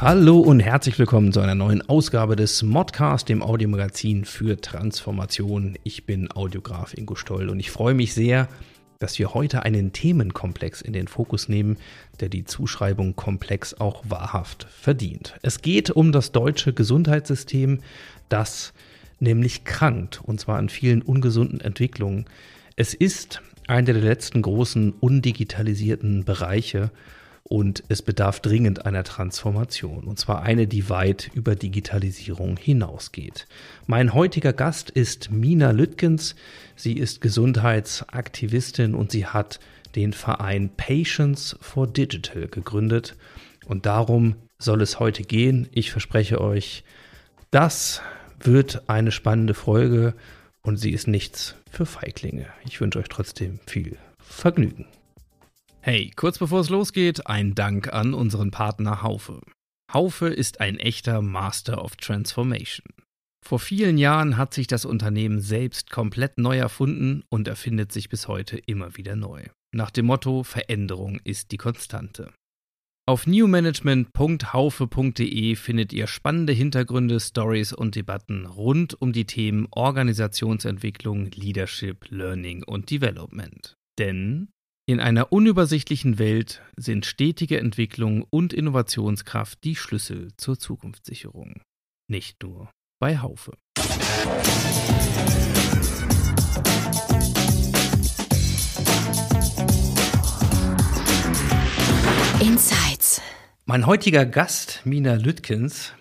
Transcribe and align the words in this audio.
Hallo 0.00 0.38
und 0.38 0.60
herzlich 0.60 0.98
willkommen 0.98 1.32
zu 1.32 1.40
einer 1.40 1.54
neuen 1.54 1.88
Ausgabe 1.88 2.36
des 2.36 2.62
Modcast, 2.62 3.28
dem 3.28 3.42
Audiomagazin 3.42 4.24
für 4.24 4.60
Transformation. 4.60 5.76
Ich 5.82 6.06
bin 6.06 6.30
Audiograf 6.30 6.94
Ingo 6.96 7.16
Stoll 7.16 7.48
und 7.48 7.58
ich 7.58 7.70
freue 7.70 7.94
mich 7.94 8.14
sehr, 8.14 8.48
dass 9.00 9.18
wir 9.18 9.34
heute 9.34 9.64
einen 9.64 9.92
Themenkomplex 9.92 10.82
in 10.82 10.92
den 10.92 11.08
Fokus 11.08 11.48
nehmen, 11.48 11.78
der 12.20 12.28
die 12.28 12.44
Zuschreibung 12.44 13.16
komplex 13.16 13.74
auch 13.74 14.04
wahrhaft 14.08 14.68
verdient. 14.70 15.34
Es 15.42 15.62
geht 15.62 15.90
um 15.90 16.12
das 16.12 16.32
deutsche 16.32 16.72
Gesundheitssystem, 16.72 17.80
das 18.28 18.72
nämlich 19.20 19.64
krankt, 19.64 20.20
und 20.22 20.40
zwar 20.40 20.58
an 20.58 20.68
vielen 20.68 21.02
ungesunden 21.02 21.60
Entwicklungen. 21.60 22.26
Es 22.76 22.94
ist 22.94 23.42
einer 23.66 23.92
der 23.92 24.02
letzten 24.02 24.42
großen 24.42 24.92
undigitalisierten 24.92 26.24
Bereiche 26.24 26.90
und 27.48 27.82
es 27.88 28.02
bedarf 28.02 28.40
dringend 28.40 28.84
einer 28.84 29.04
Transformation, 29.04 30.04
und 30.04 30.18
zwar 30.18 30.42
eine, 30.42 30.66
die 30.66 30.90
weit 30.90 31.30
über 31.32 31.56
Digitalisierung 31.56 32.58
hinausgeht. 32.58 33.46
Mein 33.86 34.12
heutiger 34.12 34.52
Gast 34.52 34.90
ist 34.90 35.30
Mina 35.30 35.70
Lütkens. 35.70 36.36
Sie 36.76 36.92
ist 36.92 37.22
Gesundheitsaktivistin 37.22 38.94
und 38.94 39.10
sie 39.10 39.26
hat 39.26 39.60
den 39.96 40.12
Verein 40.12 40.70
Patients 40.76 41.56
for 41.60 41.86
Digital 41.86 42.48
gegründet. 42.48 43.16
Und 43.66 43.86
darum 43.86 44.36
soll 44.58 44.82
es 44.82 45.00
heute 45.00 45.22
gehen. 45.22 45.68
Ich 45.72 45.90
verspreche 45.90 46.40
euch, 46.40 46.84
das 47.50 48.02
wird 48.40 48.88
eine 48.90 49.10
spannende 49.10 49.54
Folge 49.54 50.14
und 50.60 50.76
sie 50.76 50.90
ist 50.90 51.08
nichts 51.08 51.54
für 51.70 51.86
Feiglinge. 51.86 52.46
Ich 52.66 52.80
wünsche 52.80 52.98
euch 52.98 53.08
trotzdem 53.08 53.58
viel 53.66 53.96
Vergnügen. 54.18 54.84
Hey, 55.88 56.12
kurz 56.14 56.38
bevor 56.38 56.60
es 56.60 56.68
losgeht, 56.68 57.26
ein 57.28 57.54
Dank 57.54 57.94
an 57.94 58.12
unseren 58.12 58.50
Partner 58.50 59.00
Haufe. 59.00 59.40
Haufe 59.90 60.28
ist 60.28 60.60
ein 60.60 60.78
echter 60.78 61.22
Master 61.22 61.82
of 61.82 61.96
Transformation. 61.96 62.92
Vor 63.42 63.58
vielen 63.58 63.96
Jahren 63.96 64.36
hat 64.36 64.52
sich 64.52 64.66
das 64.66 64.84
Unternehmen 64.84 65.40
selbst 65.40 65.90
komplett 65.90 66.36
neu 66.36 66.58
erfunden 66.58 67.24
und 67.30 67.48
erfindet 67.48 67.90
sich 67.90 68.10
bis 68.10 68.28
heute 68.28 68.58
immer 68.58 68.98
wieder 68.98 69.16
neu. 69.16 69.44
Nach 69.74 69.90
dem 69.90 70.04
Motto 70.04 70.42
Veränderung 70.42 71.20
ist 71.24 71.52
die 71.52 71.56
Konstante. 71.56 72.34
Auf 73.06 73.26
newmanagement.haufe.de 73.26 75.56
findet 75.56 75.94
ihr 75.94 76.06
spannende 76.06 76.52
Hintergründe, 76.52 77.18
Stories 77.18 77.72
und 77.72 77.94
Debatten 77.94 78.44
rund 78.44 79.00
um 79.00 79.14
die 79.14 79.24
Themen 79.24 79.66
Organisationsentwicklung, 79.70 81.30
Leadership, 81.30 82.10
Learning 82.10 82.62
und 82.62 82.90
Development. 82.90 83.74
Denn 83.98 84.50
in 84.88 85.00
einer 85.00 85.32
unübersichtlichen 85.34 86.18
Welt 86.18 86.62
sind 86.78 87.04
stetige 87.04 87.60
Entwicklung 87.60 88.24
und 88.30 88.54
Innovationskraft 88.54 89.62
die 89.62 89.76
Schlüssel 89.76 90.28
zur 90.38 90.58
Zukunftssicherung. 90.58 91.60
Nicht 92.06 92.42
nur 92.42 92.70
bei 92.98 93.18
Haufe. 93.18 93.52
Insights. 102.40 103.20
Mein 103.66 103.84
heutiger 103.84 104.24
Gast, 104.24 104.80
Mina 104.86 105.16
Lütkens, 105.16 105.92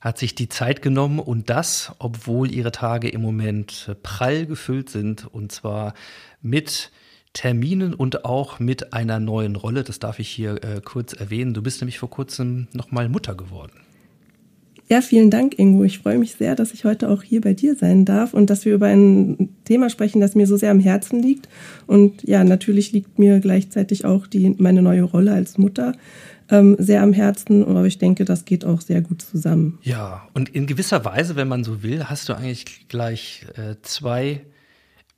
hat 0.00 0.16
sich 0.16 0.36
die 0.36 0.48
Zeit 0.48 0.80
genommen 0.80 1.18
und 1.18 1.50
das, 1.50 1.92
obwohl 1.98 2.52
ihre 2.52 2.70
Tage 2.70 3.08
im 3.08 3.20
Moment 3.20 3.96
prall 4.04 4.46
gefüllt 4.46 4.90
sind 4.90 5.26
und 5.26 5.50
zwar 5.50 5.94
mit 6.40 6.92
Terminen 7.32 7.94
und 7.94 8.24
auch 8.24 8.58
mit 8.58 8.92
einer 8.92 9.20
neuen 9.20 9.56
Rolle. 9.56 9.84
Das 9.84 9.98
darf 9.98 10.18
ich 10.18 10.28
hier 10.28 10.62
äh, 10.64 10.80
kurz 10.84 11.12
erwähnen. 11.12 11.54
Du 11.54 11.62
bist 11.62 11.80
nämlich 11.80 11.98
vor 11.98 12.10
kurzem 12.10 12.68
nochmal 12.72 13.08
Mutter 13.08 13.34
geworden. 13.34 13.72
Ja, 14.90 15.02
vielen 15.02 15.30
Dank, 15.30 15.58
Ingo. 15.58 15.84
Ich 15.84 15.98
freue 15.98 16.18
mich 16.18 16.36
sehr, 16.36 16.54
dass 16.54 16.72
ich 16.72 16.84
heute 16.84 17.10
auch 17.10 17.22
hier 17.22 17.42
bei 17.42 17.52
dir 17.52 17.74
sein 17.76 18.06
darf 18.06 18.32
und 18.32 18.48
dass 18.48 18.64
wir 18.64 18.74
über 18.74 18.86
ein 18.86 19.50
Thema 19.64 19.90
sprechen, 19.90 20.20
das 20.20 20.34
mir 20.34 20.46
so 20.46 20.56
sehr 20.56 20.70
am 20.70 20.80
Herzen 20.80 21.22
liegt. 21.22 21.46
Und 21.86 22.22
ja, 22.22 22.42
natürlich 22.42 22.92
liegt 22.92 23.18
mir 23.18 23.38
gleichzeitig 23.40 24.06
auch 24.06 24.26
die, 24.26 24.54
meine 24.56 24.80
neue 24.80 25.02
Rolle 25.02 25.32
als 25.32 25.58
Mutter 25.58 25.92
ähm, 26.50 26.76
sehr 26.78 27.02
am 27.02 27.12
Herzen, 27.12 27.64
aber 27.64 27.84
ich 27.84 27.98
denke, 27.98 28.24
das 28.24 28.46
geht 28.46 28.64
auch 28.64 28.80
sehr 28.80 29.02
gut 29.02 29.20
zusammen. 29.20 29.78
Ja, 29.82 30.26
und 30.32 30.48
in 30.48 30.66
gewisser 30.66 31.04
Weise, 31.04 31.36
wenn 31.36 31.48
man 31.48 31.64
so 31.64 31.82
will, 31.82 32.04
hast 32.04 32.30
du 32.30 32.32
eigentlich 32.32 32.88
gleich 32.88 33.46
äh, 33.56 33.74
zwei 33.82 34.40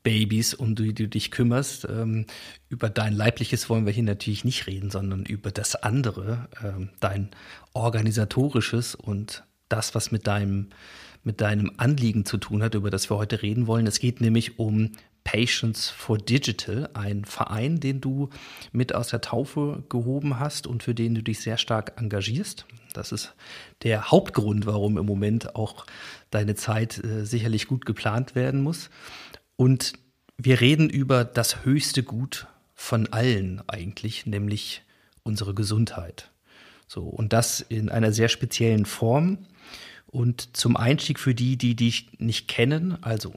Babys, 0.03 0.55
um 0.55 0.75
die 0.75 0.94
du 0.94 1.09
dich 1.09 1.31
kümmerst. 1.31 1.87
Ähm, 1.88 2.27
über 2.69 2.88
dein 2.88 3.12
leibliches 3.12 3.69
wollen 3.69 3.87
wir 3.87 3.93
hier 3.93 4.03
natürlich 4.03 4.44
nicht 4.44 4.66
reden, 4.66 4.91
sondern 4.91 5.25
über 5.25 5.50
das 5.50 5.77
andere, 5.77 6.49
ähm, 6.62 6.91
dein 7.00 7.31
organisatorisches 7.72 8.94
und 8.94 9.44
das, 9.69 9.94
was 9.94 10.10
mit 10.10 10.27
deinem, 10.27 10.69
mit 11.22 11.41
deinem 11.41 11.72
Anliegen 11.77 12.25
zu 12.25 12.39
tun 12.39 12.62
hat, 12.62 12.75
über 12.75 12.91
das 12.91 13.10
wir 13.10 13.16
heute 13.16 13.43
reden 13.43 13.66
wollen. 13.66 13.87
Es 13.87 14.00
geht 14.00 14.21
nämlich 14.21 14.59
um 14.59 14.93
Patients 15.25 15.91
for 15.91 16.19
Digital, 16.19 16.89
ein 16.94 17.25
Verein, 17.25 17.78
den 17.78 18.00
du 18.00 18.31
mit 18.72 18.94
aus 18.94 19.09
der 19.09 19.21
Taufe 19.21 19.84
gehoben 19.89 20.41
hast 20.41 20.66
und 20.66 20.83
für 20.83 20.94
den 20.94 21.15
du 21.15 21.22
dich 21.22 21.41
sehr 21.41 21.59
stark 21.59 22.00
engagierst. 22.00 22.66
Das 22.94 23.12
ist 23.12 23.34
der 23.83 24.10
Hauptgrund, 24.10 24.66
warum 24.66 24.99
im 24.99 25.06
Moment 25.06 25.55
auch 25.55 25.87
deine 26.31 26.55
Zeit 26.55 27.03
äh, 27.05 27.25
sicherlich 27.25 27.69
gut 27.69 27.87
geplant 27.87 28.34
werden 28.34 28.62
muss. 28.62 28.91
Und 29.60 29.93
wir 30.38 30.62
reden 30.62 30.88
über 30.88 31.22
das 31.22 31.66
höchste 31.66 32.03
Gut 32.03 32.47
von 32.75 33.12
allen 33.12 33.60
eigentlich, 33.69 34.25
nämlich 34.25 34.81
unsere 35.22 35.53
Gesundheit. 35.53 36.31
So, 36.87 37.03
und 37.03 37.34
das 37.34 37.60
in 37.60 37.91
einer 37.91 38.15
sehr 38.15 38.31
speziellen 38.31 38.87
Form. 38.87 39.37
Und 40.06 40.56
zum 40.56 40.78
Einstieg 40.78 41.19
für 41.19 41.34
die, 41.34 41.59
die 41.59 41.76
dich 41.76 42.09
nicht 42.19 42.48
kennen, 42.48 42.97
also 43.03 43.34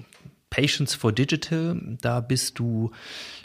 Patients 0.50 0.96
for 0.96 1.12
Digital, 1.12 1.98
da 2.00 2.22
bist 2.22 2.58
du 2.58 2.92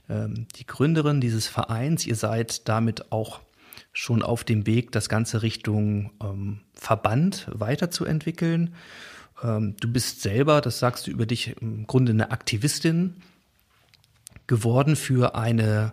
ähm, 0.09 0.47
die 0.55 0.65
Gründerin 0.65 1.21
dieses 1.21 1.49
Vereins. 1.49 2.07
Ihr 2.07 2.15
seid 2.15 2.69
damit 2.69 3.11
auch 3.11 3.41
schon 3.93 4.23
auf 4.23 4.45
dem 4.45 4.67
Weg, 4.67 4.93
das 4.93 5.09
Ganze 5.09 5.43
Richtung 5.43 6.13
ähm, 6.23 6.61
Verband 6.75 7.49
weiterzuentwickeln. 7.51 8.77
Ähm, 9.43 9.77
du 9.81 9.93
bist 9.93 10.23
selber, 10.23 10.61
das 10.61 10.79
sagst 10.79 11.07
du 11.07 11.11
über 11.11 11.27
dich, 11.27 11.57
im 11.61 11.87
Grunde 11.87 12.13
eine 12.13 12.31
Aktivistin 12.31 13.17
geworden 14.47 14.97
für 14.97 15.35
eine 15.35 15.93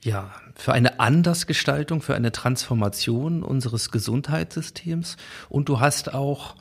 ja, 0.00 0.30
für 0.54 0.72
eine 0.72 1.00
Andersgestaltung, 1.00 2.02
für 2.02 2.14
eine 2.14 2.30
Transformation 2.30 3.42
unseres 3.42 3.90
Gesundheitssystems. 3.90 5.16
Und 5.48 5.68
du 5.68 5.80
hast 5.80 6.14
auch 6.14 6.54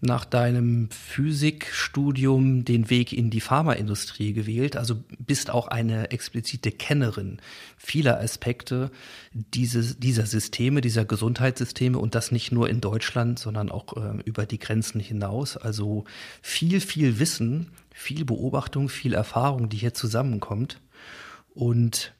nach 0.00 0.24
deinem 0.24 0.90
Physikstudium 0.90 2.64
den 2.64 2.88
Weg 2.90 3.12
in 3.12 3.30
die 3.30 3.40
Pharmaindustrie 3.40 4.32
gewählt, 4.32 4.76
also 4.76 4.96
bist 5.18 5.50
auch 5.50 5.68
eine 5.68 6.10
explizite 6.10 6.70
Kennerin 6.70 7.40
vieler 7.76 8.20
Aspekte 8.20 8.90
dieses, 9.32 9.98
dieser 9.98 10.26
Systeme, 10.26 10.80
dieser 10.80 11.04
Gesundheitssysteme 11.04 11.98
und 11.98 12.14
das 12.14 12.30
nicht 12.32 12.52
nur 12.52 12.68
in 12.68 12.80
Deutschland, 12.80 13.38
sondern 13.38 13.70
auch 13.70 13.96
äh, 13.96 14.20
über 14.24 14.46
die 14.46 14.58
Grenzen 14.58 15.00
hinaus. 15.00 15.56
Also 15.56 16.04
viel, 16.42 16.80
viel 16.80 17.18
Wissen, 17.18 17.70
viel 17.92 18.24
Beobachtung, 18.24 18.88
viel 18.88 19.14
Erfahrung, 19.14 19.68
die 19.68 19.78
hier 19.78 19.94
zusammenkommt. 19.94 20.80
Und 21.54 22.12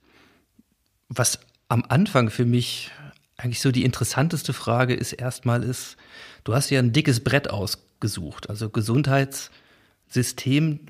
was 1.09 1.41
am 1.69 1.85
Anfang 1.89 2.31
für 2.31 2.45
mich 2.45 2.91
eigentlich 3.37 3.61
so 3.61 3.71
die 3.71 3.85
interessanteste 3.85 4.53
Frage 4.53 4.95
ist 4.95 5.13
erstmal 5.13 5.63
ist, 5.63 5.97
du 6.45 6.55
hast 6.55 6.71
ja 6.71 6.79
ein 6.79 6.93
dickes 6.93 7.19
Brett 7.21 7.51
ausgesucht, 7.51 8.49
also 8.51 8.71
Gesundheitssystem, 8.71 10.81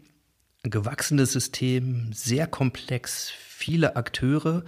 ein 0.65 0.71
gewachsenes 0.71 1.33
System, 1.33 2.13
sehr 2.13 2.47
komplex, 2.47 3.31
viele 3.31 3.97
Akteure. 3.97 4.65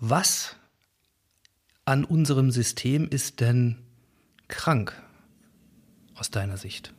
Was 0.00 0.56
an 1.84 2.04
unserem 2.04 2.50
System 2.50 3.06
ist 3.08 3.40
denn 3.40 3.76
krank 4.48 5.00
aus 6.14 6.30
deiner 6.30 6.56
Sicht? 6.56 6.92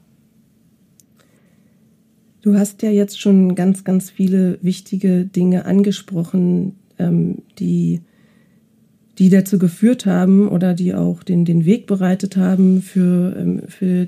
Du 2.41 2.56
hast 2.56 2.83
ja 2.83 2.91
jetzt 2.91 3.19
schon 3.19 3.56
ganz, 3.56 3.83
ganz 3.83 4.11
viele 4.11 4.59
wichtige 4.61 5.25
Dinge 5.25 5.65
angesprochen, 5.65 6.77
ähm, 7.00 7.41
die, 7.57 8.01
die 9.17 9.29
dazu 9.29 9.57
geführt 9.57 10.06
haben 10.06 10.47
oder 10.47 10.73
die 10.73 10.94
auch 10.94 11.23
den, 11.23 11.45
den 11.45 11.65
Weg 11.65 11.88
bereitet 11.88 12.38
haben 12.38 12.81
für, 12.81 13.35
ähm, 13.38 13.62
für 13.67 14.07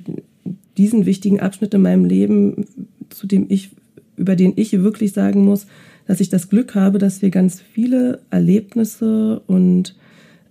diesen 0.77 1.05
wichtigen 1.05 1.39
Abschnitt 1.39 1.73
in 1.73 1.81
meinem 1.81 2.05
Leben, 2.05 2.65
zu 3.09 3.27
dem 3.27 3.45
ich, 3.49 3.71
über 4.17 4.35
den 4.35 4.53
ich 4.55 4.73
wirklich 4.73 5.13
sagen 5.13 5.43
muss, 5.43 5.67
dass 6.05 6.19
ich 6.19 6.29
das 6.29 6.49
Glück 6.49 6.75
habe, 6.75 6.99
dass 6.99 7.21
wir 7.21 7.29
ganz 7.29 7.61
viele 7.61 8.19
Erlebnisse 8.29 9.41
und 9.47 9.95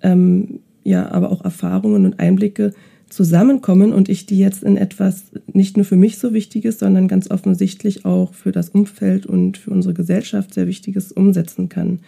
ähm, 0.03 0.61
ja, 0.85 1.11
aber 1.11 1.33
auch 1.33 1.45
Erfahrungen 1.45 2.05
und 2.05 2.21
Einblicke 2.21 2.73
zusammenkommen 3.09 3.93
und 3.93 4.09
ich 4.09 4.27
die 4.27 4.39
jetzt 4.39 4.63
in 4.63 4.77
etwas 4.77 5.25
nicht 5.53 5.77
nur 5.77 5.85
für 5.87 5.97
mich 5.97 6.19
so 6.19 6.33
Wichtiges, 6.35 6.79
sondern 6.79 7.09
ganz 7.09 7.31
offensichtlich 7.31 8.05
auch 8.05 8.35
für 8.35 8.53
das 8.53 8.69
Umfeld 8.71 9.27
und 9.27 9.59
für 9.59 9.71
unsere 9.71 9.95
Gesellschaft 9.95 10.55
sehr 10.55 10.67
Wichtiges 10.67 11.13
umsetzen 11.13 11.69
kann. 11.69 12.01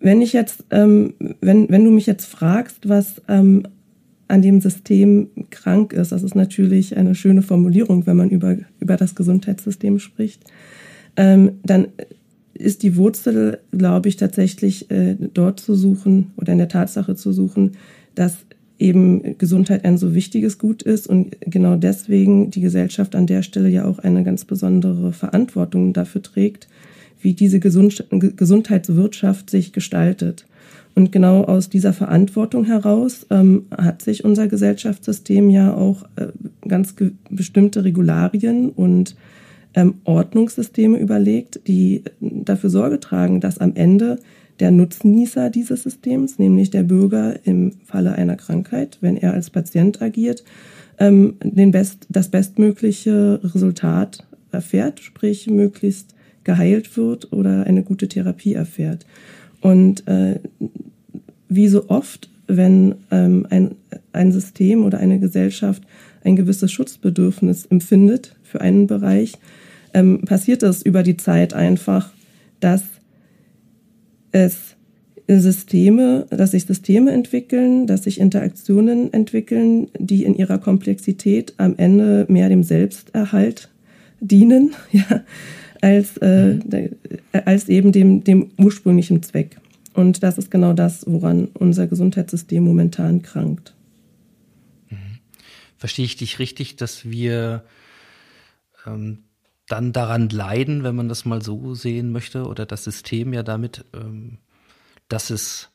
Wenn 0.00 0.22
ich 0.22 0.32
jetzt, 0.32 0.64
ähm, 0.70 1.14
wenn, 1.40 1.68
wenn 1.68 1.84
du 1.84 1.90
mich 1.90 2.06
jetzt 2.06 2.26
fragst, 2.26 2.88
was 2.88 3.20
ähm, 3.28 3.64
an 4.28 4.42
dem 4.42 4.60
System 4.60 5.28
krank 5.50 5.92
ist, 5.92 6.12
das 6.12 6.22
ist 6.22 6.34
natürlich 6.34 6.96
eine 6.96 7.14
schöne 7.14 7.42
Formulierung, 7.42 8.06
wenn 8.06 8.16
man 8.16 8.30
über, 8.30 8.56
über 8.78 8.96
das 8.96 9.14
Gesundheitssystem 9.14 9.98
spricht, 9.98 10.44
ähm, 11.16 11.52
dann 11.64 11.88
ist 12.54 12.82
die 12.82 12.96
Wurzel, 12.96 13.60
glaube 13.72 14.08
ich, 14.08 14.16
tatsächlich 14.16 14.90
äh, 14.90 15.16
dort 15.32 15.60
zu 15.60 15.74
suchen 15.74 16.32
oder 16.36 16.52
in 16.52 16.58
der 16.58 16.68
Tatsache 16.68 17.14
zu 17.14 17.32
suchen, 17.32 17.72
dass 18.14 18.36
eben 18.78 19.36
Gesundheit 19.38 19.84
ein 19.84 19.98
so 19.98 20.14
wichtiges 20.14 20.58
Gut 20.58 20.82
ist 20.82 21.08
und 21.08 21.36
genau 21.40 21.76
deswegen 21.76 22.50
die 22.50 22.60
Gesellschaft 22.60 23.16
an 23.16 23.26
der 23.26 23.42
Stelle 23.42 23.68
ja 23.68 23.84
auch 23.84 23.98
eine 23.98 24.22
ganz 24.22 24.44
besondere 24.44 25.12
Verantwortung 25.12 25.92
dafür 25.92 26.22
trägt, 26.22 26.68
wie 27.20 27.34
diese 27.34 27.60
Gesund 27.60 28.04
Gesundheitswirtschaft 28.10 29.50
sich 29.50 29.72
gestaltet. 29.72 30.46
Und 30.94 31.12
genau 31.12 31.44
aus 31.44 31.68
dieser 31.68 31.92
Verantwortung 31.92 32.64
heraus 32.64 33.26
ähm, 33.30 33.66
hat 33.70 34.02
sich 34.02 34.24
unser 34.24 34.48
Gesellschaftssystem 34.48 35.48
ja 35.48 35.72
auch 35.72 36.02
äh, 36.16 36.26
ganz 36.66 36.94
bestimmte 37.30 37.84
Regularien 37.84 38.70
und 38.70 39.14
ähm, 39.74 39.94
Ordnungssysteme 40.04 40.98
überlegt, 40.98 41.60
die 41.68 42.02
dafür 42.20 42.70
Sorge 42.70 42.98
tragen, 42.98 43.40
dass 43.40 43.58
am 43.58 43.76
Ende 43.76 44.18
der 44.58 44.70
Nutznießer 44.72 45.50
dieses 45.50 45.84
Systems, 45.84 46.38
nämlich 46.38 46.70
der 46.70 46.82
Bürger 46.82 47.36
im 47.44 47.72
Falle 47.84 48.12
einer 48.12 48.34
Krankheit, 48.34 48.98
wenn 49.00 49.16
er 49.16 49.34
als 49.34 49.50
Patient 49.50 50.02
agiert, 50.02 50.42
ähm, 50.98 51.34
den 51.42 51.70
best, 51.70 52.06
das 52.08 52.28
bestmögliche 52.28 53.40
Resultat 53.44 54.26
erfährt, 54.50 55.00
sprich 55.00 55.46
möglichst 55.48 56.14
geheilt 56.48 56.96
wird 56.96 57.30
oder 57.30 57.64
eine 57.66 57.82
gute 57.82 58.08
Therapie 58.08 58.54
erfährt. 58.54 59.04
Und 59.60 60.08
äh, 60.08 60.40
wie 61.50 61.68
so 61.68 61.90
oft, 61.90 62.30
wenn 62.46 62.94
ähm, 63.10 63.46
ein, 63.50 63.72
ein 64.12 64.32
System 64.32 64.82
oder 64.82 64.96
eine 64.96 65.20
Gesellschaft 65.20 65.82
ein 66.24 66.36
gewisses 66.36 66.72
Schutzbedürfnis 66.72 67.66
empfindet 67.66 68.34
für 68.42 68.62
einen 68.62 68.86
Bereich, 68.86 69.34
ähm, 69.92 70.22
passiert 70.22 70.62
es 70.62 70.80
über 70.80 71.02
die 71.02 71.18
Zeit 71.18 71.52
einfach, 71.52 72.14
dass 72.60 72.82
es 74.32 74.74
Systeme, 75.28 76.26
dass 76.30 76.52
sich 76.52 76.64
Systeme 76.64 77.10
entwickeln, 77.10 77.86
dass 77.86 78.04
sich 78.04 78.18
Interaktionen 78.18 79.12
entwickeln, 79.12 79.88
die 79.98 80.24
in 80.24 80.34
ihrer 80.34 80.56
Komplexität 80.56 81.52
am 81.58 81.74
Ende 81.76 82.24
mehr 82.30 82.48
dem 82.48 82.62
Selbsterhalt 82.62 83.68
dienen, 84.20 84.70
ja, 84.92 85.22
als, 85.80 86.16
äh, 86.18 86.90
als 87.32 87.68
eben 87.68 87.92
dem, 87.92 88.24
dem 88.24 88.50
ursprünglichen 88.58 89.22
Zweck. 89.22 89.60
Und 89.94 90.22
das 90.22 90.38
ist 90.38 90.50
genau 90.50 90.74
das, 90.74 91.04
woran 91.06 91.46
unser 91.54 91.86
Gesundheitssystem 91.86 92.62
momentan 92.62 93.22
krankt. 93.22 93.74
Mhm. 94.90 95.18
Verstehe 95.76 96.04
ich 96.04 96.16
dich 96.16 96.38
richtig, 96.38 96.76
dass 96.76 97.10
wir 97.10 97.64
ähm, 98.86 99.24
dann 99.66 99.92
daran 99.92 100.28
leiden, 100.28 100.82
wenn 100.82 100.96
man 100.96 101.08
das 101.08 101.24
mal 101.24 101.42
so 101.42 101.74
sehen 101.74 102.10
möchte, 102.12 102.46
oder 102.46 102.64
das 102.64 102.84
System 102.84 103.32
ja 103.32 103.42
damit, 103.42 103.84
ähm, 103.94 104.38
dass 105.08 105.30
es, 105.30 105.70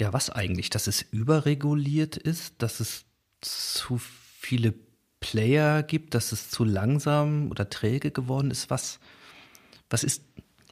ja, 0.00 0.12
was 0.12 0.30
eigentlich, 0.30 0.70
dass 0.70 0.86
es 0.86 1.02
überreguliert 1.02 2.16
ist, 2.16 2.62
dass 2.62 2.80
es 2.80 3.04
zu 3.40 3.98
viele 3.98 4.72
Player 5.30 5.82
gibt, 5.82 6.14
dass 6.14 6.30
es 6.30 6.50
zu 6.50 6.62
langsam 6.62 7.50
oder 7.50 7.68
träge 7.68 8.12
geworden 8.12 8.52
ist. 8.52 8.70
Was, 8.70 9.00
was, 9.90 10.04
ist, 10.04 10.22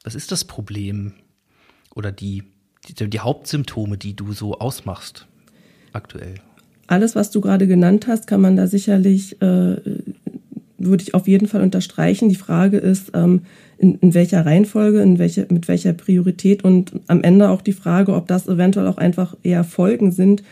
was 0.05 0.15
ist 0.15 0.31
das 0.31 0.45
Problem 0.45 1.13
oder 1.95 2.13
die, 2.13 2.45
die, 2.89 3.11
die 3.11 3.21
Hauptsymptome, 3.21 3.99
die 3.99 4.15
du 4.15 4.33
so 4.33 4.59
ausmachst 4.59 5.27
aktuell? 5.93 6.35
Alles, 6.87 7.17
was 7.17 7.33
du 7.33 7.41
gerade 7.41 7.67
genannt 7.67 8.07
hast, 8.07 8.29
kann 8.29 8.41
man 8.41 8.57
da 8.57 8.69
sicherlich 8.69 9.41
äh, 9.43 9.77
würde 10.79 11.03
ich 11.03 11.15
auf 11.15 11.27
jeden 11.27 11.49
Fall 11.49 11.63
unterstreichen. 11.63 12.29
Die 12.29 12.35
Frage 12.37 12.77
ist, 12.77 13.11
ähm, 13.15 13.43
in, 13.79 13.97
in 13.97 14.15
welcher 14.15 14.47
Reihenfolge, 14.47 15.01
in 15.01 15.19
welche, 15.19 15.47
mit 15.51 15.67
welcher 15.67 15.95
Priorität 15.95 16.63
und 16.63 16.93
am 17.09 17.23
Ende 17.23 17.49
auch 17.49 17.63
die 17.63 17.73
Frage, 17.73 18.15
ob 18.15 18.29
das 18.29 18.47
eventuell 18.47 18.87
auch 18.87 18.99
einfach 18.99 19.35
eher 19.43 19.65
Folgen 19.65 20.13
sind 20.13 20.45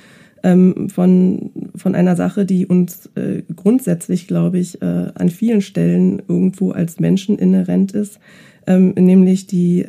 ähm, 0.42 0.88
von, 0.88 1.50
von 1.76 1.94
einer 1.94 2.16
Sache, 2.16 2.44
die 2.44 2.66
uns 2.66 3.10
äh, 3.14 3.42
grundsätzlich, 3.54 4.26
glaube 4.26 4.58
ich, 4.58 4.82
äh, 4.82 5.10
an 5.14 5.28
vielen 5.28 5.60
Stellen 5.60 6.22
irgendwo 6.28 6.70
als 6.70 7.00
Menschen 7.00 7.38
inhärent 7.38 7.92
ist, 7.92 8.18
ähm, 8.66 8.90
nämlich 8.90 9.46
die, 9.46 9.86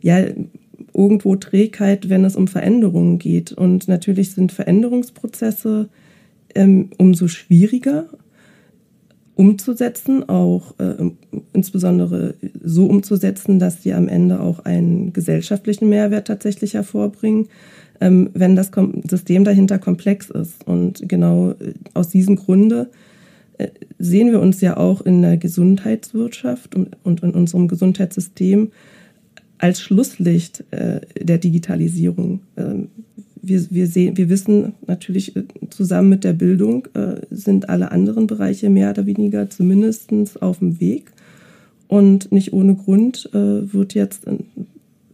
ja, 0.00 0.24
irgendwo 0.94 1.36
Trägheit, 1.36 2.08
wenn 2.08 2.24
es 2.24 2.36
um 2.36 2.48
Veränderungen 2.48 3.18
geht. 3.18 3.52
Und 3.52 3.88
natürlich 3.88 4.32
sind 4.32 4.52
Veränderungsprozesse 4.52 5.88
ähm, 6.54 6.90
umso 6.98 7.28
schwieriger 7.28 8.06
umzusetzen, 9.34 10.28
auch 10.28 10.78
äh, 10.78 11.10
insbesondere 11.54 12.34
so 12.62 12.86
umzusetzen, 12.86 13.58
dass 13.58 13.82
sie 13.82 13.94
am 13.94 14.08
Ende 14.08 14.40
auch 14.40 14.60
einen 14.60 15.12
gesellschaftlichen 15.12 15.88
Mehrwert 15.88 16.26
tatsächlich 16.26 16.74
hervorbringen, 16.74 17.48
ähm, 18.02 18.30
wenn 18.34 18.56
das 18.56 18.72
Kom 18.72 19.02
System 19.08 19.44
dahinter 19.44 19.78
komplex 19.78 20.28
ist. 20.28 20.66
Und 20.66 21.08
genau 21.08 21.52
äh, 21.52 21.74
aus 21.94 22.08
diesem 22.08 22.36
Grunde 22.36 22.90
äh, 23.58 23.68
sehen 23.98 24.32
wir 24.32 24.40
uns 24.40 24.60
ja 24.60 24.76
auch 24.76 25.02
in 25.02 25.22
der 25.22 25.36
Gesundheitswirtschaft 25.36 26.74
und, 26.74 26.96
und 27.04 27.22
in 27.22 27.30
unserem 27.30 27.68
Gesundheitssystem 27.68 28.72
als 29.58 29.80
Schlusslicht 29.80 30.64
äh, 30.72 31.00
der 31.20 31.38
Digitalisierung. 31.38 32.40
Ähm, 32.56 32.88
wir, 33.40 33.64
wir, 33.70 33.86
sehen, 33.86 34.16
wir 34.16 34.28
wissen 34.28 34.74
natürlich, 34.88 35.36
äh, 35.36 35.44
zusammen 35.70 36.08
mit 36.08 36.24
der 36.24 36.32
Bildung 36.32 36.88
äh, 36.94 37.20
sind 37.30 37.68
alle 37.68 37.92
anderen 37.92 38.26
Bereiche 38.26 38.68
mehr 38.68 38.90
oder 38.90 39.06
weniger 39.06 39.48
zumindest 39.48 40.10
auf 40.42 40.58
dem 40.58 40.80
Weg. 40.80 41.12
Und 41.86 42.32
nicht 42.32 42.52
ohne 42.52 42.74
Grund 42.74 43.30
äh, 43.32 43.72
wird 43.72 43.94
jetzt 43.94 44.26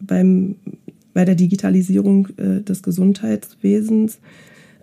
beim, 0.01 0.55
bei 1.19 1.25
der 1.25 1.35
Digitalisierung 1.35 2.29
äh, 2.37 2.63
des 2.63 2.81
Gesundheitswesens 2.81 4.21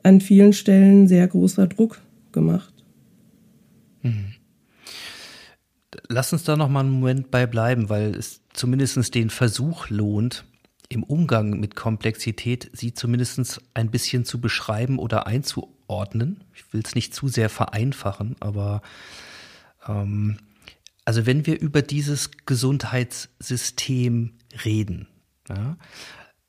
an 0.04 0.20
vielen 0.20 0.52
Stellen 0.52 1.08
sehr 1.08 1.26
großer 1.30 1.66
Druck 1.66 2.02
gemacht. 2.34 2.74
Mhm. 4.02 4.34
Lass 6.10 6.34
uns 6.34 6.44
da 6.44 6.58
noch 6.58 6.68
mal 6.68 6.82
einen 6.82 6.90
Moment 6.90 7.32
bei 7.32 7.46
bleiben, 7.46 7.88
weil 7.88 8.14
es 8.14 8.42
zumindest 8.52 9.16
den 9.16 9.30
Versuch 9.30 9.90
lohnt, 9.90 10.44
im 10.90 11.04
Umgang 11.04 11.58
mit 11.58 11.78
Komplexität 11.78 12.70
sie 12.74 12.94
zumindest 12.94 13.62
ein 13.74 13.90
bisschen 13.90 14.26
zu 14.26 14.42
beschreiben 14.42 15.00
oder 15.00 15.28
einzuordnen. 15.28 16.44
Ich 16.54 16.74
will 16.74 16.82
es 16.84 16.96
nicht 16.96 17.14
zu 17.14 17.30
sehr 17.30 17.48
vereinfachen, 17.48 18.36
aber 18.42 18.82
ähm, 19.88 20.40
also 21.06 21.26
wenn 21.26 21.46
wir 21.46 21.62
über 21.62 21.82
dieses 21.82 22.32
Gesundheitssystem 22.46 24.34
reden, 24.66 25.08
ja, 25.48 25.78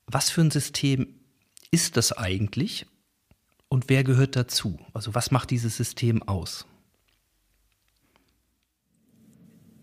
was 0.06 0.30
für 0.30 0.40
ein 0.40 0.50
System 0.50 1.06
ist 1.70 1.96
das 1.96 2.12
eigentlich 2.12 2.86
und 3.68 3.88
wer 3.88 4.04
gehört 4.04 4.36
dazu? 4.36 4.78
Also 4.92 5.14
was 5.14 5.30
macht 5.30 5.50
dieses 5.50 5.76
System 5.76 6.22
aus? 6.22 6.66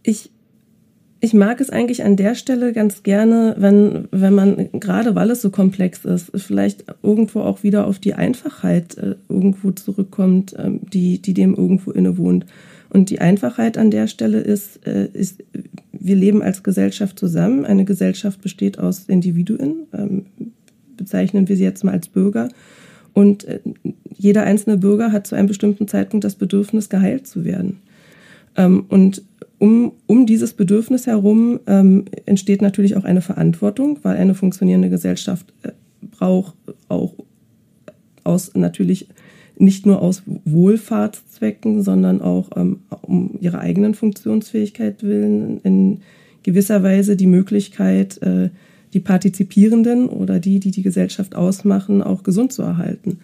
Ich 0.04 0.32
ich 1.24 1.34
mag 1.34 1.62
es 1.62 1.70
eigentlich 1.70 2.04
an 2.04 2.18
der 2.18 2.36
Stelle 2.36 2.74
ganz 2.74 3.02
gerne, 3.02 3.56
wenn, 3.58 4.10
wenn 4.12 4.36
man, 4.36 4.70
gerade 4.74 5.16
weil 5.16 5.32
es 5.32 5.42
so 5.42 5.52
komplex 5.52 6.04
ist, 6.04 6.32
vielleicht 6.36 6.84
irgendwo 7.02 7.40
auch 7.40 7.64
wieder 7.64 7.88
auf 7.88 7.98
die 7.98 8.14
Einfachheit 8.14 8.98
äh, 8.98 9.16
irgendwo 9.30 9.72
zurückkommt, 9.72 10.54
ähm, 10.58 10.82
die, 10.92 11.22
die 11.22 11.34
dem 11.34 11.56
irgendwo 11.56 11.92
innewohnt. 11.92 12.46
Und 12.90 13.10
die 13.10 13.22
Einfachheit 13.22 13.78
an 13.78 13.90
der 13.90 14.08
Stelle 14.08 14.42
ist, 14.42 14.86
äh, 14.86 15.08
ist, 15.14 15.42
wir 16.04 16.16
leben 16.16 16.44
als 16.44 16.64
Gesellschaft 16.64 17.18
zusammen. 17.18 17.66
Eine 17.66 17.86
Gesellschaft 17.86 18.42
besteht 18.42 18.78
aus 18.78 19.06
Individuen, 19.08 19.88
ähm, 19.94 20.26
bezeichnen 20.98 21.48
wir 21.48 21.56
sie 21.56 21.64
jetzt 21.64 21.84
mal 21.84 21.94
als 21.94 22.10
Bürger. 22.10 22.50
Und 23.14 23.46
äh, 23.46 23.60
jeder 24.16 24.44
einzelne 24.44 24.78
Bürger 24.78 25.12
hat 25.12 25.26
zu 25.26 25.36
einem 25.36 25.48
bestimmten 25.48 25.88
Zeitpunkt 25.88 26.24
das 26.24 26.36
Bedürfnis, 26.36 26.90
geheilt 26.90 27.26
zu 27.26 27.46
werden. 27.46 27.80
Ähm, 28.58 28.86
und 28.90 29.24
um, 29.60 29.94
um 30.06 30.26
dieses 30.26 30.54
Bedürfnis 30.54 31.08
herum 31.08 31.62
ähm, 31.68 32.06
entsteht 32.26 32.62
natürlich 32.62 32.98
auch 32.98 33.06
eine 33.06 33.22
Verantwortung, 33.22 34.00
weil 34.04 34.18
eine 34.18 34.36
funktionierende 34.36 34.90
Gesellschaft 34.90 35.54
äh, 35.64 35.72
braucht 36.12 36.56
auch 36.90 37.14
aus 38.26 38.54
natürlich 38.56 39.08
nicht 39.58 39.86
nur 39.86 40.02
aus 40.02 40.24
Wohlfahrtszwecken, 40.26 41.84
sondern 41.84 42.22
auch 42.22 42.50
ähm, 42.56 42.80
um 43.02 43.38
ihrer 43.40 43.60
eigenen 43.60 43.94
Funktionsfähigkeit 43.94 45.04
willen 45.04 45.60
in 45.64 46.00
gewisser 46.44 46.84
Weise 46.84 47.16
die 47.16 47.28
Möglichkeit, 47.28 48.22
äh, 48.22 48.50
die 48.94 49.00
Partizipierenden 49.00 50.10
oder 50.10 50.40
die, 50.40 50.60
die 50.60 50.72
die 50.72 50.84
Gesellschaft 50.84 51.36
ausmachen, 51.36 52.02
auch 52.02 52.24
gesund 52.24 52.54
zu 52.54 52.62
erhalten. 52.62 53.20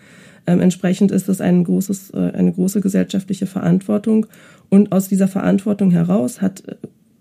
Ähm, 0.47 0.61
entsprechend 0.61 1.11
ist 1.11 1.29
es 1.29 1.41
ein 1.41 1.63
großes, 1.63 2.11
äh, 2.11 2.31
eine 2.33 2.51
große 2.51 2.81
gesellschaftliche 2.81 3.45
Verantwortung. 3.45 4.25
Und 4.69 4.91
aus 4.91 5.07
dieser 5.07 5.27
Verantwortung 5.27 5.91
heraus 5.91 6.41
hat 6.41 6.63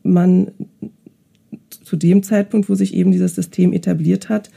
man 0.03 0.49
zu 1.71 1.97
dem 1.97 2.23
Zeitpunkt, 2.23 2.69
wo 2.69 2.75
sich 2.75 2.95
eben 2.95 3.11
dieses 3.11 3.35
System 3.35 3.73
etabliert 3.73 4.29
hat, 4.29 4.51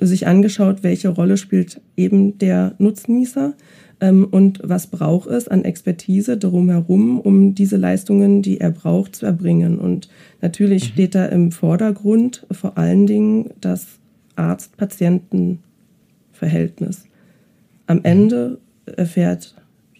sich 0.00 0.26
angeschaut, 0.26 0.82
welche 0.82 1.10
Rolle 1.10 1.36
spielt 1.36 1.80
eben 1.96 2.38
der 2.38 2.74
Nutznießer 2.78 3.54
und 4.00 4.60
was 4.62 4.86
braucht 4.86 5.28
es 5.28 5.48
an 5.48 5.64
Expertise 5.64 6.38
drumherum, 6.38 7.20
um 7.20 7.54
diese 7.54 7.76
Leistungen, 7.76 8.40
die 8.40 8.58
er 8.58 8.70
braucht, 8.70 9.16
zu 9.16 9.26
erbringen. 9.26 9.78
Und 9.78 10.08
natürlich 10.40 10.84
mhm. 10.84 10.92
steht 10.92 11.14
da 11.14 11.26
im 11.26 11.52
Vordergrund 11.52 12.46
vor 12.50 12.78
allen 12.78 13.06
Dingen 13.06 13.50
das 13.60 13.98
Arzt-Patienten-Verhältnis. 14.36 17.04
Am 17.86 17.98
mhm. 17.98 18.04
Ende 18.04 18.58
erfährt, 18.86 19.54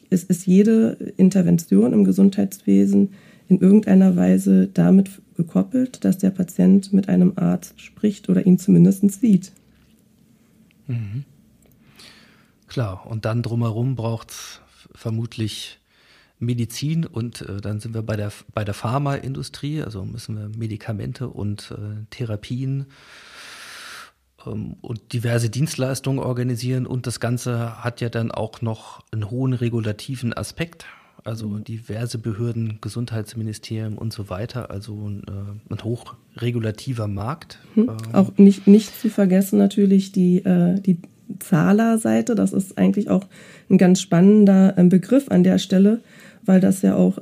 es 0.09 0.25
ist 0.25 0.47
jede 0.47 0.97
Intervention 1.17 1.93
im 1.93 2.05
Gesundheitswesen 2.05 3.11
in 3.49 3.61
irgendeiner 3.61 4.17
Weise 4.17 4.69
damit 4.73 5.11
gekoppelt, 5.37 6.05
dass 6.05 6.17
der 6.19 6.31
Patient 6.31 6.93
mit 6.93 7.09
einem 7.09 7.33
Arzt 7.37 7.81
spricht 7.81 8.29
oder 8.29 8.45
ihn 8.47 8.59
zumindest 8.59 9.11
sieht. 9.11 9.53
Mhm. 10.87 11.25
Klar, 12.71 13.05
und 13.05 13.25
dann 13.25 13.43
drumherum 13.43 13.97
braucht 13.97 14.31
es 14.31 14.61
vermutlich 14.95 15.81
Medizin 16.39 17.05
und 17.05 17.43
äh, 17.43 17.61
dann 17.61 17.81
sind 17.81 17.95
wir 17.95 18.03
bei 18.03 18.15
der, 18.15 18.31
bei 18.55 18.65
der 18.65 18.75
Pharmaindustrie, 18.75 19.83
also 19.83 20.05
müssen 20.05 20.37
wir 20.37 20.57
Medikamente 20.57 21.29
und 21.29 21.73
äh, 21.73 22.05
Therapien 22.11 22.87
ähm, 24.47 24.77
und 24.83 25.13
diverse 25.13 25.51
Dienstleistungen 25.51 26.21
organisieren 26.21 26.87
und 26.87 27.09
das 27.09 27.19
Ganze 27.19 27.83
hat 27.83 28.01
ja 28.01 28.09
dann 28.09 28.31
auch 28.31 28.63
noch 28.63 29.01
einen 29.11 29.29
hohen 29.29 29.53
regulativen 29.53 30.33
Aspekt 30.33 30.87
also 31.25 31.49
mhm. 31.49 31.65
diverse 31.65 32.19
Behörden, 32.19 32.79
Gesundheitsministerium 32.81 33.99
und 33.99 34.13
so 34.13 34.31
weiter, 34.31 34.71
also 34.71 35.09
ein, 35.09 35.23
äh, 35.29 35.73
ein 35.75 35.85
hochregulativer 35.85 37.09
Markt. 37.09 37.59
Mhm. 37.75 37.91
Ähm, 37.91 38.15
auch 38.15 38.39
nicht, 38.39 38.67
nicht 38.67 38.99
zu 38.99 39.11
vergessen 39.11 39.59
natürlich 39.59 40.13
die, 40.13 40.39
äh, 40.39 40.81
die 40.81 40.99
Zahlerseite, 41.39 42.35
das 42.35 42.53
ist 42.53 42.79
eigentlich 42.79 43.09
auch 43.11 43.27
ein 43.69 43.79
ganz 43.79 44.01
spannender 44.01 44.75
äh, 44.77 44.85
Begriff 44.85 45.31
an 45.31 45.45
der 45.45 45.59
Stelle, 45.59 46.01
weil 46.45 46.61
das 46.61 46.83
ja 46.83 46.97
auch 46.97 47.19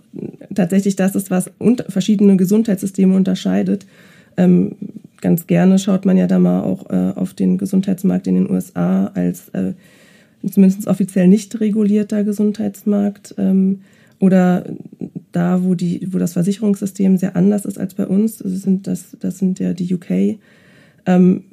tatsächlich 0.55 0.97
das 0.97 1.15
ist, 1.15 1.31
was 1.31 1.51
verschiedene 1.89 2.37
Gesundheitssysteme 2.37 3.15
unterscheidet. 3.15 3.87
Ähm, 4.37 4.77
ganz 5.21 5.47
gerne 5.47 5.79
schaut 5.79 6.05
man 6.05 6.17
ja 6.17 6.27
da 6.27 6.39
mal 6.39 6.63
auch 6.63 6.89
äh, 6.91 7.13
auf 7.15 7.35
den 7.35 7.59
Gesundheitsmarkt 7.59 8.27
in 8.27 8.37
den 8.37 8.51
USA 8.51 9.09
als 9.09 9.49
äh, 9.51 9.73
zumindest 10.49 10.87
offiziell 10.87 11.29
nicht 11.29 11.61
regulierter 11.61 12.25
Gesundheitsmarkt 12.25 13.35
ähm, 13.39 13.81
oder 14.21 14.65
da, 15.33 15.63
wo, 15.63 15.75
die, 15.75 16.09
wo 16.13 16.19
das 16.19 16.33
Versicherungssystem 16.33 17.17
sehr 17.17 17.37
anders 17.37 17.65
ist 17.65 17.79
als 17.79 17.95
bei 17.95 18.07
uns, 18.07 18.39
das 18.39 18.53
sind, 18.63 18.87
das, 18.87 19.17
das 19.21 19.39
sind 19.39 19.59
ja 19.59 19.73
die 19.73 19.95
UK. 19.95 20.39
Ähm, 21.07 21.45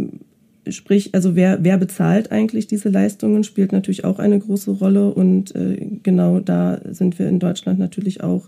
sprich, 0.69 1.13
also 1.13 1.35
wer, 1.35 1.63
wer 1.63 1.77
bezahlt 1.77 2.31
eigentlich 2.31 2.67
diese 2.67 2.89
Leistungen, 2.89 3.43
spielt 3.43 3.71
natürlich 3.71 4.03
auch 4.03 4.19
eine 4.19 4.39
große 4.39 4.71
Rolle 4.71 5.13
und 5.13 5.55
äh, 5.55 5.99
genau 6.03 6.39
da 6.39 6.81
sind 6.89 7.19
wir 7.19 7.27
in 7.27 7.39
Deutschland 7.39 7.79
natürlich 7.79 8.23
auch 8.23 8.47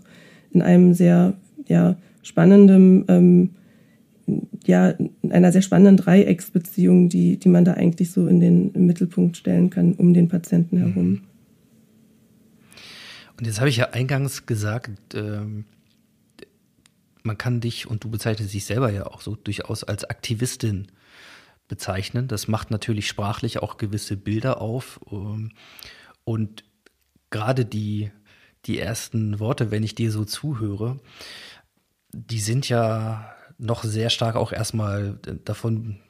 in 0.50 0.62
einem 0.62 0.94
sehr 0.94 1.34
ja, 1.66 1.96
spannenden 2.22 3.04
ähm, 3.08 3.50
ja, 4.66 4.90
in 4.90 5.32
einer 5.32 5.52
sehr 5.52 5.62
spannenden 5.62 5.96
Dreiecksbeziehung, 5.96 7.08
die, 7.08 7.38
die 7.38 7.48
man 7.48 7.64
da 7.64 7.74
eigentlich 7.74 8.10
so 8.10 8.26
in 8.26 8.40
den 8.40 8.72
Mittelpunkt 8.86 9.36
stellen 9.36 9.70
kann, 9.70 9.94
um 9.94 10.12
den 10.12 10.28
Patienten 10.28 10.76
mhm. 10.76 10.86
herum. 10.86 11.20
Und 13.38 13.46
jetzt 13.46 13.60
habe 13.60 13.70
ich 13.70 13.76
ja 13.76 13.90
eingangs 13.90 14.46
gesagt, 14.46 15.14
ähm, 15.14 15.64
man 17.22 17.38
kann 17.38 17.60
dich, 17.60 17.88
und 17.88 18.04
du 18.04 18.10
bezeichnest 18.10 18.52
dich 18.52 18.64
selber 18.64 18.90
ja 18.90 19.06
auch 19.06 19.20
so 19.20 19.36
durchaus 19.36 19.84
als 19.84 20.04
Aktivistin 20.04 20.88
bezeichnen. 21.68 22.28
Das 22.28 22.48
macht 22.48 22.70
natürlich 22.70 23.06
sprachlich 23.06 23.62
auch 23.62 23.76
gewisse 23.76 24.16
Bilder 24.16 24.60
auf. 24.60 25.00
Ähm, 25.10 25.52
und 26.24 26.64
gerade 27.30 27.64
die, 27.64 28.10
die 28.66 28.78
ersten 28.78 29.38
Worte, 29.38 29.70
wenn 29.70 29.82
ich 29.82 29.94
dir 29.94 30.10
so 30.10 30.24
zuhöre, 30.24 30.98
die 32.12 32.40
sind 32.40 32.68
ja 32.68 33.34
noch 33.58 33.84
sehr 33.84 34.10
stark 34.10 34.36
auch 34.36 34.52
erstmal 34.52 35.18
davon 35.44 36.00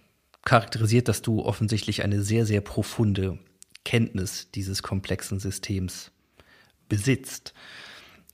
charakterisiert, 0.44 1.08
dass 1.08 1.22
du 1.22 1.44
offensichtlich 1.44 2.02
eine 2.02 2.22
sehr, 2.22 2.46
sehr 2.46 2.60
profunde 2.60 3.38
Kenntnis 3.84 4.50
dieses 4.50 4.82
komplexen 4.82 5.40
Systems 5.40 6.12
besitzt. 6.88 7.54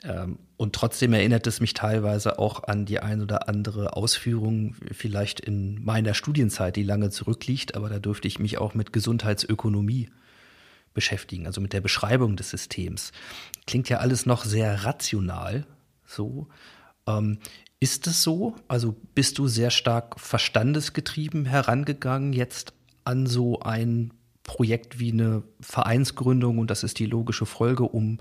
Ähm, 0.05 0.39
und 0.57 0.75
trotzdem 0.75 1.13
erinnert 1.13 1.47
es 1.47 1.61
mich 1.61 1.75
teilweise 1.75 2.39
auch 2.39 2.65
an 2.65 2.85
die 2.85 3.01
ein 3.01 3.23
oder 3.23 3.49
andere 3.49 3.97
Ausführung, 3.97 4.77
vielleicht 4.93 5.41
in 5.41 5.83
meiner 5.85 6.15
Studienzeit, 6.15 6.77
die 6.77 6.83
lange 6.83 7.11
zurückliegt, 7.11 7.75
aber 7.75 7.89
da 7.89 7.99
dürfte 7.99 8.29
ich 8.29 8.39
mich 8.39 8.59
auch 8.59 8.75
mit 8.75 8.93
Gesundheitsökonomie 8.93 10.11
beschäftigen, 10.93 11.47
also 11.47 11.61
mit 11.61 11.73
der 11.73 11.81
Beschreibung 11.81 12.37
des 12.37 12.51
Systems. 12.51 13.13
Klingt 13.67 13.89
ja 13.89 13.99
alles 13.99 14.27
noch 14.27 14.45
sehr 14.45 14.85
rational, 14.85 15.67
so. 16.07 16.49
Ähm, 17.07 17.39
ist 17.81 18.07
es 18.07 18.23
so? 18.23 18.55
Also 18.69 18.97
bist 19.15 19.39
du 19.39 19.49
sehr 19.49 19.71
stark 19.71 20.19
verstandesgetrieben 20.19 21.45
herangegangen 21.45 22.33
jetzt 22.33 22.73
an 23.05 23.27
so 23.27 23.61
ein 23.61 24.13
Projekt 24.43 24.99
wie 24.99 25.13
eine 25.13 25.43
Vereinsgründung 25.61 26.59
und 26.59 26.71
das 26.71 26.85
ist 26.85 26.99
die 26.99 27.07
logische 27.07 27.47
Folge, 27.47 27.85
um 27.85 28.21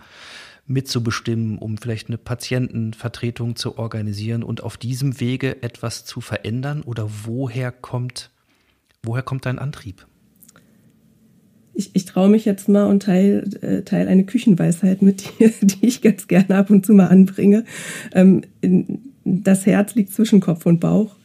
mitzubestimmen, 0.65 1.57
um 1.57 1.77
vielleicht 1.77 2.07
eine 2.07 2.17
Patientenvertretung 2.17 3.55
zu 3.55 3.77
organisieren 3.77 4.43
und 4.43 4.63
auf 4.63 4.77
diesem 4.77 5.19
Wege 5.19 5.61
etwas 5.61 6.05
zu 6.05 6.21
verändern? 6.21 6.83
Oder 6.83 7.09
woher 7.25 7.71
kommt, 7.71 8.31
woher 9.03 9.23
kommt 9.23 9.45
dein 9.45 9.59
Antrieb? 9.59 10.05
Ich, 11.75 11.95
ich 11.95 12.05
traue 12.05 12.29
mich 12.29 12.45
jetzt 12.45 12.69
mal 12.69 12.85
und 12.85 13.03
teile 13.03 13.41
äh, 13.61 13.81
teil 13.81 14.07
eine 14.07 14.25
Küchenweisheit 14.25 15.01
mit 15.01 15.39
dir, 15.39 15.51
die 15.61 15.85
ich 15.85 16.01
ganz 16.01 16.27
gerne 16.27 16.55
ab 16.55 16.69
und 16.69 16.85
zu 16.85 16.93
mal 16.93 17.07
anbringe. 17.07 17.65
Ähm, 18.13 18.41
in, 18.61 19.13
das 19.25 19.65
Herz 19.65 19.95
liegt 19.95 20.13
zwischen 20.13 20.39
Kopf 20.39 20.65
und 20.65 20.79
Bauch. 20.79 21.15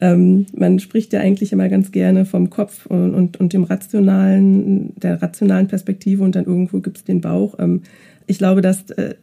Ähm, 0.00 0.46
man 0.54 0.78
spricht 0.78 1.12
ja 1.12 1.20
eigentlich 1.20 1.52
immer 1.52 1.68
ganz 1.68 1.92
gerne 1.92 2.26
vom 2.26 2.50
Kopf 2.50 2.86
und, 2.86 3.14
und, 3.14 3.38
und 3.38 3.52
dem 3.52 3.64
rationalen, 3.64 4.92
der 4.96 5.22
rationalen 5.22 5.68
Perspektive 5.68 6.22
und 6.22 6.34
dann 6.34 6.44
irgendwo 6.44 6.80
gibt 6.80 6.98
es 6.98 7.04
den 7.04 7.20
Bauch. 7.20 7.54
Ähm, 7.58 7.82
ich 8.26 8.38
glaube, 8.38 8.60
dass 8.60 8.90
äh, 8.90 9.14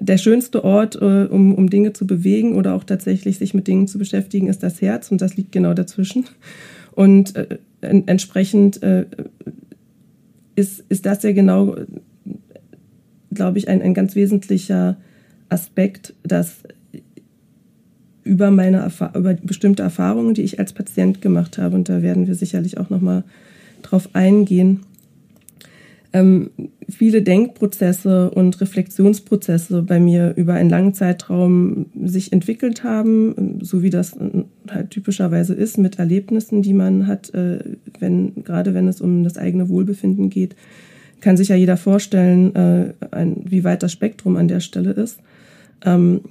der 0.00 0.18
schönste 0.18 0.64
Ort, 0.64 0.96
äh, 0.96 1.24
um, 1.24 1.54
um 1.54 1.70
Dinge 1.70 1.92
zu 1.92 2.06
bewegen 2.06 2.54
oder 2.54 2.74
auch 2.74 2.84
tatsächlich 2.84 3.38
sich 3.38 3.54
mit 3.54 3.66
Dingen 3.66 3.88
zu 3.88 3.98
beschäftigen, 3.98 4.48
ist 4.48 4.62
das 4.62 4.80
Herz 4.80 5.10
und 5.10 5.20
das 5.20 5.36
liegt 5.36 5.52
genau 5.52 5.74
dazwischen. 5.74 6.24
Und 6.92 7.36
äh, 7.36 7.58
entsprechend 7.80 8.82
äh, 8.82 9.06
ist, 10.56 10.84
ist 10.88 11.06
das 11.06 11.22
ja 11.22 11.32
genau, 11.32 11.76
glaube 13.32 13.58
ich, 13.58 13.68
ein, 13.68 13.82
ein 13.82 13.94
ganz 13.94 14.16
wesentlicher 14.16 14.96
Aspekt, 15.48 16.14
dass 16.24 16.62
über 18.24 18.50
meine 18.50 18.90
über 19.14 19.34
bestimmte 19.34 19.82
Erfahrungen, 19.82 20.34
die 20.34 20.42
ich 20.42 20.58
als 20.58 20.72
Patient 20.72 21.22
gemacht 21.22 21.56
habe. 21.56 21.76
Und 21.76 21.88
da 21.88 22.02
werden 22.02 22.26
wir 22.26 22.34
sicherlich 22.34 22.78
auch 22.78 22.90
noch 22.90 23.00
mal 23.00 23.24
drauf 23.82 24.10
eingehen. 24.12 24.80
Ähm, 26.12 26.50
viele 26.88 27.20
Denkprozesse 27.20 28.30
und 28.30 28.60
Reflexionsprozesse 28.60 29.82
bei 29.82 30.00
mir 30.00 30.32
über 30.36 30.54
einen 30.54 30.70
langen 30.70 30.94
Zeitraum 30.94 31.86
sich 32.02 32.32
entwickelt 32.32 32.82
haben, 32.82 33.58
so 33.60 33.82
wie 33.82 33.90
das 33.90 34.16
halt 34.70 34.90
typischerweise 34.90 35.52
ist 35.52 35.76
mit 35.76 35.98
Erlebnissen, 35.98 36.62
die 36.62 36.72
man 36.72 37.06
hat, 37.06 37.34
äh, 37.34 37.58
wenn, 37.98 38.42
gerade 38.42 38.72
wenn 38.72 38.88
es 38.88 39.02
um 39.02 39.22
das 39.22 39.36
eigene 39.36 39.68
Wohlbefinden 39.68 40.30
geht, 40.30 40.56
kann 41.20 41.36
sich 41.36 41.48
ja 41.48 41.56
jeder 41.56 41.76
vorstellen, 41.76 42.54
äh, 42.54 42.94
ein, 43.10 43.42
wie 43.44 43.64
weit 43.64 43.82
das 43.82 43.92
Spektrum 43.92 44.36
an 44.36 44.48
der 44.48 44.60
Stelle 44.60 44.92
ist. 44.92 45.18
Ähm, 45.84 46.22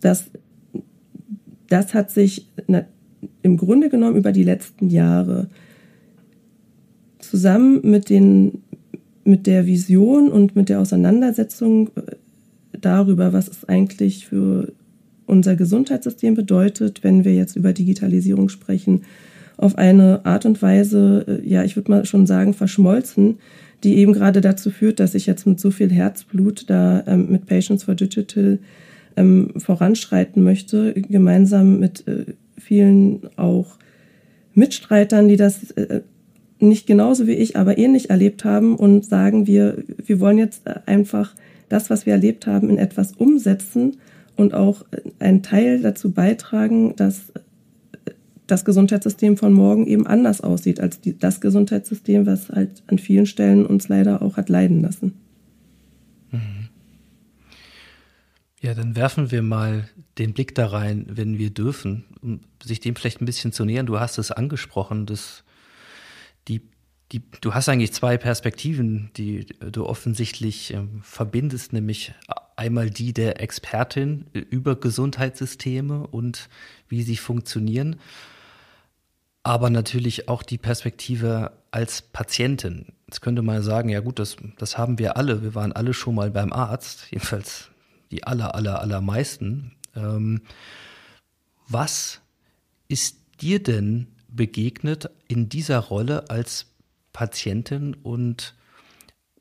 dass 0.00 0.30
das 1.68 1.94
hat 1.94 2.10
sich 2.10 2.48
im 3.42 3.56
Grunde 3.56 3.88
genommen 3.88 4.16
über 4.16 4.32
die 4.32 4.42
letzten 4.42 4.88
Jahre 4.88 5.48
zusammen 7.18 7.80
mit, 7.82 8.10
den, 8.10 8.62
mit 9.24 9.46
der 9.46 9.66
Vision 9.66 10.30
und 10.30 10.54
mit 10.54 10.68
der 10.68 10.80
Auseinandersetzung 10.80 11.88
äh, 11.96 12.16
darüber, 12.80 13.32
was 13.32 13.48
es 13.48 13.68
eigentlich 13.68 14.26
für 14.26 14.72
unser 15.26 15.56
Gesundheitssystem 15.56 16.34
bedeutet, 16.34 17.02
wenn 17.02 17.24
wir 17.24 17.34
jetzt 17.34 17.56
über 17.56 17.72
Digitalisierung 17.72 18.48
sprechen 18.48 19.02
auf 19.56 19.78
eine 19.78 20.24
Art 20.24 20.46
und 20.46 20.60
Weise, 20.62 21.24
äh, 21.28 21.48
ja, 21.48 21.64
ich 21.64 21.76
würde 21.76 21.90
mal 21.90 22.04
schon 22.04 22.26
sagen, 22.26 22.54
verschmolzen, 22.54 23.38
die 23.82 23.96
eben 23.96 24.12
gerade 24.12 24.40
dazu 24.40 24.70
führt, 24.70 25.00
dass 25.00 25.14
ich 25.14 25.26
jetzt 25.26 25.46
mit 25.46 25.60
so 25.60 25.70
viel 25.70 25.90
Herzblut 25.90 26.68
da 26.68 27.04
ähm, 27.06 27.30
mit 27.30 27.46
Patients 27.46 27.84
for 27.84 27.94
Digital 27.94 28.58
ähm, 29.16 29.52
voranschreiten 29.56 30.42
möchte, 30.42 30.94
gemeinsam 30.94 31.78
mit 31.78 32.06
äh, 32.08 32.24
vielen 32.58 33.20
auch 33.36 33.78
Mitstreitern, 34.54 35.28
die 35.28 35.36
das 35.36 35.70
äh, 35.72 36.00
nicht 36.68 36.86
genauso 36.86 37.26
wie 37.26 37.32
ich, 37.32 37.56
aber 37.56 37.78
ähnlich 37.78 38.10
erlebt 38.10 38.44
haben 38.44 38.76
und 38.76 39.04
sagen, 39.04 39.46
wir, 39.46 39.82
wir 40.04 40.20
wollen 40.20 40.38
jetzt 40.38 40.62
einfach 40.86 41.34
das, 41.68 41.90
was 41.90 42.06
wir 42.06 42.12
erlebt 42.12 42.46
haben, 42.46 42.70
in 42.70 42.78
etwas 42.78 43.12
umsetzen 43.12 43.96
und 44.36 44.54
auch 44.54 44.84
einen 45.18 45.42
Teil 45.42 45.80
dazu 45.80 46.12
beitragen, 46.12 46.94
dass 46.96 47.32
das 48.46 48.64
Gesundheitssystem 48.64 49.36
von 49.36 49.52
morgen 49.52 49.86
eben 49.86 50.06
anders 50.06 50.40
aussieht 50.40 50.80
als 50.80 51.00
die, 51.00 51.18
das 51.18 51.40
Gesundheitssystem, 51.40 52.26
was 52.26 52.50
halt 52.50 52.82
an 52.86 52.98
vielen 52.98 53.26
Stellen 53.26 53.64
uns 53.64 53.88
leider 53.88 54.22
auch 54.22 54.36
hat 54.36 54.48
leiden 54.48 54.82
lassen. 54.82 55.14
Mhm. 56.30 56.68
Ja, 58.60 58.74
dann 58.74 58.96
werfen 58.96 59.30
wir 59.30 59.42
mal 59.42 59.88
den 60.18 60.32
Blick 60.32 60.54
da 60.54 60.66
rein, 60.66 61.06
wenn 61.08 61.38
wir 61.38 61.50
dürfen, 61.50 62.04
um 62.22 62.40
sich 62.62 62.80
dem 62.80 62.96
vielleicht 62.96 63.20
ein 63.20 63.26
bisschen 63.26 63.52
zu 63.52 63.64
nähern. 63.64 63.86
Du 63.86 64.00
hast 64.00 64.16
es 64.18 64.30
angesprochen, 64.30 65.06
dass 65.06 65.44
die, 66.48 66.62
die, 67.12 67.22
du 67.40 67.54
hast 67.54 67.68
eigentlich 67.68 67.92
zwei 67.92 68.16
Perspektiven, 68.16 69.10
die 69.16 69.46
du 69.46 69.86
offensichtlich 69.86 70.74
äh, 70.74 70.82
verbindest, 71.02 71.72
nämlich 71.72 72.14
einmal 72.56 72.90
die 72.90 73.12
der 73.12 73.40
Expertin 73.40 74.26
über 74.32 74.76
Gesundheitssysteme 74.76 76.06
und 76.06 76.48
wie 76.88 77.02
sie 77.02 77.16
funktionieren 77.16 77.96
aber 79.44 79.68
natürlich 79.70 80.28
auch 80.28 80.42
die 80.42 80.58
Perspektive 80.58 81.52
als 81.70 82.00
Patientin. 82.02 82.86
Jetzt 83.06 83.20
könnte 83.20 83.42
man 83.42 83.62
sagen, 83.62 83.90
ja 83.90 84.00
gut, 84.00 84.18
das, 84.18 84.36
das 84.56 84.78
haben 84.78 84.98
wir 84.98 85.16
alle. 85.18 85.42
Wir 85.42 85.54
waren 85.54 85.72
alle 85.72 85.92
schon 85.92 86.14
mal 86.14 86.30
beim 86.30 86.52
Arzt, 86.52 87.08
jedenfalls 87.10 87.70
die 88.10 88.24
aller, 88.24 88.54
aller, 88.54 88.80
allermeisten. 88.80 89.72
Ähm, 89.94 90.40
was 91.68 92.22
ist 92.88 93.18
dir 93.40 93.62
denn 93.62 94.08
begegnet 94.36 95.10
in 95.28 95.48
dieser 95.48 95.78
Rolle 95.78 96.30
als 96.30 96.66
Patientin 97.12 97.94
und 97.94 98.54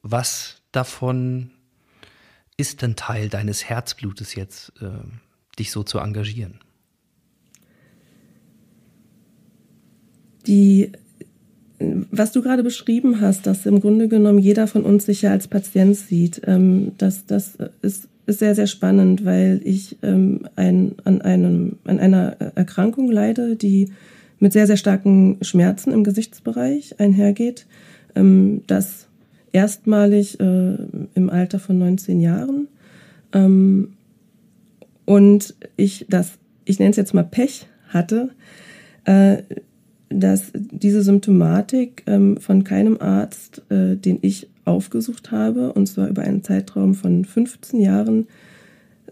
was 0.02 0.62
davon 0.72 1.52
ist 2.58 2.82
denn 2.82 2.96
Teil 2.96 3.30
deines 3.30 3.66
Herzblutes 3.66 4.36
jetzt, 4.36 4.74
äh, 4.82 4.90
dich 5.58 5.72
so 5.72 5.84
zu 5.84 6.00
engagieren? 6.00 6.60
die, 10.48 10.92
was 12.12 12.32
du 12.32 12.42
gerade 12.42 12.64
beschrieben 12.64 13.22
hast, 13.22 13.46
dass 13.48 13.66
im 13.66 13.80
Grunde 13.82 14.08
genommen 14.08 14.40
jeder 14.40 14.68
von 14.68 14.84
uns 14.84 15.06
sich 15.06 15.22
ja 15.22 15.32
als 15.32 15.48
Patient 15.48 15.96
sieht, 15.96 16.42
ähm, 16.46 16.94
das, 16.98 17.26
das 17.26 17.58
ist, 17.82 18.08
ist 18.26 18.40
sehr, 18.40 18.56
sehr 18.56 18.68
spannend, 18.68 19.26
weil 19.26 19.62
ich 19.64 19.98
ähm, 20.02 20.48
ein, 20.56 20.96
an, 21.04 21.22
einem, 21.22 21.78
an 21.84 22.00
einer 22.00 22.38
Erkrankung 22.56 23.12
leide, 23.12 23.56
die 23.56 23.92
mit 24.44 24.52
sehr, 24.52 24.68
sehr 24.68 24.76
starken 24.76 25.38
Schmerzen 25.42 25.94
im 25.94 26.04
Gesichtsbereich 26.04 27.00
einhergeht. 27.00 27.66
Ähm, 28.14 28.62
das 28.68 29.08
erstmalig 29.54 30.38
äh, 30.38 30.76
im 31.16 31.30
Alter 31.30 31.60
von 31.60 31.80
19 31.80 32.20
Jahren. 32.20 32.68
Ähm, 33.32 33.94
und 35.06 35.56
ich 35.78 36.06
das, 36.10 36.34
ich 36.66 36.78
nenne 36.78 36.92
es 36.92 36.98
jetzt 36.98 37.14
mal 37.14 37.24
Pech 37.24 37.68
hatte, 37.88 38.32
äh, 39.06 39.44
dass 40.10 40.52
diese 40.54 41.04
Symptomatik 41.04 42.04
ähm, 42.06 42.36
von 42.36 42.66
keinem 42.66 42.98
Arzt, 43.00 43.62
äh, 43.70 43.96
den 43.96 44.20
ich 44.24 44.50
aufgesucht 44.66 45.32
habe, 45.32 45.72
und 45.72 45.88
zwar 45.88 46.10
über 46.10 46.24
einen 46.24 46.44
Zeitraum 46.44 46.96
von 46.96 47.24
15 47.24 47.80
Jahren, 47.80 48.28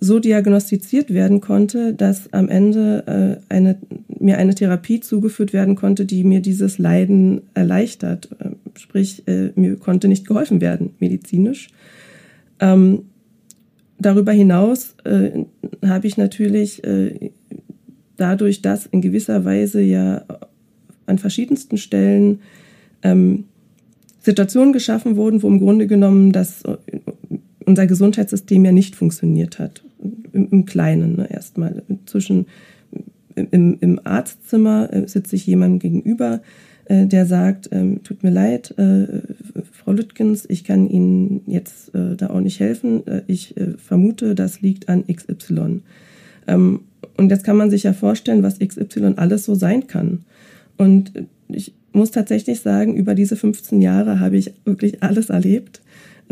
so 0.03 0.19
diagnostiziert 0.19 1.13
werden 1.13 1.41
konnte, 1.41 1.93
dass 1.93 2.33
am 2.33 2.49
Ende 2.49 3.39
äh, 3.49 3.53
eine, 3.53 3.77
mir 4.19 4.39
eine 4.39 4.55
Therapie 4.55 4.99
zugeführt 4.99 5.53
werden 5.53 5.75
konnte, 5.75 6.05
die 6.05 6.23
mir 6.23 6.41
dieses 6.41 6.79
Leiden 6.79 7.43
erleichtert. 7.53 8.29
Äh, 8.39 8.49
sprich, 8.77 9.27
äh, 9.27 9.51
mir 9.55 9.75
konnte 9.77 10.07
nicht 10.07 10.27
geholfen 10.27 10.59
werden, 10.59 10.95
medizinisch. 10.99 11.69
Ähm, 12.59 13.03
darüber 13.99 14.31
hinaus 14.31 14.95
äh, 15.03 15.45
habe 15.85 16.07
ich 16.07 16.17
natürlich 16.17 16.83
äh, 16.83 17.29
dadurch, 18.17 18.63
dass 18.63 18.87
in 18.87 19.01
gewisser 19.01 19.45
Weise 19.45 19.81
ja 19.81 20.25
an 21.05 21.19
verschiedensten 21.19 21.77
Stellen 21.77 22.39
ähm, 23.03 23.43
Situationen 24.19 24.73
geschaffen 24.73 25.15
wurden, 25.15 25.43
wo 25.43 25.47
im 25.47 25.59
Grunde 25.59 25.85
genommen 25.85 26.31
das, 26.31 26.63
äh, 26.63 26.77
unser 27.65 27.85
Gesundheitssystem 27.85 28.65
ja 28.65 28.71
nicht 28.71 28.95
funktioniert 28.95 29.59
hat. 29.59 29.83
Im, 30.33 30.49
im 30.51 30.65
Kleinen 30.65 31.15
ne, 31.17 31.31
erstmal. 31.31 31.83
Zwischen 32.05 32.47
im, 33.35 33.77
im 33.79 33.99
Arztzimmer 34.03 34.91
äh, 34.91 35.07
sitze 35.07 35.35
ich 35.35 35.45
jemandem 35.45 35.79
gegenüber, 35.79 36.41
äh, 36.85 37.05
der 37.05 37.25
sagt, 37.25 37.69
ähm, 37.71 38.03
tut 38.03 38.23
mir 38.23 38.31
leid, 38.31 38.77
äh, 38.77 39.21
Frau 39.71 39.93
Lütkens, 39.93 40.45
ich 40.49 40.63
kann 40.63 40.89
Ihnen 40.89 41.41
jetzt 41.47 41.93
äh, 41.95 42.15
da 42.15 42.29
auch 42.29 42.41
nicht 42.41 42.59
helfen. 42.59 43.05
Äh, 43.07 43.21
ich 43.27 43.55
vermute, 43.77 44.35
das 44.35 44.61
liegt 44.61 44.89
an 44.89 45.05
XY. 45.07 45.81
Ähm, 46.47 46.81
und 47.17 47.29
jetzt 47.29 47.43
kann 47.43 47.57
man 47.57 47.69
sich 47.69 47.83
ja 47.83 47.93
vorstellen, 47.93 48.43
was 48.43 48.59
XY 48.59 49.13
alles 49.17 49.45
so 49.45 49.55
sein 49.55 49.87
kann. 49.87 50.25
Und 50.77 51.13
ich 51.49 51.73
muss 51.93 52.11
tatsächlich 52.11 52.61
sagen, 52.61 52.95
über 52.95 53.15
diese 53.15 53.35
15 53.35 53.81
Jahre 53.81 54.19
habe 54.19 54.37
ich 54.37 54.53
wirklich 54.65 55.03
alles 55.03 55.29
erlebt, 55.29 55.81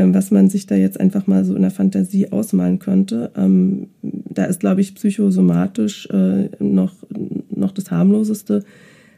was 0.07 0.31
man 0.31 0.49
sich 0.49 0.65
da 0.65 0.75
jetzt 0.75 0.99
einfach 0.99 1.27
mal 1.27 1.45
so 1.45 1.55
in 1.55 1.61
der 1.61 1.71
Fantasie 1.71 2.31
ausmalen 2.31 2.79
könnte. 2.79 3.31
Ähm, 3.35 3.87
da 4.01 4.45
ist, 4.45 4.59
glaube 4.59 4.81
ich, 4.81 4.95
psychosomatisch 4.95 6.07
äh, 6.11 6.49
noch, 6.59 6.95
noch 7.49 7.71
das 7.71 7.91
harmloseste. 7.91 8.63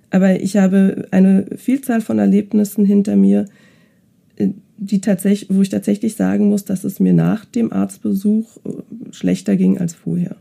Aber 0.09 0.41
ich 0.41 0.57
habe 0.57 1.07
eine 1.11 1.45
Vielzahl 1.55 2.01
von 2.01 2.19
Erlebnissen 2.19 2.85
hinter 2.85 3.15
mir, 3.15 3.45
äh, 4.35 4.49
die 4.77 5.01
tatsächlich, 5.01 5.55
wo 5.55 5.61
ich 5.61 5.69
tatsächlich 5.69 6.15
sagen 6.15 6.49
muss, 6.49 6.65
dass 6.65 6.83
es 6.83 6.99
mir 6.99 7.13
nach 7.13 7.45
dem 7.45 7.71
Arztbesuch 7.71 8.57
äh, 8.65 9.13
schlechter 9.13 9.55
ging 9.55 9.77
als 9.77 9.93
vorher 9.93 10.35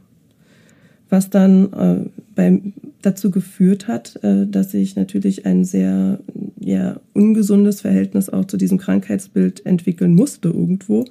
was 1.11 1.29
dann 1.29 1.73
äh, 1.73 2.09
beim, 2.35 2.73
dazu 3.03 3.31
geführt 3.31 3.89
hat, 3.89 4.23
äh, 4.23 4.47
dass 4.47 4.73
ich 4.73 4.97
natürlich 4.97 5.45
ein 5.45 5.65
sehr 5.65 6.21
ja, 6.59 7.01
ungesundes 7.13 7.81
Verhältnis 7.81 8.31
auch 8.31 8.45
zu 8.45 8.57
diesem 8.57 8.79
Krankheitsbild 8.79 9.67
entwickeln 9.67 10.15
musste 10.15 10.49
irgendwo, 10.49 11.05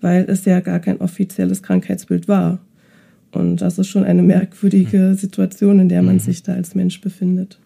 weil 0.00 0.24
es 0.28 0.44
ja 0.44 0.60
gar 0.60 0.80
kein 0.80 1.00
offizielles 1.00 1.62
Krankheitsbild 1.62 2.28
war. 2.28 2.58
Und 3.32 3.58
das 3.58 3.78
ist 3.78 3.88
schon 3.88 4.04
eine 4.04 4.22
merkwürdige 4.22 5.14
Situation, 5.14 5.78
in 5.78 5.88
der 5.88 6.02
man 6.02 6.16
mhm. 6.16 6.20
sich 6.20 6.42
da 6.42 6.54
als 6.54 6.74
Mensch 6.74 7.00
befindet. 7.00 7.58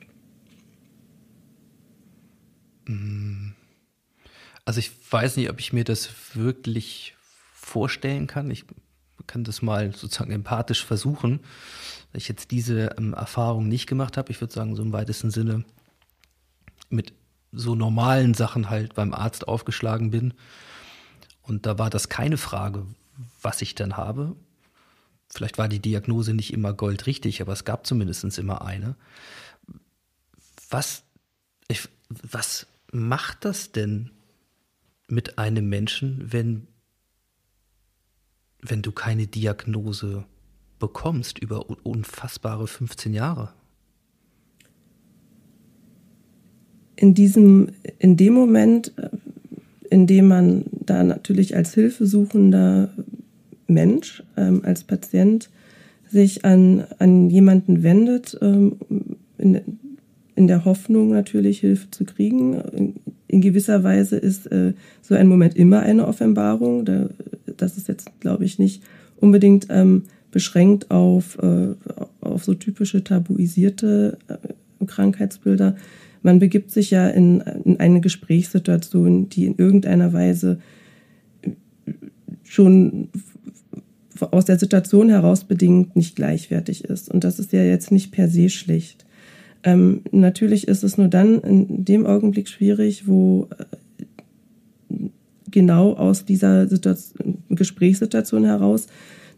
Mm. 2.87 3.53
Also 4.65 4.81
ich 4.81 4.91
weiß 5.11 5.37
nicht, 5.37 5.51
ob 5.51 5.61
ich 5.61 5.73
mir 5.73 5.85
das 5.85 6.11
wirklich 6.35 7.15
vorstellen 7.55 8.27
kann. 8.27 8.51
Ich 8.51 8.65
kann 9.31 9.45
das 9.45 9.63
mal 9.63 9.95
sozusagen 9.95 10.33
empathisch 10.33 10.85
versuchen, 10.85 11.39
weil 12.11 12.21
ich 12.21 12.29
jetzt 12.29 12.51
diese 12.51 12.97
ähm, 12.99 13.15
Erfahrung 13.15 13.69
nicht 13.69 13.87
gemacht 13.87 14.17
habe. 14.17 14.33
Ich 14.33 14.41
würde 14.41 14.53
sagen, 14.53 14.75
so 14.75 14.83
im 14.83 14.93
weitesten 14.93 15.31
Sinne 15.31 15.65
mit 16.89 17.13
so 17.53 17.77
normalen 17.77 18.35
Sachen 18.35 18.71
halt 18.71 18.95
beim 18.95 19.15
Arzt 19.15 19.47
aufgeschlagen 19.47 20.11
bin. 20.11 20.35
Und 21.43 21.65
da 21.65 21.79
war 21.79 21.91
das 21.91 22.09
keine 22.09 22.39
Frage, 22.39 22.87
was 23.41 23.63
ich 23.63 23.77
dann 23.77 23.97
habe. 23.97 24.35
Vielleicht 25.29 25.59
war 25.59 25.69
die 25.69 25.79
Diagnose 25.79 26.35
nicht 26.35 26.53
immer 26.53 26.73
goldrichtig, 26.73 27.41
aber 27.41 27.53
es 27.53 27.65
gab 27.65 27.87
zumindest 27.87 28.37
immer 28.37 28.63
eine. 28.63 28.97
Was, 30.71 31.05
ich, 31.69 31.89
was 32.09 32.67
macht 32.91 33.45
das 33.45 33.71
denn 33.71 34.11
mit 35.07 35.39
einem 35.39 35.69
Menschen, 35.69 36.33
wenn 36.33 36.67
wenn 38.63 38.83
du 38.83 38.93
keine 38.93 39.27
Diagnose 39.27 40.25
bekommst 40.79 41.39
über 41.39 41.67
unfassbare 41.85 42.67
15 42.67 43.15
Jahre? 43.15 43.51
In 46.97 47.15
diesem, 47.15 47.69
in 47.99 48.17
dem 48.17 48.35
Moment, 48.35 48.93
äh, 48.99 49.09
in 49.91 50.07
dem 50.07 50.29
man 50.29 50.65
da 50.71 51.03
natürlich 51.03 51.57
als 51.57 51.75
hilfesuchender 51.75 52.91
Mensch, 53.67 54.23
ähm, 54.37 54.63
als 54.65 54.85
Patient 54.85 55.51
sich 56.11 56.45
an, 56.45 56.85
an 56.99 57.31
jemanden 57.31 57.83
wendet, 57.83 58.39
ähm, 58.43 58.77
in, 59.39 59.61
in 60.35 60.47
der 60.47 60.65
Hoffnung 60.65 61.11
natürlich 61.11 61.61
Hilfe 61.61 61.91
zu 61.91 62.05
kriegen. 62.05 62.55
In, 62.55 62.95
in 63.29 63.41
gewisser 63.41 63.85
Weise 63.85 64.17
ist 64.17 64.47
äh, 64.47 64.75
so 65.03 65.15
ein 65.15 65.29
Moment 65.29 65.57
immer 65.57 65.81
eine 65.81 66.07
Offenbarung. 66.07 66.85
Da 66.85 67.09
das 67.63 67.77
ist 67.77 67.89
jetzt, 67.89 68.09
glaube 68.21 68.45
ich, 68.45 68.59
nicht 68.59 68.83
unbedingt 69.17 69.67
ähm, 69.71 70.05
beschränkt 70.31 70.91
auf, 70.91 71.39
äh, 71.39 71.75
auf 72.21 72.45
so 72.45 72.55
typische 72.55 73.03
tabuisierte 73.05 74.19
äh, 74.29 74.85
Krankheitsbilder. 74.87 75.77
Man 76.23 76.39
begibt 76.39 76.71
sich 76.71 76.91
ja 76.91 77.09
in, 77.09 77.41
in 77.65 77.81
eine 77.81 78.01
Gesprächssituation, 78.01 79.29
die 79.29 79.47
in 79.47 79.57
irgendeiner 79.57 80.13
Weise 80.13 80.61
schon 82.45 83.09
aus 84.31 84.45
der 84.45 84.59
Situation 84.59 85.09
heraus 85.09 85.45
bedingt 85.45 85.97
nicht 85.97 86.17
gleichwertig 86.17 86.85
ist. 86.85 87.11
Und 87.11 87.25
das 87.25 87.39
ist 87.39 87.53
ja 87.53 87.63
jetzt 87.63 87.91
nicht 87.91 88.13
per 88.13 88.29
se 88.29 88.51
schlecht. 88.51 89.07
Ähm, 89.63 90.03
natürlich 90.11 90.69
ist 90.69 90.85
es 90.85 90.99
nur 90.99 91.09
dann 91.09 91.41
in 91.41 91.85
dem 91.85 92.07
Augenblick 92.07 92.49
schwierig, 92.49 93.07
wo 93.07 93.49
äh, 93.59 93.65
genau 95.51 95.95
aus 95.95 96.25
dieser 96.25 96.69
Situation, 96.69 97.39
Gesprächssituation 97.49 98.45
heraus 98.45 98.87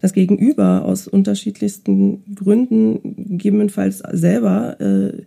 das 0.02 0.12
Gegenüber 0.12 0.84
aus 0.84 1.06
unterschiedlichsten 1.06 2.24
Gründen 2.34 3.00
gegebenenfalls 3.38 4.02
selber, 4.10 4.80
äh, 4.80 5.22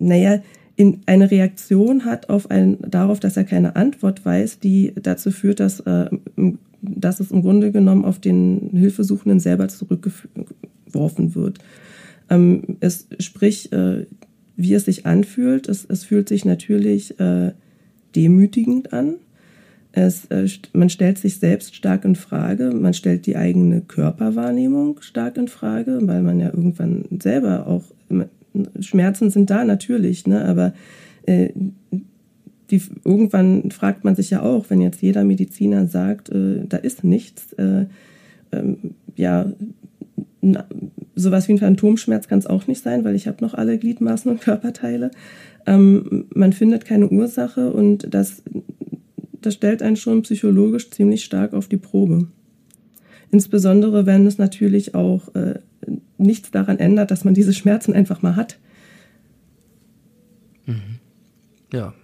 naja, 0.00 0.40
in 0.74 1.02
eine 1.06 1.30
Reaktion 1.30 2.04
hat 2.04 2.28
auf 2.28 2.50
ein, 2.50 2.78
darauf, 2.80 3.20
dass 3.20 3.36
er 3.36 3.44
keine 3.44 3.76
Antwort 3.76 4.24
weiß, 4.24 4.58
die 4.58 4.92
dazu 5.00 5.30
führt, 5.30 5.60
dass, 5.60 5.78
äh, 5.80 6.10
dass 6.82 7.20
es 7.20 7.30
im 7.30 7.42
Grunde 7.42 7.70
genommen 7.70 8.04
auf 8.04 8.18
den 8.18 8.70
Hilfesuchenden 8.72 9.38
selber 9.38 9.68
zurückgeworfen 9.68 11.34
wird. 11.34 11.58
Ähm, 12.30 12.78
es, 12.80 13.06
sprich, 13.20 13.70
äh, 13.72 14.06
wie 14.56 14.74
es 14.74 14.86
sich 14.86 15.06
anfühlt, 15.06 15.68
es, 15.68 15.84
es 15.84 16.02
fühlt 16.02 16.28
sich 16.28 16.44
natürlich 16.44 17.20
äh, 17.20 17.52
demütigend 18.16 18.92
an 18.92 19.16
es, 19.92 20.26
äh, 20.26 20.46
man 20.72 20.90
stellt 20.90 21.18
sich 21.18 21.38
selbst 21.38 21.74
stark 21.74 22.04
in 22.04 22.14
Frage, 22.14 22.70
man 22.70 22.94
stellt 22.94 23.26
die 23.26 23.36
eigene 23.36 23.80
Körperwahrnehmung 23.80 25.00
stark 25.00 25.36
in 25.36 25.48
Frage, 25.48 25.98
weil 26.02 26.22
man 26.22 26.38
ja 26.38 26.46
irgendwann 26.46 27.04
selber 27.20 27.66
auch 27.66 27.84
Schmerzen 28.80 29.30
sind 29.30 29.50
da 29.50 29.64
natürlich, 29.64 30.26
ne, 30.26 30.44
aber 30.44 30.72
äh, 31.26 31.50
die, 32.70 32.82
irgendwann 33.04 33.70
fragt 33.70 34.04
man 34.04 34.14
sich 34.14 34.30
ja 34.30 34.42
auch, 34.42 34.66
wenn 34.68 34.80
jetzt 34.80 35.02
jeder 35.02 35.24
Mediziner 35.24 35.86
sagt, 35.86 36.30
äh, 36.30 36.64
da 36.68 36.76
ist 36.76 37.04
nichts, 37.04 37.52
äh, 37.54 37.86
ähm, 38.52 38.94
ja, 39.16 39.52
na, 40.40 40.64
sowas 41.14 41.48
wie 41.48 41.52
ein 41.52 41.58
Phantomschmerz 41.58 42.28
kann 42.28 42.38
es 42.38 42.46
auch 42.46 42.66
nicht 42.66 42.82
sein, 42.82 43.04
weil 43.04 43.14
ich 43.14 43.26
habe 43.26 43.44
noch 43.44 43.54
alle 43.54 43.76
Gliedmaßen 43.76 44.30
und 44.30 44.40
Körperteile. 44.40 45.10
Ähm, 45.66 46.26
man 46.34 46.52
findet 46.52 46.84
keine 46.84 47.08
Ursache 47.08 47.72
und 47.72 48.12
das 48.14 48.42
das 49.42 49.54
stellt 49.54 49.82
einen 49.82 49.96
schon 49.96 50.22
psychologisch 50.22 50.90
ziemlich 50.90 51.24
stark 51.24 51.52
auf 51.52 51.68
die 51.68 51.76
Probe. 51.76 52.28
Insbesondere 53.30 54.06
wenn 54.06 54.26
es 54.26 54.38
natürlich 54.38 54.94
auch 54.94 55.34
äh, 55.34 55.60
nichts 56.18 56.50
daran 56.50 56.78
ändert, 56.78 57.10
dass 57.10 57.24
man 57.24 57.34
diese 57.34 57.54
Schmerzen 57.54 57.94
einfach 57.94 58.22
mal 58.22 58.36
hat. 58.36 58.58
Mhm. 60.66 60.98
Ja. 61.72 61.94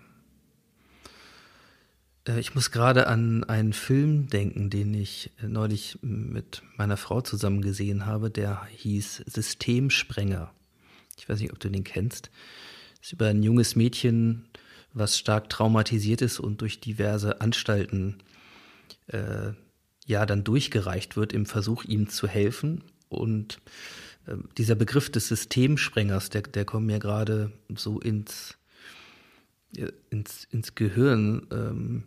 Äh, 2.27 2.41
ich 2.41 2.55
muss 2.55 2.71
gerade 2.71 3.07
an 3.07 3.45
einen 3.45 3.73
Film 3.73 4.29
denken, 4.29 4.71
den 4.71 4.95
ich 4.95 5.31
neulich 5.43 5.99
mit 6.03 6.63
meiner 6.77 6.97
Frau 6.97 7.21
zusammen 7.21 7.63
gesehen 7.63 8.07
habe, 8.07 8.31
der 8.31 8.65
hieß 8.77 9.25
Systemsprenger. 9.27 10.53
Ich 11.19 11.29
weiß 11.29 11.41
nicht, 11.41 11.53
ob 11.53 11.61
du 11.61 11.69
den 11.69 11.85
kennst. 11.85 12.31
Das 12.99 13.09
ist 13.09 13.13
über 13.13 13.29
ein 13.29 13.43
junges 13.43 13.77
Mädchen, 13.77 14.45
was 14.97 15.19
stark 15.19 15.51
traumatisiert 15.51 16.23
ist 16.23 16.41
und 16.41 16.63
durch 16.63 16.81
diverse 16.81 17.41
Anstalten 17.41 18.17
äh, 19.09 19.53
ja 20.07 20.25
dann 20.25 20.43
durchgereicht 20.43 21.17
wird 21.17 21.33
im 21.33 21.45
Versuch, 21.45 21.85
ihm 21.85 22.09
zu 22.09 22.27
helfen. 22.27 22.83
Und 23.09 23.61
äh, 24.27 24.37
dieser 24.57 24.75
Begriff 24.75 25.11
des 25.11 25.29
Systemsprengers, 25.29 26.31
der, 26.31 26.43
der 26.43 26.65
kommt 26.65 26.87
mir 26.87 26.99
gerade 26.99 27.53
so 27.75 28.01
ins, 28.01 28.57
äh, 29.77 29.93
ins, 30.09 30.45
ins 30.45 30.75
Gehirn. 30.75 31.47
Ähm, 31.51 32.05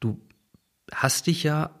du 0.00 0.20
hast 0.90 1.26
dich 1.26 1.42
ja 1.42 1.78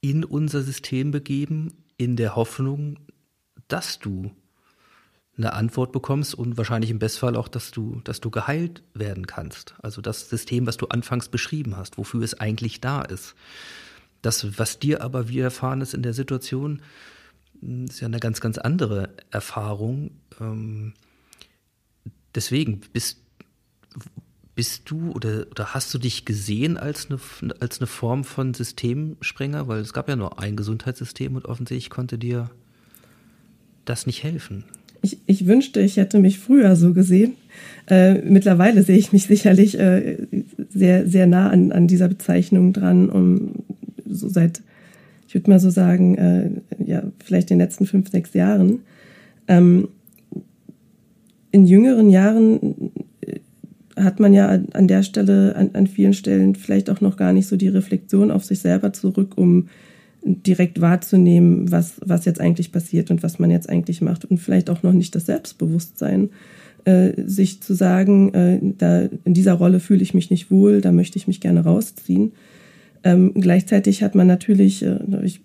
in 0.00 0.24
unser 0.24 0.62
System 0.62 1.10
begeben, 1.10 1.84
in 1.96 2.14
der 2.14 2.36
Hoffnung, 2.36 3.00
dass 3.66 3.98
du 3.98 4.30
eine 5.38 5.52
Antwort 5.52 5.92
bekommst 5.92 6.34
und 6.34 6.56
wahrscheinlich 6.56 6.90
im 6.90 6.98
Bestfall 6.98 7.36
auch, 7.36 7.48
dass 7.48 7.70
du, 7.70 8.00
dass 8.04 8.20
du 8.20 8.30
geheilt 8.30 8.82
werden 8.94 9.26
kannst. 9.26 9.74
Also 9.82 10.00
das 10.00 10.28
System, 10.30 10.66
was 10.66 10.78
du 10.78 10.86
anfangs 10.86 11.28
beschrieben 11.28 11.76
hast, 11.76 11.98
wofür 11.98 12.22
es 12.22 12.40
eigentlich 12.40 12.80
da 12.80 13.02
ist. 13.02 13.34
Das, 14.22 14.58
was 14.58 14.78
dir 14.78 15.02
aber 15.02 15.28
widerfahren 15.28 15.82
ist 15.82 15.94
in 15.94 16.02
der 16.02 16.14
Situation, 16.14 16.80
ist 17.60 18.00
ja 18.00 18.06
eine 18.06 18.18
ganz, 18.18 18.40
ganz 18.40 18.56
andere 18.56 19.10
Erfahrung. 19.30 20.10
Ähm, 20.40 20.94
deswegen 22.34 22.80
bist, 22.92 23.20
bist 24.54 24.90
du 24.90 25.12
oder, 25.12 25.46
oder 25.50 25.74
hast 25.74 25.92
du 25.92 25.98
dich 25.98 26.24
gesehen 26.24 26.78
als 26.78 27.10
eine, 27.10 27.20
als 27.60 27.78
eine 27.78 27.86
Form 27.86 28.24
von 28.24 28.54
Systemsprenger? 28.54 29.68
Weil 29.68 29.80
es 29.80 29.92
gab 29.92 30.08
ja 30.08 30.16
nur 30.16 30.38
ein 30.38 30.56
Gesundheitssystem 30.56 31.36
und 31.36 31.44
offensichtlich 31.44 31.90
konnte 31.90 32.18
dir 32.18 32.50
das 33.84 34.06
nicht 34.06 34.22
helfen 34.22 34.64
ich, 35.06 35.18
ich 35.26 35.46
wünschte, 35.46 35.80
ich 35.80 35.96
hätte 35.96 36.18
mich 36.18 36.38
früher 36.38 36.74
so 36.74 36.92
gesehen. 36.92 37.34
Äh, 37.88 38.22
mittlerweile 38.22 38.82
sehe 38.82 38.98
ich 38.98 39.12
mich 39.12 39.24
sicherlich 39.26 39.78
äh, 39.78 40.16
sehr, 40.68 41.06
sehr 41.06 41.26
nah 41.26 41.48
an, 41.50 41.70
an 41.70 41.86
dieser 41.86 42.08
Bezeichnung 42.08 42.72
dran, 42.72 43.08
um 43.08 43.52
so 44.04 44.28
seit, 44.28 44.62
ich 45.28 45.34
würde 45.34 45.50
mal 45.50 45.60
so 45.60 45.70
sagen, 45.70 46.18
äh, 46.18 46.50
ja, 46.84 47.04
vielleicht 47.24 47.50
den 47.50 47.58
letzten 47.58 47.86
fünf, 47.86 48.10
sechs 48.10 48.34
Jahren. 48.34 48.80
Ähm, 49.46 49.88
in 51.52 51.66
jüngeren 51.66 52.10
Jahren 52.10 52.92
äh, 53.20 53.38
hat 53.96 54.18
man 54.18 54.34
ja 54.34 54.48
an 54.48 54.88
der 54.88 55.04
Stelle, 55.04 55.54
an, 55.54 55.70
an 55.74 55.86
vielen 55.86 56.14
Stellen 56.14 56.56
vielleicht 56.56 56.90
auch 56.90 57.00
noch 57.00 57.16
gar 57.16 57.32
nicht 57.32 57.46
so 57.46 57.56
die 57.56 57.68
Reflexion 57.68 58.32
auf 58.32 58.44
sich 58.44 58.58
selber 58.58 58.92
zurück, 58.92 59.34
um 59.36 59.68
direkt 60.26 60.80
wahrzunehmen, 60.80 61.70
was, 61.70 61.94
was 62.04 62.24
jetzt 62.24 62.40
eigentlich 62.40 62.72
passiert 62.72 63.10
und 63.10 63.22
was 63.22 63.38
man 63.38 63.50
jetzt 63.50 63.68
eigentlich 63.68 64.00
macht 64.00 64.24
und 64.24 64.38
vielleicht 64.38 64.68
auch 64.68 64.82
noch 64.82 64.92
nicht 64.92 65.14
das 65.14 65.26
Selbstbewusstsein, 65.26 66.30
äh, 66.84 67.12
sich 67.24 67.62
zu 67.62 67.74
sagen, 67.74 68.34
äh, 68.34 68.58
da 68.78 69.08
in 69.24 69.34
dieser 69.34 69.54
Rolle 69.54 69.80
fühle 69.80 70.02
ich 70.02 70.14
mich 70.14 70.30
nicht 70.30 70.50
wohl, 70.50 70.80
da 70.80 70.92
möchte 70.92 71.18
ich 71.18 71.26
mich 71.26 71.40
gerne 71.40 71.60
rausziehen. 71.60 72.32
Ähm, 73.06 73.34
gleichzeitig 73.34 74.02
hat 74.02 74.16
man 74.16 74.26
natürlich, 74.26 74.84
äh, 74.84 74.98
ich 75.22 75.40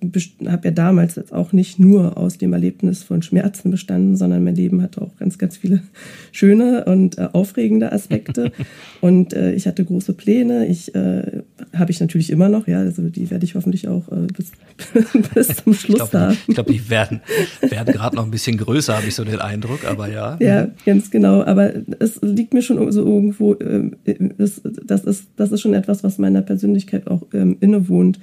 habe 0.48 0.70
ja 0.70 0.72
damals 0.72 1.14
jetzt 1.14 1.32
auch 1.32 1.54
nicht 1.54 1.78
nur 1.78 2.18
aus 2.18 2.40
dem 2.40 2.54
Erlebnis 2.54 3.04
von 3.04 3.22
Schmerzen 3.22 3.70
bestanden, 3.70 4.18
sondern 4.18 4.44
mein 4.44 4.56
Leben 4.56 4.82
hatte 4.82 5.00
auch 5.04 5.16
ganz, 5.18 5.38
ganz 5.38 5.58
viele 5.58 5.84
schöne 6.32 6.86
und 6.86 7.20
äh, 7.20 7.30
aufregende 7.34 7.92
Aspekte. 7.92 8.52
und 9.02 9.34
äh, 9.34 9.54
ich 9.54 9.68
hatte 9.68 9.86
große 9.86 10.14
Pläne. 10.14 10.66
Ich 10.66 10.96
äh, 10.96 11.44
habe 11.76 11.92
ich 11.92 12.00
natürlich 12.00 12.32
immer 12.32 12.50
noch, 12.50 12.68
ja, 12.68 12.80
also 12.80 13.04
die 13.10 13.30
werde 13.30 13.46
ich 13.46 13.54
hoffentlich 13.54 13.88
auch 13.88 14.12
äh, 14.12 14.26
bis, 14.36 14.52
bis 15.36 15.48
zum 15.58 15.76
Schluss 15.76 15.84
ich 15.84 15.96
glaub, 15.98 16.14
haben. 16.14 16.38
Ich 16.48 16.56
glaube, 16.56 16.74
die 16.74 16.90
werden, 16.90 17.22
werden 17.62 17.94
gerade 17.94 18.16
noch 18.16 18.26
ein 18.26 18.32
bisschen 18.32 18.58
größer, 18.58 18.98
habe 18.98 19.08
ich 19.08 19.14
so 19.14 19.24
den 19.24 19.40
Eindruck, 19.40 19.86
aber 19.86 20.10
ja. 20.10 20.36
Ja, 20.40 20.68
ganz 20.84 21.12
genau. 21.12 21.44
Aber 21.44 21.72
es 22.00 22.20
liegt 22.24 22.56
mir 22.56 22.64
schon 22.64 22.92
so 22.92 23.06
irgendwo, 23.06 23.54
äh, 23.54 23.92
das, 24.36 24.62
das, 24.84 25.04
ist, 25.04 25.28
das 25.36 25.52
ist 25.52 25.62
schon 25.62 25.76
etwas, 25.76 26.04
was 26.04 26.18
meiner 26.18 26.42
Persönlichkeit 26.42 27.06
auch 27.06 27.28
ähm, 27.34 27.51
ähm, 27.52 27.58
innewohnt, 27.60 28.20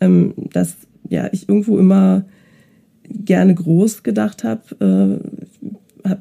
ähm, 0.00 0.34
dass 0.52 0.76
ja, 1.08 1.28
ich 1.32 1.48
irgendwo 1.48 1.78
immer 1.78 2.24
gerne 3.08 3.54
groß 3.54 4.02
gedacht 4.02 4.44
habe, 4.44 5.20
äh, 6.04 6.08
habe 6.08 6.20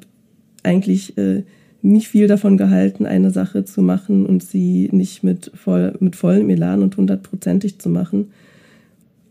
eigentlich 0.64 1.18
äh, 1.18 1.44
nicht 1.82 2.08
viel 2.08 2.28
davon 2.28 2.58
gehalten, 2.58 3.06
eine 3.06 3.32
Sache 3.32 3.66
zu 3.66 3.82
machen 3.82 4.26
und 4.26 4.44
sie 4.44 4.90
nicht 4.92 5.24
mit, 5.24 5.52
voll, 5.56 5.96
mit 6.00 6.16
vollem 6.16 6.50
Elan 6.50 6.84
und 6.84 6.98
hundertprozentig 6.98 7.80
zu 7.80 7.90
machen. 7.90 8.32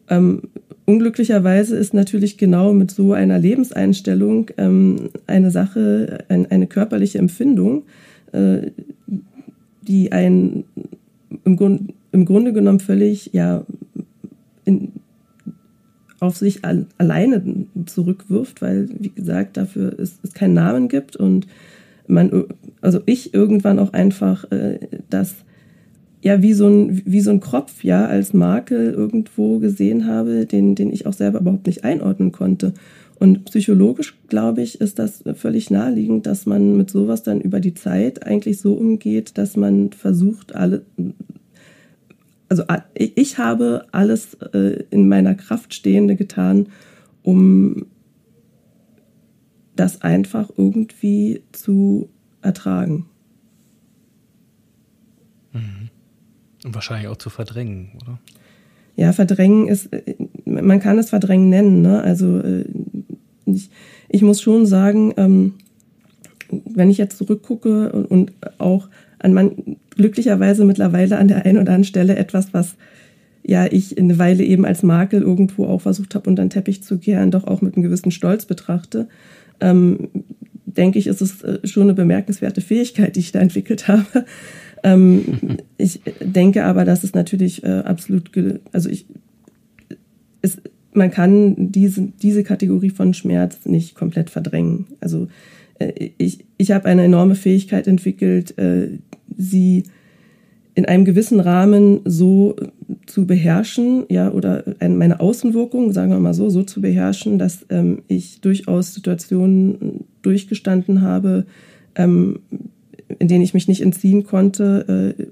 Ähm, 0.08 0.42
unglücklicherweise 0.86 1.76
ist 1.76 1.94
natürlich 1.94 2.36
genau 2.36 2.72
mit 2.72 2.90
so 2.90 3.12
einer 3.12 3.38
Lebenseinstellung 3.38 4.50
ähm, 4.58 5.10
eine 5.28 5.52
Sache, 5.52 6.24
ein, 6.28 6.50
eine 6.50 6.66
körperliche 6.66 7.18
Empfindung, 7.18 7.84
äh, 8.32 8.70
die 9.82 10.10
ein 10.10 10.64
im 11.44 11.56
Grunde 11.56 11.94
im 12.12 12.24
Grunde 12.24 12.52
genommen 12.52 12.80
völlig 12.80 13.30
ja 13.32 13.64
in, 14.64 14.92
auf 16.20 16.36
sich 16.36 16.64
al 16.64 16.86
alleine 16.98 17.66
zurückwirft, 17.86 18.62
weil, 18.62 18.88
wie 18.98 19.10
gesagt, 19.10 19.56
dafür 19.56 19.98
es, 19.98 20.18
es 20.22 20.34
keinen 20.34 20.54
Namen 20.54 20.88
gibt 20.88 21.16
und 21.16 21.46
man, 22.06 22.44
also 22.80 23.00
ich 23.06 23.32
irgendwann 23.34 23.78
auch 23.78 23.92
einfach 23.92 24.50
äh, 24.50 24.78
das 25.08 25.36
ja 26.22 26.42
wie 26.42 26.52
so 26.52 26.68
ein 26.68 27.02
wie 27.06 27.20
so 27.20 27.30
ein 27.30 27.40
Kropf 27.40 27.82
ja 27.82 28.04
als 28.06 28.34
Makel 28.34 28.92
irgendwo 28.92 29.58
gesehen 29.58 30.06
habe, 30.06 30.44
den 30.46 30.74
den 30.74 30.92
ich 30.92 31.06
auch 31.06 31.12
selber 31.12 31.40
überhaupt 31.40 31.66
nicht 31.66 31.84
einordnen 31.84 32.32
konnte. 32.32 32.74
Und 33.18 33.44
psychologisch 33.44 34.18
glaube 34.28 34.62
ich 34.62 34.80
ist 34.80 34.98
das 34.98 35.22
völlig 35.34 35.70
naheliegend, 35.70 36.26
dass 36.26 36.46
man 36.46 36.76
mit 36.76 36.90
sowas 36.90 37.22
dann 37.22 37.40
über 37.40 37.60
die 37.60 37.74
Zeit 37.74 38.26
eigentlich 38.26 38.60
so 38.60 38.72
umgeht, 38.74 39.36
dass 39.36 39.56
man 39.56 39.92
versucht 39.92 40.54
alle 40.54 40.82
also 42.50 42.64
ich 42.94 43.38
habe 43.38 43.86
alles 43.92 44.34
äh, 44.34 44.84
in 44.90 45.08
meiner 45.08 45.34
Kraft 45.36 45.72
Stehende 45.72 46.16
getan, 46.16 46.68
um 47.22 47.86
das 49.76 50.02
einfach 50.02 50.50
irgendwie 50.56 51.44
zu 51.52 52.10
ertragen. 52.42 53.06
Mhm. 55.52 55.90
Und 56.64 56.74
wahrscheinlich 56.74 57.08
auch 57.08 57.16
zu 57.16 57.30
verdrängen, 57.30 57.92
oder? 58.02 58.18
Ja, 58.96 59.12
verdrängen 59.12 59.68
ist, 59.68 59.88
man 60.44 60.80
kann 60.80 60.98
es 60.98 61.08
verdrängen 61.08 61.48
nennen. 61.48 61.80
Ne? 61.82 62.02
Also 62.02 62.40
äh, 62.40 62.64
ich, 63.46 63.70
ich 64.08 64.22
muss 64.22 64.42
schon 64.42 64.66
sagen, 64.66 65.14
ähm, 65.16 65.54
wenn 66.50 66.90
ich 66.90 66.98
jetzt 66.98 67.16
zurückgucke 67.16 67.92
und, 67.92 68.06
und 68.06 68.32
auch 68.58 68.88
an 69.20 69.32
man 69.32 69.76
glücklicherweise 69.90 70.64
mittlerweile 70.64 71.18
an 71.18 71.28
der 71.28 71.44
einen 71.44 71.58
oder 71.58 71.72
anderen 71.72 71.84
Stelle 71.84 72.16
etwas, 72.16 72.52
was 72.52 72.76
ja 73.42 73.66
ich 73.66 73.98
eine 73.98 74.18
Weile 74.18 74.44
eben 74.44 74.64
als 74.64 74.82
Makel 74.82 75.22
irgendwo 75.22 75.66
auch 75.66 75.82
versucht 75.82 76.14
habe, 76.14 76.28
unter 76.28 76.44
den 76.44 76.50
Teppich 76.50 76.82
zu 76.82 76.98
kehren, 76.98 77.30
doch 77.30 77.44
auch 77.44 77.62
mit 77.62 77.74
einem 77.74 77.82
gewissen 77.82 78.10
Stolz 78.10 78.44
betrachte, 78.44 79.08
ähm, 79.60 80.08
denke 80.66 80.98
ich, 80.98 81.06
ist 81.06 81.20
es 81.20 81.42
äh, 81.42 81.58
schon 81.64 81.84
eine 81.84 81.94
bemerkenswerte 81.94 82.60
Fähigkeit, 82.60 83.16
die 83.16 83.20
ich 83.20 83.32
da 83.32 83.40
entwickelt 83.40 83.88
habe. 83.88 84.24
Ähm, 84.82 85.58
ich 85.76 86.00
denke 86.20 86.64
aber, 86.64 86.84
dass 86.84 87.04
es 87.04 87.14
natürlich 87.14 87.64
äh, 87.64 87.80
absolut, 87.80 88.30
also 88.72 88.88
ich, 88.88 89.06
es, 90.42 90.58
man 90.92 91.10
kann 91.10 91.72
diese, 91.72 92.12
diese 92.22 92.42
Kategorie 92.42 92.90
von 92.90 93.14
Schmerz 93.14 93.58
nicht 93.64 93.94
komplett 93.94 94.30
verdrängen. 94.30 94.86
Also 95.00 95.28
äh, 95.78 96.10
ich, 96.18 96.44
ich 96.56 96.70
habe 96.72 96.86
eine 96.86 97.04
enorme 97.04 97.34
Fähigkeit 97.34 97.86
entwickelt, 97.86 98.56
äh, 98.58 98.98
sie 99.40 99.84
in 100.74 100.86
einem 100.86 101.04
gewissen 101.04 101.40
Rahmen 101.40 102.00
so 102.04 102.56
zu 103.06 103.26
beherrschen, 103.26 104.04
ja, 104.08 104.30
oder 104.30 104.64
meine 104.80 105.20
Außenwirkung, 105.20 105.92
sagen 105.92 106.12
wir 106.12 106.20
mal 106.20 106.34
so, 106.34 106.48
so 106.48 106.62
zu 106.62 106.80
beherrschen, 106.80 107.38
dass 107.38 107.66
ähm, 107.70 108.02
ich 108.08 108.40
durchaus 108.40 108.94
Situationen 108.94 110.04
durchgestanden 110.22 111.02
habe, 111.02 111.44
ähm, 111.96 112.40
in 113.18 113.28
denen 113.28 113.42
ich 113.42 113.54
mich 113.54 113.66
nicht 113.66 113.82
entziehen 113.82 114.24
konnte, 114.24 115.14
äh, 115.18 115.24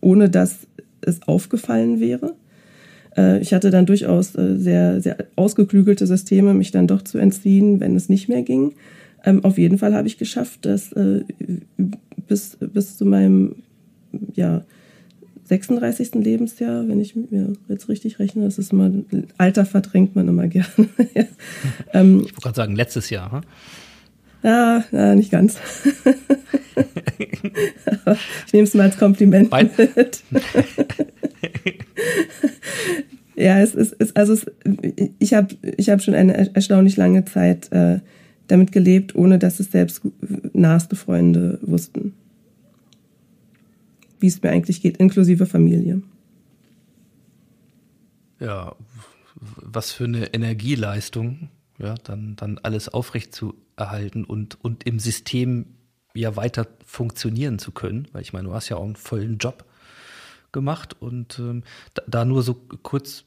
ohne 0.00 0.30
dass 0.30 0.66
es 1.00 1.22
aufgefallen 1.22 2.00
wäre. 2.00 2.34
Äh, 3.16 3.40
ich 3.40 3.52
hatte 3.52 3.70
dann 3.70 3.86
durchaus 3.86 4.34
äh, 4.36 4.56
sehr, 4.56 5.00
sehr 5.00 5.16
ausgeklügelte 5.36 6.06
Systeme, 6.06 6.54
mich 6.54 6.70
dann 6.70 6.86
doch 6.86 7.02
zu 7.02 7.18
entziehen, 7.18 7.80
wenn 7.80 7.96
es 7.96 8.08
nicht 8.08 8.28
mehr 8.28 8.42
ging. 8.42 8.74
Ähm, 9.24 9.44
auf 9.44 9.58
jeden 9.58 9.78
Fall 9.78 9.94
habe 9.94 10.08
ich 10.08 10.16
geschafft, 10.16 10.64
das 10.64 10.92
äh, 10.92 11.24
bis, 12.30 12.56
bis 12.60 12.96
zu 12.96 13.04
meinem 13.04 13.56
ja, 14.34 14.62
36. 15.44 16.14
Lebensjahr, 16.14 16.86
wenn 16.86 17.00
ich 17.00 17.16
mir 17.16 17.54
jetzt 17.68 17.88
richtig 17.88 18.20
rechne, 18.20 18.44
das 18.44 18.56
ist 18.56 18.72
immer, 18.72 18.88
Alter 19.36 19.66
verdrängt 19.66 20.14
man 20.14 20.28
immer 20.28 20.46
gerne. 20.46 20.88
ja. 21.14 21.24
ähm, 21.92 22.20
ich 22.24 22.30
wollte 22.30 22.40
gerade 22.40 22.56
sagen, 22.56 22.76
letztes 22.76 23.10
Jahr, 23.10 23.32
hm? 23.32 23.40
Ja, 24.42 24.84
ja, 24.92 25.14
nicht 25.16 25.32
ganz. 25.32 25.58
ich 28.46 28.52
nehme 28.52 28.64
es 28.64 28.74
mal 28.74 28.84
als 28.84 28.96
Kompliment 28.96 29.50
Bein. 29.50 29.68
mit. 29.76 30.22
ja, 33.36 33.60
es 33.60 33.74
ist, 33.74 33.96
es, 33.98 34.16
also 34.16 34.32
es, 34.34 34.46
ich 35.18 35.34
habe 35.34 35.56
ich 35.76 35.90
hab 35.90 36.00
schon 36.00 36.14
eine 36.14 36.54
erstaunlich 36.54 36.96
lange 36.96 37.26
Zeit 37.26 37.70
äh, 37.72 37.98
damit 38.50 38.72
gelebt, 38.72 39.14
ohne 39.14 39.38
dass 39.38 39.60
es 39.60 39.70
selbst 39.70 40.02
naheste 40.52 40.96
Freunde 40.96 41.58
wussten. 41.62 42.14
Wie 44.18 44.26
es 44.26 44.42
mir 44.42 44.50
eigentlich 44.50 44.82
geht, 44.82 44.98
inklusive 44.98 45.46
Familie. 45.46 46.02
Ja, 48.38 48.74
was 49.34 49.92
für 49.92 50.04
eine 50.04 50.32
Energieleistung, 50.34 51.50
ja, 51.78 51.94
dann, 52.04 52.36
dann 52.36 52.58
alles 52.58 52.88
aufrecht 52.88 53.34
zu 53.34 53.54
erhalten 53.76 54.24
und, 54.24 54.62
und 54.62 54.84
im 54.84 54.98
System 54.98 55.66
ja 56.14 56.36
weiter 56.36 56.66
funktionieren 56.84 57.58
zu 57.58 57.72
können, 57.72 58.08
weil 58.12 58.22
ich 58.22 58.32
meine, 58.32 58.48
du 58.48 58.54
hast 58.54 58.68
ja 58.68 58.76
auch 58.76 58.84
einen 58.84 58.96
vollen 58.96 59.38
Job 59.38 59.64
gemacht 60.52 60.96
und 61.00 61.38
ähm, 61.38 61.62
da, 61.94 62.02
da, 62.06 62.24
nur 62.24 62.42
so 62.42 62.54
kurz 62.54 63.24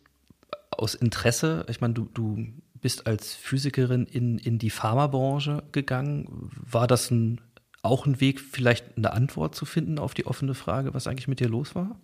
aus 0.72 0.96
Interesse, 0.96 1.66
ich 1.70 1.82
meine, 1.82 1.94
du, 1.94 2.10
du 2.14 2.46
bist 2.84 3.08
als 3.08 3.34
Physikerin 3.34 4.06
in, 4.06 4.38
in 4.38 4.60
die 4.60 4.70
Pharmabranche 4.70 5.64
gegangen. 5.72 6.52
War 6.70 6.86
das 6.86 7.10
ein 7.10 7.42
auch 7.82 8.06
ein 8.06 8.22
Weg, 8.22 8.40
vielleicht 8.40 8.98
eine 8.98 9.12
Antwort 9.12 9.56
zu 9.56 9.66
finden 9.66 10.00
auf 10.00 10.14
die 10.14 10.26
offene 10.26 10.54
Frage, 10.54 10.94
was 10.94 11.06
eigentlich 11.06 11.28
mit 11.28 11.42
dir 11.42 11.50
los 11.50 11.76
war? 11.76 12.00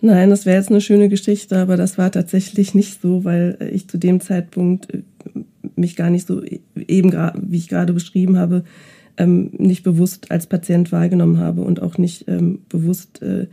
Nein, 0.00 0.30
das 0.30 0.46
wäre 0.46 0.56
jetzt 0.56 0.70
eine 0.70 0.80
schöne 0.80 1.08
Geschichte, 1.08 1.58
aber 1.58 1.76
das 1.76 1.98
war 1.98 2.10
tatsächlich 2.12 2.74
nicht 2.74 3.02
so, 3.02 3.24
weil 3.24 3.58
ich 3.72 3.88
zu 3.88 3.98
dem 3.98 4.20
Zeitpunkt 4.20 4.94
äh, 4.94 5.02
mich 5.74 5.96
gar 5.96 6.10
nicht 6.10 6.26
so 6.26 6.42
eben, 6.76 7.12
wie 7.12 7.56
ich 7.56 7.68
gerade 7.68 7.92
beschrieben 7.92 8.38
habe, 8.38 8.64
ähm, 9.16 9.50
nicht 9.58 9.82
bewusst 9.82 10.30
als 10.30 10.46
Patient 10.46 10.92
wahrgenommen 10.92 11.38
habe 11.38 11.62
und 11.62 11.82
auch 11.82 11.98
nicht 11.98 12.28
ähm, 12.28 12.60
bewusst 12.68 13.20
äh, 13.22 13.48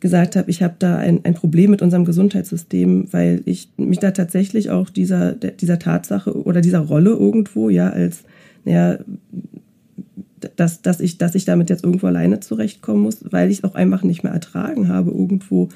gesagt 0.00 0.34
habe, 0.34 0.50
ich 0.50 0.62
habe 0.62 0.74
da 0.78 0.96
ein, 0.96 1.24
ein 1.24 1.34
Problem 1.34 1.70
mit 1.70 1.82
unserem 1.82 2.04
Gesundheitssystem, 2.04 3.08
weil 3.12 3.42
ich 3.44 3.68
mich 3.76 3.98
da 3.98 4.10
tatsächlich 4.10 4.70
auch 4.70 4.88
dieser, 4.88 5.32
dieser 5.32 5.78
Tatsache 5.78 6.42
oder 6.42 6.62
dieser 6.62 6.80
Rolle 6.80 7.10
irgendwo, 7.10 7.68
ja, 7.68 7.90
als, 7.90 8.24
naja, 8.64 8.98
dass, 10.56 10.80
dass, 10.80 11.00
ich, 11.00 11.18
dass 11.18 11.34
ich 11.34 11.44
damit 11.44 11.68
jetzt 11.68 11.84
irgendwo 11.84 12.06
alleine 12.06 12.40
zurechtkommen 12.40 13.02
muss, 13.02 13.18
weil 13.30 13.50
ich 13.50 13.58
es 13.58 13.64
auch 13.64 13.74
einfach 13.74 14.02
nicht 14.02 14.22
mehr 14.22 14.32
ertragen 14.32 14.88
habe, 14.88 15.10
irgendwo 15.10 15.68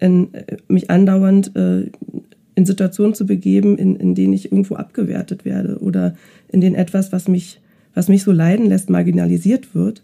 in, 0.00 0.34
äh, 0.34 0.56
mich 0.66 0.90
andauernd 0.90 1.54
äh, 1.56 1.90
in 2.54 2.66
Situationen 2.66 3.14
zu 3.14 3.26
begeben, 3.26 3.78
in, 3.78 3.94
in 3.94 4.16
denen 4.16 4.32
ich 4.32 4.50
irgendwo 4.50 4.74
abgewertet 4.74 5.44
werde 5.44 5.78
oder 5.78 6.14
in 6.48 6.60
denen 6.60 6.74
etwas, 6.74 7.12
was 7.12 7.28
mich, 7.28 7.60
was 7.94 8.08
mich 8.08 8.24
so 8.24 8.32
leiden 8.32 8.66
lässt, 8.66 8.90
marginalisiert 8.90 9.74
wird, 9.76 10.02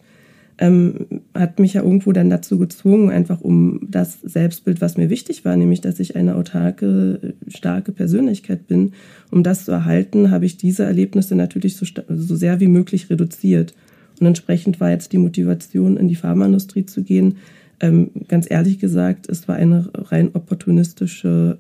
ähm, 0.59 1.07
hat 1.35 1.59
mich 1.59 1.75
ja 1.75 1.83
irgendwo 1.83 2.13
dann 2.13 2.31
dazu 2.31 2.59
gezwungen, 2.59 3.11
einfach 3.11 3.41
um 3.41 3.81
das 3.91 4.21
Selbstbild, 4.23 4.81
was 4.81 4.97
mir 4.97 5.11
wichtig 5.11 5.45
war, 5.45 5.57
nämlich 5.57 5.81
dass 5.81 5.99
ich 5.99 6.17
eine 6.17 6.37
autarke, 6.37 7.35
starke 7.49 7.93
Persönlichkeit 7.93 8.67
bin, 8.67 8.93
um 9.31 9.43
das 9.43 9.65
zu 9.65 9.73
erhalten, 9.73 10.31
habe 10.31 10.47
ich 10.47 10.57
diese 10.57 10.85
Erlebnisse 10.85 11.35
natürlich 11.35 11.77
so, 11.77 11.87
so 12.09 12.37
sehr 12.37 12.61
wie 12.61 12.69
möglich 12.69 13.11
reduziert. 13.11 13.75
Und 14.21 14.27
entsprechend 14.27 14.79
war 14.79 14.91
jetzt 14.91 15.13
die 15.13 15.19
Motivation, 15.19 15.97
in 15.97 16.07
die 16.07 16.15
Pharmaindustrie 16.15 16.87
zu 16.87 17.03
gehen. 17.03 17.39
Ähm, 17.81 18.11
ganz 18.29 18.49
ehrlich 18.49 18.79
gesagt, 18.79 19.29
es 19.29 19.49
war 19.49 19.57
eine 19.57 19.91
rein 19.93 20.31
opportunistische 20.35 21.59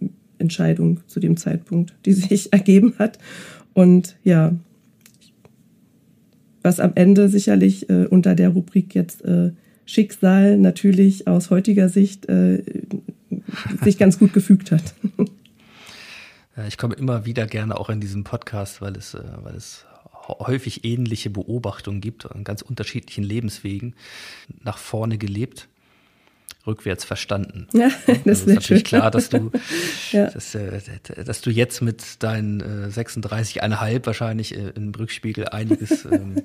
äh, 0.00 0.10
Entscheidung 0.38 1.00
zu 1.06 1.18
dem 1.18 1.38
Zeitpunkt, 1.38 1.94
die 2.04 2.12
sich 2.12 2.52
ergeben 2.52 2.94
hat. 2.98 3.18
Und 3.72 4.16
ja, 4.22 4.52
was 6.62 6.80
am 6.80 6.92
Ende 6.94 7.28
sicherlich 7.28 7.88
äh, 7.90 8.06
unter 8.06 8.34
der 8.34 8.50
Rubrik 8.50 8.94
jetzt 8.94 9.24
äh, 9.24 9.52
Schicksal 9.84 10.56
natürlich 10.58 11.26
aus 11.26 11.50
heutiger 11.50 11.88
Sicht 11.88 12.28
äh, 12.28 12.62
sich 13.82 13.98
ganz 13.98 14.18
gut 14.18 14.32
gefügt 14.32 14.70
hat. 14.70 14.94
Ich 16.68 16.76
komme 16.76 16.94
immer 16.96 17.24
wieder 17.24 17.46
gerne 17.46 17.78
auch 17.80 17.88
in 17.88 17.98
diesen 17.98 18.24
Podcast, 18.24 18.82
weil 18.82 18.94
es, 18.94 19.14
äh, 19.14 19.22
weil 19.42 19.54
es 19.54 19.86
häufig 20.28 20.84
ähnliche 20.84 21.30
Beobachtungen 21.30 22.02
gibt, 22.02 22.30
an 22.30 22.44
ganz 22.44 22.60
unterschiedlichen 22.60 23.24
Lebenswegen, 23.24 23.94
nach 24.62 24.76
vorne 24.76 25.16
gelebt, 25.16 25.68
rückwärts 26.66 27.04
verstanden. 27.04 27.66
Ja, 27.72 27.90
das, 28.06 28.22
das 28.24 28.38
ist 28.40 28.46
natürlich 28.46 28.66
schön. 28.88 29.00
klar, 29.00 29.10
dass 29.10 29.28
du, 29.28 29.50
ja. 30.12 30.30
dass, 30.30 30.54
äh, 30.54 30.80
dass, 31.24 31.40
du 31.40 31.50
jetzt 31.50 31.80
mit 31.82 32.22
deinen 32.22 32.60
äh, 32.60 32.88
36,5 32.88 34.06
wahrscheinlich 34.06 34.56
äh, 34.56 34.70
im 34.70 34.94
Rückspiegel 34.94 35.48
einiges 35.48 36.04
ähm, 36.10 36.42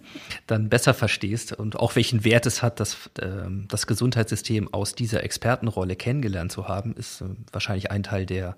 dann 0.48 0.70
besser 0.70 0.94
verstehst 0.94 1.54
und 1.54 1.78
auch 1.78 1.96
welchen 1.96 2.24
Wert 2.24 2.46
es 2.46 2.62
hat, 2.62 2.80
das, 2.80 3.10
ähm, 3.22 3.66
das 3.68 3.88
Gesundheitssystem 3.88 4.74
aus 4.74 4.96
dieser 4.96 5.24
Expertenrolle 5.24 5.96
kennengelernt 5.96 6.52
zu 6.52 6.68
haben, 6.68 6.94
ist 6.96 7.22
äh, 7.22 7.26
wahrscheinlich 7.52 7.92
ein 7.92 8.04
Teil 8.04 8.26
der 8.26 8.58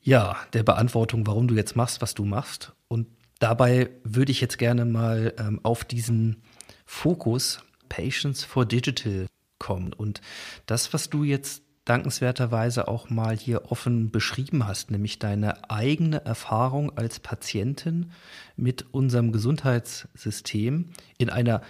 ja, 0.00 0.36
der 0.54 0.62
Beantwortung, 0.62 1.26
warum 1.26 1.48
du 1.48 1.54
jetzt 1.54 1.76
machst, 1.76 2.00
was 2.00 2.14
du 2.14 2.24
machst. 2.24 2.72
Und 2.86 3.08
Dabei 3.38 3.90
würde 4.02 4.32
ich 4.32 4.40
jetzt 4.40 4.58
gerne 4.58 4.84
mal 4.84 5.32
ähm, 5.38 5.60
auf 5.62 5.84
diesen 5.84 6.42
Fokus 6.84 7.60
Patience 7.88 8.44
for 8.44 8.66
Digital 8.66 9.26
kommen. 9.58 9.92
Und 9.92 10.20
das, 10.66 10.92
was 10.92 11.10
du 11.10 11.24
jetzt 11.24 11.62
dankenswerterweise 11.84 12.86
auch 12.86 13.08
mal 13.08 13.36
hier 13.36 13.72
offen 13.72 14.10
beschrieben 14.10 14.66
hast, 14.66 14.90
nämlich 14.90 15.18
deine 15.18 15.70
eigene 15.70 16.22
Erfahrung 16.24 16.96
als 16.98 17.18
Patientin 17.18 18.12
mit 18.56 18.92
unserem 18.92 19.32
Gesundheitssystem 19.32 20.90
in 21.16 21.30
einer 21.30 21.62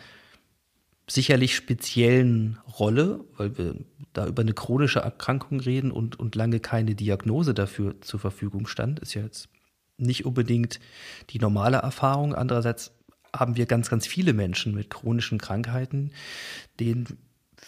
sicherlich 1.09 1.55
speziellen 1.55 2.59
Rolle, 2.79 3.25
weil 3.37 3.57
wir 3.57 3.77
da 4.13 4.27
über 4.27 4.43
eine 4.43 4.55
chronische 4.55 4.99
Erkrankung 4.99 5.61
reden 5.61 5.93
und, 5.93 6.19
und 6.19 6.35
lange 6.35 6.59
keine 6.59 6.95
Diagnose 6.95 7.55
dafür 7.55 8.01
zur 8.01 8.21
Verfügung 8.21 8.67
stand, 8.67 8.99
ist 8.99 9.15
ja 9.15 9.23
jetzt 9.23 9.49
nicht 9.97 10.27
unbedingt 10.27 10.81
die 11.31 11.39
normale 11.39 11.79
Erfahrung. 11.79 12.35
Andererseits 12.35 12.93
haben 13.35 13.57
wir 13.57 13.67
ganz, 13.67 13.89
ganz 13.89 14.07
viele 14.07 14.33
Menschen 14.33 14.75
mit 14.75 14.91
chronischen 14.91 15.39
Krankheiten, 15.39 16.11
denen 16.81 17.19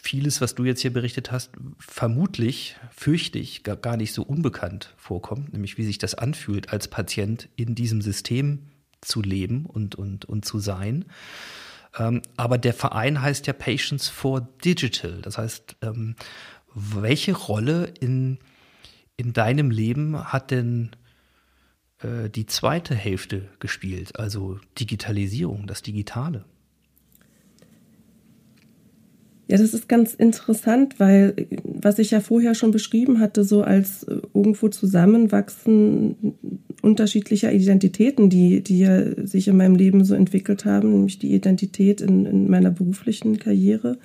vieles, 0.01 0.41
was 0.41 0.55
du 0.55 0.65
jetzt 0.65 0.81
hier 0.81 0.93
berichtet 0.93 1.31
hast, 1.31 1.53
vermutlich, 1.79 2.77
fürchte 2.91 3.39
ich, 3.39 3.63
gar, 3.63 3.77
gar 3.77 3.97
nicht 3.97 4.13
so 4.13 4.23
unbekannt 4.23 4.95
vorkommt, 4.97 5.53
nämlich 5.53 5.79
wie 5.79 5.85
sich 5.85 5.99
das 5.99 6.15
anfühlt, 6.15 6.73
als 6.73 6.89
Patient 6.89 7.49
in 7.57 7.75
diesem 7.75 8.01
System 8.01 8.67
zu 9.01 9.23
leben 9.23 9.67
und, 9.67 9.95
und, 9.95 10.25
und 10.25 10.45
zu 10.45 10.59
sein. 10.59 11.05
Ähm, 11.99 12.23
aber 12.37 12.59
der 12.59 12.75
Verein 12.75 13.21
heißt 13.21 13.47
ja 13.47 13.53
Patients 13.53 14.09
for 14.09 14.41
Digital. 14.65 15.21
Das 15.23 15.39
heißt, 15.39 15.77
ähm, 15.83 16.17
welche 16.75 17.33
Rolle 17.33 17.93
in, 18.01 18.39
in 19.17 19.33
deinem 19.33 19.71
Leben 19.71 20.33
hat 20.33 20.51
denn 20.51 20.91
äh, 21.99 22.31
die 22.31 22.47
zweite 22.47 22.95
Hälfte 22.95 23.49
gespielt, 23.59 24.19
also 24.19 24.59
Digitalisierung, 24.79 25.67
das 25.67 25.83
Digitale? 25.83 26.45
Ja, 29.51 29.57
das 29.57 29.75
ist 29.75 29.89
ganz 29.89 30.15
interessant, 30.15 31.01
weil 31.01 31.35
was 31.65 31.99
ich 31.99 32.13
ja 32.13 32.21
vorher 32.21 32.55
schon 32.55 32.71
beschrieben 32.71 33.19
hatte, 33.19 33.43
so 33.43 33.63
als 33.63 34.05
äh, 34.05 34.21
irgendwo 34.33 34.69
Zusammenwachsen 34.69 36.37
unterschiedlicher 36.83 37.53
Identitäten, 37.53 38.31
die, 38.31 38.63
die 38.63 38.79
ja 38.79 39.27
sich 39.27 39.49
in 39.49 39.57
meinem 39.57 39.75
Leben 39.75 40.05
so 40.05 40.15
entwickelt 40.15 40.67
haben, 40.67 40.93
nämlich 40.93 41.19
die 41.19 41.35
Identität 41.35 42.01
in, 42.01 42.27
in 42.27 42.49
meiner 42.49 42.71
beruflichen 42.71 43.41
Karriere 43.41 43.99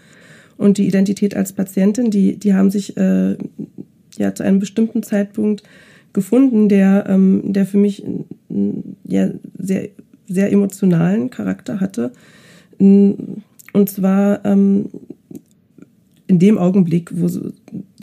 und 0.57 0.79
die 0.79 0.87
Identität 0.87 1.35
als 1.35 1.53
Patientin, 1.53 2.09
die, 2.09 2.39
die 2.39 2.55
haben 2.55 2.71
sich 2.71 2.97
äh, 2.97 3.37
ja 4.17 4.33
zu 4.33 4.41
einem 4.41 4.57
bestimmten 4.57 5.03
Zeitpunkt 5.03 5.61
gefunden, 6.11 6.69
der, 6.69 7.05
ähm, 7.07 7.53
der 7.53 7.67
für 7.67 7.77
mich 7.77 8.03
ja 9.03 9.29
sehr, 9.59 9.89
sehr 10.27 10.51
emotionalen 10.51 11.29
Charakter 11.29 11.79
hatte. 11.79 12.13
Und 13.75 13.89
zwar 13.89 14.43
ähm, 14.45 14.89
in 16.27 16.39
dem 16.39 16.57
Augenblick, 16.57 17.11
wo 17.15 17.29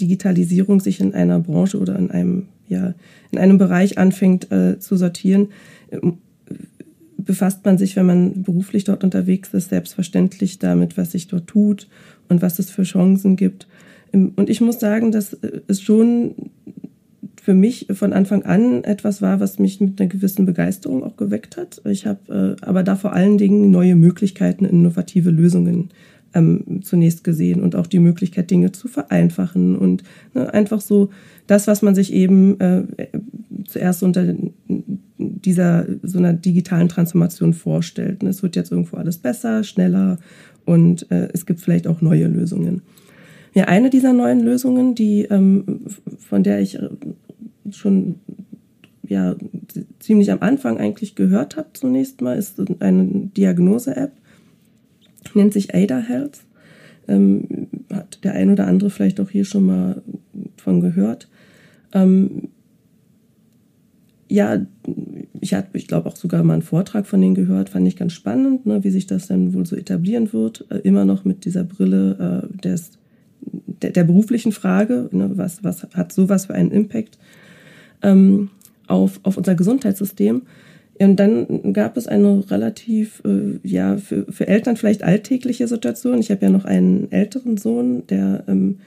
Digitalisierung 0.01 0.81
sich 0.81 1.01
in 1.01 1.15
einer 1.15 1.41
Branche 1.41 1.79
oder 1.79 1.99
in 1.99 2.11
einem, 2.11 2.47
ja, 2.69 2.95
in 3.31 3.39
einem 3.39 3.59
Bereich 3.59 3.99
anfängt 3.99 4.51
äh, 4.53 4.79
zu 4.79 4.97
sortieren, 4.97 5.49
äh, 5.91 5.99
befasst 7.17 7.65
man 7.65 7.79
sich, 7.79 7.97
wenn 7.97 8.07
man 8.07 8.43
beruflich 8.43 8.85
dort 8.85 9.05
unterwegs 9.05 9.55
ist, 9.55 9.71
selbstverständlich 9.71 10.59
damit, 10.59 10.97
was 10.97 11.13
sich 11.13 11.29
dort 11.29 11.47
tut 11.47 11.89
und 12.29 12.43
was 12.43 12.59
es 12.59 12.71
für 12.71 12.83
Chancen 12.83 13.37
gibt. 13.37 13.67
Ähm, 14.13 14.33
und 14.37 14.51
ich 14.51 14.61
muss 14.61 14.79
sagen, 14.81 15.13
dass 15.13 15.35
äh, 15.35 15.61
es 15.67 15.81
schon 15.81 16.35
für 17.43 17.55
mich 17.55 17.89
von 17.93 18.13
Anfang 18.13 18.45
an 18.45 18.85
etwas 18.85 19.21
war, 19.21 19.41
was 19.41 19.59
mich 19.59 19.81
mit 19.81 20.01
einer 20.01 20.09
gewissen 20.09 20.47
Begeisterung 20.47 21.03
auch 21.03 21.17
geweckt 21.17 21.57
hat. 21.57 21.81
Ich 21.85 22.07
habe 22.07 22.57
äh, 22.61 22.65
aber 22.65 22.85
da 22.85 22.95
vor 22.95 23.15
allen 23.15 23.37
Dingen 23.37 23.73
neue 23.73 23.97
Möglichkeiten, 23.97 24.65
innovative 24.65 25.31
Lösungen 25.31 25.91
ähm, 26.35 26.81
zunächst 26.83 27.25
gesehen 27.25 27.61
und 27.61 27.77
auch 27.77 27.87
die 27.87 27.99
Möglichkeit, 27.99 28.51
Dinge 28.51 28.73
zu 28.73 28.89
vereinfachen 28.89 29.77
und 29.77 30.03
ne, 30.35 30.53
einfach 30.53 30.81
so 30.81 31.11
das, 31.47 31.67
was 31.67 31.83
man 31.83 31.95
sich 31.95 32.13
eben 32.13 32.59
äh, 32.61 32.85
zuerst 33.67 34.03
unter 34.03 34.35
dieser 35.19 35.87
so 36.03 36.19
einer 36.19 36.33
digitalen 36.33 36.89
Transformation 36.89 37.55
vorstellt. 37.55 38.23
Es 38.23 38.43
wird 38.43 38.57
jetzt 38.57 38.73
irgendwo 38.73 38.97
alles 38.97 39.19
besser, 39.19 39.65
schneller 39.65 40.19
und 40.65 41.11
äh, 41.11 41.29
es 41.33 41.47
gibt 41.47 41.61
vielleicht 41.61 41.87
auch 41.87 42.01
neue 42.01 42.27
Lösungen. 42.27 42.83
Ja, 43.55 43.65
eine 43.65 43.91
dieser 43.91 44.13
neuen 44.13 44.41
Lösungen, 44.41 44.95
die 44.95 45.23
ähm, 45.25 45.85
von 46.19 46.43
der 46.43 46.61
ich 46.61 46.77
äh, 46.77 46.89
schon 47.71 48.17
ja 49.07 49.37
ziemlich 49.99 50.33
am 50.33 50.41
Anfang 50.41 50.79
eigentlich 50.79 51.15
gehört 51.15 51.57
habe 51.57 51.69
zunächst 51.75 52.21
mal, 52.23 52.39
ist 52.39 52.61
eine 52.81 53.31
Diagnose-App 53.37 54.13
nennt 55.35 55.53
sich 55.53 55.75
Ada 55.75 55.99
Health. 55.99 56.41
Ähm, 57.09 57.69
hat 57.93 58.23
der 58.25 58.35
ein 58.35 58.51
oder 58.51 58.67
andere 58.67 58.91
vielleicht 58.91 59.21
auch 59.21 59.31
hier 59.31 59.45
schon 59.45 59.67
mal 59.67 60.03
von 60.57 60.81
gehört. 60.81 61.29
Ähm, 61.93 62.49
ja, 64.29 64.65
ich 65.41 65.53
habe, 65.53 65.67
ich 65.75 65.89
glaube, 65.89 66.09
auch 66.09 66.17
sogar 66.17 66.43
mal 66.43 66.55
einen 66.55 66.63
Vortrag 66.63 67.07
von 67.07 67.21
denen 67.21 67.35
gehört, 67.35 67.69
fand 67.69 67.87
ich 67.87 67.97
ganz 67.97 68.15
spannend, 68.15 68.65
ne, 68.65 68.83
wie 68.83 68.91
sich 68.91 69.07
das 69.07 69.27
dann 69.27 69.53
wohl 69.53 69.67
so 69.67 69.77
etablieren 69.77 70.33
wird. 70.33 70.65
Äh, 70.71 70.79
immer 70.79 71.05
noch 71.05 71.25
mit 71.25 71.45
dieser 71.45 71.65
Brille 71.65 72.49
äh, 72.51 72.57
des, 72.59 72.93
der, 73.41 73.91
der, 73.91 74.05
beruflichen 74.05 74.53
Frage, 74.53 75.11
ne, 75.13 75.33
was, 75.35 75.63
was 75.65 75.83
hat 75.93 76.13
sowas 76.13 76.47
für 76.47 76.55
einen 76.55 76.71
Impact 76.71 77.19
ähm, 78.01 78.49
auf, 78.87 79.21
auf 79.23 79.37
unser 79.37 79.55
Gesundheitssystem. 79.55 80.43
Und 81.05 81.17
dann 81.17 81.73
gab 81.73 81.97
es 81.97 82.07
eine 82.07 82.45
relativ, 82.51 83.23
äh, 83.25 83.59
ja, 83.63 83.97
für, 83.97 84.27
für 84.31 84.47
Eltern 84.47 84.77
vielleicht 84.77 85.03
alltägliche 85.03 85.69
Situation. 85.69 86.19
Ich 86.19 86.31
habe 86.31 86.45
ja 86.45 86.51
noch 86.51 86.65
einen 86.65 87.11
älteren 87.11 87.57
Sohn, 87.57 88.07
der 88.07 88.45
ähm, 88.49 88.79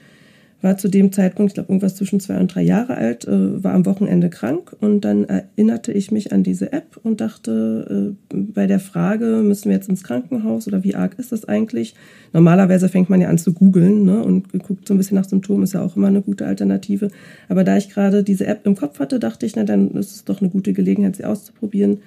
war 0.62 0.78
zu 0.78 0.88
dem 0.88 1.12
Zeitpunkt, 1.12 1.50
ich 1.50 1.54
glaube, 1.54 1.70
irgendwas 1.70 1.96
zwischen 1.96 2.18
zwei 2.18 2.38
und 2.38 2.54
drei 2.54 2.62
Jahre 2.62 2.96
alt, 2.96 3.26
äh, 3.26 3.62
war 3.62 3.74
am 3.74 3.84
Wochenende 3.84 4.30
krank 4.30 4.74
und 4.80 5.02
dann 5.02 5.24
erinnerte 5.24 5.92
ich 5.92 6.10
mich 6.10 6.32
an 6.32 6.42
diese 6.42 6.72
App 6.72 6.98
und 7.02 7.20
dachte, 7.20 8.16
äh, 8.30 8.36
bei 8.36 8.66
der 8.66 8.80
Frage, 8.80 9.42
müssen 9.44 9.68
wir 9.68 9.76
jetzt 9.76 9.88
ins 9.88 10.02
Krankenhaus 10.02 10.66
oder 10.66 10.82
wie 10.82 10.94
arg 10.94 11.18
ist 11.18 11.32
das 11.32 11.44
eigentlich? 11.44 11.94
Normalerweise 12.32 12.88
fängt 12.88 13.10
man 13.10 13.20
ja 13.20 13.28
an 13.28 13.38
zu 13.38 13.52
googeln 13.52 14.04
ne, 14.04 14.22
und 14.22 14.52
guckt 14.62 14.88
so 14.88 14.94
ein 14.94 14.98
bisschen 14.98 15.16
nach 15.16 15.28
Symptomen, 15.28 15.62
ist 15.62 15.74
ja 15.74 15.82
auch 15.82 15.96
immer 15.96 16.08
eine 16.08 16.22
gute 16.22 16.46
Alternative. 16.46 17.10
Aber 17.48 17.62
da 17.62 17.76
ich 17.76 17.90
gerade 17.90 18.24
diese 18.24 18.46
App 18.46 18.66
im 18.66 18.76
Kopf 18.76 18.98
hatte, 18.98 19.18
dachte 19.18 19.44
ich, 19.46 19.56
na 19.56 19.64
dann 19.64 19.90
ist 19.92 20.14
es 20.14 20.24
doch 20.24 20.40
eine 20.40 20.50
gute 20.50 20.72
Gelegenheit, 20.72 21.16
sie 21.16 21.24
auszuprobieren. 21.24 21.98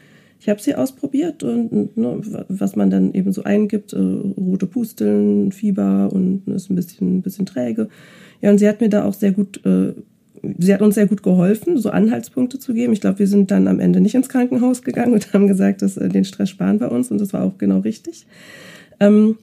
Ich 0.42 0.48
habe 0.48 0.62
sie 0.62 0.74
ausprobiert 0.74 1.44
und 1.44 1.98
ne, 1.98 2.22
was 2.48 2.78
man 2.78 2.90
dann 2.90 3.14
eben 3.14 3.34
so 3.34 3.44
eingibt, 3.44 3.92
äh, 3.92 3.98
rote 3.98 4.68
Pusteln, 4.68 5.52
Fieber 5.52 6.10
und 6.14 6.48
ist 6.48 6.70
ein 6.70 6.76
bisschen, 6.76 7.18
ein 7.18 7.22
bisschen 7.22 7.46
träge. 7.46 7.90
Ja, 8.42 8.50
und 8.50 8.58
sie 8.58 8.68
hat 8.68 8.82
mir 8.82 8.90
da 8.90 9.06
auch 9.06 9.14
sehr 9.14 9.32
gut, 9.32 9.66
äh, 9.66 9.94
sie 10.58 10.74
hat 10.74 10.82
uns 10.82 10.96
sehr 10.96 11.08
gut 11.08 11.24
geholfen, 11.24 11.78
so 11.78 11.90
Anhaltspunkte 11.90 12.60
zu 12.60 12.74
geben. 12.74 12.94
Ich 12.94 13.02
glaube, 13.02 13.20
wir 13.20 13.28
sind 13.28 13.52
dann 13.52 13.68
am 13.68 13.80
Ende 13.80 14.00
nicht 14.00 14.16
ins 14.16 14.30
Krankenhaus 14.30 14.82
gegangen 14.82 15.14
und 15.14 15.34
haben 15.34 15.48
gesagt, 15.48 15.82
dass 15.82 15.98
äh, 15.98 16.10
den 16.10 16.26
Stress 16.26 16.50
sparen 16.50 16.80
wir 16.80 16.92
uns 16.92 17.12
und 17.12 17.20
das 17.20 17.34
war 17.34 17.44
auch 17.44 17.58
genau 17.58 17.80
richtig. 17.80 18.26
Ähm, 19.00 19.38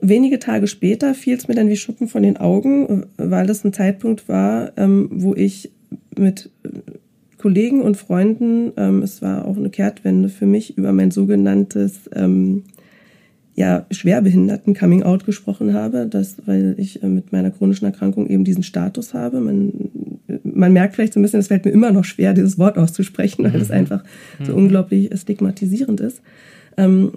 wenige 0.00 0.38
Tage 0.38 0.66
später 0.66 1.14
fiel 1.14 1.36
es 1.36 1.48
mir 1.48 1.54
dann 1.54 1.68
wie 1.68 1.76
Schuppen 1.76 2.08
von 2.08 2.22
den 2.22 2.36
Augen, 2.36 3.06
weil 3.16 3.46
das 3.46 3.64
ein 3.64 3.72
Zeitpunkt 3.72 4.28
war, 4.28 4.72
ähm, 4.76 5.08
wo 5.12 5.34
ich 5.34 5.70
mit 6.16 6.50
Kollegen 7.38 7.80
und 7.80 7.96
Freunden, 7.96 8.72
ähm, 8.76 9.02
es 9.02 9.22
war 9.22 9.46
auch 9.46 9.56
eine 9.56 9.70
Kehrtwende 9.70 10.28
für 10.28 10.46
mich, 10.46 10.76
über 10.76 10.92
mein 10.92 11.10
sogenanntes 11.10 12.10
ähm, 12.14 12.64
ja, 13.54 13.86
schwerbehinderten 13.90 14.74
Coming 14.74 15.02
Out 15.02 15.26
gesprochen 15.26 15.74
habe, 15.74 16.06
das, 16.06 16.36
weil 16.46 16.74
ich 16.78 17.02
äh, 17.02 17.08
mit 17.08 17.32
meiner 17.32 17.50
chronischen 17.50 17.86
Erkrankung 17.86 18.28
eben 18.28 18.44
diesen 18.44 18.62
Status 18.62 19.12
habe. 19.12 19.40
Man, 19.40 19.90
man 20.44 20.72
merkt 20.72 20.94
vielleicht 20.94 21.14
so 21.14 21.20
ein 21.20 21.22
bisschen, 21.22 21.40
es 21.40 21.48
fällt 21.48 21.64
mir 21.64 21.72
immer 21.72 21.90
noch 21.90 22.04
schwer, 22.04 22.32
dieses 22.32 22.58
Wort 22.58 22.78
auszusprechen, 22.78 23.44
weil 23.44 23.60
es 23.60 23.68
mhm. 23.68 23.74
einfach 23.74 24.04
so 24.42 24.52
mhm. 24.52 24.58
unglaublich 24.58 25.10
stigmatisierend 25.18 26.00
ist. 26.00 26.22
Ähm, 26.76 27.12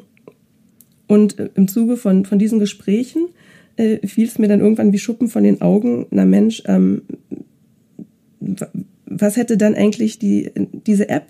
und 1.07 1.39
äh, 1.39 1.49
im 1.55 1.67
Zuge 1.67 1.97
von, 1.97 2.25
von 2.25 2.39
diesen 2.39 2.59
Gesprächen 2.59 3.27
äh, 3.75 4.05
fiel 4.05 4.27
es 4.27 4.39
mir 4.39 4.47
dann 4.47 4.59
irgendwann 4.59 4.93
wie 4.93 4.99
Schuppen 4.99 5.27
von 5.27 5.43
den 5.43 5.61
Augen, 5.61 6.07
na 6.11 6.25
Mensch, 6.25 6.63
ähm, 6.65 7.03
was 9.05 9.37
hätte 9.37 9.57
dann 9.57 9.75
eigentlich 9.75 10.19
die, 10.19 10.51
diese 10.85 11.09
App 11.09 11.27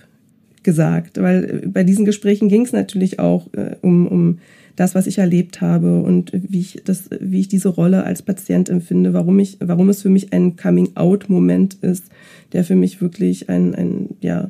gesagt? 0.63 1.21
Weil 1.21 1.61
äh, 1.63 1.67
bei 1.67 1.83
diesen 1.83 2.05
Gesprächen 2.05 2.49
ging 2.49 2.63
es 2.63 2.71
natürlich 2.71 3.19
auch 3.19 3.53
äh, 3.53 3.75
um, 3.81 4.07
um 4.07 4.39
das, 4.75 4.95
was 4.95 5.07
ich 5.07 5.19
erlebt 5.19 5.61
habe 5.61 6.01
und 6.01 6.31
wie 6.33 6.59
ich 6.59 6.81
das, 6.83 7.09
wie 7.19 7.41
ich 7.41 7.47
diese 7.47 7.69
Rolle 7.69 8.03
als 8.03 8.23
Patient 8.23 8.69
empfinde, 8.69 9.13
warum 9.13 9.39
ich, 9.39 9.57
warum 9.59 9.89
es 9.89 10.01
für 10.01 10.09
mich 10.09 10.33
ein 10.33 10.55
Coming-out-Moment 10.55 11.75
ist, 11.75 12.05
der 12.53 12.63
für 12.63 12.75
mich 12.75 13.01
wirklich 13.01 13.49
ein, 13.49 13.75
ein, 13.75 14.09
ja, 14.21 14.49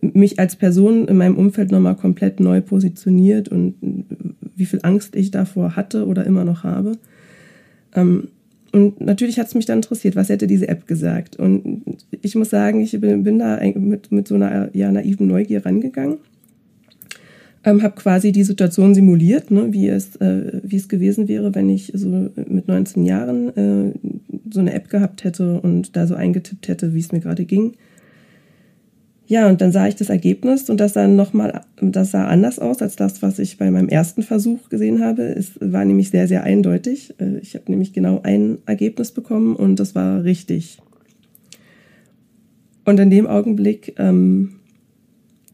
mich 0.00 0.38
als 0.38 0.54
Person 0.54 1.08
in 1.08 1.16
meinem 1.16 1.36
Umfeld 1.36 1.72
nochmal 1.72 1.96
komplett 1.96 2.38
neu 2.38 2.60
positioniert 2.60 3.48
und 3.48 3.74
wie 4.54 4.66
viel 4.66 4.80
Angst 4.82 5.16
ich 5.16 5.32
davor 5.32 5.74
hatte 5.74 6.06
oder 6.06 6.24
immer 6.24 6.44
noch 6.44 6.62
habe. 6.62 6.92
Ähm, 7.94 8.28
und 8.70 9.00
natürlich 9.00 9.40
hat 9.40 9.48
es 9.48 9.54
mich 9.54 9.66
dann 9.66 9.78
interessiert, 9.78 10.14
was 10.14 10.28
hätte 10.28 10.46
diese 10.46 10.68
App 10.68 10.86
gesagt. 10.86 11.36
Und 11.36 11.82
ich 12.22 12.34
muss 12.36 12.50
sagen, 12.50 12.80
ich 12.80 12.92
bin, 13.00 13.24
bin 13.24 13.38
da 13.40 13.58
mit, 13.74 14.12
mit 14.12 14.28
so 14.28 14.36
einer 14.36 14.70
ja, 14.76 14.92
naiven 14.92 15.26
Neugier 15.26 15.64
rangegangen 15.64 16.18
ähm, 17.64 17.82
habe 17.82 17.94
quasi 17.96 18.32
die 18.32 18.44
Situation 18.44 18.94
simuliert, 18.94 19.50
ne, 19.50 19.72
wie, 19.72 19.88
es, 19.88 20.16
äh, 20.16 20.60
wie 20.62 20.76
es 20.76 20.88
gewesen 20.88 21.28
wäre, 21.28 21.54
wenn 21.54 21.68
ich 21.68 21.92
so 21.94 22.30
mit 22.46 22.68
19 22.68 23.04
Jahren 23.04 23.56
äh, 23.56 23.92
so 24.50 24.60
eine 24.60 24.72
App 24.72 24.88
gehabt 24.88 25.24
hätte 25.24 25.60
und 25.60 25.96
da 25.96 26.06
so 26.06 26.14
eingetippt 26.14 26.68
hätte, 26.68 26.94
wie 26.94 27.00
es 27.00 27.12
mir 27.12 27.20
gerade 27.20 27.44
ging. 27.44 27.74
Ja, 29.26 29.46
und 29.50 29.60
dann 29.60 29.72
sah 29.72 29.86
ich 29.86 29.94
das 29.94 30.08
Ergebnis 30.08 30.70
und 30.70 30.80
das 30.80 30.94
sah 30.94 31.06
nochmal, 31.06 31.60
das 31.82 32.12
sah 32.12 32.26
anders 32.26 32.58
aus 32.58 32.80
als 32.80 32.96
das, 32.96 33.20
was 33.20 33.38
ich 33.38 33.58
bei 33.58 33.70
meinem 33.70 33.90
ersten 33.90 34.22
Versuch 34.22 34.70
gesehen 34.70 35.04
habe. 35.04 35.22
Es 35.22 35.52
war 35.60 35.84
nämlich 35.84 36.08
sehr, 36.08 36.26
sehr 36.28 36.44
eindeutig. 36.44 37.14
Äh, 37.20 37.38
ich 37.38 37.54
habe 37.54 37.70
nämlich 37.70 37.92
genau 37.92 38.20
ein 38.22 38.58
Ergebnis 38.64 39.12
bekommen 39.12 39.54
und 39.54 39.80
das 39.80 39.94
war 39.94 40.24
richtig. 40.24 40.78
Und 42.86 42.98
in 43.00 43.10
dem 43.10 43.26
Augenblick, 43.26 43.96
ähm, 43.98 44.60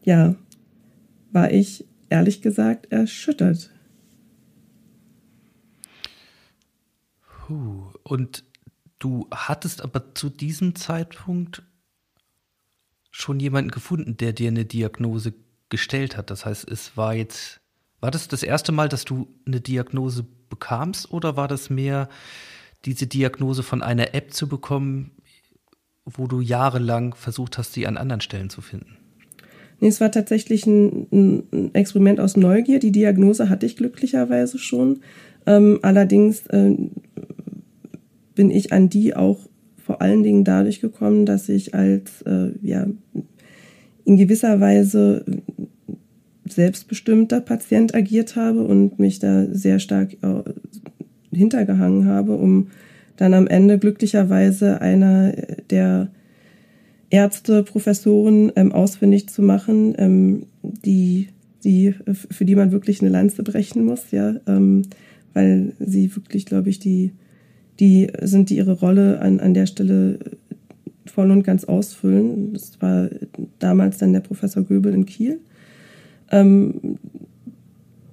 ja, 0.05 0.35
war 1.33 1.51
ich 1.51 1.83
ehrlich 2.09 2.41
gesagt 2.41 2.91
erschüttert. 2.91 3.71
Puh. 7.45 7.91
Und 8.03 8.43
du 8.99 9.27
hattest 9.31 9.81
aber 9.81 10.15
zu 10.15 10.29
diesem 10.29 10.75
Zeitpunkt 10.75 11.63
schon 13.11 13.39
jemanden 13.39 13.71
gefunden, 13.71 14.17
der 14.17 14.33
dir 14.33 14.49
eine 14.49 14.65
Diagnose 14.65 15.33
gestellt 15.69 16.17
hat. 16.17 16.29
Das 16.29 16.45
heißt, 16.45 16.69
es 16.69 16.97
war 16.97 17.13
jetzt, 17.13 17.61
war 18.01 18.11
das 18.11 18.27
das 18.27 18.43
erste 18.43 18.71
Mal, 18.71 18.89
dass 18.89 19.05
du 19.05 19.27
eine 19.45 19.61
Diagnose 19.61 20.25
bekamst 20.49 21.11
oder 21.11 21.37
war 21.37 21.47
das 21.47 21.69
mehr 21.69 22.09
diese 22.83 23.07
Diagnose 23.07 23.63
von 23.63 23.81
einer 23.81 24.13
App 24.13 24.33
zu 24.33 24.47
bekommen, 24.47 25.11
wo 26.03 26.27
du 26.27 26.39
jahrelang 26.41 27.15
versucht 27.15 27.57
hast, 27.57 27.73
sie 27.73 27.87
an 27.87 27.97
anderen 27.97 28.21
Stellen 28.21 28.49
zu 28.49 28.61
finden? 28.61 29.04
Nee, 29.79 29.87
es 29.87 30.01
war 30.01 30.11
tatsächlich 30.11 30.65
ein, 30.65 31.43
ein 31.51 31.73
Experiment 31.73 32.19
aus 32.19 32.37
Neugier. 32.37 32.79
Die 32.79 32.91
Diagnose 32.91 33.49
hatte 33.49 33.65
ich 33.65 33.75
glücklicherweise 33.75 34.57
schon. 34.57 34.99
Ähm, 35.45 35.79
allerdings 35.81 36.47
äh, 36.47 36.75
bin 38.35 38.51
ich 38.51 38.71
an 38.73 38.89
die 38.89 39.15
auch 39.15 39.47
vor 39.77 40.01
allen 40.01 40.23
Dingen 40.23 40.43
dadurch 40.43 40.81
gekommen, 40.81 41.25
dass 41.25 41.49
ich 41.49 41.75
als 41.75 42.21
äh, 42.23 42.51
ja, 42.61 42.87
in 44.05 44.17
gewisser 44.17 44.59
Weise 44.59 45.25
selbstbestimmter 46.47 47.41
Patient 47.41 47.93
agiert 47.93 48.35
habe 48.35 48.63
und 48.63 48.99
mich 48.99 49.19
da 49.19 49.45
sehr 49.51 49.79
stark 49.79 50.13
äh, 50.21 50.43
hintergehangen 51.35 52.05
habe, 52.05 52.35
um 52.35 52.67
dann 53.17 53.33
am 53.33 53.47
Ende 53.47 53.79
glücklicherweise 53.79 54.81
einer 54.81 55.33
der 55.69 56.09
Ärzte, 57.09 57.63
Professoren 57.63 58.51
ähm, 58.55 58.71
ausfindig 58.71 59.29
zu 59.29 59.41
machen, 59.41 59.95
ähm, 59.97 60.45
die, 60.63 61.29
die, 61.63 61.93
für 62.13 62.45
die 62.45 62.55
man 62.55 62.71
wirklich 62.71 63.01
eine 63.01 63.09
Lanze 63.09 63.43
brechen 63.43 63.85
muss, 63.85 64.11
ja, 64.11 64.35
ähm, 64.47 64.83
weil 65.33 65.73
sie 65.79 66.15
wirklich, 66.15 66.45
glaube 66.45 66.69
ich, 66.69 66.79
die, 66.79 67.11
die 67.79 68.07
sind, 68.21 68.49
die 68.49 68.57
ihre 68.57 68.79
Rolle 68.79 69.19
an, 69.19 69.39
an 69.39 69.53
der 69.53 69.65
Stelle 69.65 70.19
voll 71.05 71.31
und 71.31 71.43
ganz 71.43 71.65
ausfüllen. 71.65 72.53
Das 72.53 72.81
war 72.81 73.09
damals 73.59 73.97
dann 73.97 74.13
der 74.13 74.21
Professor 74.21 74.63
Göbel 74.63 74.93
in 74.93 75.05
Kiel. 75.05 75.39
Ähm, 76.31 76.97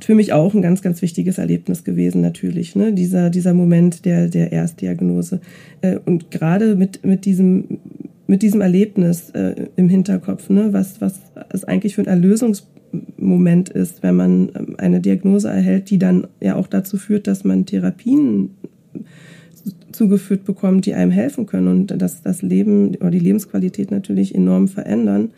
für 0.01 0.15
mich 0.15 0.33
auch 0.33 0.53
ein 0.55 0.63
ganz, 0.63 0.83
ganz 0.83 1.01
wichtiges 1.01 1.39
Erlebnis 1.39 1.85
gewesen, 1.85 2.23
natürlich, 2.23 2.75
ne? 2.75 2.93
dieser, 2.93 3.31
dieser 3.31 3.55
Moment 3.55 4.05
der, 4.05 4.29
der 4.29 4.53
Erstdiagnose. 4.53 5.41
Äh, 5.81 5.99
und 6.05 6.31
gerade 6.31 6.75
mit, 6.75 7.05
mit, 7.05 7.25
diesem, 7.25 7.79
mit 8.27 8.43
diesem 8.43 8.61
Erlebnis 8.61 9.31
äh, 9.31 9.67
im 9.77 9.89
Hinterkopf, 9.89 10.49
ne? 10.49 10.73
was, 10.73 11.01
was 11.01 11.21
es 11.51 11.65
eigentlich 11.65 11.97
für 11.97 12.03
ein 12.03 12.07
Erlösungsmoment 12.07 13.69
ist, 13.69 14.03
wenn 14.03 14.17
man 14.17 14.51
ähm, 14.55 14.77
eine 14.79 15.01
Diagnose 15.01 15.49
erhält, 15.49 15.91
die 15.91 15.99
dann 15.99 16.29
ja 16.41 16.57
auch 16.57 16.67
dazu 16.67 16.97
führt, 16.97 17.27
dass 17.27 17.45
man 17.45 17.67
Therapien 17.67 18.51
zugeführt 19.93 20.45
bekommt, 20.45 20.87
die 20.87 20.95
einem 20.95 21.11
helfen 21.11 21.47
können 21.47 21.69
und 21.69 22.01
das, 22.01 22.23
das 22.23 22.43
Leben 22.43 22.97
oder 22.97 23.11
die 23.11 23.19
Lebensqualität 23.19 23.91
natürlich 23.91 24.35
enorm 24.35 24.69
verändern 24.69 25.31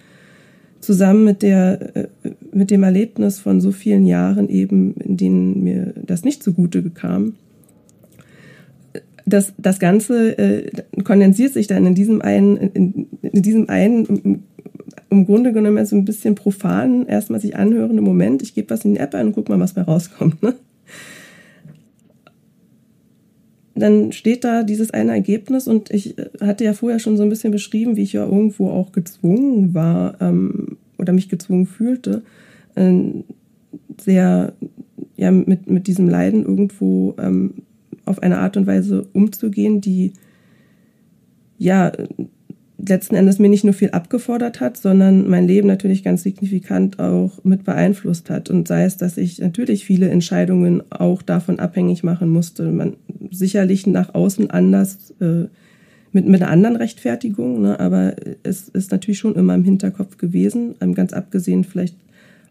zusammen 0.85 1.25
mit 1.25 1.43
der 1.43 1.97
äh, 1.97 2.09
mit 2.53 2.71
dem 2.71 2.83
Erlebnis 2.83 3.41
von 3.41 3.61
so 3.61 3.73
vielen 3.73 4.07
Jahren 4.07 4.49
eben, 4.49 4.95
in 4.97 5.17
denen 5.17 5.65
mir 5.65 5.95
das 6.07 6.25
nicht 6.25 6.43
zugute 6.43 6.89
kam. 6.91 7.35
Das, 9.27 9.55
das 9.57 9.79
Ganze 9.79 10.37
äh, 10.39 10.71
kondensiert 11.03 11.55
sich 11.55 11.67
dann 11.67 11.87
in 11.87 11.95
diesem 11.95 12.21
einen, 12.21 12.57
in, 12.57 13.07
in 13.23 13.43
diesem 13.43 13.69
einen 13.71 14.43
im, 15.09 15.27
Grunde 15.27 15.53
genommen 15.53 15.85
so 15.87 15.97
ein 15.97 16.05
bisschen 16.05 16.35
profan 16.35 17.07
erstmal 17.07 17.41
sich 17.41 17.57
anhörende 17.57 18.03
Moment. 18.03 18.43
Ich 18.43 18.55
gebe 18.55 18.71
was 18.71 18.85
in 18.85 18.95
die 18.95 19.01
App 19.01 19.15
ein 19.15 19.29
und 19.29 19.33
guck 19.35 19.49
mal, 19.49 19.61
was 19.61 19.75
bei 19.75 19.83
rauskommt. 19.83 20.43
Ne? 20.43 20.55
dann 23.75 24.13
steht 24.13 24.45
da 24.45 24.63
dieses 24.63 24.93
eine 24.93 25.13
Ergebnis 25.13 25.67
und 25.67 25.91
ich 25.91 26.17
äh, 26.19 26.29
hatte 26.41 26.65
ja 26.65 26.73
vorher 26.73 26.99
schon 26.99 27.17
so 27.17 27.23
ein 27.23 27.29
bisschen 27.29 27.51
beschrieben, 27.51 27.97
wie 27.97 28.03
ich 28.03 28.13
ja 28.13 28.25
irgendwo 28.25 28.71
auch 28.71 28.93
gezwungen 28.93 29.75
war 29.75 30.21
ähm, 30.21 30.77
oder 30.99 31.13
mich 31.13 31.29
gezwungen 31.29 31.67
fühlte, 31.67 32.23
äh, 32.77 32.93
sehr 34.01 34.53
ja, 35.17 35.31
mit, 35.31 35.69
mit 35.69 35.87
diesem 35.87 36.09
Leiden 36.09 36.45
irgendwo 36.45 37.15
ähm, 37.19 37.55
auf 38.05 38.23
eine 38.23 38.39
Art 38.39 38.57
und 38.57 38.67
Weise 38.67 39.07
umzugehen, 39.13 39.81
die 39.81 40.13
ja 41.59 41.93
letzten 42.89 43.15
Endes 43.15 43.39
mir 43.39 43.49
nicht 43.49 43.65
nur 43.65 43.73
viel 43.73 43.91
abgefordert 43.91 44.61
hat, 44.61 44.77
sondern 44.77 45.29
mein 45.29 45.47
Leben 45.47 45.69
natürlich 45.69 46.03
ganz 46.03 46.23
signifikant 46.23 46.99
auch 46.99 47.43
mit 47.45 47.65
beeinflusst 47.65 48.31
hat. 48.31 48.51
Und 48.51 48.69
sei 48.69 48.85
es, 48.85 48.97
dass 48.97 49.17
ich 49.17 49.39
natürlich 49.39 49.85
viele 49.85 50.09
Entscheidungen 50.09 50.83
auch 50.91 51.23
davon 51.23 51.59
abhängig 51.59 52.03
machen 52.03 52.29
musste. 52.29 52.71
Man 52.71 52.97
sicherlich 53.31 53.87
nach 53.87 54.15
außen 54.15 54.51
anders 54.51 55.15
äh, 55.21 55.47
mit, 56.13 56.27
mit 56.27 56.43
einer 56.43 56.51
anderen 56.51 56.77
Rechtfertigung, 56.77 57.63
ne? 57.63 57.81
aber 57.81 58.15
es 58.45 58.69
ist 58.69 58.93
natürlich 58.93 59.19
schon 59.19 59.35
immer 59.35 59.55
im 59.55 59.65
Hinterkopf 59.65 60.17
gewesen, 60.17 60.77
ganz 60.95 61.13
abgesehen 61.13 61.65
vielleicht 61.65 61.97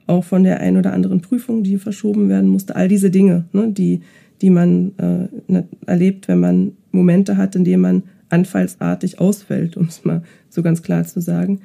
auch 0.06 0.26
von 0.26 0.44
der 0.44 0.60
ein 0.60 0.76
oder 0.76 0.92
anderen 0.92 1.22
Prüfung, 1.22 1.64
die 1.64 1.78
verschoben 1.78 2.28
werden 2.28 2.50
musste. 2.50 2.76
All 2.76 2.90
diese 2.90 3.10
Dinge, 3.10 3.46
ne? 3.54 3.72
die, 3.72 4.02
die 4.42 4.50
man 4.50 4.94
äh, 4.98 5.28
ne, 5.52 5.68
erlebt, 5.86 6.28
wenn 6.28 6.40
man 6.40 6.74
Momente 6.92 7.38
hat, 7.38 7.56
in 7.56 7.64
denen 7.64 7.82
man 7.82 8.04
anfallsartig 8.30 9.20
ausfällt, 9.20 9.78
um 9.78 9.86
es 9.86 10.04
mal 10.04 10.24
so 10.50 10.62
ganz 10.62 10.82
klar 10.82 11.04
zu 11.06 11.22
sagen. 11.22 11.62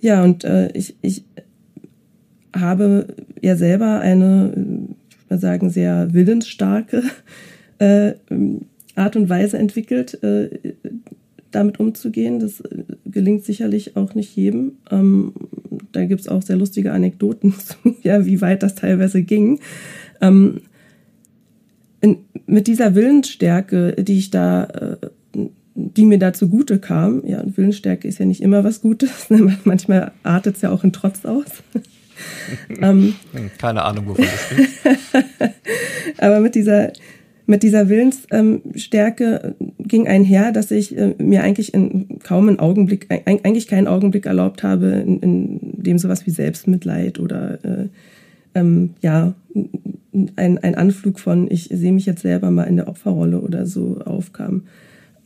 Ja, 0.00 0.24
und 0.24 0.44
äh, 0.44 0.70
ich, 0.72 0.96
ich 1.00 1.24
habe 2.54 3.06
ja 3.40 3.56
selber 3.56 4.00
eine, 4.00 4.52
ich 5.08 5.16
würde 5.18 5.26
mal 5.30 5.38
sagen, 5.38 5.70
sehr 5.70 6.12
willensstarke 6.12 7.02
äh, 7.78 8.14
Art 8.94 9.16
und 9.16 9.28
Weise 9.28 9.58
entwickelt, 9.58 10.22
äh, 10.22 10.74
damit 11.50 11.80
umzugehen. 11.80 12.40
Das 12.40 12.60
äh, 12.60 12.82
gelingt 13.06 13.44
sicherlich 13.44 13.96
auch 13.96 14.14
nicht 14.14 14.34
jedem. 14.36 14.72
Ähm, 14.90 15.32
da 15.92 16.04
gibt 16.04 16.22
es 16.22 16.28
auch 16.28 16.42
sehr 16.42 16.56
lustige 16.56 16.92
Anekdoten 16.92 17.54
zu, 17.58 17.76
ja, 18.02 18.24
wie 18.26 18.40
weit 18.40 18.62
das 18.62 18.74
teilweise 18.74 19.22
ging. 19.22 19.60
Ähm, 20.20 20.60
in, 22.02 22.18
mit 22.46 22.66
dieser 22.66 22.94
Willensstärke, 22.94 23.92
die 23.92 24.18
ich 24.18 24.30
da 24.30 24.64
äh, 24.64 25.08
die 25.74 26.04
mir 26.04 26.18
da 26.18 26.32
zugute 26.32 26.78
kam. 26.78 27.22
Ja, 27.26 27.40
und 27.40 27.56
Willensstärke 27.56 28.06
ist 28.06 28.18
ja 28.18 28.26
nicht 28.26 28.42
immer 28.42 28.64
was 28.64 28.80
Gutes. 28.80 29.30
Ne? 29.30 29.58
Manchmal 29.64 30.12
artet 30.22 30.56
es 30.56 30.62
ja 30.62 30.70
auch 30.70 30.84
in 30.84 30.92
Trotz 30.92 31.24
aus. 31.24 31.46
ähm, 32.80 33.14
Keine 33.58 33.82
Ahnung, 33.82 34.08
wovon 34.08 34.24
das 34.24 34.48
geht. 35.42 35.52
Aber 36.18 36.40
mit 36.40 36.54
dieser, 36.54 36.92
mit 37.46 37.62
dieser 37.62 37.88
Willensstärke 37.88 39.54
ging 39.78 40.06
einher, 40.06 40.52
dass 40.52 40.70
ich 40.70 40.96
äh, 40.96 41.14
mir 41.18 41.42
eigentlich 41.42 41.72
in 41.72 42.18
kaum 42.22 42.48
einen 42.48 42.58
Augenblick, 42.58 43.06
eigentlich 43.08 43.66
keinen 43.66 43.86
Augenblick 43.86 44.26
erlaubt 44.26 44.62
habe, 44.62 44.88
in, 44.88 45.20
in 45.20 45.82
dem 45.82 45.98
sowas 45.98 46.26
wie 46.26 46.30
Selbstmitleid 46.30 47.18
oder 47.18 47.64
äh, 47.64 47.88
ähm, 48.54 48.90
ja, 49.00 49.34
ein, 50.12 50.58
ein 50.58 50.74
Anflug 50.74 51.18
von, 51.18 51.50
ich 51.50 51.68
sehe 51.72 51.92
mich 51.92 52.06
jetzt 52.06 52.22
selber 52.22 52.50
mal 52.50 52.64
in 52.64 52.76
der 52.76 52.88
Opferrolle 52.88 53.40
oder 53.40 53.66
so 53.66 54.00
aufkam. 54.04 54.64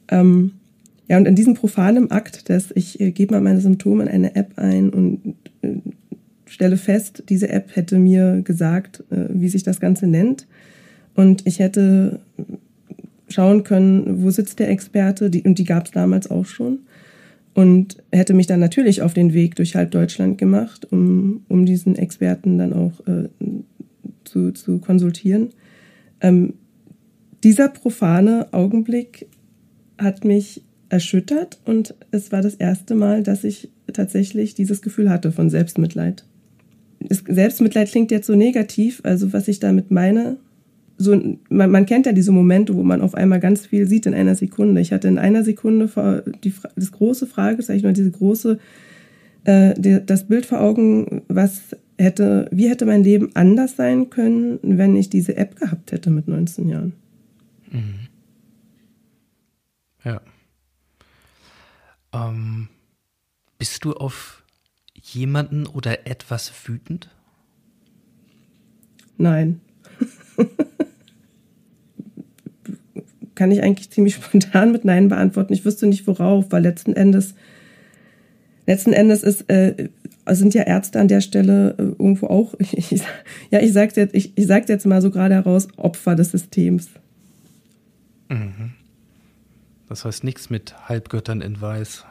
Ähm, 0.08 0.52
ja, 1.08 1.16
und 1.16 1.26
in 1.26 1.36
diesem 1.36 1.54
profanen 1.54 2.10
Akt, 2.10 2.48
dass 2.50 2.70
ich 2.74 3.00
äh, 3.00 3.10
gebe 3.10 3.34
mal 3.34 3.40
meine 3.40 3.60
Symptome 3.60 4.04
in 4.04 4.08
eine 4.08 4.34
App 4.34 4.52
ein 4.56 4.90
und 4.90 5.34
äh, 5.62 5.76
stelle 6.46 6.76
fest, 6.76 7.24
diese 7.28 7.48
App 7.48 7.74
hätte 7.74 7.98
mir 7.98 8.42
gesagt, 8.42 9.04
äh, 9.10 9.26
wie 9.30 9.48
sich 9.48 9.62
das 9.62 9.80
Ganze 9.80 10.06
nennt. 10.06 10.46
Und 11.14 11.46
ich 11.46 11.58
hätte 11.58 12.20
schauen 13.28 13.64
können, 13.64 14.22
wo 14.22 14.30
sitzt 14.30 14.58
der 14.58 14.70
Experte, 14.70 15.30
die, 15.30 15.42
und 15.42 15.58
die 15.58 15.64
gab 15.64 15.86
es 15.86 15.90
damals 15.92 16.30
auch 16.30 16.46
schon. 16.46 16.80
Und 17.54 17.96
hätte 18.12 18.34
mich 18.34 18.46
dann 18.46 18.60
natürlich 18.60 19.00
auf 19.00 19.14
den 19.14 19.32
Weg 19.32 19.56
durch 19.56 19.76
halb 19.76 19.90
Deutschland 19.90 20.38
gemacht, 20.38 20.86
um, 20.92 21.42
um 21.48 21.64
diesen 21.64 21.96
Experten 21.96 22.58
dann 22.58 22.72
auch 22.72 23.00
äh, 23.06 23.28
zu, 24.26 24.52
zu 24.52 24.78
konsultieren. 24.78 25.50
Ähm, 26.20 26.54
dieser 27.44 27.68
profane 27.68 28.52
Augenblick 28.52 29.26
hat 29.98 30.24
mich 30.24 30.62
erschüttert 30.88 31.58
und 31.64 31.94
es 32.10 32.32
war 32.32 32.42
das 32.42 32.54
erste 32.54 32.94
Mal, 32.94 33.22
dass 33.22 33.44
ich 33.44 33.70
tatsächlich 33.92 34.54
dieses 34.54 34.82
Gefühl 34.82 35.10
hatte 35.10 35.32
von 35.32 35.50
Selbstmitleid. 35.50 36.24
Selbstmitleid 37.08 37.88
klingt 37.88 38.10
jetzt 38.10 38.26
so 38.26 38.34
negativ, 38.34 39.00
also 39.04 39.32
was 39.32 39.48
ich 39.48 39.60
damit 39.60 39.90
meine, 39.90 40.38
so, 40.98 41.20
man, 41.50 41.70
man, 41.70 41.86
kennt 41.86 42.06
ja 42.06 42.12
diese 42.12 42.32
Momente, 42.32 42.74
wo 42.74 42.82
man 42.82 43.02
auf 43.02 43.14
einmal 43.14 43.40
ganz 43.40 43.66
viel 43.66 43.86
sieht 43.86 44.06
in 44.06 44.14
einer 44.14 44.34
Sekunde. 44.34 44.80
Ich 44.80 44.92
hatte 44.92 45.08
in 45.08 45.18
einer 45.18 45.44
Sekunde 45.44 46.24
die, 46.42 46.54
das 46.74 46.92
große 46.92 47.26
Fragezeichen 47.26 47.84
oder 47.84 47.92
diese 47.92 48.10
große, 48.10 48.58
äh, 49.44 49.74
die, 49.78 50.00
das 50.04 50.24
Bild 50.24 50.46
vor 50.46 50.60
Augen, 50.60 51.22
was 51.28 51.76
hätte, 51.98 52.48
wie 52.50 52.68
hätte 52.68 52.86
mein 52.86 53.04
Leben 53.04 53.34
anders 53.34 53.76
sein 53.76 54.10
können, 54.10 54.58
wenn 54.62 54.96
ich 54.96 55.10
diese 55.10 55.36
App 55.36 55.56
gehabt 55.56 55.92
hätte 55.92 56.10
mit 56.10 56.28
19 56.28 56.68
Jahren. 56.68 56.92
Mhm. 57.70 58.08
Ja. 60.04 60.20
Ähm, 62.12 62.68
bist 63.58 63.84
du 63.84 63.94
auf 63.94 64.44
jemanden 64.94 65.66
oder 65.66 66.06
etwas 66.06 66.52
wütend? 66.66 67.10
Nein. 69.18 69.60
kann 73.34 73.50
ich 73.50 73.62
eigentlich 73.62 73.90
ziemlich 73.90 74.14
spontan 74.16 74.72
mit 74.72 74.84
Nein 74.84 75.08
beantworten. 75.08 75.52
Ich 75.52 75.64
wüsste 75.64 75.86
nicht 75.86 76.06
worauf, 76.06 76.46
weil 76.50 76.62
letzten 76.62 76.94
Endes, 76.94 77.34
letzten 78.66 78.92
Endes 78.92 79.22
ist, 79.22 79.48
äh, 79.48 79.90
sind 80.34 80.54
ja 80.54 80.62
Ärzte 80.62 81.00
an 81.00 81.08
der 81.08 81.20
Stelle 81.20 81.74
äh, 81.78 81.82
irgendwo 81.82 82.26
auch, 82.26 82.54
ich, 82.58 82.92
ich, 82.92 83.02
ja, 83.50 83.60
ich 83.60 83.72
sag's 83.72 83.96
jetzt, 83.96 84.14
ich, 84.14 84.36
ich 84.36 84.46
sag's 84.46 84.68
jetzt 84.68 84.86
mal 84.86 85.00
so 85.00 85.10
gerade 85.10 85.34
heraus, 85.34 85.68
Opfer 85.76 86.14
des 86.14 86.32
Systems. 86.32 86.88
Mhm. 88.28 88.72
Das 89.88 90.04
heißt 90.04 90.24
nichts 90.24 90.50
mit 90.50 90.88
Halbgöttern 90.88 91.40
in 91.40 91.60
Weiß. 91.60 92.04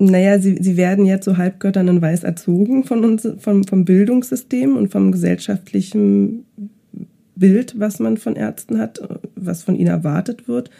Naja, 0.00 0.38
sie, 0.38 0.58
sie 0.60 0.76
werden 0.76 1.06
jetzt 1.06 1.24
so 1.24 1.36
Halbgöttern 1.36 1.88
in 1.88 2.00
Weiß 2.00 2.22
erzogen 2.22 2.84
von 2.84 3.04
uns, 3.04 3.26
vom, 3.40 3.64
vom 3.64 3.84
Bildungssystem 3.84 4.76
und 4.76 4.92
vom 4.92 5.10
gesellschaftlichen 5.10 6.44
Bild, 7.34 7.78
was 7.80 7.98
man 7.98 8.16
von 8.16 8.36
Ärzten 8.36 8.78
hat, 8.78 9.00
was 9.34 9.64
von 9.64 9.74
ihnen 9.74 9.88
erwartet 9.88 10.46
wird. 10.46 10.70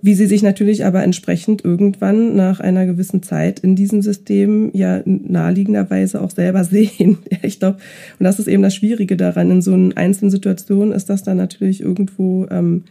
Wie 0.00 0.14
sie 0.14 0.26
sich 0.26 0.42
natürlich 0.42 0.84
aber 0.84 1.02
entsprechend 1.02 1.64
irgendwann 1.64 2.36
nach 2.36 2.60
einer 2.60 2.86
gewissen 2.86 3.22
Zeit 3.22 3.60
in 3.60 3.74
diesem 3.74 4.00
System 4.00 4.70
ja 4.72 5.02
naheliegenderweise 5.04 6.20
auch 6.20 6.30
selber 6.30 6.64
sehen. 6.64 7.18
ich 7.42 7.58
glaube, 7.58 7.78
und 8.18 8.24
das 8.24 8.38
ist 8.38 8.48
eben 8.48 8.62
das 8.62 8.74
Schwierige 8.74 9.16
daran. 9.16 9.50
In 9.50 9.62
so 9.62 9.72
einer 9.72 9.96
einzelnen 9.96 10.30
Situation 10.30 10.92
ist 10.92 11.10
das 11.10 11.24
dann 11.24 11.36
natürlich 11.36 11.80
irgendwo 11.80 12.46
ähm, 12.50 12.84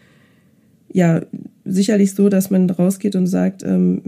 ja 0.92 1.22
sicherlich 1.64 2.14
so, 2.14 2.30
dass 2.30 2.50
man 2.50 2.70
rausgeht 2.70 3.16
und 3.16 3.28
sagt, 3.28 3.64
ähm, 3.64 4.02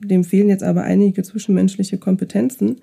dem 0.00 0.24
fehlen 0.24 0.48
jetzt 0.48 0.64
aber 0.64 0.82
einige 0.82 1.22
zwischenmenschliche 1.22 1.98
Kompetenzen. 1.98 2.76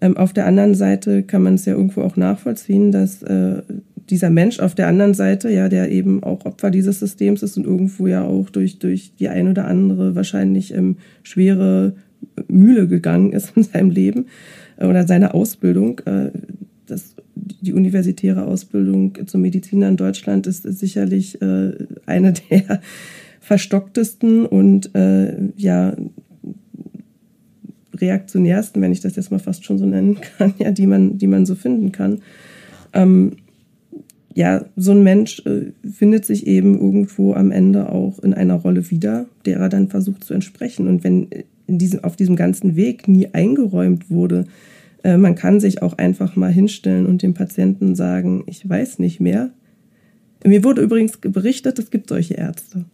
Ähm, 0.00 0.16
auf 0.16 0.32
der 0.32 0.46
anderen 0.46 0.74
Seite 0.74 1.22
kann 1.22 1.42
man 1.42 1.54
es 1.54 1.64
ja 1.64 1.74
irgendwo 1.74 2.02
auch 2.02 2.16
nachvollziehen, 2.16 2.92
dass 2.92 3.22
äh, 3.22 3.62
dieser 4.10 4.30
Mensch 4.30 4.60
auf 4.60 4.74
der 4.74 4.88
anderen 4.88 5.14
Seite, 5.14 5.50
ja, 5.50 5.68
der 5.68 5.90
eben 5.90 6.22
auch 6.22 6.44
Opfer 6.44 6.70
dieses 6.70 7.00
Systems 7.00 7.42
ist 7.42 7.56
und 7.56 7.66
irgendwo 7.66 8.06
ja 8.06 8.24
auch 8.24 8.50
durch, 8.50 8.78
durch 8.78 9.12
die 9.18 9.28
ein 9.28 9.48
oder 9.48 9.66
andere 9.66 10.14
wahrscheinlich 10.14 10.74
ähm, 10.74 10.96
schwere 11.22 11.94
Mühle 12.48 12.88
gegangen 12.88 13.32
ist 13.32 13.52
in 13.56 13.62
seinem 13.62 13.90
Leben 13.90 14.26
äh, 14.76 14.86
oder 14.86 15.06
seiner 15.06 15.34
Ausbildung. 15.34 16.00
Äh, 16.00 16.30
das, 16.86 17.14
die 17.34 17.72
universitäre 17.72 18.46
Ausbildung 18.46 19.26
zum 19.26 19.42
Mediziner 19.42 19.88
in 19.88 19.96
Deutschland 19.96 20.46
ist, 20.46 20.64
ist 20.64 20.78
sicherlich 20.78 21.40
äh, 21.42 21.72
eine 22.06 22.32
der 22.50 22.80
verstocktesten 23.40 24.46
und 24.46 24.94
äh, 24.94 25.34
ja 25.56 25.96
reaktionärsten, 27.94 28.80
wenn 28.80 28.92
ich 28.92 29.00
das 29.00 29.16
jetzt 29.16 29.30
mal 29.30 29.38
fast 29.38 29.64
schon 29.64 29.78
so 29.78 29.86
nennen 29.86 30.18
kann, 30.38 30.54
ja, 30.58 30.70
die 30.70 30.86
man, 30.86 31.18
die 31.18 31.26
man 31.26 31.46
so 31.46 31.54
finden 31.54 31.92
kann. 31.92 32.20
Ähm, 32.92 33.36
ja, 34.38 34.66
so 34.76 34.92
ein 34.92 35.02
Mensch 35.02 35.42
äh, 35.46 35.72
findet 35.82 36.24
sich 36.24 36.46
eben 36.46 36.78
irgendwo 36.78 37.34
am 37.34 37.50
Ende 37.50 37.90
auch 37.90 38.20
in 38.20 38.32
einer 38.32 38.54
Rolle 38.54 38.88
wieder, 38.88 39.26
der 39.44 39.58
er 39.58 39.68
dann 39.68 39.88
versucht 39.88 40.22
zu 40.22 40.32
entsprechen. 40.32 40.86
Und 40.86 41.02
wenn 41.02 41.26
in 41.66 41.78
diesem, 41.78 42.04
auf 42.04 42.14
diesem 42.14 42.36
ganzen 42.36 42.76
Weg 42.76 43.08
nie 43.08 43.26
eingeräumt 43.32 44.10
wurde, 44.10 44.46
äh, 45.02 45.16
man 45.16 45.34
kann 45.34 45.58
sich 45.58 45.82
auch 45.82 45.98
einfach 45.98 46.36
mal 46.36 46.52
hinstellen 46.52 47.06
und 47.06 47.22
dem 47.22 47.34
Patienten 47.34 47.96
sagen, 47.96 48.44
ich 48.46 48.66
weiß 48.66 49.00
nicht 49.00 49.18
mehr. 49.18 49.50
Mir 50.44 50.62
wurde 50.62 50.82
übrigens 50.82 51.16
berichtet, 51.16 51.80
es 51.80 51.90
gibt 51.90 52.08
solche 52.08 52.34
Ärzte. 52.34 52.84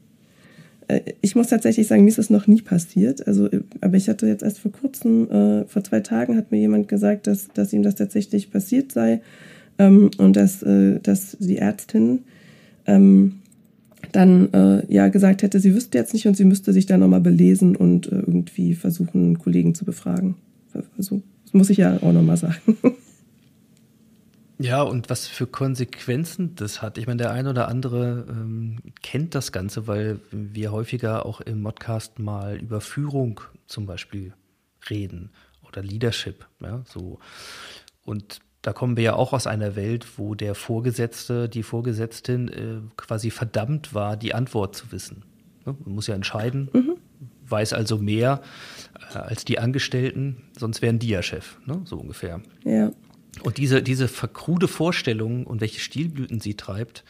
Äh, 0.88 1.00
ich 1.20 1.36
muss 1.36 1.48
tatsächlich 1.48 1.86
sagen, 1.86 2.04
mir 2.04 2.08
ist 2.08 2.16
das 2.16 2.30
noch 2.30 2.46
nie 2.46 2.62
passiert. 2.62 3.26
Also, 3.26 3.50
aber 3.82 3.98
ich 3.98 4.08
hatte 4.08 4.26
jetzt 4.26 4.42
erst 4.42 4.60
vor 4.60 4.72
kurzem, 4.72 5.30
äh, 5.30 5.64
vor 5.66 5.84
zwei 5.84 6.00
Tagen 6.00 6.38
hat 6.38 6.52
mir 6.52 6.60
jemand 6.60 6.88
gesagt, 6.88 7.26
dass, 7.26 7.48
dass 7.48 7.74
ihm 7.74 7.82
das 7.82 7.96
tatsächlich 7.96 8.50
passiert 8.50 8.92
sei 8.92 9.20
ähm, 9.78 10.10
und 10.18 10.36
dass, 10.36 10.62
äh, 10.62 11.00
dass 11.00 11.36
die 11.38 11.58
Ärztin 11.58 12.24
ähm, 12.86 13.40
dann 14.12 14.52
äh, 14.52 14.92
ja 14.92 15.08
gesagt 15.08 15.42
hätte, 15.42 15.60
sie 15.60 15.74
wüsste 15.74 15.98
jetzt 15.98 16.12
nicht 16.14 16.26
und 16.26 16.36
sie 16.36 16.44
müsste 16.44 16.72
sich 16.72 16.86
da 16.86 16.96
nochmal 16.98 17.20
belesen 17.20 17.76
und 17.76 18.06
äh, 18.06 18.16
irgendwie 18.16 18.74
versuchen, 18.74 19.38
Kollegen 19.38 19.74
zu 19.74 19.84
befragen. 19.84 20.36
Also, 20.96 21.22
das 21.44 21.54
muss 21.54 21.70
ich 21.70 21.78
ja 21.78 21.96
auch 22.02 22.12
nochmal 22.12 22.36
sagen. 22.36 22.76
Ja, 24.58 24.82
und 24.82 25.10
was 25.10 25.26
für 25.26 25.48
Konsequenzen 25.48 26.54
das 26.54 26.80
hat. 26.80 26.96
Ich 26.96 27.08
meine, 27.08 27.18
der 27.18 27.32
eine 27.32 27.50
oder 27.50 27.66
andere 27.66 28.24
ähm, 28.30 28.78
kennt 29.02 29.34
das 29.34 29.50
Ganze, 29.50 29.88
weil 29.88 30.20
wir 30.30 30.70
häufiger 30.70 31.26
auch 31.26 31.40
im 31.40 31.60
Modcast 31.60 32.20
mal 32.20 32.56
über 32.56 32.80
Führung 32.80 33.40
zum 33.66 33.86
Beispiel 33.86 34.32
reden 34.88 35.30
oder 35.66 35.82
Leadership. 35.82 36.46
Ja, 36.60 36.84
so. 36.86 37.18
Und 38.04 38.40
da 38.64 38.72
kommen 38.72 38.96
wir 38.96 39.04
ja 39.04 39.14
auch 39.14 39.34
aus 39.34 39.46
einer 39.46 39.76
Welt, 39.76 40.06
wo 40.16 40.34
der 40.34 40.54
Vorgesetzte, 40.54 41.50
die 41.50 41.62
Vorgesetztin 41.62 42.48
äh, 42.48 42.80
quasi 42.96 43.30
verdammt 43.30 43.92
war, 43.92 44.16
die 44.16 44.34
Antwort 44.34 44.74
zu 44.74 44.90
wissen. 44.90 45.22
Ne? 45.66 45.76
Man 45.84 45.94
muss 45.94 46.06
ja 46.06 46.14
entscheiden, 46.14 46.70
mhm. 46.72 46.96
weiß 47.46 47.74
also 47.74 47.98
mehr 47.98 48.40
äh, 49.14 49.18
als 49.18 49.44
die 49.44 49.58
Angestellten, 49.58 50.44
sonst 50.58 50.80
wären 50.80 50.98
die 50.98 51.08
ja 51.08 51.22
Chef, 51.22 51.58
ne? 51.66 51.82
so 51.84 51.98
ungefähr. 51.98 52.40
Ja. 52.64 52.90
Und 53.42 53.58
diese, 53.58 53.82
diese 53.82 54.08
verkrude 54.08 54.66
Vorstellung 54.66 55.44
und 55.44 55.60
welche 55.60 55.80
Stilblüten 55.80 56.40
sie 56.40 56.54
treibt, 56.54 57.04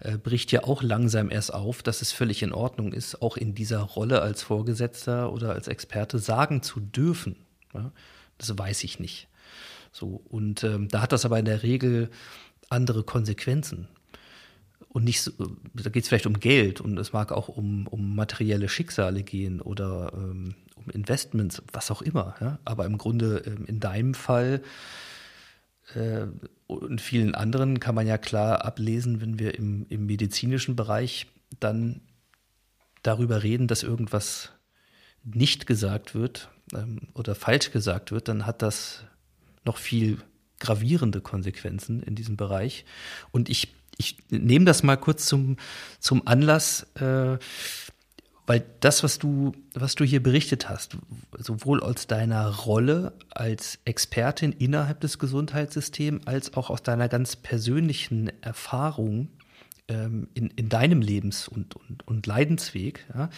äh, 0.00 0.18
bricht 0.18 0.50
ja 0.50 0.64
auch 0.64 0.82
langsam 0.82 1.30
erst 1.30 1.54
auf, 1.54 1.84
dass 1.84 2.02
es 2.02 2.10
völlig 2.10 2.42
in 2.42 2.52
Ordnung 2.52 2.92
ist, 2.92 3.22
auch 3.22 3.36
in 3.36 3.54
dieser 3.54 3.80
Rolle 3.80 4.22
als 4.22 4.42
Vorgesetzter 4.42 5.32
oder 5.32 5.52
als 5.52 5.68
Experte 5.68 6.18
sagen 6.18 6.62
zu 6.62 6.80
dürfen. 6.80 7.36
Ja? 7.72 7.92
Das 8.38 8.58
weiß 8.58 8.82
ich 8.82 8.98
nicht. 8.98 9.28
So, 9.96 10.20
und 10.28 10.62
ähm, 10.62 10.88
da 10.88 11.00
hat 11.00 11.12
das 11.12 11.24
aber 11.24 11.38
in 11.38 11.46
der 11.46 11.62
Regel 11.62 12.10
andere 12.68 13.02
Konsequenzen. 13.02 13.88
Und 14.90 15.04
nicht 15.04 15.22
so, 15.22 15.32
da 15.72 15.88
geht 15.88 16.02
es 16.02 16.08
vielleicht 16.08 16.26
um 16.26 16.38
Geld 16.38 16.82
und 16.82 16.98
es 16.98 17.14
mag 17.14 17.32
auch 17.32 17.48
um, 17.48 17.86
um 17.86 18.14
materielle 18.14 18.68
Schicksale 18.68 19.22
gehen 19.22 19.62
oder 19.62 20.12
ähm, 20.14 20.54
um 20.74 20.90
Investments, 20.90 21.62
was 21.72 21.90
auch 21.90 22.02
immer. 22.02 22.34
Ja? 22.42 22.58
Aber 22.66 22.84
im 22.84 22.98
Grunde 22.98 23.38
ähm, 23.46 23.64
in 23.64 23.80
deinem 23.80 24.12
Fall 24.12 24.62
äh, 25.94 26.26
und 26.66 27.00
vielen 27.00 27.34
anderen 27.34 27.80
kann 27.80 27.94
man 27.94 28.06
ja 28.06 28.18
klar 28.18 28.66
ablesen, 28.66 29.22
wenn 29.22 29.38
wir 29.38 29.54
im, 29.54 29.86
im 29.88 30.04
medizinischen 30.04 30.76
Bereich 30.76 31.26
dann 31.58 32.02
darüber 33.02 33.42
reden, 33.42 33.66
dass 33.66 33.82
irgendwas 33.82 34.50
nicht 35.24 35.66
gesagt 35.66 36.14
wird 36.14 36.50
ähm, 36.74 37.08
oder 37.14 37.34
falsch 37.34 37.70
gesagt 37.70 38.12
wird, 38.12 38.28
dann 38.28 38.44
hat 38.44 38.60
das 38.60 39.04
noch 39.66 39.76
viel 39.76 40.18
gravierende 40.58 41.20
Konsequenzen 41.20 42.02
in 42.02 42.14
diesem 42.14 42.36
Bereich. 42.36 42.84
Und 43.30 43.48
ich, 43.48 43.74
ich 43.98 44.18
nehme 44.30 44.64
das 44.64 44.82
mal 44.82 44.96
kurz 44.96 45.26
zum, 45.26 45.56
zum 46.00 46.26
Anlass, 46.26 46.86
äh, 46.94 47.38
weil 48.46 48.64
das, 48.80 49.02
was 49.02 49.18
du, 49.18 49.52
was 49.74 49.96
du 49.96 50.04
hier 50.04 50.22
berichtet 50.22 50.68
hast, 50.68 50.96
sowohl 51.36 51.82
aus 51.82 52.06
deiner 52.06 52.48
Rolle 52.48 53.12
als 53.30 53.80
Expertin 53.84 54.52
innerhalb 54.52 55.00
des 55.00 55.18
Gesundheitssystems, 55.18 56.26
als 56.26 56.54
auch 56.54 56.70
aus 56.70 56.82
deiner 56.82 57.08
ganz 57.08 57.34
persönlichen 57.34 58.30
Erfahrung 58.42 59.28
ähm, 59.88 60.28
in, 60.34 60.48
in 60.50 60.68
deinem 60.68 61.02
Lebens- 61.02 61.48
und, 61.48 61.74
und, 61.74 62.06
und 62.06 62.26
Leidensweg, 62.26 63.04
ja, 63.14 63.30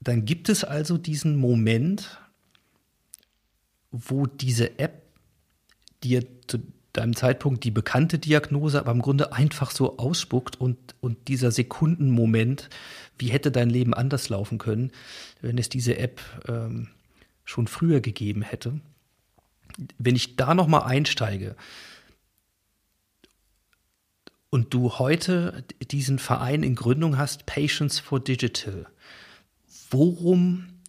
dann 0.00 0.24
gibt 0.24 0.48
es 0.48 0.64
also 0.64 0.96
diesen 0.96 1.36
Moment, 1.36 2.18
wo 3.90 4.26
diese 4.26 4.78
App 4.78 5.09
dir 6.02 6.24
zu 6.46 6.58
deinem 6.92 7.14
Zeitpunkt 7.14 7.64
die 7.64 7.70
bekannte 7.70 8.18
Diagnose, 8.18 8.78
aber 8.78 8.92
im 8.92 9.02
Grunde 9.02 9.32
einfach 9.32 9.70
so 9.70 9.98
ausspuckt 9.98 10.60
und, 10.60 10.76
und 11.00 11.28
dieser 11.28 11.52
Sekundenmoment, 11.52 12.68
wie 13.18 13.28
hätte 13.28 13.52
dein 13.52 13.70
Leben 13.70 13.94
anders 13.94 14.28
laufen 14.28 14.58
können, 14.58 14.90
wenn 15.40 15.58
es 15.58 15.68
diese 15.68 15.98
App 15.98 16.20
ähm, 16.48 16.88
schon 17.44 17.66
früher 17.66 18.00
gegeben 18.00 18.42
hätte. 18.42 18.80
Wenn 19.98 20.16
ich 20.16 20.36
da 20.36 20.54
nochmal 20.54 20.82
einsteige 20.82 21.54
und 24.50 24.74
du 24.74 24.98
heute 24.98 25.64
diesen 25.92 26.18
Verein 26.18 26.64
in 26.64 26.74
Gründung 26.74 27.18
hast, 27.18 27.46
Patients 27.46 28.00
for 28.00 28.18
Digital, 28.18 28.86
worum 29.90 30.79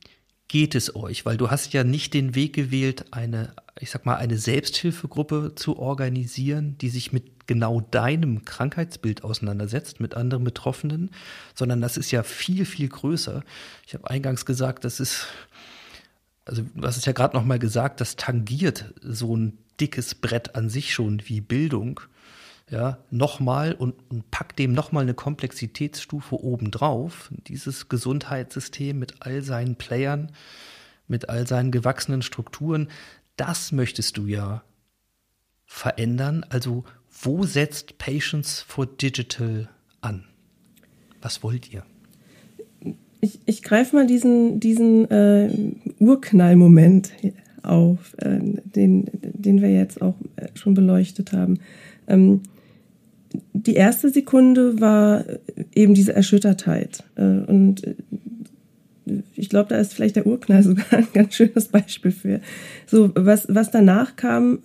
geht 0.52 0.76
es 0.76 0.98
euch? 0.98 1.26
Weil 1.26 1.38
du 1.38 1.50
hast 1.50 1.72
ja 1.72 1.86
nicht 1.86 2.14
den 2.14 2.36
Weg 2.36 2.52
gewählt, 2.54 3.06
eine, 3.12 3.54
ich 3.80 3.90
sag 3.90 4.06
mal, 4.06 4.18
eine 4.18 4.38
Selbsthilfegruppe 4.38 5.54
zu 5.56 5.80
organisieren, 5.80 6.78
die 6.78 6.90
sich 6.90 7.14
mit 7.14 7.48
genau 7.48 7.80
deinem 7.80 8.44
Krankheitsbild 8.44 9.24
auseinandersetzt, 9.24 10.02
mit 10.02 10.14
anderen 10.14 10.44
Betroffenen, 10.44 11.12
sondern 11.56 11.80
das 11.80 11.96
ist 11.96 12.12
ja 12.12 12.24
viel, 12.24 12.66
viel 12.66 12.90
größer. 12.90 13.44
Ich 13.88 13.94
habe 13.94 14.10
eingangs 14.10 14.46
gesagt, 14.46 14.84
das 14.84 15.00
ist, 15.00 15.26
also 16.44 16.64
du 16.76 16.86
hast 16.86 16.98
es 16.98 17.06
ja 17.06 17.14
gerade 17.14 17.36
nochmal 17.36 17.60
gesagt, 17.60 18.02
das 18.02 18.18
tangiert 18.18 18.94
so 19.02 19.38
ein 19.38 19.58
dickes 19.80 20.16
Brett 20.16 20.56
an 20.56 20.70
sich 20.70 20.94
schon 20.94 21.22
wie 21.28 21.40
Bildung 21.40 22.02
ja, 22.72 22.98
nochmal 23.12 23.74
und, 23.74 23.96
und 24.10 24.32
packt 24.32 24.58
dem 24.58 24.72
nochmal 24.72 25.04
eine 25.04 25.14
Komplexitätsstufe 25.14 26.42
obendrauf. 26.42 27.30
Dieses 27.48 27.90
Gesundheitssystem 27.90 28.98
mit 28.98 29.16
all 29.20 29.42
seinen 29.44 29.76
Playern, 29.76 30.32
mit 31.08 31.28
all 31.28 31.46
seinen 31.46 31.72
gewachsenen 31.72 32.22
Strukturen, 32.22 32.88
das 33.36 33.74
möchtest 33.74 34.18
du 34.18 34.26
ja 34.26 34.64
verändern. 35.66 36.46
Also 36.48 36.86
wo 37.22 37.44
setzt 37.44 37.98
Patience 37.98 38.62
for 38.66 38.86
Digital 38.86 39.70
an? 40.00 40.24
Was 41.22 41.44
wollt 41.44 41.72
ihr? 41.74 41.84
Ich, 43.20 43.40
ich 43.46 43.64
greife 43.64 43.98
mal 43.98 44.08
diesen, 44.08 44.62
diesen 44.62 45.12
äh, 45.12 45.52
Urknallmoment 46.00 47.12
auf, 47.64 48.16
äh, 48.18 48.40
den, 48.40 49.10
den 49.22 49.62
wir 49.62 49.72
jetzt 49.72 50.02
auch 50.02 50.16
äh, 50.38 50.48
schon 50.56 50.74
beleuchtet 50.74 51.34
haben. 51.34 51.60
Ähm, 52.08 52.42
die 53.54 53.76
erste 53.76 54.10
Sekunde 54.10 54.80
war 54.80 55.26
eben 55.76 55.94
diese 55.94 56.14
Erschüttertheit. 56.14 57.04
Äh, 57.16 57.22
und 57.24 57.86
äh, 57.86 57.96
ich 59.36 59.50
glaube, 59.50 59.70
da 59.70 59.78
ist 59.78 59.94
vielleicht 59.94 60.16
der 60.16 60.28
Urknall 60.28 60.64
sogar 60.64 60.86
ein 60.92 61.08
ganz 61.14 61.36
schönes 61.36 61.68
Beispiel 61.68 62.12
für. 62.12 62.42
So, 62.88 63.12
was, 63.16 63.48
was 63.50 63.72
danach 63.72 64.16
kam, 64.16 64.60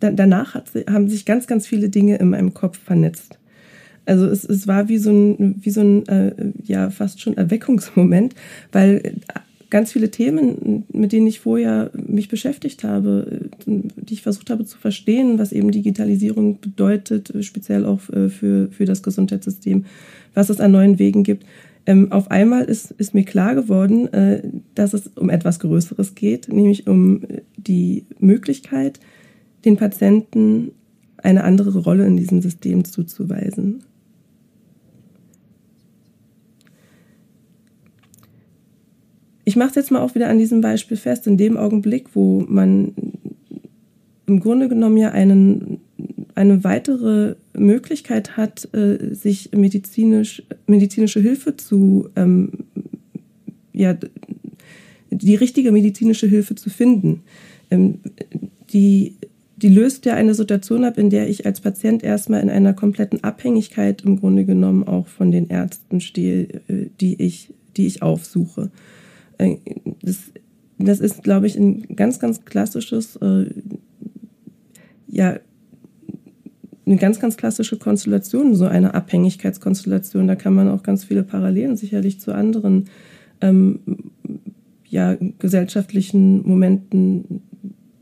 da, 0.00 0.10
danach 0.10 0.54
hat, 0.54 0.70
haben 0.88 1.08
sich 1.08 1.24
ganz, 1.24 1.46
ganz 1.46 1.66
viele 1.66 1.88
Dinge 1.88 2.16
in 2.16 2.30
meinem 2.30 2.54
Kopf 2.54 2.78
vernetzt. 2.78 3.38
Also 4.06 4.26
es, 4.26 4.44
es 4.44 4.68
war 4.68 4.88
wie 4.88 4.98
so 4.98 5.10
ein, 5.10 5.56
wie 5.62 5.70
so 5.70 5.80
ein 5.80 6.06
äh, 6.06 6.32
ja, 6.64 6.90
fast 6.90 7.20
schon 7.20 7.36
Erweckungsmoment, 7.36 8.34
weil 8.70 9.16
ganz 9.70 9.92
viele 9.92 10.10
Themen, 10.10 10.84
mit 10.92 11.12
denen 11.12 11.26
ich 11.26 11.40
vorher 11.40 11.90
mich 11.94 12.28
beschäftigt 12.28 12.84
habe, 12.84 13.50
die 13.66 14.14
ich 14.14 14.22
versucht 14.22 14.50
habe 14.50 14.64
zu 14.64 14.78
verstehen, 14.78 15.38
was 15.38 15.52
eben 15.52 15.70
Digitalisierung 15.70 16.60
bedeutet, 16.60 17.32
speziell 17.40 17.84
auch 17.84 18.08
äh, 18.10 18.28
für, 18.28 18.68
für 18.70 18.84
das 18.84 19.02
Gesundheitssystem, 19.02 19.84
was 20.34 20.50
es 20.50 20.60
an 20.60 20.72
neuen 20.72 20.98
Wegen 20.98 21.22
gibt. 21.22 21.44
Ähm, 21.86 22.10
auf 22.10 22.30
einmal 22.30 22.64
ist, 22.64 22.90
ist 22.92 23.14
mir 23.14 23.24
klar 23.24 23.54
geworden, 23.54 24.12
äh, 24.12 24.42
dass 24.74 24.92
es 24.92 25.08
um 25.08 25.30
etwas 25.30 25.60
Größeres 25.60 26.14
geht, 26.14 26.48
nämlich 26.48 26.86
um 26.86 27.22
die 27.56 28.04
Möglichkeit, 28.18 28.98
den 29.64 29.76
Patienten 29.76 30.72
eine 31.18 31.44
andere 31.44 31.78
Rolle 31.78 32.06
in 32.06 32.16
diesem 32.16 32.42
System 32.42 32.84
zuzuweisen. 32.84 33.82
Ich 39.48 39.54
mache 39.54 39.70
es 39.70 39.74
jetzt 39.76 39.92
mal 39.92 40.00
auch 40.00 40.16
wieder 40.16 40.28
an 40.28 40.38
diesem 40.38 40.60
Beispiel 40.60 40.96
fest, 40.96 41.28
in 41.28 41.36
dem 41.36 41.56
Augenblick, 41.56 42.16
wo 42.16 42.44
man 42.48 42.94
im 44.26 44.40
Grunde 44.40 44.68
genommen 44.68 44.96
ja 44.96 45.12
einen, 45.12 45.78
eine 46.34 46.64
weitere 46.64 47.36
Möglichkeit 47.56 48.36
hat, 48.36 48.68
äh, 48.74 49.14
sich 49.14 49.52
medizinisch, 49.52 50.42
medizinische 50.66 51.20
Hilfe 51.20 51.56
zu, 51.56 52.08
ähm, 52.16 52.50
ja, 53.72 53.96
die 55.10 55.36
richtige 55.36 55.70
medizinische 55.70 56.26
Hilfe 56.26 56.56
zu 56.56 56.68
finden. 56.68 57.22
Ähm, 57.70 58.00
die, 58.72 59.14
die 59.56 59.68
löst 59.68 60.06
ja 60.06 60.14
eine 60.14 60.34
Situation 60.34 60.82
ab, 60.82 60.98
in 60.98 61.08
der 61.08 61.30
ich 61.30 61.46
als 61.46 61.60
Patient 61.60 62.02
erstmal 62.02 62.42
in 62.42 62.50
einer 62.50 62.74
kompletten 62.74 63.22
Abhängigkeit 63.22 64.02
im 64.02 64.18
Grunde 64.18 64.44
genommen 64.44 64.82
auch 64.82 65.06
von 65.06 65.30
den 65.30 65.48
Ärzten 65.50 66.00
stehe, 66.00 66.48
äh, 66.66 66.88
die 67.00 67.22
ich, 67.22 67.54
die 67.76 67.86
ich 67.86 68.02
aufsuche. 68.02 68.72
Äh, 69.38 69.56
das, 70.02 70.32
das 70.78 71.00
ist, 71.00 71.22
glaube 71.22 71.46
ich, 71.46 71.56
ein 71.56 71.96
ganz, 71.96 72.18
ganz 72.18 72.44
klassisches, 72.44 73.16
äh, 73.16 73.46
ja, 75.08 75.38
eine 76.84 76.96
ganz, 76.96 77.18
ganz 77.18 77.36
klassische 77.36 77.78
Konstellation, 77.78 78.54
so 78.54 78.66
eine 78.66 78.94
Abhängigkeitskonstellation. 78.94 80.28
Da 80.28 80.36
kann 80.36 80.54
man 80.54 80.68
auch 80.68 80.82
ganz 80.82 81.04
viele 81.04 81.24
Parallelen 81.24 81.76
sicherlich 81.76 82.20
zu 82.20 82.32
anderen 82.32 82.84
ähm, 83.40 83.80
ja, 84.88 85.16
gesellschaftlichen 85.38 86.46
Momenten 86.46 87.42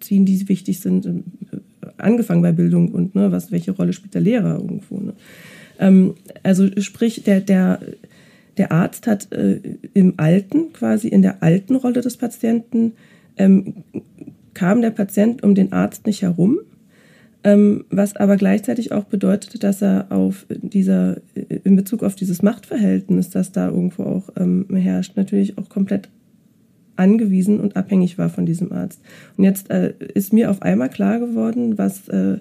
ziehen, 0.00 0.26
die 0.26 0.48
wichtig 0.48 0.80
sind, 0.80 1.08
angefangen 1.96 2.42
bei 2.42 2.52
Bildung 2.52 2.92
und 2.92 3.14
ne, 3.14 3.32
was, 3.32 3.50
welche 3.50 3.72
Rolle 3.72 3.92
spielt 3.92 4.14
der 4.14 4.20
Lehrer 4.20 4.56
irgendwo. 4.56 4.98
Ne? 4.98 5.14
Ähm, 5.78 6.14
also 6.42 6.68
sprich, 6.80 7.22
der, 7.24 7.40
der, 7.40 7.80
der 8.56 8.72
Arzt 8.72 9.06
hat 9.06 9.32
äh, 9.32 9.60
im 9.94 10.14
Alten, 10.16 10.72
quasi 10.72 11.08
in 11.08 11.22
der 11.22 11.42
alten 11.42 11.74
Rolle 11.74 12.00
des 12.00 12.16
Patienten, 12.16 12.92
ähm, 13.36 13.84
kam 14.54 14.80
der 14.80 14.90
Patient 14.90 15.42
um 15.42 15.54
den 15.54 15.72
Arzt 15.72 16.06
nicht 16.06 16.22
herum, 16.22 16.58
ähm, 17.42 17.84
was 17.90 18.16
aber 18.16 18.36
gleichzeitig 18.36 18.92
auch 18.92 19.04
bedeutet, 19.04 19.62
dass 19.62 19.82
er 19.82 20.06
auf 20.10 20.46
dieser, 20.48 21.16
äh, 21.34 21.60
in 21.64 21.76
Bezug 21.76 22.02
auf 22.02 22.14
dieses 22.14 22.42
Machtverhältnis, 22.42 23.30
das 23.30 23.52
da 23.52 23.68
irgendwo 23.68 24.04
auch 24.04 24.30
ähm, 24.36 24.66
herrscht, 24.72 25.16
natürlich 25.16 25.58
auch 25.58 25.68
komplett 25.68 26.08
angewiesen 26.96 27.60
und 27.60 27.76
abhängig 27.76 28.18
war 28.18 28.30
von 28.30 28.46
diesem 28.46 28.72
Arzt. 28.72 29.00
Und 29.36 29.44
jetzt 29.44 29.70
äh, 29.70 29.92
ist 30.14 30.32
mir 30.32 30.50
auf 30.50 30.62
einmal 30.62 30.88
klar 30.88 31.18
geworden, 31.18 31.76
was 31.76 32.08
äh, 32.08 32.38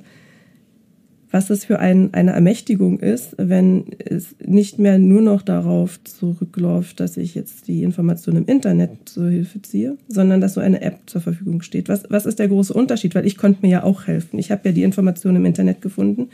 was 1.34 1.50
es 1.50 1.66
für 1.66 1.80
ein, 1.80 2.14
eine 2.14 2.32
Ermächtigung 2.32 3.00
ist, 3.00 3.36
wenn 3.40 3.86
es 3.98 4.36
nicht 4.46 4.78
mehr 4.78 5.00
nur 5.00 5.24
noch 5.24 5.42
darauf 5.42 6.02
zurückläuft, 6.04 7.00
dass 7.00 7.18
ich 7.18 7.34
jetzt 7.34 7.68
die 7.68 7.82
Information 7.82 8.36
im 8.38 8.46
Internet 8.46 8.92
zur 9.06 9.32
Hilfe 9.32 9.60
ziehe, 9.64 9.98
sondern 10.08 10.42
dass 10.42 10.54
so 10.54 10.62
eine 10.62 10.82
App 10.84 11.00
zur 11.08 11.22
Verfügung 11.22 11.64
steht. 11.64 11.90
Was, 11.90 12.04
was 12.10 12.28
ist 12.28 12.38
der 12.38 12.50
große 12.50 12.72
Unterschied? 12.72 13.16
Weil 13.16 13.26
ich 13.26 13.36
konnte 13.36 13.64
mir 13.64 13.72
ja 13.72 13.84
auch 13.84 14.06
helfen. 14.06 14.38
Ich 14.38 14.52
habe 14.52 14.62
ja 14.66 14.74
die 14.74 14.84
Information 14.84 15.36
im 15.36 15.46
Internet 15.46 15.82
gefunden. 15.82 16.30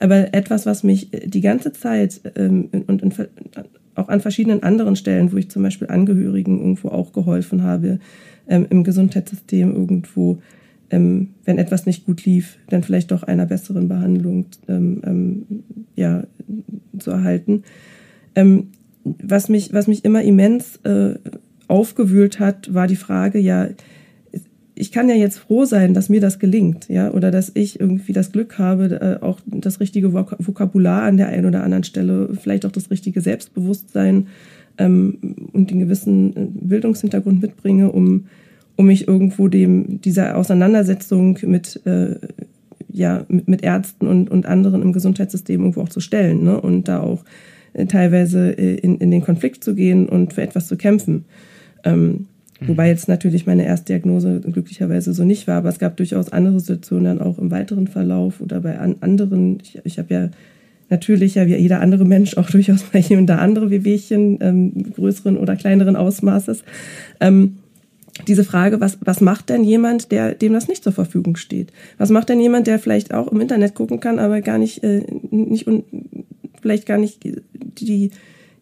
Aber 0.00 0.34
etwas, 0.34 0.66
was 0.66 0.82
mich 0.82 1.10
die 1.12 1.40
ganze 1.40 1.72
Zeit 1.72 2.20
ähm, 2.34 2.70
und, 2.88 3.04
und 3.04 3.14
auch 3.94 4.08
an 4.08 4.20
verschiedenen 4.20 4.64
anderen 4.64 4.96
Stellen, 4.96 5.30
wo 5.30 5.36
ich 5.36 5.48
zum 5.48 5.62
Beispiel 5.62 5.86
Angehörigen 5.86 6.58
irgendwo 6.58 6.88
auch 6.88 7.12
geholfen 7.12 7.62
habe, 7.62 8.00
ähm, 8.48 8.66
im 8.68 8.82
Gesundheitssystem 8.82 9.72
irgendwo, 9.72 10.40
ähm, 10.94 11.30
wenn 11.44 11.58
etwas 11.58 11.86
nicht 11.86 12.06
gut 12.06 12.24
lief, 12.24 12.58
dann 12.68 12.84
vielleicht 12.84 13.10
doch 13.10 13.24
einer 13.24 13.46
besseren 13.46 13.88
Behandlung 13.88 14.46
ähm, 14.68 15.02
ähm, 15.04 15.46
ja, 15.96 16.24
zu 16.98 17.10
erhalten. 17.10 17.64
Ähm, 18.36 18.68
was, 19.02 19.48
mich, 19.48 19.72
was 19.72 19.88
mich 19.88 20.04
immer 20.04 20.22
immens 20.22 20.76
äh, 20.84 21.16
aufgewühlt 21.66 22.38
hat, 22.38 22.72
war 22.72 22.86
die 22.86 22.96
Frage, 22.96 23.40
ja, 23.40 23.68
ich 24.76 24.92
kann 24.92 25.08
ja 25.08 25.16
jetzt 25.16 25.38
froh 25.38 25.64
sein, 25.64 25.94
dass 25.94 26.08
mir 26.08 26.20
das 26.20 26.38
gelingt, 26.38 26.88
ja, 26.88 27.10
oder 27.10 27.32
dass 27.32 27.50
ich 27.54 27.80
irgendwie 27.80 28.12
das 28.12 28.30
Glück 28.30 28.58
habe, 28.58 29.18
äh, 29.20 29.24
auch 29.24 29.40
das 29.46 29.80
richtige 29.80 30.12
Vok 30.12 30.36
Vokabular 30.38 31.02
an 31.02 31.16
der 31.16 31.28
einen 31.28 31.46
oder 31.46 31.64
anderen 31.64 31.84
Stelle, 31.84 32.28
vielleicht 32.40 32.66
auch 32.66 32.72
das 32.72 32.90
richtige 32.90 33.20
Selbstbewusstsein 33.20 34.28
ähm, 34.78 35.18
und 35.52 35.70
den 35.70 35.80
gewissen 35.80 36.36
äh, 36.36 36.46
Bildungshintergrund 36.52 37.42
mitbringe, 37.42 37.90
um 37.90 38.26
um 38.76 38.86
mich 38.86 39.06
irgendwo 39.06 39.48
dem 39.48 40.00
dieser 40.00 40.36
Auseinandersetzung 40.36 41.38
mit 41.42 41.80
äh, 41.86 42.16
ja 42.90 43.24
mit, 43.28 43.48
mit 43.48 43.62
Ärzten 43.62 44.06
und, 44.06 44.30
und 44.30 44.46
anderen 44.46 44.82
im 44.82 44.92
Gesundheitssystem 44.92 45.60
irgendwo 45.60 45.82
auch 45.82 45.88
zu 45.88 46.00
stellen 46.00 46.44
ne? 46.44 46.60
und 46.60 46.88
da 46.88 47.00
auch 47.00 47.24
äh, 47.74 47.86
teilweise 47.86 48.56
äh, 48.56 48.76
in, 48.76 48.98
in 48.98 49.10
den 49.10 49.22
Konflikt 49.22 49.64
zu 49.64 49.74
gehen 49.74 50.08
und 50.08 50.32
für 50.32 50.42
etwas 50.42 50.66
zu 50.68 50.76
kämpfen. 50.76 51.24
Ähm, 51.84 52.26
mhm. 52.60 52.68
Wobei 52.68 52.88
jetzt 52.88 53.08
natürlich 53.08 53.46
meine 53.46 53.66
Erstdiagnose 53.66 54.40
glücklicherweise 54.40 55.12
so 55.12 55.24
nicht 55.24 55.46
war, 55.46 55.56
aber 55.56 55.68
es 55.68 55.78
gab 55.78 55.96
durchaus 55.96 56.32
andere 56.32 56.60
Situationen 56.60 57.18
dann 57.18 57.26
auch 57.26 57.38
im 57.38 57.50
weiteren 57.50 57.88
Verlauf 57.88 58.40
oder 58.40 58.60
bei 58.60 58.78
an 58.78 58.96
anderen. 59.00 59.58
Ich, 59.60 59.80
ich 59.84 59.98
habe 59.98 60.14
ja 60.14 60.30
natürlich 60.88 61.34
ja 61.34 61.46
wie 61.46 61.56
jeder 61.56 61.80
andere 61.80 62.04
Mensch 62.04 62.36
auch 62.36 62.50
durchaus 62.50 62.92
mal 62.92 63.02
hier 63.02 63.18
und 63.18 63.26
da 63.26 63.38
andere 63.38 63.70
Wehwehchen 63.70 64.38
ähm, 64.40 64.92
größeren 64.92 65.36
oder 65.36 65.56
kleineren 65.56 65.96
Ausmaßes. 65.96 66.62
Ähm, 67.20 67.56
diese 68.28 68.44
Frage, 68.44 68.80
was, 68.80 68.98
was 69.00 69.20
macht 69.20 69.48
denn 69.48 69.64
jemand, 69.64 70.12
der 70.12 70.34
dem 70.34 70.52
das 70.52 70.68
nicht 70.68 70.84
zur 70.84 70.92
Verfügung 70.92 71.36
steht? 71.36 71.72
Was 71.98 72.10
macht 72.10 72.28
denn 72.28 72.40
jemand, 72.40 72.66
der 72.66 72.78
vielleicht 72.78 73.12
auch 73.12 73.28
im 73.28 73.40
Internet 73.40 73.74
gucken 73.74 74.00
kann, 74.00 74.18
aber 74.18 74.40
gar 74.40 74.58
nicht, 74.58 74.84
äh, 74.84 75.04
nicht 75.30 75.66
und 75.66 75.84
vielleicht 76.62 76.86
gar 76.86 76.98
nicht 76.98 77.24
die, 77.24 78.10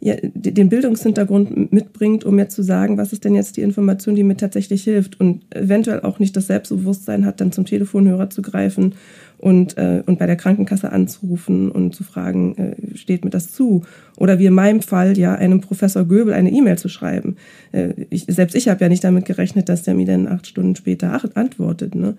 ja, 0.01 0.17
den 0.23 0.69
Bildungshintergrund 0.69 1.73
mitbringt, 1.73 2.25
um 2.25 2.39
jetzt 2.39 2.57
zu 2.57 2.63
sagen, 2.63 2.97
was 2.97 3.13
ist 3.13 3.25
denn 3.25 3.35
jetzt 3.35 3.57
die 3.57 3.61
Information, 3.61 4.17
die 4.17 4.25
mir 4.25 4.37
tatsächlich 4.37 4.85
hilft 4.85 5.21
und 5.21 5.43
eventuell 5.55 6.01
auch 6.01 6.19
nicht 6.19 6.37
das 6.37 6.49
Selbstbewusstsein 6.49 7.27
hat, 7.27 7.41
dann 7.41 7.53
zum 7.53 7.67
Telefonhörer 7.67 8.31
zu 8.31 8.43
greifen 8.43 8.95
und, 9.43 9.77
äh, 9.77 10.05
und 10.07 10.21
bei 10.21 10.27
der 10.27 10.37
Krankenkasse 10.37 10.93
anzurufen 10.93 11.69
und 11.73 11.97
zu 11.97 12.05
fragen, 12.05 12.55
äh, 12.57 12.97
steht 12.97 13.25
mir 13.25 13.31
das 13.33 13.51
zu? 13.51 13.83
Oder 14.17 14.39
wie 14.39 14.47
in 14.47 14.55
meinem 14.55 14.83
Fall 14.83 15.19
ja 15.19 15.35
einem 15.35 15.61
Professor 15.61 16.05
Göbel 16.05 16.33
eine 16.33 16.53
E-Mail 16.53 16.79
zu 16.79 16.89
schreiben. 16.89 17.35
Äh, 17.73 17.89
ich, 18.09 18.27
selbst 18.29 18.55
ich 18.55 18.69
habe 18.69 18.81
ja 18.81 18.89
nicht 18.89 19.03
damit 19.03 19.25
gerechnet, 19.25 19.69
dass 19.69 19.83
der 19.83 19.95
mir 19.95 20.07
dann 20.07 20.29
acht 20.29 20.47
Stunden 20.47 20.77
später 20.77 21.21
antwortet. 21.35 21.97
Ne? 21.97 22.17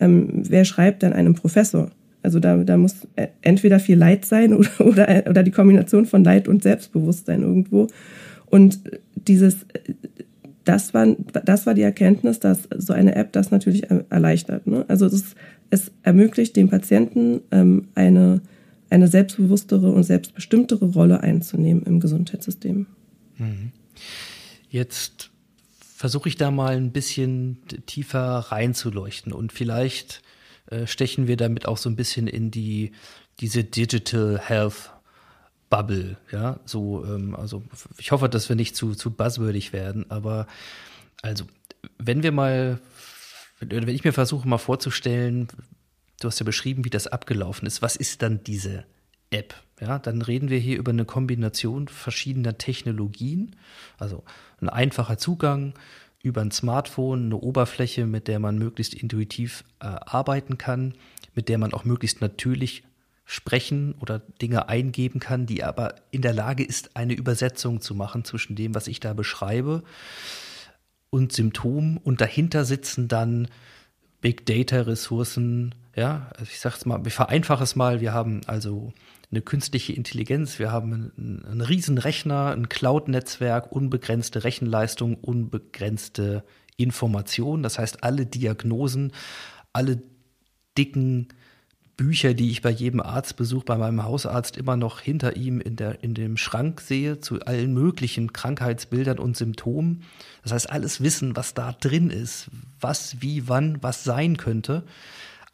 Ähm, 0.00 0.42
wer 0.48 0.64
schreibt 0.64 1.04
dann 1.04 1.12
einem 1.12 1.36
Professor? 1.36 1.92
Also 2.24 2.40
da, 2.40 2.56
da 2.56 2.76
muss 2.76 3.06
äh, 3.14 3.28
entweder 3.42 3.78
viel 3.78 3.96
Leid 3.96 4.24
sein 4.24 4.52
oder, 4.56 4.80
oder, 4.80 5.24
oder 5.30 5.42
die 5.44 5.52
Kombination 5.52 6.06
von 6.06 6.24
Leid 6.24 6.48
und 6.48 6.64
Selbstbewusstsein 6.64 7.42
irgendwo. 7.42 7.86
Und 8.46 8.80
dieses, 9.14 9.64
das 10.64 10.94
war, 10.94 11.06
das 11.06 11.66
war 11.66 11.74
die 11.74 11.82
Erkenntnis, 11.82 12.40
dass 12.40 12.68
so 12.76 12.92
eine 12.92 13.14
App 13.14 13.32
das 13.32 13.50
natürlich 13.50 13.90
erleichtert. 13.90 14.66
Ne? 14.66 14.84
Also 14.88 15.08
das 15.08 15.34
es 15.70 15.90
ermöglicht 16.02 16.56
dem 16.56 16.68
Patienten 16.68 17.40
ähm, 17.50 17.88
eine, 17.94 18.40
eine 18.90 19.08
selbstbewusstere 19.08 19.90
und 19.90 20.04
selbstbestimmtere 20.04 20.86
Rolle 20.86 21.20
einzunehmen 21.20 21.82
im 21.84 22.00
Gesundheitssystem. 22.00 22.86
Mhm. 23.38 23.72
Jetzt 24.68 25.30
versuche 25.80 26.28
ich 26.28 26.36
da 26.36 26.50
mal 26.50 26.76
ein 26.76 26.92
bisschen 26.92 27.58
tiefer 27.86 28.20
reinzuleuchten 28.20 29.32
und 29.32 29.52
vielleicht 29.52 30.22
äh, 30.70 30.86
stechen 30.86 31.26
wir 31.26 31.36
damit 31.36 31.66
auch 31.66 31.78
so 31.78 31.88
ein 31.88 31.96
bisschen 31.96 32.26
in 32.26 32.50
die 32.50 32.92
diese 33.40 33.64
Digital 33.64 34.38
Health 34.38 34.90
Bubble, 35.70 36.16
ja, 36.30 36.60
so, 36.64 37.04
ähm, 37.04 37.34
also 37.34 37.62
ich 37.98 38.12
hoffe, 38.12 38.28
dass 38.28 38.48
wir 38.48 38.56
nicht 38.56 38.76
zu, 38.76 38.94
zu 38.94 39.10
buzzwordig 39.10 39.72
werden, 39.72 40.10
aber 40.10 40.46
also, 41.22 41.44
wenn 41.98 42.22
wir 42.22 42.32
mal, 42.32 42.80
wenn 43.60 43.88
ich 43.88 44.04
mir 44.04 44.12
versuche 44.12 44.46
mal 44.46 44.58
vorzustellen, 44.58 45.48
du 46.20 46.28
hast 46.28 46.38
ja 46.38 46.44
beschrieben, 46.44 46.84
wie 46.84 46.90
das 46.90 47.06
abgelaufen 47.06 47.66
ist, 47.66 47.82
was 47.82 47.96
ist 47.96 48.22
dann 48.22 48.44
diese 48.44 48.84
App? 49.30 49.54
Ja, 49.80 49.98
dann 49.98 50.22
reden 50.22 50.50
wir 50.50 50.58
hier 50.58 50.78
über 50.78 50.92
eine 50.92 51.04
Kombination 51.04 51.88
verschiedener 51.88 52.58
Technologien, 52.58 53.56
also 53.98 54.22
ein 54.60 54.68
einfacher 54.68 55.18
Zugang 55.18 55.74
über 56.22 56.40
ein 56.40 56.50
Smartphone, 56.50 57.26
eine 57.26 57.36
Oberfläche, 57.36 58.06
mit 58.06 58.28
der 58.28 58.38
man 58.38 58.56
möglichst 58.58 58.94
intuitiv 58.94 59.64
äh, 59.80 59.86
arbeiten 59.86 60.56
kann, 60.56 60.94
mit 61.34 61.48
der 61.48 61.58
man 61.58 61.74
auch 61.74 61.84
möglichst 61.84 62.20
natürlich 62.20 62.82
sprechen 63.24 63.94
oder 64.00 64.18
Dinge 64.18 64.68
eingeben 64.68 65.18
kann, 65.18 65.46
die 65.46 65.64
aber 65.64 65.94
in 66.10 66.22
der 66.22 66.34
Lage 66.34 66.64
ist, 66.64 66.96
eine 66.96 67.14
Übersetzung 67.14 67.80
zu 67.80 67.94
machen 67.94 68.24
zwischen 68.24 68.54
dem, 68.54 68.74
was 68.74 68.86
ich 68.86 69.00
da 69.00 69.14
beschreibe 69.14 69.82
und 71.10 71.32
Symptomen. 71.32 71.96
Und 71.96 72.20
dahinter 72.20 72.64
sitzen 72.64 73.08
dann 73.08 73.48
Big 74.20 74.46
Data 74.46 74.82
Ressourcen. 74.82 75.74
Ja, 75.96 76.30
also 76.36 76.50
ich 76.50 76.60
sag's 76.60 76.84
mal, 76.84 77.04
wir 77.04 77.12
vereinfache 77.12 77.64
es 77.64 77.76
mal. 77.76 78.00
Wir 78.00 78.12
haben 78.12 78.42
also 78.46 78.92
eine 79.30 79.40
künstliche 79.40 79.92
Intelligenz, 79.92 80.58
wir 80.58 80.70
haben 80.70 81.12
einen, 81.16 81.44
einen 81.44 81.60
riesen 81.60 81.98
Rechner, 81.98 82.52
ein 82.52 82.68
Cloud-Netzwerk, 82.68 83.72
unbegrenzte 83.72 84.44
Rechenleistung, 84.44 85.16
unbegrenzte 85.16 86.44
Information. 86.76 87.62
Das 87.62 87.78
heißt, 87.78 88.04
alle 88.04 88.26
Diagnosen, 88.26 89.12
alle 89.72 90.02
dicken 90.76 91.28
Bücher, 91.96 92.34
die 92.34 92.50
ich 92.50 92.62
bei 92.62 92.70
jedem 92.70 93.00
Arztbesuch 93.00 93.64
bei 93.64 93.76
meinem 93.76 94.02
Hausarzt 94.02 94.56
immer 94.56 94.76
noch 94.76 95.00
hinter 95.00 95.36
ihm 95.36 95.60
in, 95.60 95.76
der, 95.76 96.02
in 96.02 96.14
dem 96.14 96.36
Schrank 96.36 96.80
sehe, 96.80 97.20
zu 97.20 97.40
allen 97.40 97.72
möglichen 97.72 98.32
Krankheitsbildern 98.32 99.18
und 99.18 99.36
Symptomen. 99.36 100.02
Das 100.42 100.52
heißt, 100.52 100.70
alles 100.70 101.02
Wissen, 101.02 101.36
was 101.36 101.54
da 101.54 101.72
drin 101.72 102.10
ist, 102.10 102.50
was, 102.80 103.20
wie, 103.20 103.48
wann, 103.48 103.82
was 103.82 104.02
sein 104.02 104.36
könnte, 104.36 104.82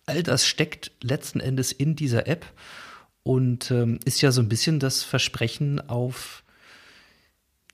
all 0.06 0.22
das 0.22 0.46
steckt 0.46 0.92
letzten 1.02 1.40
Endes 1.40 1.72
in 1.72 1.94
dieser 1.94 2.26
App 2.26 2.46
und 3.22 3.70
ähm, 3.70 4.00
ist 4.04 4.22
ja 4.22 4.32
so 4.32 4.40
ein 4.40 4.48
bisschen 4.48 4.80
das 4.80 5.02
Versprechen 5.02 5.88
auf, 5.88 6.42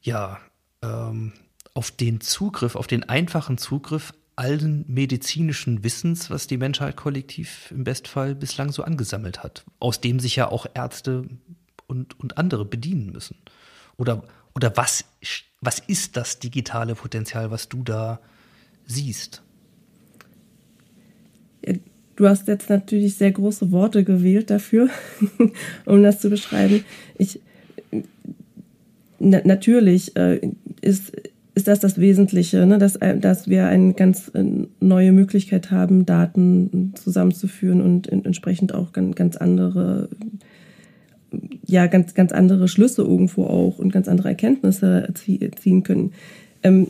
ja, 0.02 0.40
ähm, 0.82 1.32
auf 1.72 1.90
den 1.90 2.20
Zugriff, 2.20 2.74
auf 2.74 2.86
den 2.86 3.08
einfachen 3.08 3.58
Zugriff 3.58 4.12
allen 4.36 4.84
medizinischen 4.86 5.82
Wissens, 5.82 6.30
was 6.30 6.46
die 6.46 6.58
Menschheit 6.58 6.96
kollektiv 6.96 7.70
im 7.70 7.84
Bestfall 7.84 8.34
bislang 8.34 8.70
so 8.70 8.82
angesammelt 8.82 9.42
hat, 9.42 9.64
aus 9.80 10.00
dem 10.00 10.20
sich 10.20 10.36
ja 10.36 10.50
auch 10.50 10.66
Ärzte 10.74 11.26
und, 11.86 12.20
und 12.20 12.36
andere 12.36 12.64
bedienen 12.64 13.12
müssen. 13.12 13.36
Oder, 13.96 14.22
oder 14.54 14.76
was, 14.76 15.04
was 15.62 15.78
ist 15.78 16.16
das 16.16 16.38
digitale 16.38 16.94
Potenzial, 16.94 17.50
was 17.50 17.68
du 17.68 17.82
da 17.82 18.20
siehst? 18.86 19.42
Du 22.16 22.26
hast 22.26 22.48
jetzt 22.48 22.70
natürlich 22.70 23.16
sehr 23.16 23.30
große 23.30 23.72
Worte 23.72 24.02
gewählt 24.02 24.50
dafür, 24.50 24.88
um 25.84 26.02
das 26.02 26.20
zu 26.20 26.30
beschreiben. 26.30 26.84
Ich, 27.18 27.40
na, 29.18 29.40
natürlich 29.44 30.16
äh, 30.16 30.50
ist, 30.80 31.12
ist 31.56 31.68
das 31.68 31.80
das 31.80 31.98
Wesentliche, 31.98 32.66
ne? 32.66 32.76
dass, 32.76 32.96
äh, 32.96 33.18
dass 33.18 33.48
wir 33.48 33.66
eine 33.66 33.94
ganz 33.94 34.30
äh, 34.34 34.44
neue 34.78 35.12
Möglichkeit 35.12 35.70
haben, 35.70 36.04
Daten 36.04 36.92
zusammenzuführen 36.94 37.80
und 37.80 38.08
entsprechend 38.08 38.74
auch 38.74 38.92
ganz, 38.92 39.38
andere, 39.38 40.10
ja, 41.64 41.86
ganz, 41.86 42.12
ganz 42.12 42.32
andere 42.32 42.68
Schlüsse 42.68 43.02
irgendwo 43.02 43.44
auch 43.44 43.78
und 43.78 43.90
ganz 43.90 44.06
andere 44.06 44.28
Erkenntnisse 44.28 45.08
ziehen 45.14 45.82
können. 45.82 46.12
Ähm, 46.62 46.88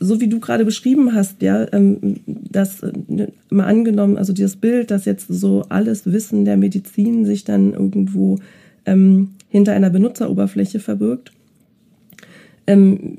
so 0.00 0.20
wie 0.20 0.28
du 0.28 0.40
gerade 0.40 0.64
beschrieben 0.64 1.14
hast, 1.14 1.40
ja, 1.40 1.72
ähm, 1.72 2.16
dass 2.26 2.82
ne, 3.06 3.30
mal 3.50 3.66
angenommen, 3.66 4.16
also 4.16 4.32
dieses 4.32 4.56
Bild, 4.56 4.90
dass 4.90 5.04
jetzt 5.04 5.28
so 5.28 5.66
alles 5.68 6.10
Wissen 6.10 6.44
der 6.44 6.56
Medizin 6.56 7.24
sich 7.24 7.44
dann 7.44 7.72
irgendwo 7.72 8.38
ähm, 8.84 9.34
hinter 9.48 9.74
einer 9.74 9.90
Benutzeroberfläche 9.90 10.80
verbirgt. 10.80 11.30
Ähm, 12.66 13.18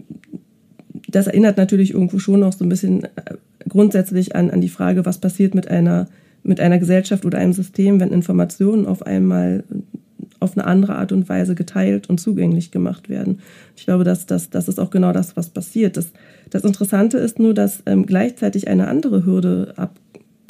das 1.15 1.27
erinnert 1.27 1.57
natürlich 1.57 1.93
irgendwo 1.93 2.19
schon 2.19 2.43
auch 2.43 2.53
so 2.53 2.65
ein 2.65 2.69
bisschen 2.69 3.03
äh, 3.03 3.09
grundsätzlich 3.67 4.35
an, 4.35 4.49
an 4.49 4.61
die 4.61 4.69
Frage, 4.69 5.05
was 5.05 5.19
passiert 5.19 5.55
mit 5.55 5.67
einer, 5.67 6.07
mit 6.43 6.59
einer 6.59 6.79
Gesellschaft 6.79 7.25
oder 7.25 7.37
einem 7.37 7.53
System, 7.53 7.99
wenn 7.99 8.11
Informationen 8.11 8.85
auf 8.85 9.05
einmal 9.05 9.63
auf 10.39 10.57
eine 10.57 10.67
andere 10.67 10.95
Art 10.95 11.11
und 11.11 11.29
Weise 11.29 11.55
geteilt 11.55 12.09
und 12.09 12.19
zugänglich 12.19 12.69
gemacht 12.69 13.07
werden. 13.09 13.39
Ich 13.77 13.85
glaube, 13.85 14.03
dass 14.03 14.25
das, 14.25 14.49
das 14.49 14.67
ist 14.67 14.79
auch 14.79 14.89
genau 14.89 15.13
das, 15.13 15.37
was 15.37 15.49
passiert. 15.49 15.95
Das, 15.95 16.11
das 16.49 16.65
Interessante 16.65 17.17
ist 17.17 17.39
nur, 17.39 17.53
dass 17.53 17.81
ähm, 17.85 18.05
gleichzeitig 18.05 18.67
eine 18.67 18.87
andere 18.87 19.25
Hürde 19.25 19.73
ab, 19.77 19.97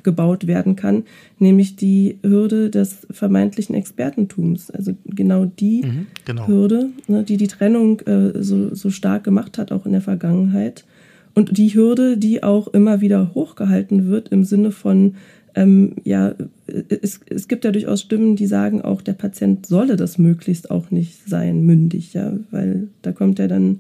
gebaut 0.04 0.48
werden 0.48 0.76
kann, 0.76 1.04
nämlich 1.40 1.76
die 1.76 2.18
Hürde 2.24 2.70
des 2.70 3.08
vermeintlichen 3.10 3.76
Expertentums. 3.76 4.70
Also 4.70 4.94
genau 5.06 5.46
die 5.46 5.84
mhm, 5.84 6.08
genau. 6.26 6.48
Hürde, 6.48 6.90
ne, 7.08 7.24
die 7.24 7.38
die 7.38 7.48
Trennung 7.48 8.00
äh, 8.02 8.44
so, 8.44 8.74
so 8.76 8.90
stark 8.90 9.24
gemacht 9.24 9.58
hat, 9.58 9.72
auch 9.72 9.86
in 9.86 9.94
der 9.94 10.02
Vergangenheit. 10.02 10.86
Und 11.34 11.58
die 11.58 11.74
Hürde, 11.74 12.18
die 12.18 12.44
auch 12.44 12.68
immer 12.68 13.02
wieder 13.02 13.34
hochgehalten 13.34 14.08
wird 14.08 14.30
im 14.30 14.44
Sinne 14.44 14.72
von, 14.72 15.16
ähm, 15.56 15.96
ja, 16.04 16.36
es, 16.68 17.20
es 17.30 17.48
gibt 17.48 17.66
ja 17.66 17.72
durchaus 17.72 18.02
Stimmen, 18.02 18.36
die 18.36 18.48
sagen 18.48 18.82
auch, 18.82 19.02
der 19.02 19.14
Patient 19.14 19.66
solle 19.66 19.96
das 19.96 20.18
möglichst 20.18 20.72
auch 20.72 20.92
nicht 20.92 21.28
sein, 21.28 21.64
mündig, 21.64 22.14
ja, 22.14 22.34
weil 22.52 22.88
da 23.02 23.12
kommt 23.12 23.40
ja 23.40 23.48
dann 23.48 23.80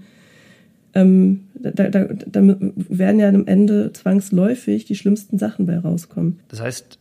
ähm, 0.93 1.47
da, 1.55 1.71
da, 1.71 1.89
da 1.89 2.41
werden 2.41 3.19
ja 3.19 3.29
am 3.29 3.47
Ende 3.47 3.93
zwangsläufig 3.93 4.85
die 4.85 4.95
schlimmsten 4.95 5.37
Sachen 5.37 5.65
bei 5.65 5.77
rauskommen. 5.77 6.39
Das 6.49 6.59
heißt, 6.59 6.99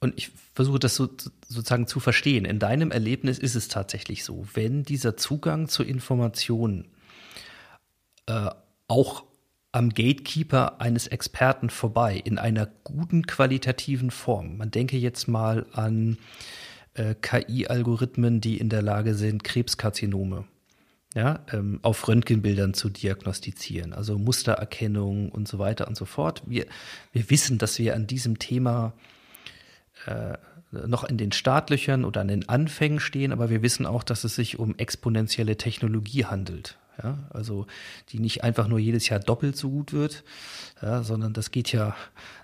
und 0.00 0.14
ich 0.16 0.30
versuche 0.54 0.78
das 0.78 0.94
so, 0.94 1.08
sozusagen 1.48 1.86
zu 1.86 2.00
verstehen, 2.00 2.44
in 2.44 2.58
deinem 2.58 2.90
Erlebnis 2.90 3.38
ist 3.38 3.54
es 3.54 3.68
tatsächlich 3.68 4.24
so, 4.24 4.46
wenn 4.54 4.84
dieser 4.84 5.16
Zugang 5.16 5.68
zur 5.68 5.86
Information 5.86 6.86
äh, 8.26 8.50
auch 8.86 9.24
am 9.72 9.90
Gatekeeper 9.90 10.80
eines 10.80 11.08
Experten 11.08 11.68
vorbei, 11.68 12.20
in 12.24 12.38
einer 12.38 12.66
guten 12.84 13.26
qualitativen 13.26 14.10
Form. 14.10 14.56
Man 14.56 14.70
denke 14.70 14.96
jetzt 14.96 15.28
mal 15.28 15.66
an 15.72 16.16
äh, 16.94 17.14
KI-Algorithmen, 17.20 18.40
die 18.40 18.56
in 18.56 18.70
der 18.70 18.82
Lage 18.82 19.14
sind, 19.14 19.44
Krebskarzinome 19.44 20.44
ja, 21.14 21.40
ähm, 21.52 21.80
auf 21.82 22.06
Röntgenbildern 22.06 22.74
zu 22.74 22.90
diagnostizieren, 22.90 23.92
also 23.92 24.18
Mustererkennung 24.18 25.30
und 25.30 25.48
so 25.48 25.58
weiter 25.58 25.88
und 25.88 25.96
so 25.96 26.04
fort. 26.04 26.42
Wir, 26.46 26.66
wir 27.12 27.30
wissen, 27.30 27.58
dass 27.58 27.78
wir 27.78 27.94
an 27.94 28.06
diesem 28.06 28.38
Thema 28.38 28.92
äh, 30.06 30.36
noch 30.70 31.04
in 31.04 31.16
den 31.16 31.32
Startlöchern 31.32 32.04
oder 32.04 32.20
an 32.20 32.28
den 32.28 32.48
Anfängen 32.48 33.00
stehen, 33.00 33.32
aber 33.32 33.48
wir 33.48 33.62
wissen 33.62 33.86
auch, 33.86 34.02
dass 34.02 34.24
es 34.24 34.34
sich 34.34 34.58
um 34.58 34.76
exponentielle 34.76 35.56
Technologie 35.56 36.26
handelt. 36.26 36.76
Ja, 37.02 37.16
also 37.30 37.66
die 38.08 38.18
nicht 38.18 38.42
einfach 38.42 38.66
nur 38.66 38.80
jedes 38.80 39.08
Jahr 39.08 39.20
doppelt 39.20 39.56
so 39.56 39.70
gut 39.70 39.92
wird, 39.92 40.24
ja, 40.82 41.04
sondern 41.04 41.32
das 41.32 41.52
geht 41.52 41.70
ja, 41.70 41.94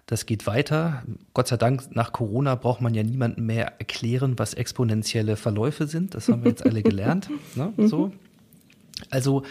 das 0.07 0.27
geht 0.27 0.47
weiter. 0.47 1.03
Gott 1.35 1.49
sei 1.49 1.57
Dank, 1.57 1.95
nach 1.95 2.13
Corona 2.13 2.55
braucht 2.55 2.81
man 2.81 2.95
ja 2.95 3.03
niemandem 3.03 3.47
mehr 3.47 3.81
erklären, 3.81 4.39
was 4.39 4.55
exponentielle 4.55 5.37
Verläufe 5.37 5.89
sind. 5.89 6.15
Das 6.15 6.29
haben 6.29 6.45
wir 6.45 6.51
jetzt 6.51 6.65
alle 6.65 6.85
gelernt. 6.85 7.29
Ne? 7.57 7.73
So. 7.89 8.13
Also 9.11 9.43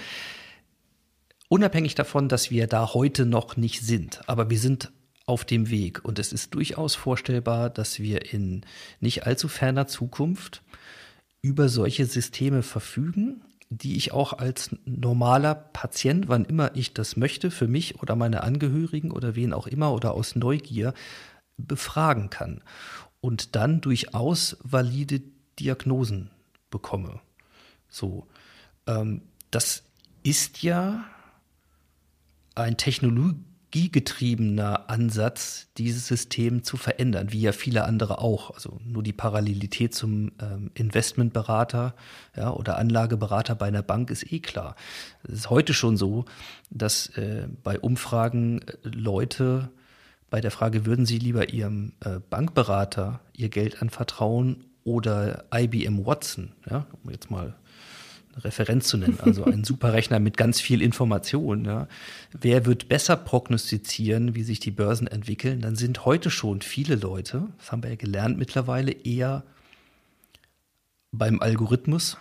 unabhängig 1.50 1.96
davon, 1.96 2.30
dass 2.30 2.52
wir 2.52 2.68
da 2.68 2.94
heute 2.94 3.26
noch 3.26 3.58
nicht 3.58 3.82
sind, 3.82 4.28
aber 4.28 4.50
wir 4.50 4.60
sind 4.60 4.92
auf 5.26 5.46
dem 5.46 5.70
Weg 5.70 6.04
und 6.04 6.20
es 6.20 6.34
ist 6.34 6.54
durchaus 6.54 6.96
vorstellbar, 6.96 7.70
dass 7.70 8.00
wir 8.00 8.34
in 8.34 8.66
nicht 9.00 9.26
allzu 9.26 9.48
ferner 9.48 9.88
Zukunft 9.88 10.62
über 11.42 11.70
solche 11.70 12.06
Systeme 12.06 12.62
verfügen, 12.62 13.42
die 13.70 13.96
ich 13.96 14.12
auch 14.12 14.34
als 14.34 14.76
normaler 14.86 15.56
Patient, 15.56 16.28
wann 16.28 16.46
immer 16.46 16.76
ich 16.76 16.94
das 16.94 17.16
möchte, 17.18 17.52
für 17.52 17.68
mich 17.68 18.02
oder 18.02 18.16
meine 18.16 18.44
Angehörigen 18.44 19.12
oder 19.12 19.36
wen 19.36 19.54
auch 19.54 19.68
immer 19.68 19.94
oder 19.94 20.14
aus 20.14 20.36
Neugier 20.36 20.94
befragen 21.58 22.30
kann 22.30 22.62
und 23.22 23.56
dann 23.56 23.82
durchaus 23.82 24.58
valide 24.64 25.22
Diagnosen 25.60 26.30
bekomme. 26.70 27.22
So. 27.88 28.28
Ähm, 28.88 29.22
das 29.54 29.84
ist 30.24 30.64
ja 30.64 31.04
ein 32.56 32.78
technologiegetriebener 32.78 34.90
Ansatz, 34.90 35.68
dieses 35.78 36.08
System 36.08 36.64
zu 36.64 36.78
verändern, 36.78 37.32
wie 37.32 37.42
ja 37.42 37.52
viele 37.52 37.86
andere 37.86 38.20
auch. 38.20 38.52
Also 38.52 38.80
nur 38.86 39.04
die 39.04 39.14
Parallelität 39.14 39.94
zum 39.94 40.32
ähm, 40.42 40.72
Investmentberater 40.74 41.96
ja, 42.36 42.52
oder 42.52 42.78
Anlageberater 42.78 43.56
bei 43.56 43.68
einer 43.68 43.84
Bank 43.84 44.10
ist 44.10 44.32
eh 44.32 44.40
klar. 44.40 44.76
Es 45.24 45.34
ist 45.34 45.50
heute 45.50 45.74
schon 45.74 45.98
so, 45.98 46.26
dass 46.70 47.08
äh, 47.18 47.48
bei 47.64 47.80
Umfragen 47.80 48.62
äh, 48.62 48.78
Leute 48.84 49.70
bei 50.34 50.42
der 50.42 50.50
Frage, 50.50 50.88
würden 50.88 51.06
sie 51.06 51.20
lieber 51.20 51.50
ihrem 51.50 51.94
äh, 52.00 52.20
Bankberater 52.32 53.20
ihr 53.38 53.50
Geld 53.50 53.84
anvertrauen 53.84 54.64
oder 54.84 55.46
IBM 55.54 56.08
Watson, 56.08 56.54
ja, 56.68 56.88
um 57.04 57.12
jetzt 57.12 57.30
mal 57.30 57.54
eine 58.34 58.44
Referenz 58.44 58.88
zu 58.88 58.98
nennen, 58.98 59.20
also 59.22 59.46
ein 59.46 59.64
Superrechner 59.66 60.20
mit 60.20 60.38
ganz 60.38 60.60
viel 60.60 60.82
Information, 60.82 61.66
ja. 61.66 61.88
Wer 62.32 62.66
wird 62.66 62.90
besser 62.90 63.16
prognostizieren, 63.16 64.36
wie 64.36 64.44
sich 64.44 64.60
die 64.60 64.72
Börsen 64.72 65.08
entwickeln? 65.08 65.62
Dann 65.62 65.76
sind 65.76 66.06
heute 66.06 66.30
schon 66.30 66.62
viele 66.62 66.96
Leute, 66.96 67.48
das 67.58 67.72
haben 67.72 67.84
wir 67.84 67.92
ja 67.92 67.96
gelernt 67.96 68.38
mittlerweile, 68.38 68.92
eher 68.92 69.44
beim 71.12 71.42
Algorithmus 71.42 72.18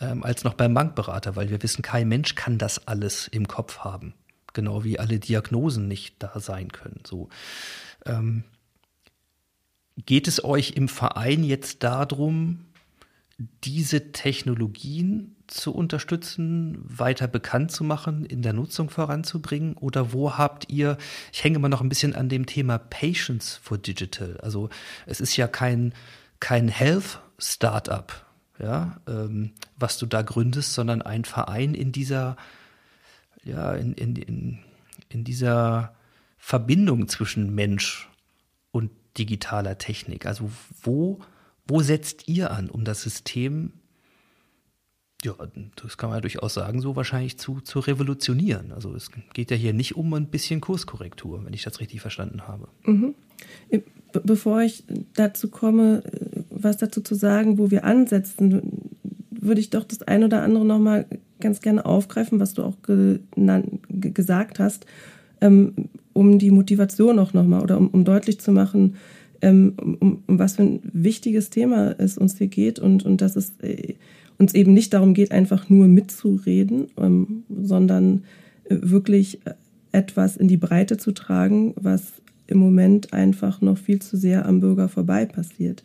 ähm, 0.00 0.22
als 0.22 0.44
noch 0.44 0.54
beim 0.54 0.74
Bankberater, 0.74 1.36
weil 1.36 1.50
wir 1.50 1.62
wissen, 1.62 1.82
kein 1.82 2.08
Mensch 2.08 2.34
kann 2.34 2.58
das 2.58 2.86
alles 2.86 3.28
im 3.28 3.48
Kopf 3.48 3.78
haben. 3.78 4.14
Genau 4.52 4.84
wie 4.84 4.98
alle 4.98 5.18
Diagnosen 5.18 5.88
nicht 5.88 6.22
da 6.22 6.38
sein 6.40 6.70
können. 6.72 7.00
So. 7.06 7.28
Ähm, 8.04 8.44
geht 10.04 10.28
es 10.28 10.44
euch 10.44 10.72
im 10.72 10.88
Verein 10.88 11.44
jetzt 11.44 11.82
darum, 11.82 12.65
diese 13.38 14.12
Technologien 14.12 15.36
zu 15.46 15.74
unterstützen, 15.74 16.78
weiter 16.84 17.28
bekannt 17.28 17.70
zu 17.70 17.84
machen, 17.84 18.24
in 18.24 18.42
der 18.42 18.52
Nutzung 18.52 18.90
voranzubringen? 18.90 19.74
Oder 19.74 20.12
wo 20.12 20.38
habt 20.38 20.70
ihr, 20.70 20.96
ich 21.32 21.44
hänge 21.44 21.56
immer 21.56 21.68
noch 21.68 21.82
ein 21.82 21.88
bisschen 21.88 22.14
an 22.14 22.28
dem 22.28 22.46
Thema 22.46 22.78
Patience 22.78 23.60
for 23.62 23.78
Digital. 23.78 24.38
Also 24.42 24.70
es 25.04 25.20
ist 25.20 25.36
ja 25.36 25.46
kein, 25.46 25.92
kein 26.40 26.68
Health-Startup, 26.68 28.12
ja, 28.58 29.00
ähm, 29.06 29.52
was 29.76 29.98
du 29.98 30.06
da 30.06 30.22
gründest, 30.22 30.72
sondern 30.74 31.02
ein 31.02 31.24
Verein 31.24 31.74
in 31.74 31.92
dieser, 31.92 32.36
ja, 33.44 33.74
in, 33.74 33.92
in, 33.92 34.16
in, 34.16 34.58
in 35.10 35.24
dieser 35.24 35.94
Verbindung 36.38 37.08
zwischen 37.08 37.54
Mensch 37.54 38.08
und 38.72 38.90
digitaler 39.18 39.78
Technik. 39.78 40.26
Also 40.26 40.50
wo 40.82 41.20
wo 41.68 41.80
setzt 41.80 42.28
ihr 42.28 42.50
an, 42.50 42.70
um 42.70 42.84
das 42.84 43.02
System, 43.02 43.72
ja, 45.24 45.34
das 45.82 45.96
kann 45.96 46.10
man 46.10 46.18
ja 46.18 46.20
durchaus 46.20 46.54
sagen, 46.54 46.80
so 46.80 46.94
wahrscheinlich 46.94 47.38
zu, 47.38 47.60
zu 47.60 47.80
revolutionieren? 47.80 48.72
Also 48.72 48.94
es 48.94 49.10
geht 49.32 49.50
ja 49.50 49.56
hier 49.56 49.72
nicht 49.72 49.96
um 49.96 50.12
ein 50.14 50.28
bisschen 50.28 50.60
Kurskorrektur, 50.60 51.44
wenn 51.44 51.52
ich 51.52 51.62
das 51.62 51.80
richtig 51.80 52.00
verstanden 52.00 52.46
habe. 52.46 52.68
Mhm. 52.84 53.14
Bevor 54.24 54.62
ich 54.62 54.84
dazu 55.14 55.48
komme, 55.48 56.02
was 56.50 56.76
dazu 56.76 57.00
zu 57.00 57.14
sagen, 57.14 57.58
wo 57.58 57.70
wir 57.70 57.84
ansetzen, 57.84 58.90
würde 59.30 59.60
ich 59.60 59.70
doch 59.70 59.84
das 59.84 60.02
ein 60.02 60.24
oder 60.24 60.42
andere 60.42 60.64
nochmal 60.64 61.06
ganz 61.40 61.60
gerne 61.60 61.84
aufgreifen, 61.84 62.40
was 62.40 62.54
du 62.54 62.62
auch 62.62 62.76
gesagt 62.82 64.58
hast, 64.58 64.86
ähm, 65.40 65.74
um 66.12 66.38
die 66.38 66.50
Motivation 66.50 67.18
auch 67.18 67.34
nochmal 67.34 67.62
oder 67.62 67.76
um, 67.76 67.88
um 67.88 68.04
deutlich 68.04 68.40
zu 68.40 68.52
machen, 68.52 68.96
ähm, 69.42 69.74
um, 69.80 70.22
um, 70.26 70.38
was 70.38 70.56
für 70.56 70.62
ein 70.62 70.80
wichtiges 70.92 71.50
Thema 71.50 71.94
es 71.98 72.18
uns 72.18 72.38
hier 72.38 72.46
geht 72.48 72.78
und, 72.78 73.04
und 73.04 73.20
dass 73.20 73.36
es 73.36 73.52
äh, 73.60 73.94
uns 74.38 74.54
eben 74.54 74.72
nicht 74.72 74.92
darum 74.92 75.14
geht, 75.14 75.32
einfach 75.32 75.68
nur 75.68 75.88
mitzureden, 75.88 76.88
ähm, 76.98 77.44
sondern 77.48 78.24
äh, 78.64 78.76
wirklich 78.80 79.40
etwas 79.92 80.36
in 80.36 80.48
die 80.48 80.56
Breite 80.56 80.96
zu 80.96 81.12
tragen, 81.12 81.74
was 81.76 82.12
im 82.46 82.58
Moment 82.58 83.12
einfach 83.12 83.60
noch 83.60 83.78
viel 83.78 84.00
zu 84.00 84.16
sehr 84.16 84.46
am 84.46 84.60
Bürger 84.60 84.88
vorbei 84.88 85.24
passiert. 85.26 85.82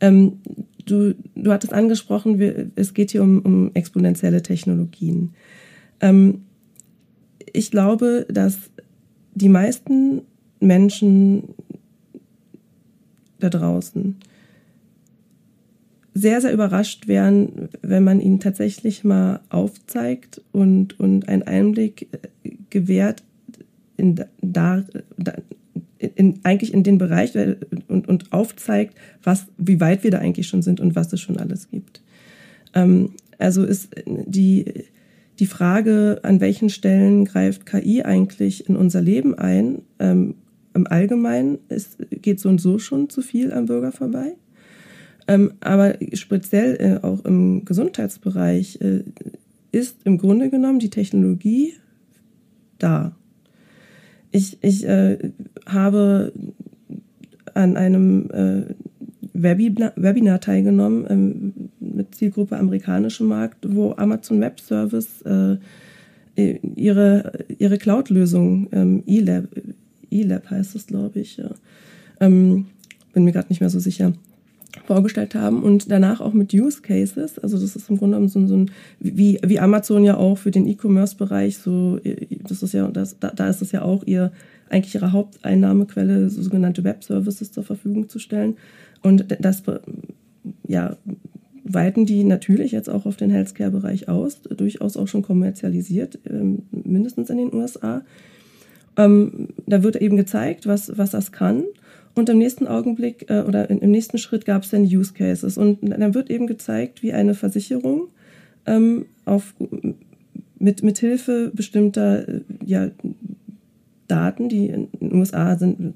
Ähm, 0.00 0.40
du, 0.84 1.14
du 1.34 1.52
hattest 1.52 1.72
angesprochen, 1.72 2.38
wir, 2.38 2.70
es 2.74 2.94
geht 2.94 3.12
hier 3.12 3.22
um, 3.22 3.40
um 3.40 3.70
exponentielle 3.74 4.42
Technologien. 4.42 5.30
Ähm, 6.00 6.42
ich 7.52 7.70
glaube, 7.70 8.26
dass 8.28 8.70
die 9.34 9.48
meisten 9.48 10.22
Menschen 10.60 11.54
da 13.42 13.50
draußen 13.50 14.16
sehr, 16.14 16.40
sehr 16.40 16.52
überrascht 16.52 17.08
wären, 17.08 17.68
wenn 17.80 18.04
man 18.04 18.20
ihnen 18.20 18.40
tatsächlich 18.40 19.02
mal 19.02 19.40
aufzeigt 19.48 20.42
und, 20.52 20.98
und 21.00 21.28
einen 21.28 21.42
Einblick 21.42 22.08
äh, 22.12 22.50
gewährt 22.70 23.22
in, 23.96 24.22
da, 24.40 24.84
in, 25.98 26.40
eigentlich 26.42 26.74
in 26.74 26.82
den 26.82 26.98
Bereich 26.98 27.34
äh, 27.34 27.56
und, 27.88 28.08
und 28.08 28.32
aufzeigt, 28.32 28.94
was, 29.22 29.46
wie 29.56 29.80
weit 29.80 30.04
wir 30.04 30.10
da 30.10 30.18
eigentlich 30.18 30.48
schon 30.48 30.62
sind 30.62 30.80
und 30.80 30.94
was 30.94 31.12
es 31.12 31.20
schon 31.20 31.38
alles 31.38 31.70
gibt. 31.70 32.02
Ähm, 32.74 33.12
also 33.38 33.64
ist 33.64 33.94
die, 34.06 34.66
die 35.38 35.46
Frage, 35.46 36.20
an 36.22 36.40
welchen 36.40 36.68
Stellen 36.68 37.24
greift 37.24 37.64
KI 37.64 38.02
eigentlich 38.02 38.68
in 38.68 38.76
unser 38.76 39.00
Leben 39.00 39.34
ein, 39.34 39.82
ähm, 39.98 40.34
im 40.74 40.86
Allgemeinen 40.86 41.58
ist, 41.68 41.98
geht 42.10 42.40
so 42.40 42.48
und 42.48 42.60
so 42.60 42.78
schon 42.78 43.08
zu 43.08 43.22
viel 43.22 43.52
am 43.52 43.66
Bürger 43.66 43.92
vorbei. 43.92 44.34
Ähm, 45.28 45.52
aber 45.60 45.96
speziell 46.14 46.76
äh, 46.80 47.06
auch 47.06 47.24
im 47.24 47.64
Gesundheitsbereich 47.64 48.80
äh, 48.80 49.04
ist 49.70 49.98
im 50.04 50.18
Grunde 50.18 50.50
genommen 50.50 50.78
die 50.78 50.90
Technologie 50.90 51.74
da. 52.78 53.16
Ich, 54.30 54.58
ich 54.62 54.86
äh, 54.86 55.32
habe 55.66 56.32
an 57.54 57.76
einem 57.76 58.30
äh, 58.30 58.74
Webinar, 59.34 59.92
Webinar 59.96 60.40
teilgenommen 60.40 61.06
ähm, 61.08 61.52
mit 61.80 62.14
Zielgruppe 62.14 62.56
amerikanischem 62.56 63.28
Markt, 63.28 63.66
wo 63.68 63.94
Amazon 63.96 64.40
Web 64.40 64.60
Service 64.60 65.22
äh, 65.22 65.56
ihre, 66.34 67.44
ihre 67.58 67.78
Cloud-Lösung 67.78 68.68
ähm, 68.72 69.02
eLab 69.06 69.48
E-Lab 70.12 70.50
heißt 70.50 70.74
es, 70.74 70.86
glaube 70.86 71.20
ich. 71.20 71.36
Ja. 71.36 71.50
Ähm, 72.20 72.66
bin 73.12 73.24
mir 73.24 73.32
gerade 73.32 73.48
nicht 73.48 73.60
mehr 73.60 73.70
so 73.70 73.78
sicher 73.78 74.12
vorgestellt 74.86 75.34
haben 75.34 75.62
und 75.62 75.90
danach 75.90 76.20
auch 76.20 76.32
mit 76.32 76.54
Use 76.54 76.80
Cases. 76.80 77.38
Also 77.38 77.58
das 77.58 77.76
ist 77.76 77.90
im 77.90 77.98
Grunde 77.98 78.16
genommen 78.16 78.28
so, 78.28 78.46
so 78.46 78.56
ein, 78.56 78.70
wie, 79.00 79.38
wie 79.44 79.60
Amazon 79.60 80.04
ja 80.04 80.16
auch 80.16 80.38
für 80.38 80.50
den 80.50 80.66
E-Commerce-Bereich 80.66 81.58
so, 81.58 82.00
das 82.48 82.62
ist 82.62 82.72
ja, 82.72 82.88
das, 82.88 83.18
da, 83.18 83.30
da 83.30 83.48
ist 83.48 83.62
es 83.62 83.72
ja 83.72 83.82
auch 83.82 84.02
ihr, 84.04 84.32
eigentlich 84.70 84.94
ihre 84.94 85.12
Haupteinnahmequelle, 85.12 86.30
so 86.30 86.42
sogenannte 86.42 86.84
Web-Services 86.84 87.52
zur 87.52 87.64
Verfügung 87.64 88.08
zu 88.08 88.18
stellen. 88.18 88.56
Und 89.02 89.26
das, 89.40 89.62
ja, 90.66 90.96
weiten 91.64 92.06
die 92.06 92.24
natürlich 92.24 92.72
jetzt 92.72 92.88
auch 92.88 93.06
auf 93.06 93.16
den 93.16 93.30
Healthcare-Bereich 93.30 94.08
aus, 94.08 94.40
durchaus 94.42 94.96
auch 94.96 95.08
schon 95.08 95.22
kommerzialisiert, 95.22 96.18
ähm, 96.28 96.62
mindestens 96.70 97.30
in 97.30 97.36
den 97.36 97.54
USA. 97.54 98.02
Ähm, 98.96 99.48
da 99.66 99.82
wird 99.82 99.96
eben 99.96 100.16
gezeigt, 100.16 100.66
was, 100.66 100.96
was 100.96 101.10
das 101.10 101.32
kann. 101.32 101.64
Und 102.14 102.28
im 102.28 102.38
nächsten 102.38 102.66
Augenblick 102.66 103.30
äh, 103.30 103.40
oder 103.40 103.70
im 103.70 103.90
nächsten 103.90 104.18
Schritt 104.18 104.44
gab 104.44 104.64
es 104.64 104.70
dann 104.70 104.82
Use 104.82 105.14
Cases. 105.14 105.56
Und 105.56 105.78
dann 105.82 106.14
wird 106.14 106.30
eben 106.30 106.46
gezeigt, 106.46 107.02
wie 107.02 107.12
eine 107.12 107.34
Versicherung 107.34 108.08
ähm, 108.66 109.06
auf, 109.24 109.54
mit, 110.58 110.82
mit 110.82 110.98
Hilfe 110.98 111.50
bestimmter 111.54 112.28
äh, 112.28 112.40
ja, 112.64 112.90
Daten, 114.08 114.48
die 114.48 114.66
in 114.66 114.88
den 115.00 115.14
USA 115.14 115.56
sind, 115.56 115.94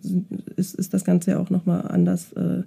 ist, 0.56 0.74
ist 0.74 0.94
das 0.94 1.04
Ganze 1.04 1.32
ja 1.32 1.38
auch 1.38 1.50
nochmal 1.50 1.82
anders 1.88 2.32
äh, 2.32 2.62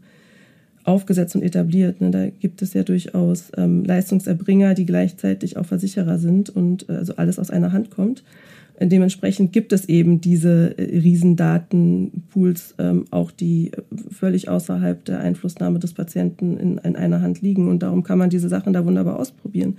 aufgesetzt 0.83 1.35
und 1.35 1.41
etabliert. 1.41 2.01
Ne? 2.01 2.11
Da 2.11 2.29
gibt 2.29 2.61
es 2.61 2.73
ja 2.73 2.83
durchaus 2.83 3.51
ähm, 3.57 3.83
Leistungserbringer, 3.83 4.75
die 4.75 4.85
gleichzeitig 4.85 5.57
auch 5.57 5.65
Versicherer 5.65 6.19
sind 6.19 6.49
und 6.49 6.87
äh, 6.89 6.93
also 6.93 7.15
alles 7.15 7.39
aus 7.39 7.49
einer 7.49 7.71
Hand 7.71 7.89
kommt. 7.89 8.23
Dementsprechend 8.81 9.51
gibt 9.51 9.73
es 9.73 9.89
eben 9.89 10.21
diese 10.21 10.77
äh, 10.77 10.99
Riesendatenpools, 10.99 12.75
ähm, 12.77 13.05
auch 13.11 13.31
die 13.31 13.71
äh, 13.73 13.81
völlig 14.09 14.47
außerhalb 14.47 15.03
der 15.03 15.19
Einflussnahme 15.19 15.79
des 15.79 15.93
Patienten 15.93 16.57
in, 16.57 16.77
in, 16.77 16.95
einer 16.95 17.21
Hand 17.21 17.41
liegen. 17.41 17.67
Und 17.67 17.83
darum 17.83 18.03
kann 18.03 18.17
man 18.17 18.29
diese 18.29 18.47
Sachen 18.47 18.71
da 18.71 18.85
wunderbar 18.85 19.19
ausprobieren. 19.19 19.77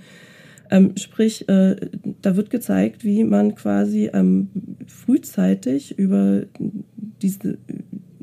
Ähm, 0.69 0.93
sprich, 0.97 1.49
äh, 1.49 1.75
da 2.21 2.35
wird 2.35 2.51
gezeigt, 2.51 3.03
wie 3.03 3.23
man 3.23 3.55
quasi 3.55 4.09
ähm, 4.13 4.49
frühzeitig 4.85 5.97
über 5.97 6.43
diese, 7.21 7.57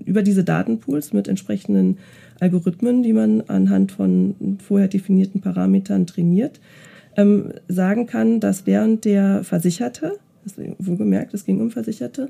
über 0.05 0.23
diese 0.23 0.45
Datenpools 0.45 1.13
mit 1.13 1.27
entsprechenden 1.27 1.99
Algorithmen, 2.39 3.03
die 3.03 3.13
man 3.13 3.41
anhand 3.43 3.91
von 3.91 4.59
vorher 4.65 4.89
definierten 4.89 5.41
Parametern 5.41 6.07
trainiert, 6.07 6.61
ähm, 7.17 7.53
sagen 7.67 8.07
kann, 8.07 8.39
dass 8.39 8.65
während 8.65 9.05
der 9.05 9.43
Versicherte 9.43 10.13
wohlgemerkt, 10.57 11.35
es 11.35 11.45
ging 11.45 11.61
um 11.61 11.71
Versicherte, 11.71 12.29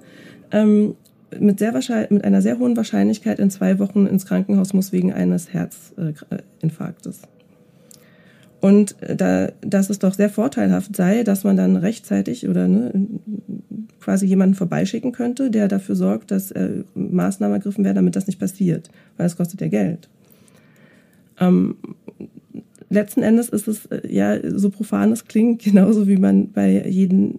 ähm, 0.51 0.95
mit, 1.39 1.59
sehr 1.59 1.73
mit 2.11 2.25
einer 2.25 2.43
sehr 2.43 2.59
hohen 2.59 2.77
Wahrscheinlichkeit 2.77 3.39
in 3.39 3.51
zwei 3.51 3.79
Wochen 3.79 4.07
ins 4.07 4.27
Krankenhaus 4.27 4.73
muss 4.73 4.93
wegen 4.93 5.12
eines 5.12 5.53
Herzinfarktes. 5.53 7.23
Und 8.61 8.97
da, 9.01 9.53
dass 9.61 9.89
es 9.89 9.99
doch 10.01 10.14
sehr 10.14 10.31
vorteilhaft 10.31 10.97
sei, 10.97 11.23
dass 11.23 11.45
man 11.45 11.57
dann 11.57 11.77
rechtzeitig 11.77 12.49
oder 12.49 12.66
ne, 12.66 12.93
quasi 14.01 14.27
jemanden 14.27 14.57
vorbeischicken 14.57 15.12
könnte, 15.12 15.51
der 15.51 15.69
dafür 15.69 15.95
sorgt, 15.95 16.31
dass 16.31 16.51
äh, 16.51 16.83
Maßnahmen 16.95 17.55
ergriffen 17.55 17.85
werden, 17.85 17.97
damit 17.97 18.16
das 18.16 18.27
nicht 18.27 18.41
passiert, 18.41 18.91
weil 19.16 19.27
es 19.27 19.37
kostet 19.37 19.61
ja 19.61 19.69
Geld. 19.69 20.09
Ähm, 21.39 21.77
letzten 22.91 23.23
Endes 23.23 23.49
ist 23.49 23.69
es 23.69 23.87
äh, 23.87 24.01
ja 24.09 24.39
so 24.59 24.71
profan 24.71 25.12
es 25.12 25.27
klingt, 25.27 25.62
genauso 25.62 26.09
wie 26.09 26.16
man 26.16 26.51
bei 26.51 26.89
jedem, 26.89 27.37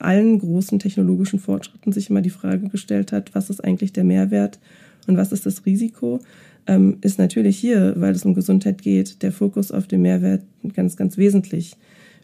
allen 0.00 0.38
großen 0.38 0.78
technologischen 0.78 1.38
Fortschritten 1.38 1.92
sich 1.92 2.10
immer 2.10 2.22
die 2.22 2.30
Frage 2.30 2.68
gestellt 2.68 3.12
hat, 3.12 3.34
was 3.34 3.50
ist 3.50 3.62
eigentlich 3.62 3.92
der 3.92 4.04
Mehrwert 4.04 4.58
und 5.06 5.16
was 5.16 5.32
ist 5.32 5.46
das 5.46 5.66
Risiko. 5.66 6.20
ähm, 6.66 6.98
ist 7.00 7.18
natürlich 7.18 7.58
hier, 7.58 7.94
weil 7.96 8.14
es 8.14 8.24
um 8.24 8.34
Gesundheit 8.34 8.82
geht, 8.82 9.22
der 9.22 9.32
Fokus 9.32 9.72
auf 9.72 9.86
den 9.86 10.02
Mehrwert 10.02 10.42
ganz, 10.74 10.96
ganz 10.96 11.16
wesentlich. 11.16 11.76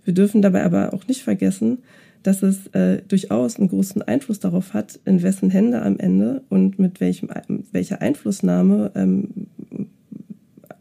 Wir 0.05 0.14
dürfen 0.14 0.43
dabei 0.43 0.64
aber 0.64 0.95
auch 0.95 1.09
nicht 1.09 1.22
vergessen, 1.22 1.79
dass 2.22 2.43
es 2.43 2.66
äh, 2.68 3.03
durchaus 3.07 3.59
einen 3.59 3.68
großen 3.68 4.03
Einfluss 4.03 4.41
darauf 4.41 4.74
hat, 4.74 4.99
in 5.05 5.22
wessen 5.22 5.51
Hände 5.51 5.83
am 5.83 5.99
Ende 5.99 6.43
und 6.49 6.79
mit 6.79 7.01
welchem, 7.01 7.29
welcher 7.72 8.03
Einflussnahme 8.03 8.93
ähm, 8.95 9.29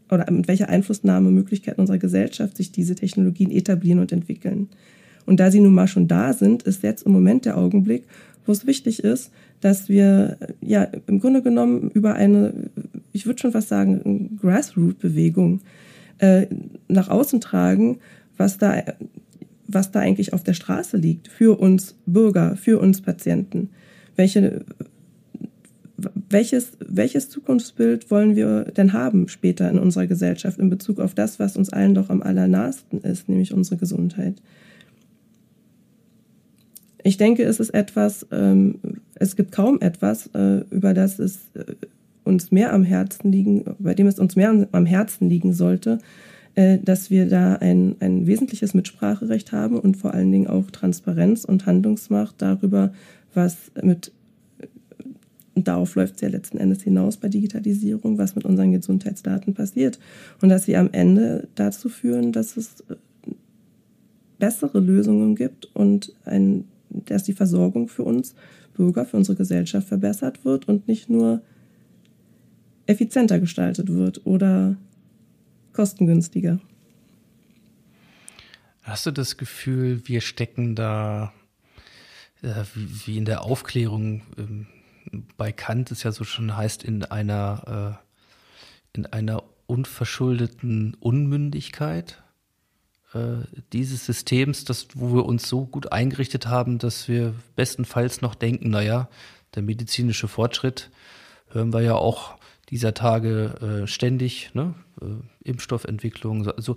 oder 0.10 0.30
mit 0.32 0.48
welcher 0.48 0.70
Einflussnahmemöglichkeit 0.70 1.78
unserer 1.78 1.98
Gesellschaft 1.98 2.58
sich 2.58 2.72
diese 2.72 2.96
Technologien 2.96 3.52
etablieren 3.52 4.00
und 4.00 4.12
entwickeln. 4.12 4.70
Und 5.26 5.40
da 5.40 5.52
sie 5.52 5.60
nun 5.60 5.74
mal 5.74 5.88
schon 5.88 6.08
da 6.08 6.34
sind, 6.34 6.64
ist 6.64 6.84
jetzt 6.84 7.04
im 7.04 7.12
Moment 7.12 7.46
der 7.46 7.58
Augenblick, 7.58 8.04
wo 8.46 8.52
es 8.52 8.68
wichtig 8.68 9.04
ist, 9.04 9.32
dass 9.62 9.90
wir 9.90 10.38
ja 10.62 10.84
im 11.08 11.20
Grunde 11.20 11.42
genommen 11.42 11.90
über 11.92 12.14
eine, 12.14 12.54
ich 13.12 13.26
würde 13.26 13.40
schon 13.40 13.52
fast 13.52 13.70
sagen, 13.70 14.38
Grassroot-Bewegung 14.42 15.62
äh, 16.20 16.48
nach 16.88 17.10
außen 17.10 17.42
tragen, 17.42 17.98
was 18.38 18.58
da, 18.58 18.84
was 19.68 19.92
da 19.92 20.00
eigentlich 20.00 20.34
auf 20.34 20.44
der 20.44 20.54
Straße 20.54 20.98
liegt 20.98 21.28
für 21.28 21.60
uns 21.60 21.96
Bürger, 22.06 22.56
für 22.56 22.80
uns 22.80 23.02
Patienten. 23.02 23.70
Welche, 24.16 24.64
welches, 26.30 26.74
welches 26.86 27.30
Zukunftsbild 27.30 28.12
wollen 28.12 28.36
wir 28.36 28.66
denn 28.66 28.94
haben 28.94 29.28
später 29.28 29.70
in 29.70 29.80
unserer 29.80 30.08
Gesellschaft 30.08 30.60
in 30.60 30.70
Bezug 30.70 31.00
auf 31.00 31.16
das, 31.16 31.40
was 31.40 31.58
uns 31.58 31.70
allen 31.70 31.96
doch 31.96 32.10
am 32.10 32.22
allernahesten 32.22 33.02
ist, 33.02 33.30
nämlich 33.30 33.54
unsere 33.54 33.78
Gesundheit? 33.78 34.36
Ich 37.06 37.18
denke, 37.18 37.44
es 37.44 37.60
ist 37.60 37.70
etwas, 37.70 38.26
ähm, 38.32 38.80
es 39.14 39.36
gibt 39.36 39.52
kaum 39.52 39.80
etwas, 39.80 40.26
äh, 40.34 40.62
über 40.72 40.96
das 40.96 41.20
es 41.20 41.52
äh, 41.54 41.76
uns 42.24 42.50
mehr 42.50 42.74
am 42.74 42.84
Herzen 42.84 43.32
liegen, 43.32 43.64
bei 43.78 43.94
dem 43.94 44.08
es 44.08 44.18
uns 44.18 44.36
mehr 44.36 44.68
am 44.72 44.86
Herzen 44.88 45.30
liegen 45.30 45.54
sollte, 45.54 46.00
äh, 46.56 46.80
dass 46.80 47.12
wir 47.12 47.30
da 47.30 47.58
ein, 47.58 47.96
ein 48.00 48.26
wesentliches 48.26 48.74
Mitspracherecht 48.74 49.52
haben 49.52 49.78
und 49.78 49.98
vor 49.98 50.16
allen 50.16 50.32
Dingen 50.32 50.48
auch 50.48 50.72
Transparenz 50.72 51.46
und 51.46 51.68
Handlungsmacht 51.68 52.42
darüber, 52.42 52.92
was 53.36 53.56
mit 53.84 54.12
und 55.54 55.68
darauf 55.68 55.94
läuft 55.96 56.16
es 56.16 56.22
ja 56.22 56.28
letzten 56.28 56.58
Endes 56.58 56.82
hinaus 56.82 57.18
bei 57.18 57.30
Digitalisierung, 57.30 58.18
was 58.18 58.36
mit 58.36 58.46
unseren 58.46 58.72
Gesundheitsdaten 58.72 59.54
passiert. 59.54 60.00
Und 60.42 60.50
dass 60.50 60.66
sie 60.66 60.76
am 60.76 60.90
Ende 60.92 61.48
dazu 61.54 61.88
führen, 61.88 62.34
dass 62.34 62.58
es 62.58 62.82
äh, 62.90 62.96
bessere 64.38 64.80
Lösungen 64.80 65.36
gibt 65.36 65.70
und 65.74 66.14
ein 66.26 66.66
dass 66.90 67.24
die 67.24 67.34
Versorgung 67.34 67.88
für 67.88 68.04
uns 68.04 68.36
Bürger, 68.74 69.06
für 69.06 69.18
unsere 69.18 69.38
Gesellschaft 69.38 69.88
verbessert 69.88 70.46
wird 70.46 70.68
und 70.68 70.88
nicht 70.88 71.10
nur 71.10 71.42
effizienter 72.86 73.40
gestaltet 73.40 73.90
wird 73.90 74.26
oder 74.26 74.76
kostengünstiger. 75.74 76.60
Hast 78.84 79.06
du 79.06 79.12
das 79.12 79.38
Gefühl, 79.38 80.02
wir 80.08 80.22
stecken 80.22 80.76
da 80.76 81.34
äh, 82.44 82.64
wie 82.76 83.18
in 83.18 83.26
der 83.26 83.42
Aufklärung 83.44 84.22
ähm, 84.38 84.68
bei 85.38 85.52
Kant 85.52 85.92
es 85.92 86.04
ja 86.04 86.12
so 86.12 86.24
schon 86.24 86.56
heißt, 86.56 86.84
in 86.84 87.04
einer, 87.04 88.00
äh, 88.94 88.98
in 88.98 89.06
einer 89.08 89.44
unverschuldeten 89.66 90.96
Unmündigkeit? 91.00 92.24
Äh, 93.16 93.46
dieses 93.72 94.06
Systems, 94.06 94.66
das, 94.66 94.88
wo 94.94 95.16
wir 95.16 95.26
uns 95.26 95.48
so 95.48 95.66
gut 95.66 95.92
eingerichtet 95.94 96.48
haben, 96.48 96.80
dass 96.80 97.08
wir 97.08 97.34
bestenfalls 97.56 98.22
noch 98.22 98.36
denken, 98.36 98.70
naja, 98.70 99.08
der 99.56 99.64
medizinische 99.64 100.28
Fortschritt 100.28 100.92
hören 101.48 101.72
wir 101.72 101.82
ja 101.82 101.96
auch 101.96 102.38
dieser 102.70 102.94
Tage 102.94 103.84
äh, 103.84 103.88
ständig, 103.88 104.54
ne? 104.54 104.74
Äh, 105.02 105.06
Impfstoffentwicklung, 105.50 106.48
also 106.50 106.76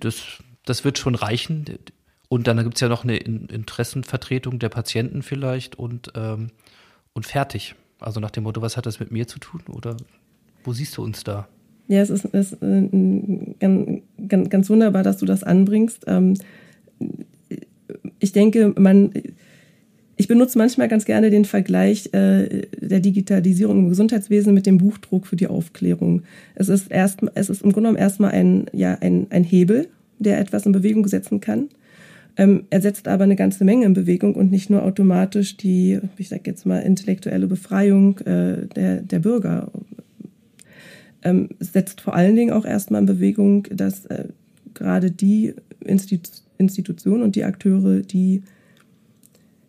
das, 0.00 0.22
das 0.64 0.84
wird 0.84 0.98
schon 0.98 1.16
reichen. 1.16 1.66
Und 2.28 2.46
dann 2.46 2.62
gibt 2.62 2.76
es 2.76 2.80
ja 2.80 2.88
noch 2.88 3.04
eine 3.04 3.16
Interessenvertretung 3.18 4.58
der 4.58 4.70
Patienten 4.70 5.22
vielleicht 5.22 5.76
und, 5.76 6.12
ähm, 6.14 6.50
und 7.12 7.26
fertig. 7.26 7.74
Also 8.00 8.20
nach 8.20 8.30
dem 8.30 8.44
Motto, 8.44 8.62
was 8.62 8.76
hat 8.76 8.86
das 8.86 9.00
mit 9.00 9.10
mir 9.10 9.28
zu 9.28 9.38
tun? 9.38 9.62
Oder 9.68 9.96
wo 10.62 10.72
siehst 10.72 10.96
du 10.96 11.02
uns 11.02 11.24
da? 11.24 11.48
Ja, 11.88 12.00
es 12.00 12.10
ist, 12.10 12.24
ist 12.26 12.54
äh, 12.62 12.88
ganz, 13.60 14.02
ganz, 14.28 14.50
ganz, 14.50 14.70
wunderbar, 14.70 15.02
dass 15.02 15.18
du 15.18 15.26
das 15.26 15.42
anbringst. 15.42 16.04
Ähm, 16.06 16.34
ich 18.18 18.32
denke, 18.32 18.72
man, 18.78 19.10
ich 20.16 20.28
benutze 20.28 20.56
manchmal 20.56 20.88
ganz 20.88 21.04
gerne 21.04 21.30
den 21.30 21.44
Vergleich 21.44 22.10
äh, 22.12 22.66
der 22.80 23.00
Digitalisierung 23.00 23.80
im 23.80 23.88
Gesundheitswesen 23.88 24.54
mit 24.54 24.66
dem 24.66 24.78
Buchdruck 24.78 25.26
für 25.26 25.36
die 25.36 25.48
Aufklärung. 25.48 26.22
Es 26.54 26.68
ist, 26.68 26.90
erst, 26.90 27.20
es 27.34 27.50
ist 27.50 27.62
im 27.62 27.72
Grunde 27.72 27.88
genommen 27.88 28.02
erstmal 28.02 28.30
ein, 28.30 28.66
ja, 28.72 28.96
ein, 29.00 29.26
ein 29.30 29.44
Hebel, 29.44 29.88
der 30.18 30.38
etwas 30.38 30.64
in 30.66 30.72
Bewegung 30.72 31.06
setzen 31.06 31.40
kann. 31.40 31.68
Ähm, 32.36 32.64
er 32.70 32.80
setzt 32.80 33.06
aber 33.06 33.24
eine 33.24 33.36
ganze 33.36 33.64
Menge 33.64 33.86
in 33.86 33.94
Bewegung 33.94 34.34
und 34.34 34.50
nicht 34.50 34.70
nur 34.70 34.82
automatisch 34.82 35.56
die, 35.56 36.00
ich 36.16 36.28
sage 36.28 36.42
jetzt 36.46 36.66
mal, 36.66 36.80
intellektuelle 36.80 37.46
Befreiung 37.46 38.18
äh, 38.20 38.66
der, 38.74 39.02
der 39.02 39.18
Bürger 39.20 39.70
ähm, 41.24 41.48
setzt 41.58 42.00
vor 42.00 42.14
allen 42.14 42.36
Dingen 42.36 42.52
auch 42.52 42.64
erstmal 42.64 43.00
in 43.00 43.06
Bewegung, 43.06 43.64
dass 43.70 44.06
äh, 44.06 44.28
gerade 44.74 45.10
die 45.10 45.54
Institu 45.80 46.30
Institutionen 46.56 47.24
und 47.24 47.34
die 47.34 47.42
Akteure, 47.42 48.00
die 48.00 48.44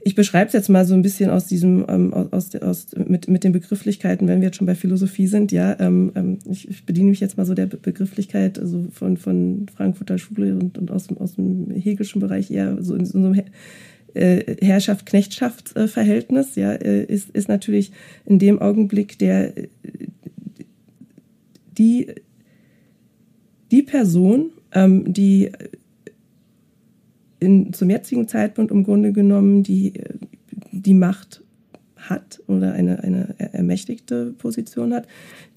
ich 0.07 0.13
beschreibe 0.13 0.45
es 0.45 0.53
jetzt 0.53 0.69
mal 0.69 0.85
so 0.85 0.93
ein 0.93 1.01
bisschen 1.01 1.31
aus 1.31 1.47
diesem, 1.47 1.83
ähm, 1.89 2.13
aus, 2.13 2.55
aus, 2.57 2.89
mit, 3.07 3.27
mit 3.27 3.43
den 3.43 3.53
Begrifflichkeiten, 3.53 4.27
wenn 4.27 4.39
wir 4.39 4.49
jetzt 4.49 4.57
schon 4.57 4.67
bei 4.67 4.75
Philosophie 4.75 5.25
sind, 5.25 5.51
ja, 5.51 5.75
ähm, 5.79 6.11
ähm 6.13 6.37
ich, 6.47 6.69
ich, 6.69 6.85
bediene 6.85 7.09
mich 7.09 7.19
jetzt 7.21 7.37
mal 7.37 7.45
so 7.45 7.55
der 7.55 7.65
Begrifflichkeit 7.65 8.59
also 8.59 8.85
von, 8.91 9.17
von 9.17 9.65
Frankfurter 9.75 10.19
Schule 10.19 10.53
und, 10.53 10.77
und 10.77 10.91
aus, 10.91 11.07
aus 11.17 11.33
dem 11.35 11.71
hegelischen 11.71 12.21
Bereich 12.21 12.51
eher 12.51 12.77
so 12.83 12.93
in 12.93 13.05
so 13.05 13.17
einem 13.17 13.41
äh, 14.13 14.55
Herrschaft-Knechtschaft-Verhältnis, 14.63 16.55
ja, 16.55 16.73
äh, 16.73 17.03
ist, 17.03 17.31
ist 17.31 17.49
natürlich 17.49 17.91
in 18.27 18.37
dem 18.37 18.61
Augenblick 18.61 19.17
der 19.17 19.53
die, 21.77 22.07
die 23.71 23.83
Person, 23.83 24.51
ähm, 24.71 25.11
die 25.11 25.51
in, 27.39 27.73
zum 27.73 27.89
jetzigen 27.89 28.27
Zeitpunkt 28.27 28.71
im 28.71 28.83
Grunde 28.83 29.11
genommen 29.11 29.63
die, 29.63 29.93
die 30.71 30.93
Macht 30.93 31.43
hat 32.09 32.41
oder 32.47 32.73
eine, 32.73 33.03
eine 33.03 33.35
ermächtigte 33.37 34.33
Position 34.37 34.93
hat, 34.93 35.07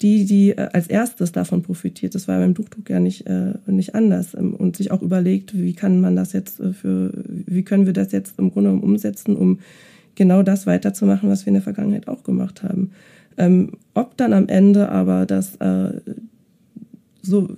die, 0.01 0.25
die 0.25 0.51
äh, 0.51 0.69
als 0.73 0.87
erstes 0.87 1.31
davon 1.31 1.61
profitiert. 1.61 2.15
Das 2.15 2.27
war 2.27 2.39
beim 2.39 2.53
Buchdruck 2.53 2.89
ja 2.89 2.99
nicht, 2.99 3.27
äh, 3.27 3.53
nicht 3.67 3.95
anders 3.95 4.33
ähm, 4.33 4.53
und 4.53 4.77
sich 4.77 4.91
auch 4.91 5.01
überlegt, 5.01 5.57
wie 5.59 5.73
kann 5.73 6.01
man 6.01 6.15
das 6.15 6.33
jetzt 6.33 6.59
äh, 6.59 6.73
für, 6.73 7.11
wie 7.25 7.63
können 7.63 7.85
wir 7.85 7.93
das 7.93 8.11
jetzt 8.11 8.39
im 8.39 8.51
Grunde 8.51 8.69
genommen 8.69 8.83
umsetzen, 8.83 9.35
um 9.35 9.59
genau 10.15 10.43
das 10.43 10.65
weiterzumachen, 10.65 11.29
was 11.29 11.45
wir 11.45 11.49
in 11.49 11.55
der 11.55 11.63
Vergangenheit 11.63 12.07
auch 12.07 12.23
gemacht 12.23 12.63
haben. 12.63 12.91
Ähm, 13.39 13.71
ob 13.93 14.17
dann 14.17 14.33
am 14.33 14.47
Ende 14.49 14.89
aber 14.89 15.25
das 15.25 15.55
äh, 15.55 16.01
so, 17.21 17.49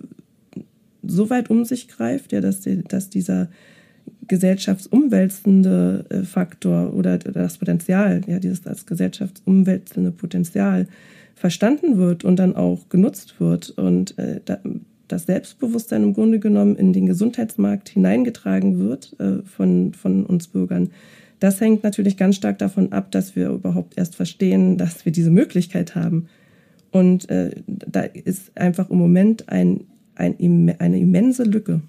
so 1.04 1.30
weit 1.30 1.50
um 1.50 1.66
sich 1.66 1.88
greift, 1.88 2.32
ja, 2.32 2.40
dass, 2.40 2.62
die, 2.62 2.84
dass 2.84 3.10
dieser 3.10 3.50
gesellschaftsumwälzende 4.28 6.06
äh, 6.10 6.22
Faktor 6.22 6.94
oder 6.94 7.18
das 7.18 7.58
Potenzial, 7.58 8.22
ja, 8.28 8.40
dieses 8.40 8.62
das 8.62 8.86
gesellschaftsumwälzende 8.86 10.12
Potenzial 10.12 10.88
verstanden 11.36 11.98
wird 11.98 12.24
und 12.24 12.38
dann 12.38 12.56
auch 12.56 12.88
genutzt 12.90 13.40
wird 13.40 13.72
und 13.72 14.18
äh, 14.20 14.40
da, 14.46 14.60
das 15.08 15.26
Selbstbewusstsein 15.26 16.04
im 16.04 16.14
Grunde 16.14 16.40
genommen 16.40 16.76
in 16.76 16.94
den 16.94 17.08
Gesundheitsmarkt 17.08 17.90
hineingetragen 17.90 18.80
wird 18.80 19.20
äh, 19.20 19.42
von, 19.44 19.94
von 19.94 20.26
uns 20.26 20.48
Bürgern, 20.48 20.92
das 21.42 21.60
hängt 21.60 21.84
natürlich 21.84 22.18
ganz 22.18 22.36
stark 22.36 22.60
davon 22.60 22.94
ab, 22.94 23.12
dass 23.12 23.36
wir 23.36 23.50
überhaupt 23.50 23.98
erst 23.98 24.16
verstehen, 24.16 24.78
dass 24.78 25.06
wir 25.06 25.12
diese 25.12 25.32
Möglichkeit 25.32 25.96
haben. 25.96 26.30
Und 26.92 27.30
äh, 27.32 27.64
da 27.66 28.02
ist 28.02 28.56
einfach 28.56 28.92
im 28.92 28.98
Moment 29.00 29.50
ein, 29.50 29.88
ein, 30.14 30.36
eine 30.78 31.00
immense 31.00 31.44
Lücke. 31.44 31.82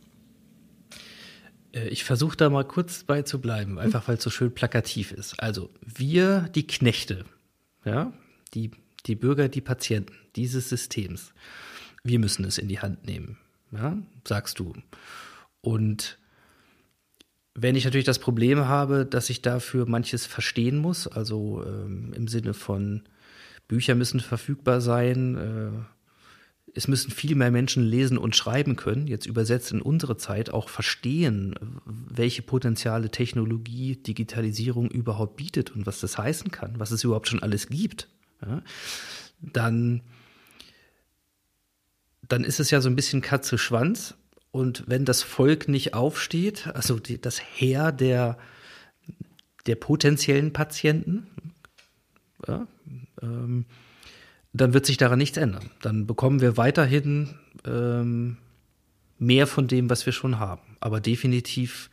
Äh, 1.74 1.88
ich 1.88 2.02
versuche 2.04 2.34
da 2.34 2.48
mal 2.48 2.64
kurz 2.64 3.04
bei 3.04 3.22
zu 3.22 3.42
bleiben, 3.42 3.78
einfach 3.78 4.08
weil 4.08 4.16
es 4.16 4.22
so 4.22 4.30
schön 4.30 4.54
plakativ 4.54 5.12
ist. 5.12 5.38
Also 5.38 5.68
wir, 5.84 6.48
die 6.54 6.66
Knechte, 6.66 7.26
ja, 7.84 8.10
die, 8.54 8.70
die 9.04 9.16
Bürger, 9.16 9.50
die 9.50 9.60
Patienten 9.60 10.14
dieses 10.34 10.70
Systems, 10.70 11.34
wir 12.02 12.18
müssen 12.18 12.46
es 12.46 12.56
in 12.56 12.68
die 12.68 12.80
Hand 12.80 13.04
nehmen, 13.04 13.36
ja, 13.70 13.98
sagst 14.26 14.58
du. 14.60 14.72
Und 15.60 16.18
wenn 17.54 17.76
ich 17.76 17.84
natürlich 17.84 18.06
das 18.06 18.18
Problem 18.18 18.66
habe, 18.66 19.04
dass 19.04 19.30
ich 19.30 19.42
dafür 19.42 19.86
manches 19.86 20.26
verstehen 20.26 20.78
muss, 20.78 21.06
also 21.06 21.64
ähm, 21.66 22.12
im 22.14 22.28
Sinne 22.28 22.54
von 22.54 23.02
Bücher 23.68 23.94
müssen 23.94 24.20
verfügbar 24.20 24.80
sein, 24.80 25.36
äh, 25.36 25.70
es 26.74 26.88
müssen 26.88 27.10
viel 27.10 27.34
mehr 27.34 27.50
Menschen 27.50 27.82
lesen 27.82 28.16
und 28.16 28.34
schreiben 28.34 28.76
können, 28.76 29.06
jetzt 29.06 29.26
übersetzt 29.26 29.72
in 29.72 29.82
unsere 29.82 30.16
Zeit 30.16 30.50
auch 30.50 30.70
verstehen, 30.70 31.54
welche 31.84 32.40
Potenziale 32.40 33.10
Technologie, 33.10 33.96
Digitalisierung 33.96 34.90
überhaupt 34.90 35.36
bietet 35.36 35.70
und 35.70 35.84
was 35.84 36.00
das 36.00 36.16
heißen 36.16 36.50
kann, 36.50 36.78
was 36.78 36.90
es 36.90 37.04
überhaupt 37.04 37.28
schon 37.28 37.42
alles 37.42 37.68
gibt, 37.68 38.08
ja, 38.40 38.62
dann 39.40 40.02
dann 42.28 42.44
ist 42.44 42.60
es 42.60 42.70
ja 42.70 42.80
so 42.80 42.88
ein 42.88 42.96
bisschen 42.96 43.20
Katze-Schwanz. 43.20 44.14
Und 44.52 44.84
wenn 44.86 45.06
das 45.06 45.22
Volk 45.22 45.66
nicht 45.66 45.94
aufsteht, 45.94 46.68
also 46.74 46.98
die, 46.98 47.20
das 47.20 47.40
Heer 47.40 47.90
der, 47.90 48.36
der 49.66 49.76
potenziellen 49.76 50.52
Patienten, 50.52 51.26
ja, 52.46 52.66
ähm, 53.22 53.64
dann 54.52 54.74
wird 54.74 54.84
sich 54.84 54.98
daran 54.98 55.18
nichts 55.18 55.38
ändern. 55.38 55.70
Dann 55.80 56.06
bekommen 56.06 56.42
wir 56.42 56.58
weiterhin 56.58 57.34
ähm, 57.66 58.36
mehr 59.18 59.46
von 59.46 59.68
dem, 59.68 59.88
was 59.88 60.04
wir 60.04 60.12
schon 60.12 60.38
haben. 60.38 60.76
Aber 60.80 61.00
definitiv 61.00 61.88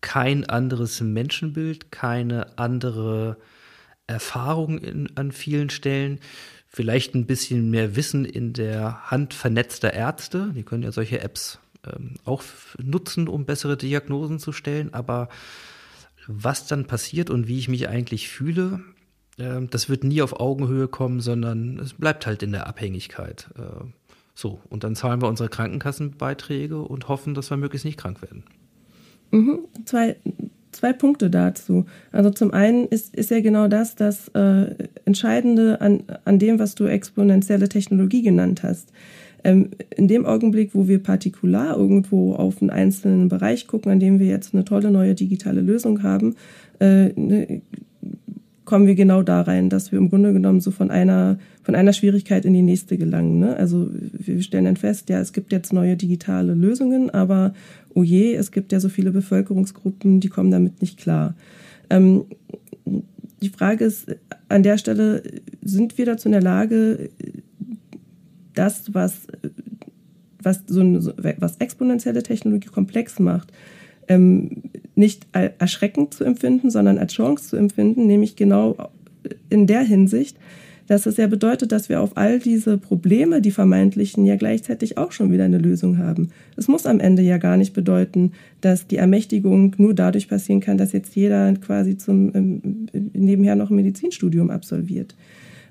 kein 0.00 0.44
anderes 0.44 1.00
Menschenbild, 1.00 1.90
keine 1.90 2.58
andere 2.58 3.38
Erfahrung 4.06 4.78
in, 4.78 5.16
an 5.16 5.32
vielen 5.32 5.70
Stellen. 5.70 6.20
Vielleicht 6.68 7.16
ein 7.16 7.26
bisschen 7.26 7.70
mehr 7.70 7.96
Wissen 7.96 8.24
in 8.24 8.52
der 8.52 9.10
Hand 9.10 9.34
vernetzter 9.34 9.92
Ärzte. 9.92 10.52
Die 10.54 10.62
können 10.62 10.84
ja 10.84 10.92
solche 10.92 11.20
Apps 11.20 11.58
ähm, 11.86 12.14
auch 12.24 12.42
nutzen, 12.82 13.28
um 13.28 13.44
bessere 13.44 13.76
Diagnosen 13.76 14.38
zu 14.38 14.52
stellen. 14.52 14.92
Aber 14.94 15.28
was 16.26 16.66
dann 16.66 16.86
passiert 16.86 17.30
und 17.30 17.48
wie 17.48 17.58
ich 17.58 17.68
mich 17.68 17.88
eigentlich 17.88 18.28
fühle, 18.28 18.80
äh, 19.38 19.60
das 19.70 19.88
wird 19.88 20.04
nie 20.04 20.22
auf 20.22 20.40
Augenhöhe 20.40 20.88
kommen, 20.88 21.20
sondern 21.20 21.78
es 21.78 21.94
bleibt 21.94 22.26
halt 22.26 22.42
in 22.42 22.52
der 22.52 22.66
Abhängigkeit. 22.66 23.48
Äh, 23.56 23.84
so, 24.34 24.60
und 24.68 24.82
dann 24.84 24.96
zahlen 24.96 25.22
wir 25.22 25.28
unsere 25.28 25.48
Krankenkassenbeiträge 25.48 26.80
und 26.80 27.08
hoffen, 27.08 27.34
dass 27.34 27.50
wir 27.50 27.56
möglichst 27.56 27.84
nicht 27.84 27.98
krank 27.98 28.20
werden. 28.20 28.42
Mhm. 29.30 29.60
Zwei, 29.84 30.16
zwei 30.72 30.92
Punkte 30.92 31.30
dazu. 31.30 31.86
Also 32.10 32.30
zum 32.30 32.52
einen 32.52 32.86
ist, 32.86 33.14
ist 33.14 33.30
ja 33.30 33.40
genau 33.40 33.68
das 33.68 33.94
das 33.94 34.28
äh, 34.28 34.74
Entscheidende 35.04 35.80
an, 35.80 36.04
an 36.24 36.38
dem, 36.38 36.58
was 36.58 36.74
du 36.74 36.86
exponentielle 36.86 37.68
Technologie 37.68 38.22
genannt 38.22 38.62
hast. 38.62 38.92
Ähm, 39.44 39.70
in 39.94 40.08
dem 40.08 40.24
Augenblick, 40.24 40.74
wo 40.74 40.88
wir 40.88 41.02
partikular 41.02 41.76
irgendwo 41.76 42.34
auf 42.34 42.60
einen 42.60 42.70
einzelnen 42.70 43.28
Bereich 43.28 43.66
gucken, 43.66 43.92
an 43.92 44.00
dem 44.00 44.18
wir 44.18 44.26
jetzt 44.26 44.54
eine 44.54 44.64
tolle 44.64 44.90
neue 44.90 45.14
digitale 45.14 45.60
Lösung 45.60 46.02
haben, 46.02 46.34
äh, 46.80 47.08
ne, 47.08 47.62
kommen 48.64 48.86
wir 48.86 48.94
genau 48.94 49.22
da 49.22 49.42
rein, 49.42 49.68
dass 49.68 49.92
wir 49.92 49.98
im 49.98 50.08
Grunde 50.08 50.32
genommen 50.32 50.60
so 50.60 50.70
von 50.70 50.90
einer, 50.90 51.38
von 51.62 51.74
einer 51.74 51.92
Schwierigkeit 51.92 52.44
in 52.44 52.54
die 52.54 52.62
nächste 52.62 52.96
gelangen. 52.96 53.38
Ne? 53.38 53.56
Also 53.56 53.90
wir 53.92 54.40
stellen 54.42 54.64
dann 54.64 54.76
fest, 54.76 55.10
ja, 55.10 55.20
es 55.20 55.32
gibt 55.32 55.52
jetzt 55.52 55.72
neue 55.72 55.96
digitale 55.96 56.54
Lösungen, 56.54 57.10
aber 57.10 57.52
oh 57.94 58.02
je, 58.02 58.34
es 58.34 58.52
gibt 58.52 58.72
ja 58.72 58.80
so 58.80 58.88
viele 58.88 59.10
Bevölkerungsgruppen, 59.10 60.20
die 60.20 60.28
kommen 60.28 60.50
damit 60.50 60.80
nicht 60.80 60.98
klar. 60.98 61.34
Ähm, 61.90 62.24
die 63.42 63.50
Frage 63.50 63.84
ist 63.84 64.16
an 64.48 64.62
der 64.62 64.78
Stelle, 64.78 65.22
sind 65.62 65.98
wir 65.98 66.06
dazu 66.06 66.28
in 66.28 66.32
der 66.32 66.42
Lage, 66.42 67.10
das, 68.54 68.94
was, 68.94 69.26
was, 70.42 70.62
so 70.66 70.80
eine, 70.80 71.14
was 71.38 71.56
exponentielle 71.58 72.22
Technologie 72.22 72.68
komplex 72.68 73.18
macht, 73.18 73.52
ähm, 74.08 74.62
nicht 74.94 75.26
erschreckend 75.32 76.14
zu 76.14 76.24
empfinden, 76.24 76.70
sondern 76.70 76.98
als 76.98 77.14
Chance 77.14 77.48
zu 77.48 77.56
empfinden, 77.56 78.06
nämlich 78.06 78.36
genau 78.36 78.90
in 79.50 79.66
der 79.66 79.80
Hinsicht, 79.80 80.36
dass 80.86 81.06
es 81.06 81.16
ja 81.16 81.26
bedeutet, 81.26 81.72
dass 81.72 81.88
wir 81.88 82.00
auf 82.00 82.16
all 82.16 82.38
diese 82.38 82.76
Probleme, 82.76 83.40
die 83.40 83.50
vermeintlichen, 83.50 84.26
ja 84.26 84.36
gleichzeitig 84.36 84.98
auch 84.98 85.12
schon 85.12 85.32
wieder 85.32 85.44
eine 85.44 85.58
Lösung 85.58 85.98
haben. 85.98 86.28
Es 86.56 86.68
muss 86.68 86.86
am 86.86 87.00
Ende 87.00 87.22
ja 87.22 87.38
gar 87.38 87.56
nicht 87.56 87.72
bedeuten, 87.72 88.32
dass 88.60 88.86
die 88.86 88.98
Ermächtigung 88.98 89.74
nur 89.78 89.94
dadurch 89.94 90.28
passieren 90.28 90.60
kann, 90.60 90.76
dass 90.76 90.92
jetzt 90.92 91.16
jeder 91.16 91.54
quasi 91.54 91.96
zum 91.96 92.34
ähm, 92.34 92.86
nebenher 93.14 93.56
noch 93.56 93.70
ein 93.70 93.76
Medizinstudium 93.76 94.50
absolviert. 94.50 95.16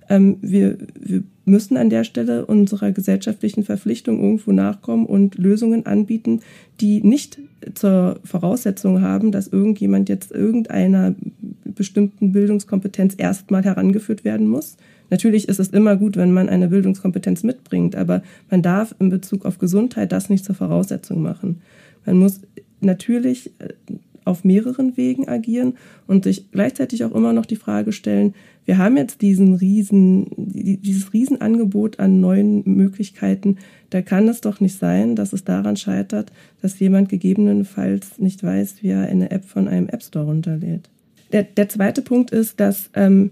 Ähm, 0.09 0.37
wir, 0.41 0.77
wir 0.99 1.23
müssen 1.45 1.77
an 1.77 1.89
der 1.89 2.03
Stelle 2.03 2.45
unserer 2.45 2.91
gesellschaftlichen 2.91 3.63
Verpflichtung 3.63 4.21
irgendwo 4.21 4.51
nachkommen 4.51 5.05
und 5.05 5.37
Lösungen 5.37 5.85
anbieten, 5.85 6.41
die 6.79 7.01
nicht 7.01 7.39
zur 7.73 8.19
Voraussetzung 8.23 9.01
haben, 9.01 9.31
dass 9.31 9.47
irgendjemand 9.47 10.09
jetzt 10.09 10.31
irgendeiner 10.31 11.15
bestimmten 11.65 12.31
Bildungskompetenz 12.31 13.15
erstmal 13.17 13.63
herangeführt 13.63 14.23
werden 14.23 14.47
muss. 14.47 14.77
Natürlich 15.09 15.49
ist 15.49 15.59
es 15.59 15.69
immer 15.69 15.95
gut, 15.95 16.17
wenn 16.17 16.31
man 16.31 16.49
eine 16.49 16.69
Bildungskompetenz 16.69 17.43
mitbringt, 17.43 17.95
aber 17.95 18.23
man 18.49 18.61
darf 18.61 18.95
in 18.99 19.09
Bezug 19.09 19.45
auf 19.45 19.57
Gesundheit 19.57 20.11
das 20.11 20.29
nicht 20.29 20.45
zur 20.45 20.55
Voraussetzung 20.55 21.21
machen. 21.21 21.61
Man 22.05 22.17
muss 22.17 22.41
natürlich 22.79 23.51
äh, 23.59 23.69
auf 24.25 24.43
mehreren 24.43 24.97
Wegen 24.97 25.27
agieren 25.27 25.73
und 26.07 26.23
sich 26.23 26.51
gleichzeitig 26.51 27.03
auch 27.03 27.13
immer 27.13 27.33
noch 27.33 27.45
die 27.45 27.55
Frage 27.55 27.91
stellen, 27.91 28.33
wir 28.65 28.77
haben 28.77 28.95
jetzt 28.95 29.21
diesen 29.21 29.55
riesen, 29.55 30.27
dieses 30.37 31.11
Riesenangebot 31.11 31.99
an 31.99 32.21
neuen 32.21 32.63
Möglichkeiten. 32.65 33.57
Da 33.89 34.01
kann 34.01 34.27
es 34.29 34.41
doch 34.41 34.61
nicht 34.61 34.79
sein, 34.79 35.15
dass 35.15 35.33
es 35.33 35.43
daran 35.43 35.75
scheitert, 35.75 36.31
dass 36.61 36.79
jemand 36.79 37.09
gegebenenfalls 37.09 38.19
nicht 38.19 38.41
weiß, 38.41 38.81
wie 38.81 38.89
er 38.89 39.07
eine 39.07 39.31
App 39.31 39.45
von 39.45 39.67
einem 39.67 39.89
App 39.89 40.03
Store 40.03 40.25
runterlädt. 40.25 40.89
Der, 41.33 41.43
der 41.43 41.67
zweite 41.67 42.01
Punkt 42.01 42.31
ist, 42.31 42.59
dass 42.59 42.89
ähm, 42.93 43.31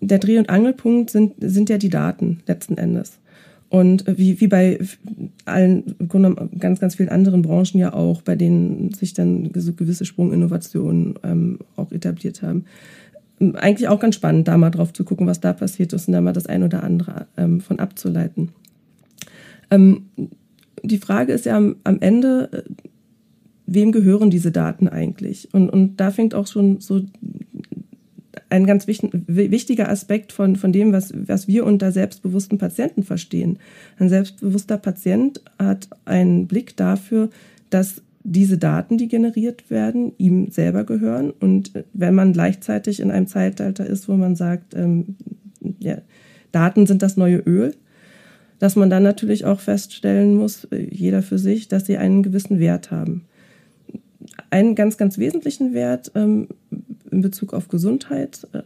der 0.00 0.18
Dreh- 0.18 0.38
und 0.38 0.50
Angelpunkt 0.50 1.10
sind, 1.10 1.34
sind 1.40 1.70
ja 1.70 1.78
die 1.78 1.88
Daten 1.88 2.40
letzten 2.46 2.78
Endes. 2.78 3.18
Und 3.70 4.04
wie, 4.06 4.40
wie 4.40 4.46
bei 4.46 4.78
allen, 5.44 5.94
ganz, 6.58 6.80
ganz 6.80 6.94
vielen 6.94 7.10
anderen 7.10 7.42
Branchen 7.42 7.78
ja 7.78 7.92
auch, 7.92 8.22
bei 8.22 8.34
denen 8.34 8.94
sich 8.94 9.12
dann 9.12 9.50
so 9.54 9.74
gewisse 9.74 10.06
Sprunginnovationen 10.06 11.18
ähm, 11.22 11.58
auch 11.76 11.92
etabliert 11.92 12.40
haben. 12.40 12.64
Eigentlich 13.40 13.88
auch 13.88 14.00
ganz 14.00 14.14
spannend, 14.14 14.48
da 14.48 14.56
mal 14.56 14.70
drauf 14.70 14.92
zu 14.92 15.04
gucken, 15.04 15.26
was 15.26 15.40
da 15.40 15.52
passiert 15.52 15.92
ist 15.92 16.08
und 16.08 16.12
da 16.12 16.20
mal 16.20 16.32
das 16.32 16.46
ein 16.46 16.62
oder 16.62 16.82
andere 16.82 17.26
ähm, 17.36 17.60
von 17.60 17.78
abzuleiten. 17.78 18.50
Ähm, 19.70 20.06
die 20.82 20.98
Frage 20.98 21.32
ist 21.32 21.44
ja 21.44 21.56
am, 21.56 21.76
am 21.84 22.00
Ende, 22.00 22.48
äh, 22.52 22.62
wem 23.66 23.92
gehören 23.92 24.30
diese 24.30 24.50
Daten 24.50 24.88
eigentlich? 24.88 25.48
Und, 25.52 25.68
und 25.68 25.98
da 25.98 26.10
fängt 26.10 26.34
auch 26.34 26.46
schon 26.46 26.80
so 26.80 27.02
ein 28.50 28.66
ganz 28.66 28.86
wichtiger 28.86 29.88
Aspekt 29.88 30.32
von, 30.32 30.56
von 30.56 30.72
dem, 30.72 30.92
was, 30.92 31.12
was 31.14 31.48
wir 31.48 31.64
unter 31.64 31.92
selbstbewussten 31.92 32.58
Patienten 32.58 33.02
verstehen. 33.02 33.58
Ein 33.98 34.08
selbstbewusster 34.08 34.78
Patient 34.78 35.42
hat 35.58 35.88
einen 36.04 36.46
Blick 36.46 36.76
dafür, 36.76 37.30
dass 37.70 38.02
diese 38.24 38.58
Daten, 38.58 38.98
die 38.98 39.08
generiert 39.08 39.70
werden, 39.70 40.12
ihm 40.18 40.50
selber 40.50 40.84
gehören. 40.84 41.30
Und 41.30 41.72
wenn 41.92 42.14
man 42.14 42.32
gleichzeitig 42.32 43.00
in 43.00 43.10
einem 43.10 43.26
Zeitalter 43.26 43.86
ist, 43.86 44.08
wo 44.08 44.14
man 44.14 44.36
sagt, 44.36 44.74
ähm, 44.74 45.16
ja, 45.78 45.98
Daten 46.52 46.86
sind 46.86 47.02
das 47.02 47.16
neue 47.16 47.38
Öl, 47.38 47.74
dass 48.58 48.76
man 48.76 48.90
dann 48.90 49.02
natürlich 49.02 49.44
auch 49.44 49.60
feststellen 49.60 50.34
muss, 50.34 50.64
äh, 50.64 50.88
jeder 50.90 51.22
für 51.22 51.38
sich, 51.38 51.68
dass 51.68 51.86
sie 51.86 51.96
einen 51.96 52.22
gewissen 52.22 52.58
Wert 52.58 52.90
haben. 52.90 53.24
Einen 54.50 54.74
ganz, 54.74 54.96
ganz 54.96 55.18
wesentlichen 55.18 55.72
Wert 55.74 56.12
ähm, 56.14 56.48
in 57.10 57.20
Bezug 57.20 57.52
auf 57.54 57.68
Gesundheit 57.68 58.46
äh, 58.52 58.62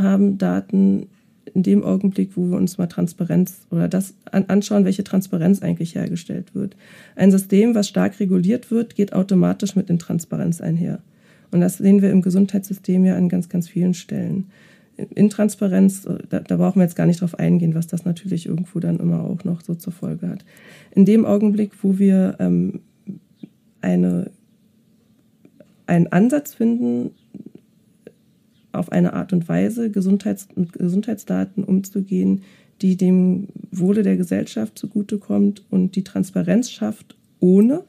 haben 0.00 0.38
Daten 0.38 1.06
in 1.52 1.62
dem 1.62 1.84
Augenblick, 1.84 2.30
wo 2.36 2.50
wir 2.50 2.56
uns 2.56 2.78
mal 2.78 2.86
Transparenz 2.86 3.66
oder 3.70 3.86
das 3.88 4.14
anschauen, 4.30 4.84
welche 4.84 5.04
Transparenz 5.04 5.62
eigentlich 5.62 5.94
hergestellt 5.94 6.54
wird. 6.54 6.76
Ein 7.16 7.30
System, 7.30 7.74
was 7.74 7.88
stark 7.88 8.18
reguliert 8.18 8.70
wird, 8.70 8.94
geht 8.94 9.12
automatisch 9.12 9.76
mit 9.76 9.90
Intransparenz 9.90 10.60
einher. 10.60 11.00
Und 11.50 11.60
das 11.60 11.78
sehen 11.78 12.02
wir 12.02 12.10
im 12.10 12.22
Gesundheitssystem 12.22 13.04
ja 13.04 13.16
an 13.16 13.28
ganz, 13.28 13.48
ganz 13.48 13.68
vielen 13.68 13.94
Stellen. 13.94 14.46
Intransparenz, 14.96 16.04
äh, 16.06 16.18
da, 16.28 16.40
da 16.40 16.56
brauchen 16.56 16.80
wir 16.80 16.84
jetzt 16.84 16.96
gar 16.96 17.06
nicht 17.06 17.20
drauf 17.20 17.38
eingehen, 17.38 17.74
was 17.74 17.86
das 17.86 18.04
natürlich 18.04 18.46
irgendwo 18.46 18.80
dann 18.80 18.98
immer 18.98 19.22
auch 19.24 19.44
noch 19.44 19.60
so 19.60 19.74
zur 19.74 19.92
Folge 19.92 20.28
hat. 20.28 20.44
In 20.92 21.04
dem 21.04 21.24
Augenblick, 21.24 21.72
wo 21.82 21.98
wir 21.98 22.36
ähm, 22.38 22.80
eine, 23.80 24.30
einen 25.86 26.06
Ansatz 26.08 26.54
finden, 26.54 27.10
auf 28.74 28.92
eine 28.92 29.12
Art 29.12 29.32
und 29.32 29.48
Weise 29.48 29.90
Gesundheits 29.90 30.48
mit 30.54 30.72
Gesundheitsdaten 30.72 31.64
umzugehen, 31.64 32.42
die 32.82 32.96
dem 32.96 33.48
Wohle 33.70 34.02
der 34.02 34.16
Gesellschaft 34.16 34.78
zugutekommt 34.78 35.64
und 35.70 35.96
die 35.96 36.04
Transparenz 36.04 36.70
schafft, 36.70 37.16
ohne 37.40 37.84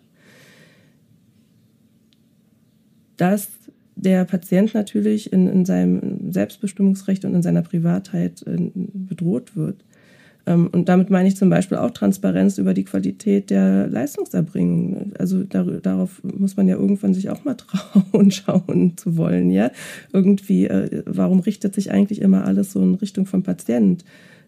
dass 3.17 3.49
der 3.95 4.25
Patient 4.25 4.73
natürlich 4.73 5.31
in, 5.31 5.47
in 5.47 5.65
seinem 5.65 6.31
Selbstbestimmungsrecht 6.31 7.25
und 7.25 7.33
in 7.33 7.41
seiner 7.41 7.61
Privatheit 7.61 8.43
äh, 8.45 8.71
bedroht 8.73 9.55
wird. 9.55 9.83
Ähm, 10.45 10.69
und 10.72 10.89
damit 10.89 11.09
meine 11.09 11.27
ich 11.27 11.38
zum 11.38 11.49
Beispiel 11.49 11.77
auch 11.77 11.91
Transparenz 11.91 12.57
über 12.57 12.73
die 12.73 12.84
Qualität 12.84 13.49
der 13.49 13.88
Leistungserbringung. 13.88 15.13
Also 15.17 15.43
darauf 15.43 16.22
muss 16.23 16.55
man 16.57 16.67
ja 16.67 16.76
irgendwann 16.76 17.13
sich 17.13 17.30
auch 17.30 17.43
mal 17.43 17.53
trauen, 18.11 18.31
schauen 18.31 18.97
zu 18.97 19.17
wollen. 19.17 19.51
Ja, 19.51 19.72
irgendwie, 20.13 20.67
äh, 20.67 21.03
warum 21.05 21.39
richtet 21.39 21.76
sich 21.76 21.91
eigentlich 21.91 22.22
immer 22.22 22.45
alles 22.45 22.72
so 22.72 22.81
in 22.81 22.95
Richtung 22.95 23.26
vom 23.26 23.43
Patient? 23.43 24.05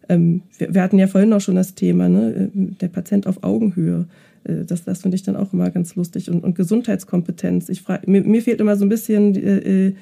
Ähm, 0.10 0.44
wir 0.57 0.82
hatten 0.82 0.99
ja 0.99 1.07
vorhin 1.07 1.34
auch 1.34 1.41
schon 1.41 1.56
das 1.56 1.76
Thema, 1.76 2.07
ne? 2.07 2.49
der 2.53 2.88
Patient 2.88 3.28
auf 3.28 3.44
Augenhöhe. 3.44 4.07
Äh, 4.44 4.65
das, 4.65 4.84
das 4.84 5.02
finde 5.02 5.15
ich 5.15 5.24
dann 5.24 5.36
auch 5.36 5.53
immer 5.53 5.69
ganz 5.69 5.95
lustig. 5.95 6.30
Und, 6.30 6.44
und 6.44 6.56
Gesundheitskompetenz. 6.56 7.69
Ich 7.69 7.82
frage, 7.82 8.10
mir, 8.10 8.22
mir, 8.22 8.41
fehlt 8.41 8.61
immer 8.61 8.76
so 8.76 8.86
ein 8.86 8.90
bisschen 8.90 9.36
äh, 9.36 9.88
äh, 9.88 9.95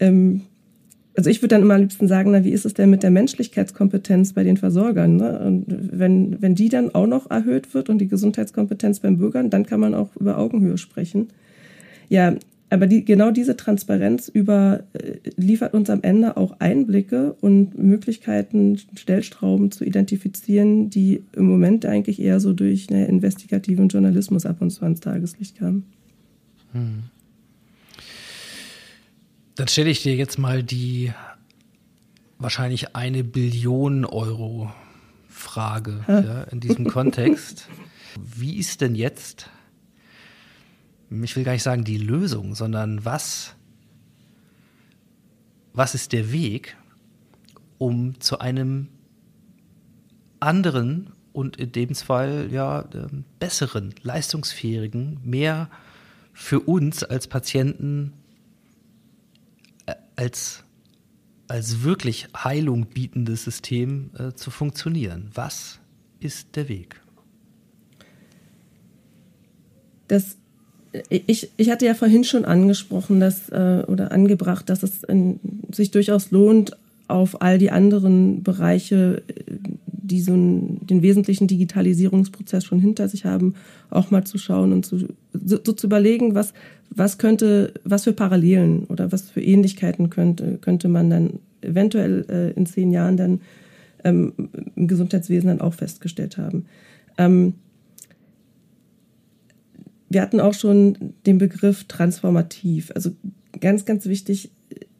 ähm, 0.00 0.42
also 1.14 1.28
ich 1.28 1.42
würde 1.42 1.54
dann 1.54 1.62
immer 1.62 1.74
am 1.74 1.82
liebsten 1.82 2.08
sagen, 2.08 2.30
na, 2.30 2.44
wie 2.44 2.52
ist 2.52 2.64
es 2.64 2.74
denn 2.74 2.90
mit 2.90 3.02
der 3.02 3.10
Menschlichkeitskompetenz 3.10 4.32
bei 4.32 4.44
den 4.44 4.56
Versorgern? 4.56 5.16
Ne? 5.16 5.38
Und 5.40 5.66
wenn, 5.68 6.40
wenn 6.40 6.54
die 6.54 6.68
dann 6.68 6.94
auch 6.94 7.06
noch 7.06 7.30
erhöht 7.30 7.74
wird 7.74 7.90
und 7.90 7.98
die 7.98 8.08
Gesundheitskompetenz 8.08 9.00
beim 9.00 9.18
Bürgern, 9.18 9.50
dann 9.50 9.66
kann 9.66 9.80
man 9.80 9.94
auch 9.94 10.16
über 10.16 10.38
Augenhöhe 10.38 10.78
sprechen. 10.78 11.28
Ja, 12.08 12.34
aber 12.70 12.86
die, 12.86 13.04
genau 13.04 13.30
diese 13.30 13.54
Transparenz 13.54 14.28
über, 14.28 14.84
äh, 14.94 15.18
liefert 15.36 15.74
uns 15.74 15.90
am 15.90 16.00
Ende 16.00 16.38
auch 16.38 16.56
Einblicke 16.58 17.34
und 17.42 17.76
Möglichkeiten, 17.76 18.78
Stellstrauben 18.94 19.70
zu 19.70 19.84
identifizieren, 19.84 20.88
die 20.88 21.22
im 21.36 21.44
Moment 21.44 21.84
eigentlich 21.84 22.22
eher 22.22 22.40
so 22.40 22.54
durch 22.54 22.88
ne, 22.88 23.06
investigativen 23.06 23.88
Journalismus 23.88 24.46
ab 24.46 24.62
und 24.62 24.70
zu 24.70 24.82
ans 24.84 25.00
Tageslicht 25.00 25.58
kamen. 25.58 25.84
Hm. 26.72 27.02
Dann 29.54 29.68
stelle 29.68 29.90
ich 29.90 30.02
dir 30.02 30.14
jetzt 30.14 30.38
mal 30.38 30.62
die 30.62 31.12
wahrscheinlich 32.38 32.96
eine 32.96 33.22
Billion 33.22 34.04
Euro 34.04 34.72
Frage 35.28 36.04
ja, 36.08 36.42
in 36.44 36.60
diesem 36.60 36.86
Kontext. 36.88 37.68
Wie 38.20 38.56
ist 38.56 38.80
denn 38.80 38.94
jetzt, 38.94 39.50
ich 41.10 41.36
will 41.36 41.44
gar 41.44 41.52
nicht 41.52 41.62
sagen 41.62 41.84
die 41.84 41.98
Lösung, 41.98 42.54
sondern 42.54 43.04
was, 43.04 43.54
was 45.72 45.94
ist 45.94 46.12
der 46.12 46.32
Weg, 46.32 46.76
um 47.78 48.20
zu 48.20 48.38
einem 48.38 48.88
anderen 50.40 51.12
und 51.32 51.56
in 51.56 51.72
dem 51.72 51.94
Fall 51.94 52.48
ja 52.50 52.84
ähm, 52.94 53.24
besseren, 53.38 53.94
leistungsfähigen, 54.02 55.20
mehr 55.24 55.70
für 56.32 56.60
uns 56.60 57.04
als 57.04 57.26
Patienten 57.26 58.12
als, 60.22 60.62
als 61.48 61.82
wirklich 61.82 62.28
Heilung 62.32 62.86
bietendes 62.86 63.44
System 63.44 64.10
äh, 64.16 64.32
zu 64.34 64.50
funktionieren. 64.50 65.30
Was 65.34 65.80
ist 66.20 66.54
der 66.54 66.68
Weg? 66.68 67.00
Das, 70.06 70.36
ich, 71.08 71.50
ich 71.56 71.70
hatte 71.70 71.86
ja 71.86 71.94
vorhin 71.94 72.22
schon 72.22 72.44
angesprochen, 72.44 73.18
dass, 73.18 73.48
äh, 73.48 73.82
oder 73.88 74.12
angebracht, 74.12 74.68
dass 74.68 74.84
es 74.84 75.02
in, 75.02 75.40
sich 75.72 75.90
durchaus 75.90 76.30
lohnt, 76.30 76.76
auf 77.08 77.42
all 77.42 77.58
die 77.58 77.72
anderen 77.72 78.42
Bereiche, 78.42 79.22
die 80.02 80.20
so 80.20 80.32
einen, 80.32 80.86
den 80.86 81.02
wesentlichen 81.02 81.46
Digitalisierungsprozess 81.46 82.64
schon 82.64 82.80
hinter 82.80 83.08
sich 83.08 83.24
haben, 83.24 83.54
auch 83.90 84.10
mal 84.10 84.24
zu 84.24 84.38
schauen 84.38 84.72
und 84.72 84.84
zu, 84.84 84.98
so, 84.98 85.58
so 85.64 85.72
zu 85.72 85.86
überlegen, 85.86 86.34
was, 86.34 86.52
was 86.90 87.18
könnte, 87.18 87.72
was 87.84 88.04
für 88.04 88.12
Parallelen 88.12 88.84
oder 88.84 89.12
was 89.12 89.30
für 89.30 89.40
Ähnlichkeiten 89.40 90.10
könnte, 90.10 90.58
könnte 90.60 90.88
man 90.88 91.10
dann 91.10 91.38
eventuell 91.60 92.26
äh, 92.28 92.50
in 92.52 92.66
zehn 92.66 92.90
Jahren 92.90 93.16
dann 93.16 93.40
ähm, 94.04 94.32
im 94.74 94.88
Gesundheitswesen 94.88 95.48
dann 95.48 95.60
auch 95.60 95.74
festgestellt 95.74 96.36
haben. 96.36 96.66
Ähm, 97.18 97.54
wir 100.08 100.20
hatten 100.20 100.40
auch 100.40 100.54
schon 100.54 101.14
den 101.24 101.38
Begriff 101.38 101.84
transformativ. 101.84 102.92
Also 102.94 103.12
ganz, 103.60 103.84
ganz 103.84 104.06
wichtig, 104.06 104.50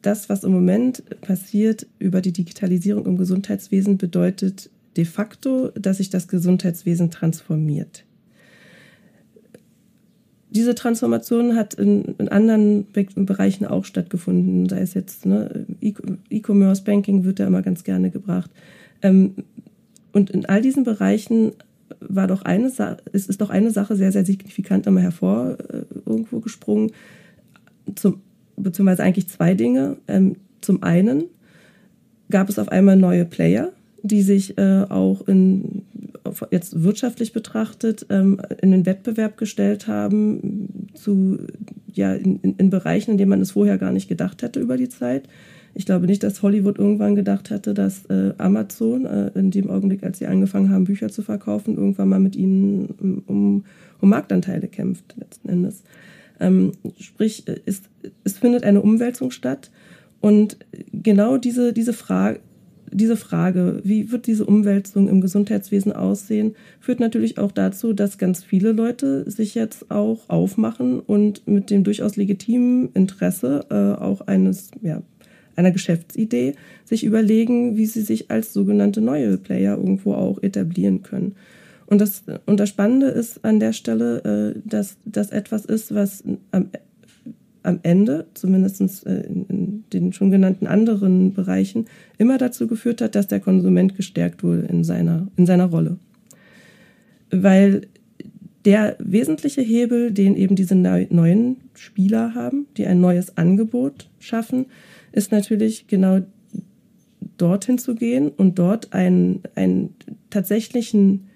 das, 0.01 0.29
was 0.29 0.43
im 0.43 0.51
Moment 0.51 1.03
passiert 1.21 1.87
über 1.99 2.21
die 2.21 2.33
Digitalisierung 2.33 3.05
im 3.05 3.17
Gesundheitswesen, 3.17 3.97
bedeutet 3.97 4.69
de 4.97 5.05
facto, 5.05 5.69
dass 5.69 5.97
sich 5.97 6.09
das 6.09 6.27
Gesundheitswesen 6.27 7.11
transformiert. 7.11 8.05
Diese 10.49 10.75
Transformation 10.75 11.55
hat 11.55 11.73
in, 11.73 12.03
in 12.19 12.29
anderen 12.29 12.85
Be 12.85 13.07
Bereichen 13.15 13.65
auch 13.65 13.85
stattgefunden, 13.85 14.69
sei 14.69 14.81
es 14.81 14.93
jetzt 14.93 15.25
ne, 15.25 15.65
E-Commerce, 16.29 16.83
Banking 16.83 17.23
wird 17.23 17.39
da 17.39 17.47
immer 17.47 17.63
ganz 17.63 17.83
gerne 17.83 18.11
gebracht. 18.11 18.51
Ähm, 19.01 19.33
und 20.11 20.29
in 20.29 20.45
all 20.45 20.61
diesen 20.61 20.83
Bereichen 20.83 21.53
war 21.99 22.27
doch 22.27 22.43
eine 22.43 22.69
Sache, 22.69 22.97
es 23.13 23.25
ist 23.27 23.41
doch 23.41 23.49
eine 23.49 23.71
Sache 23.71 23.95
sehr, 23.95 24.11
sehr 24.11 24.25
signifikant 24.25 24.85
immer 24.85 25.01
hervor 25.01 25.57
äh, 25.69 25.85
irgendwo 26.05 26.39
gesprungen. 26.39 26.91
Zum 27.95 28.21
beziehungsweise 28.55 29.03
eigentlich 29.03 29.27
zwei 29.27 29.53
Dinge. 29.53 29.97
Ähm, 30.07 30.35
zum 30.61 30.83
einen 30.83 31.25
gab 32.29 32.49
es 32.49 32.59
auf 32.59 32.69
einmal 32.69 32.95
neue 32.95 33.25
Player, 33.25 33.71
die 34.03 34.21
sich 34.21 34.57
äh, 34.57 34.83
auch 34.89 35.27
in, 35.27 35.83
jetzt 36.51 36.83
wirtschaftlich 36.83 37.33
betrachtet 37.33 38.05
ähm, 38.09 38.39
in 38.61 38.71
den 38.71 38.85
Wettbewerb 38.85 39.37
gestellt 39.37 39.87
haben 39.87 40.89
zu 40.93 41.39
ja 41.91 42.13
in, 42.13 42.39
in, 42.41 42.69
Bereichen, 42.69 43.11
in 43.11 43.17
denen 43.17 43.29
man 43.29 43.41
es 43.41 43.51
vorher 43.51 43.77
gar 43.77 43.91
nicht 43.91 44.09
gedacht 44.09 44.41
hätte 44.41 44.59
über 44.59 44.77
die 44.77 44.89
Zeit. 44.89 45.27
Ich 45.73 45.85
glaube 45.85 46.05
nicht, 46.05 46.21
dass 46.21 46.43
Hollywood 46.43 46.77
irgendwann 46.77 47.15
gedacht 47.15 47.49
hätte, 47.49 47.73
dass 47.73 48.05
äh, 48.05 48.33
Amazon 48.37 49.05
äh, 49.05 49.31
in 49.33 49.51
dem 49.51 49.69
Augenblick, 49.69 50.03
als 50.03 50.19
sie 50.19 50.27
angefangen 50.27 50.69
haben, 50.69 50.83
Bücher 50.83 51.09
zu 51.09 51.23
verkaufen, 51.23 51.77
irgendwann 51.77 52.09
mal 52.09 52.19
mit 52.19 52.35
ihnen 52.35 53.23
um, 53.25 53.63
um 53.99 54.09
Marktanteile 54.09 54.67
kämpft 54.67 55.15
letzten 55.17 55.49
Endes. 55.49 55.83
Ähm, 56.39 56.73
sprich, 56.99 57.45
es, 57.65 57.83
es 58.23 58.37
findet 58.37 58.63
eine 58.65 58.81
Umwälzung 58.81 59.31
statt. 59.31 59.71
Und 60.19 60.57
genau 60.91 61.37
diese, 61.37 61.73
diese, 61.73 61.93
Frage, 61.93 62.39
diese 62.93 63.17
Frage, 63.17 63.81
wie 63.83 64.11
wird 64.11 64.27
diese 64.27 64.45
Umwälzung 64.45 65.07
im 65.07 65.21
Gesundheitswesen 65.21 65.91
aussehen, 65.93 66.55
führt 66.79 66.99
natürlich 66.99 67.37
auch 67.37 67.51
dazu, 67.51 67.93
dass 67.93 68.17
ganz 68.17 68.43
viele 68.43 68.71
Leute 68.71 69.29
sich 69.29 69.55
jetzt 69.55 69.91
auch 69.91 70.29
aufmachen 70.29 70.99
und 70.99 71.47
mit 71.47 71.69
dem 71.69 71.83
durchaus 71.83 72.15
legitimen 72.15 72.89
Interesse 72.93 73.65
äh, 73.69 74.01
auch 74.01 74.21
eines, 74.21 74.71
ja, 74.81 75.01
einer 75.55 75.71
Geschäftsidee 75.71 76.55
sich 76.85 77.03
überlegen, 77.03 77.77
wie 77.77 77.85
sie 77.85 78.01
sich 78.01 78.31
als 78.31 78.53
sogenannte 78.53 79.01
neue 79.01 79.37
Player 79.37 79.77
irgendwo 79.77 80.13
auch 80.13 80.41
etablieren 80.41 81.03
können. 81.03 81.35
Und 81.85 81.99
das, 81.99 82.23
und 82.45 82.59
das 82.59 82.69
Spannende 82.69 83.07
ist 83.07 83.43
an 83.45 83.59
der 83.59 83.73
Stelle, 83.73 84.55
äh, 84.55 84.59
dass 84.65 84.97
das 85.05 85.31
etwas 85.31 85.65
ist, 85.65 85.93
was 85.93 86.23
am, 86.51 86.69
am 87.63 87.79
Ende, 87.83 88.27
zumindest 88.33 89.05
äh, 89.05 89.21
in, 89.21 89.83
den 89.91 90.13
schon 90.13 90.31
genannten 90.31 90.67
anderen 90.67 91.33
Bereichen, 91.33 91.85
immer 92.17 92.37
dazu 92.37 92.67
geführt 92.67 93.01
hat, 93.01 93.15
dass 93.15 93.27
der 93.27 93.39
Konsument 93.39 93.95
gestärkt 93.95 94.43
wurde 94.43 94.63
in 94.63 94.83
seiner, 94.83 95.27
in 95.37 95.45
seiner 95.45 95.65
Rolle. 95.65 95.97
Weil 97.31 97.87
der 98.65 98.95
wesentliche 98.99 99.61
Hebel, 99.61 100.11
den 100.11 100.35
eben 100.35 100.55
diese 100.55 100.75
neuen 100.75 101.57
Spieler 101.73 102.33
haben, 102.33 102.67
die 102.77 102.85
ein 102.85 103.01
neues 103.01 103.37
Angebot 103.37 104.09
schaffen, 104.19 104.67
ist 105.11 105.31
natürlich 105.31 105.87
genau 105.87 106.21
dorthin 107.37 107.77
zu 107.77 107.95
gehen 107.95 108.29
und 108.29 108.59
dort 108.59 108.93
einen, 108.93 109.41
einen 109.55 109.95
tatsächlichen 110.29 111.27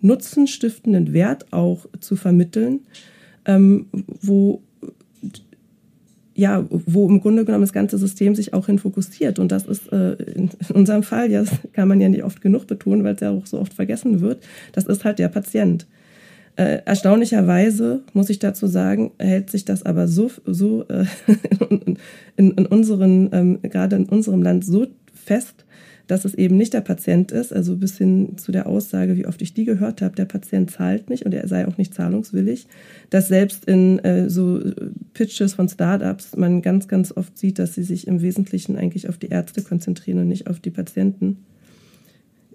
nutzenstiftenden 0.00 1.12
Wert 1.12 1.52
auch 1.52 1.86
zu 1.98 2.16
vermitteln, 2.16 2.80
ähm, 3.44 3.86
wo 4.20 4.62
ja, 6.40 6.64
wo 6.70 7.06
im 7.06 7.20
Grunde 7.20 7.44
genommen 7.44 7.62
das 7.62 7.74
ganze 7.74 7.98
System 7.98 8.34
sich 8.34 8.54
auch 8.54 8.66
hin 8.66 8.78
fokussiert. 8.78 9.38
Und 9.38 9.52
das 9.52 9.66
ist 9.66 9.92
äh, 9.92 10.14
in 10.14 10.48
unserem 10.72 11.02
Fall, 11.02 11.30
ja, 11.30 11.40
das 11.40 11.50
kann 11.74 11.86
man 11.86 12.00
ja 12.00 12.08
nicht 12.08 12.24
oft 12.24 12.40
genug 12.40 12.66
betonen, 12.66 13.04
weil 13.04 13.14
es 13.14 13.20
ja 13.20 13.30
auch 13.30 13.44
so 13.44 13.60
oft 13.60 13.74
vergessen 13.74 14.22
wird, 14.22 14.42
das 14.72 14.86
ist 14.86 15.04
halt 15.04 15.18
der 15.18 15.28
Patient. 15.28 15.86
Äh, 16.56 16.78
erstaunlicherweise, 16.86 18.02
muss 18.14 18.30
ich 18.30 18.38
dazu 18.38 18.66
sagen, 18.66 19.12
hält 19.18 19.50
sich 19.50 19.66
das 19.66 19.84
aber 19.84 20.08
so, 20.08 20.30
so 20.46 20.86
äh, 20.88 21.04
in, 22.36 22.52
in, 22.52 22.66
unseren, 22.66 23.28
ähm, 23.32 23.58
gerade 23.62 23.96
in 23.96 24.06
unserem 24.06 24.42
Land 24.42 24.64
so 24.64 24.86
fest, 25.12 25.66
dass 26.10 26.24
es 26.24 26.34
eben 26.34 26.56
nicht 26.56 26.74
der 26.74 26.80
Patient 26.80 27.30
ist, 27.30 27.52
also 27.52 27.76
bis 27.76 27.96
hin 27.96 28.36
zu 28.36 28.50
der 28.50 28.66
Aussage, 28.66 29.16
wie 29.16 29.26
oft 29.26 29.40
ich 29.42 29.54
die 29.54 29.64
gehört 29.64 30.02
habe, 30.02 30.16
der 30.16 30.24
Patient 30.24 30.70
zahlt 30.70 31.08
nicht 31.08 31.24
und 31.24 31.32
er 31.32 31.46
sei 31.46 31.68
auch 31.68 31.78
nicht 31.78 31.94
zahlungswillig, 31.94 32.66
dass 33.10 33.28
selbst 33.28 33.64
in 33.66 34.00
äh, 34.00 34.28
so 34.28 34.60
Pitches 35.14 35.54
von 35.54 35.68
Startups 35.68 36.36
man 36.36 36.62
ganz, 36.62 36.88
ganz 36.88 37.16
oft 37.16 37.38
sieht, 37.38 37.60
dass 37.60 37.74
sie 37.74 37.84
sich 37.84 38.08
im 38.08 38.22
Wesentlichen 38.22 38.76
eigentlich 38.76 39.08
auf 39.08 39.18
die 39.18 39.28
Ärzte 39.28 39.62
konzentrieren 39.62 40.18
und 40.18 40.28
nicht 40.28 40.48
auf 40.48 40.58
die 40.58 40.70
Patienten. 40.70 41.44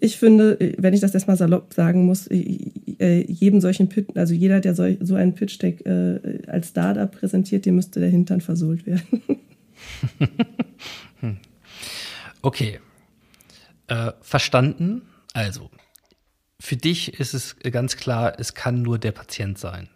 Ich 0.02 0.18
finde, 0.18 0.76
wenn 0.78 0.94
ich 0.94 1.00
das 1.00 1.14
erstmal 1.14 1.38
salopp 1.38 1.74
sagen 1.74 2.06
muss, 2.06 2.28
äh, 2.28 3.26
jedem 3.28 3.62
solchen 3.62 3.88
Pitch, 3.88 4.10
also 4.16 4.34
jeder, 4.34 4.60
der 4.60 4.76
so, 4.76 5.16
einen 5.16 5.34
Pitch-Deck 5.34 5.86
äh, 5.86 6.42
als 6.48 6.70
Startup 6.70 7.10
präsentiert, 7.10 7.66
dem 7.66 7.76
müsste 7.76 8.02
der 8.02 8.10
Hintern 8.10 8.42
versohlt 8.42 8.86
werden. 8.86 9.22
okay, 12.42 12.80
äh, 13.88 14.12
verstanden. 14.22 15.04
Also, 15.34 15.70
für 16.60 16.78
dich 16.78 17.20
ist 17.20 17.34
es 17.34 17.58
ganz 17.60 17.98
klar, 17.98 18.40
es 18.40 18.54
kann 18.54 18.82
nur 18.82 18.98
der 18.98 19.12
Patient 19.12 19.58
sein. 19.58 19.90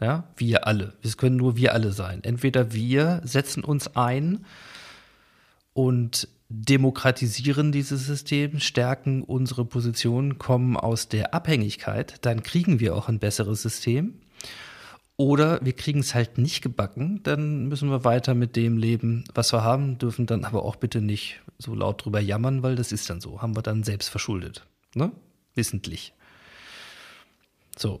Ja, 0.00 0.24
wir 0.36 0.66
alle. 0.66 0.94
Es 1.02 1.16
können 1.16 1.36
nur 1.36 1.56
wir 1.56 1.74
alle 1.74 1.92
sein. 1.92 2.24
Entweder 2.24 2.72
wir 2.72 3.20
setzen 3.24 3.62
uns 3.62 3.96
ein 3.96 4.46
und 5.74 6.28
demokratisieren 6.48 7.70
dieses 7.70 8.06
System, 8.06 8.58
stärken 8.58 9.22
unsere 9.22 9.64
Position, 9.64 10.38
kommen 10.38 10.76
aus 10.76 11.08
der 11.08 11.32
Abhängigkeit, 11.32 12.24
dann 12.24 12.42
kriegen 12.42 12.80
wir 12.80 12.96
auch 12.96 13.08
ein 13.08 13.20
besseres 13.20 13.62
System. 13.62 14.14
Oder 15.16 15.62
wir 15.62 15.74
kriegen 15.74 16.00
es 16.00 16.14
halt 16.14 16.38
nicht 16.38 16.62
gebacken, 16.62 17.22
dann 17.22 17.68
müssen 17.68 17.90
wir 17.90 18.04
weiter 18.04 18.34
mit 18.34 18.56
dem 18.56 18.78
leben, 18.78 19.24
was 19.34 19.52
wir 19.52 19.62
haben, 19.62 19.98
dürfen 19.98 20.26
dann 20.26 20.44
aber 20.44 20.64
auch 20.64 20.76
bitte 20.76 21.02
nicht 21.02 21.40
so 21.60 21.74
laut 21.74 22.04
drüber 22.04 22.20
jammern, 22.20 22.62
weil 22.62 22.76
das 22.76 22.92
ist 22.92 23.08
dann 23.10 23.20
so, 23.20 23.42
haben 23.42 23.56
wir 23.56 23.62
dann 23.62 23.82
selbst 23.82 24.08
verschuldet. 24.08 24.66
Ne? 24.94 25.12
Wissentlich. 25.54 26.14
So, 27.76 28.00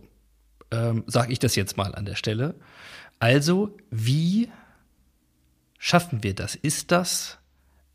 ähm, 0.70 1.04
sage 1.06 1.32
ich 1.32 1.38
das 1.38 1.56
jetzt 1.56 1.76
mal 1.76 1.94
an 1.94 2.04
der 2.04 2.14
Stelle. 2.14 2.54
Also, 3.18 3.76
wie 3.90 4.48
schaffen 5.78 6.22
wir 6.22 6.34
das? 6.34 6.54
Ist 6.54 6.90
das 6.90 7.38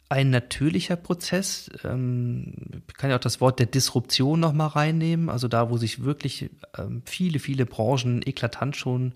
ein 0.08 0.30
natürlicher 0.30 0.96
Prozess? 0.96 1.70
Ähm, 1.84 2.54
ich 2.88 2.94
kann 2.94 3.10
ja 3.10 3.18
auch 3.18 3.22
das 3.22 3.42
Wort 3.42 3.60
der 3.60 3.66
Disruption 3.66 4.40
nochmal 4.40 4.68
reinnehmen, 4.68 5.30
also 5.30 5.48
da, 5.48 5.70
wo 5.70 5.78
sich 5.78 6.04
wirklich 6.04 6.50
ähm, 6.78 7.02
viele, 7.06 7.40
viele 7.40 7.66
Branchen 7.66 8.22
eklatant 8.26 8.76
schon 8.76 9.14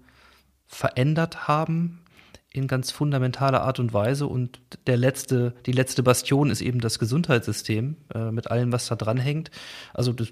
verändert 0.67 1.47
haben 1.47 2.01
in 2.51 2.67
ganz 2.67 2.91
fundamentaler 2.91 3.61
Art 3.61 3.79
und 3.79 3.93
Weise. 3.93 4.27
Und 4.27 4.59
der 4.87 4.97
letzte, 4.97 5.53
die 5.65 5.71
letzte 5.71 6.03
Bastion 6.03 6.49
ist 6.49 6.61
eben 6.61 6.81
das 6.81 6.99
Gesundheitssystem 6.99 7.95
äh, 8.13 8.31
mit 8.31 8.49
allem, 8.49 8.71
was 8.71 8.87
da 8.87 8.95
dran 8.95 9.17
hängt. 9.17 9.51
Also 9.93 10.13
das, 10.13 10.29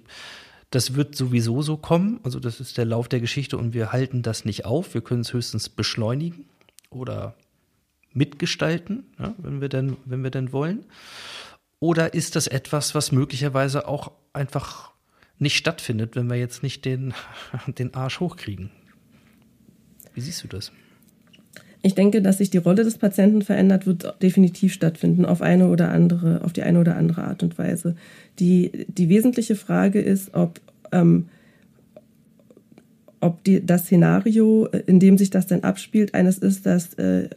das 0.72 0.96
wird 0.96 1.16
sowieso 1.16 1.62
so 1.62 1.78
kommen. 1.78 2.20
Also 2.24 2.40
das 2.40 2.60
ist 2.60 2.78
der 2.78 2.86
Lauf 2.86 3.08
der 3.08 3.20
Geschichte 3.20 3.58
und 3.58 3.74
wir 3.74 3.92
halten 3.92 4.24
das 4.24 4.46
nicht 4.46 4.66
auf. 4.66 4.94
Wir 4.94 5.02
können 5.02 5.22
es 5.22 5.34
höchstens 5.34 5.70
beschleunigen 5.70 6.46
oder 6.90 7.36
mitgestalten, 8.14 9.06
ja, 9.20 9.36
wenn 9.38 9.62
wir 9.62 9.70
denn, 9.70 9.98
wenn 10.06 10.24
wir 10.24 10.32
denn 10.32 10.52
wollen. 10.52 10.86
Oder 11.80 12.16
ist 12.16 12.36
das 12.36 12.48
etwas, 12.48 12.96
was 12.96 13.12
möglicherweise 13.12 13.88
auch 13.88 14.12
einfach 14.34 14.92
nicht 15.38 15.56
stattfindet, 15.56 16.16
wenn 16.16 16.28
wir 16.28 16.38
jetzt 16.38 16.64
nicht 16.64 16.84
den, 16.86 17.14
den 17.68 17.94
Arsch 17.94 18.20
hochkriegen? 18.20 18.72
Wie 20.16 20.22
siehst 20.22 20.44
du 20.44 20.48
das? 20.48 20.72
Ich 21.84 21.96
denke, 21.96 22.22
dass 22.22 22.40
sich 22.40 22.50
die 22.50 22.58
Rolle 22.58 22.84
des 22.84 22.98
Patienten 22.98 23.42
verändert, 23.42 23.86
wird 23.86 24.22
definitiv 24.22 24.74
stattfinden 24.74 25.26
auf 25.26 25.42
eine 25.42 25.68
oder 25.68 25.90
andere, 25.92 26.44
auf 26.44 26.54
die 26.54 26.64
eine 26.64 26.80
oder 26.80 26.96
andere 26.96 27.24
Art 27.24 27.44
und 27.44 27.58
Weise. 27.58 27.96
Die, 28.40 28.88
die 28.88 29.10
wesentliche 29.10 29.56
Frage 29.56 30.02
ist, 30.02 30.34
ob, 30.34 30.60
ähm, 30.92 31.28
ob 33.22 33.44
die, 33.44 33.66
das 33.66 33.84
Szenario, 33.86 34.66
in 34.66 35.00
dem 35.00 35.18
sich 35.18 35.30
das 35.30 35.48
denn 35.48 35.64
abspielt, 35.64 36.14
eines 36.14 36.40
ist, 36.40 36.66
das 36.66 36.96
äh, 36.96 37.30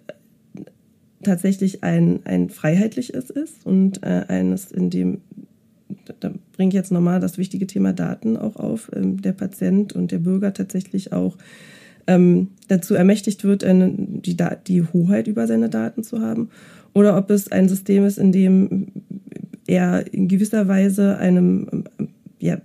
tatsächlich 1.22 1.84
ein, 1.84 2.20
ein 2.24 2.48
freiheitliches 2.48 3.30
ist 3.30 3.66
und 3.66 4.02
äh, 4.02 4.24
eines, 4.28 4.72
in 4.72 4.90
dem, 4.90 5.20
da 6.20 6.32
bringe 6.52 6.70
ich 6.70 6.74
jetzt 6.74 6.92
nochmal 6.92 7.20
das 7.20 7.36
wichtige 7.36 7.66
Thema 7.66 7.92
Daten 7.92 8.36
auch 8.36 8.56
auf, 8.56 8.90
ähm, 8.94 9.20
der 9.20 9.32
Patient 9.32 9.92
und 9.92 10.12
der 10.12 10.18
Bürger 10.18 10.54
tatsächlich 10.54 11.12
auch 11.12 11.36
ähm, 12.10 12.48
dazu 12.66 12.94
ermächtigt 12.94 13.44
wird, 13.44 13.62
eine, 13.62 13.92
die, 13.96 14.36
die 14.66 14.82
Hoheit 14.82 15.28
über 15.28 15.46
seine 15.46 15.68
Daten 15.68 16.02
zu 16.02 16.20
haben, 16.20 16.50
oder 16.92 17.16
ob 17.16 17.30
es 17.30 17.52
ein 17.52 17.68
System 17.68 18.04
ist, 18.04 18.18
in 18.18 18.32
dem 18.32 18.88
er 19.68 20.12
in 20.12 20.26
gewisser 20.26 20.66
Weise 20.66 21.18
einem, 21.18 21.84
ja, 22.40 22.58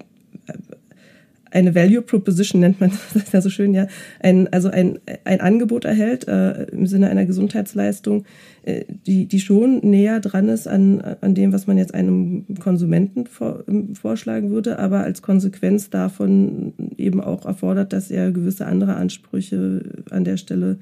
eine 1.56 1.74
Value 1.74 2.02
Proposition 2.02 2.60
nennt 2.60 2.82
man 2.82 2.92
das 3.14 3.32
ja 3.32 3.42
so 3.42 3.50
schön, 3.50 3.74
ja, 3.74 3.88
ein, 4.20 4.52
also 4.52 4.70
ein, 4.70 5.00
ein 5.24 5.40
Angebot 5.40 5.86
erhält 5.86 6.28
äh, 6.28 6.66
im 6.66 6.86
Sinne 6.86 7.10
einer 7.10 7.26
Gesundheitsleistung, 7.26 8.26
äh, 8.64 8.84
die, 9.08 9.26
die 9.26 9.40
schon 9.40 9.80
näher 9.80 10.20
dran 10.20 10.50
ist 10.50 10.68
an, 10.68 11.02
an 11.22 11.34
dem, 11.34 11.54
was 11.54 11.66
man 11.66 11.78
jetzt 11.78 11.94
einem 11.94 12.46
Konsumenten 12.60 13.26
vor, 13.26 13.64
vorschlagen 13.94 14.50
würde, 14.50 14.80
aber 14.80 15.00
als 15.00 15.22
Konsequenz 15.22 15.90
davon 15.90 16.74
eben 16.98 17.22
auch 17.22 17.46
erfordert, 17.46 17.94
dass 17.94 18.12
er 18.12 18.32
gewisse 18.32 18.66
andere 18.66 18.96
Ansprüche 18.96 20.04
an 20.10 20.26
der 20.26 20.38
Stelle 20.38 20.78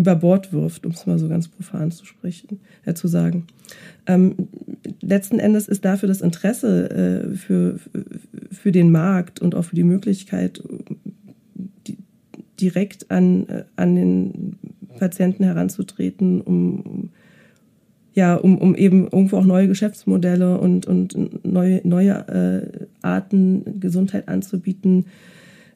über 0.00 0.16
Bord 0.16 0.50
wirft, 0.50 0.86
um 0.86 0.92
es 0.92 1.04
mal 1.04 1.18
so 1.18 1.28
ganz 1.28 1.46
profan 1.46 1.90
zu 1.90 2.06
sprechen, 2.06 2.60
äh, 2.86 2.94
zu 2.94 3.06
sagen. 3.06 3.46
Ähm, 4.06 4.34
letzten 5.02 5.38
Endes 5.38 5.68
ist 5.68 5.84
dafür 5.84 6.08
das 6.08 6.22
Interesse 6.22 6.90
äh, 6.90 7.36
für, 7.36 7.78
für 8.50 8.72
den 8.72 8.90
Markt 8.90 9.40
und 9.40 9.54
auch 9.54 9.64
für 9.66 9.76
die 9.76 9.84
Möglichkeit, 9.84 10.62
direkt 12.58 13.10
an, 13.10 13.46
äh, 13.48 13.64
an 13.76 13.94
den 13.94 14.58
Patienten 14.98 15.44
heranzutreten, 15.44 16.40
um, 16.40 17.10
ja, 18.14 18.36
um, 18.36 18.56
um 18.56 18.74
eben 18.74 19.04
irgendwo 19.04 19.36
auch 19.36 19.44
neue 19.44 19.68
Geschäftsmodelle 19.68 20.58
und, 20.58 20.86
und 20.86 21.44
neue, 21.44 21.82
neue 21.84 22.12
äh, 22.28 22.86
Arten, 23.02 23.78
Gesundheit 23.80 24.28
anzubieten, 24.28 25.04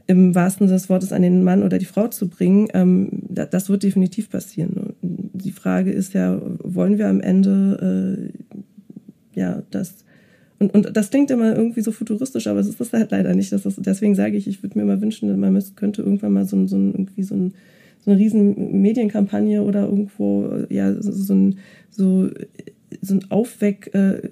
im 0.06 0.34
wahrsten 0.34 0.66
Sinne 0.66 0.78
des 0.78 0.88
Wortes 0.88 1.12
an 1.12 1.22
den 1.22 1.42
Mann 1.44 1.62
oder 1.62 1.78
die 1.78 1.86
Frau 1.86 2.08
zu 2.08 2.28
bringen, 2.28 2.68
ähm, 2.74 3.08
das 3.28 3.68
wird 3.68 3.82
definitiv 3.82 4.30
passieren. 4.30 4.94
Die 5.02 5.50
Frage 5.50 5.90
ist 5.90 6.12
ja, 6.12 6.40
wollen 6.62 6.98
wir 6.98 7.08
am 7.08 7.20
Ende 7.20 8.30
äh, 9.34 9.38
ja 9.38 9.62
das 9.70 10.04
und, 10.58 10.72
und 10.72 10.96
das 10.96 11.10
klingt 11.10 11.30
immer 11.30 11.54
irgendwie 11.56 11.80
so 11.80 11.92
futuristisch, 11.92 12.46
aber 12.46 12.60
es 12.60 12.68
ist 12.68 12.80
das 12.80 12.92
halt 12.92 13.10
leider 13.10 13.34
nicht. 13.34 13.52
Das 13.52 13.62
deswegen 13.76 14.14
sage 14.14 14.36
ich, 14.36 14.46
ich 14.46 14.62
würde 14.62 14.78
mir 14.78 14.84
mal 14.84 15.00
wünschen, 15.00 15.38
man 15.38 15.62
könnte 15.76 16.02
irgendwann 16.02 16.32
mal 16.32 16.46
so, 16.46 16.66
so, 16.66 16.76
irgendwie 16.76 17.22
so, 17.22 17.34
ein, 17.34 17.54
so 18.00 18.10
eine 18.10 18.20
riesen 18.20 18.80
Medienkampagne 18.80 19.62
oder 19.62 19.82
irgendwo 19.84 20.64
ja 20.70 20.94
so, 20.94 21.12
so 21.12 21.34
ein 21.34 21.58
so, 21.90 22.30
so 23.00 23.14
ein 23.14 23.30
Aufweck 23.30 23.90
äh, 23.94 24.30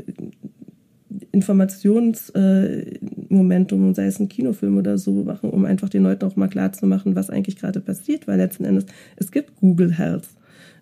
Informationsmomentum, 1.32 3.90
äh, 3.90 3.94
sei 3.94 4.06
es 4.06 4.20
ein 4.20 4.28
Kinofilm 4.28 4.76
oder 4.76 4.98
so, 4.98 5.24
machen, 5.24 5.48
um 5.50 5.64
einfach 5.64 5.88
den 5.88 6.02
Leuten 6.02 6.26
auch 6.26 6.36
mal 6.36 6.48
klar 6.48 6.72
zu 6.72 6.86
machen, 6.86 7.16
was 7.16 7.30
eigentlich 7.30 7.56
gerade 7.56 7.80
passiert, 7.80 8.28
weil 8.28 8.38
letzten 8.38 8.64
Endes 8.64 8.86
es 9.16 9.32
gibt 9.32 9.56
Google 9.56 9.96
Health, 9.96 10.28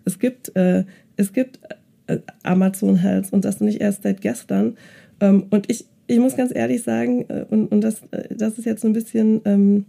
es 0.05 0.19
gibt 0.19 0.55
äh, 0.55 0.83
es 1.15 1.33
gibt 1.33 1.59
äh, 2.07 2.19
Amazon 2.43 2.97
Health 2.97 3.31
und 3.31 3.45
das 3.45 3.61
nicht 3.61 3.81
erst 3.81 4.03
seit 4.03 4.21
gestern. 4.21 4.75
Ähm, 5.21 5.45
und 5.49 5.71
ich 5.71 5.85
ich 6.07 6.19
muss 6.19 6.35
ganz 6.35 6.53
ehrlich 6.53 6.83
sagen, 6.83 7.25
äh, 7.29 7.45
und, 7.49 7.71
und 7.71 7.81
das, 7.81 8.01
äh, 8.11 8.35
das 8.35 8.57
ist 8.57 8.65
jetzt 8.65 8.81
so 8.81 8.87
ein 8.87 8.93
bisschen 8.93 9.39
ähm, 9.45 9.85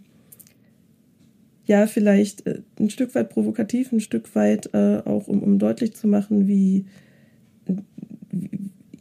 ja, 1.66 1.89
vielleicht 1.89 2.47
äh, 2.47 2.60
ein 2.78 2.90
Stück 2.90 3.16
weit 3.16 3.30
provokativ, 3.30 3.90
ein 3.90 3.98
Stück 4.01 4.32
weit 4.36 4.72
auch, 4.74 5.26
um, 5.26 5.43
um 5.43 5.59
deutlich 5.59 5.94
zu 5.94 6.06
machen, 6.06 6.47
wie, 6.47 6.84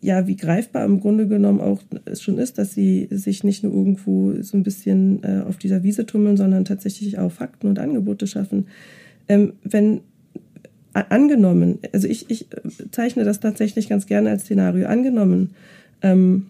ja, 0.02 0.26
wie 0.26 0.36
greifbar 0.36 0.84
im 0.84 1.00
Grunde 1.00 1.28
genommen 1.28 1.62
auch 1.62 1.82
es 2.06 2.22
schon 2.22 2.40
ist, 2.40 2.58
dass 2.58 2.74
sie 2.74 3.08
sich 3.12 3.44
nicht 3.44 3.64
nur 3.64 3.72
irgendwo 3.72 4.34
so 4.42 4.58
ein 4.58 4.64
bisschen 4.64 5.24
äh, 5.24 5.44
auf 5.48 5.58
dieser 5.58 5.84
Wiese 5.84 6.08
tummeln, 6.08 6.38
sondern 6.38 6.66
tatsächlich 6.66 7.20
auch 7.20 7.32
Fakten 7.32 7.68
und 7.68 7.78
Angebote 7.78 8.26
schaffen. 8.26 8.68
Ähm, 9.30 9.54
wenn 9.64 10.02
angenommen, 10.94 11.80
also 11.94 12.08
ich, 12.08 12.30
ich 12.30 12.48
zeichne 12.92 13.24
das 13.24 13.40
tatsächlich 13.40 13.88
ganz 13.88 14.08
gerne 14.08 14.32
als 14.32 14.44
Szenario, 14.44 14.88
angenommen, 14.88 15.52
ähm, 16.02 16.48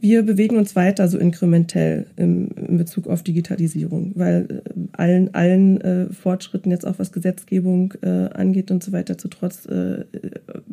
wir 0.00 0.22
bewegen 0.22 0.56
uns 0.56 0.74
weiter 0.76 1.08
so 1.08 1.18
inkrementell 1.18 2.06
im, 2.16 2.48
in 2.56 2.78
Bezug 2.78 3.06
auf 3.06 3.22
Digitalisierung, 3.22 4.12
weil 4.14 4.62
äh, 4.64 4.70
allen, 4.92 5.34
allen 5.34 5.80
äh, 5.80 6.06
Fortschritten 6.06 6.70
jetzt 6.70 6.86
auch 6.86 6.98
was 6.98 7.12
Gesetzgebung 7.12 7.94
äh, 8.02 8.28
angeht 8.32 8.70
und 8.70 8.82
so 8.82 8.92
weiter 8.92 9.18
zu 9.18 9.28
trotz 9.28 9.66
äh, 9.66 10.04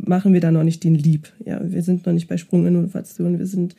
machen 0.08 0.34
wir 0.34 0.42
da 0.42 0.52
noch 0.52 0.64
nicht 0.64 0.84
den 0.84 0.96
Lieb. 0.96 1.32
Ja, 1.46 1.62
wir 1.64 1.82
sind 1.82 2.06
noch 2.06 2.14
nicht 2.14 2.28
bei 2.28 2.38
Sprunginnovation, 2.38 3.40
wir 3.40 3.46
sind 3.46 3.76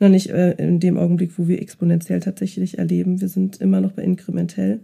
noch 0.00 0.08
nicht 0.08 0.30
äh, 0.30 0.52
in 0.52 0.80
dem 0.80 0.98
Augenblick, 0.98 1.38
wo 1.38 1.48
wir 1.48 1.60
exponentiell 1.60 2.20
tatsächlich 2.20 2.78
erleben. 2.78 3.20
Wir 3.20 3.28
sind 3.28 3.60
immer 3.60 3.80
noch 3.80 3.92
bei 3.92 4.02
inkrementell. 4.02 4.80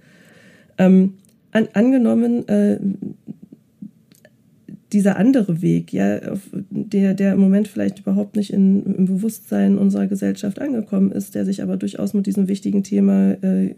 Ähm, 0.79 1.15
an, 1.53 1.69
angenommen, 1.73 2.47
äh, 2.49 2.79
dieser 4.93 5.17
andere 5.17 5.63
Weg, 5.63 5.93
ja, 5.93 6.21
der, 6.71 7.15
der 7.15 7.35
im 7.35 7.41
Moment 7.41 7.69
vielleicht 7.69 8.01
überhaupt 8.01 8.37
nicht 8.37 8.53
in, 8.53 8.85
im 8.85 9.07
Bewusstsein 9.07 9.79
unserer 9.79 10.07
Gesellschaft 10.07 10.61
angekommen 10.61 11.13
ist, 11.13 11.35
der 11.35 11.45
sich 11.45 11.63
aber 11.63 11.77
durchaus 11.77 12.13
mit 12.13 12.27
diesem 12.27 12.49
wichtigen 12.49 12.83
Thema 12.83 13.33
äh, 13.43 13.75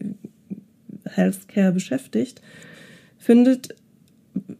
Healthcare 1.05 1.72
beschäftigt, 1.72 2.40
findet, 3.18 3.74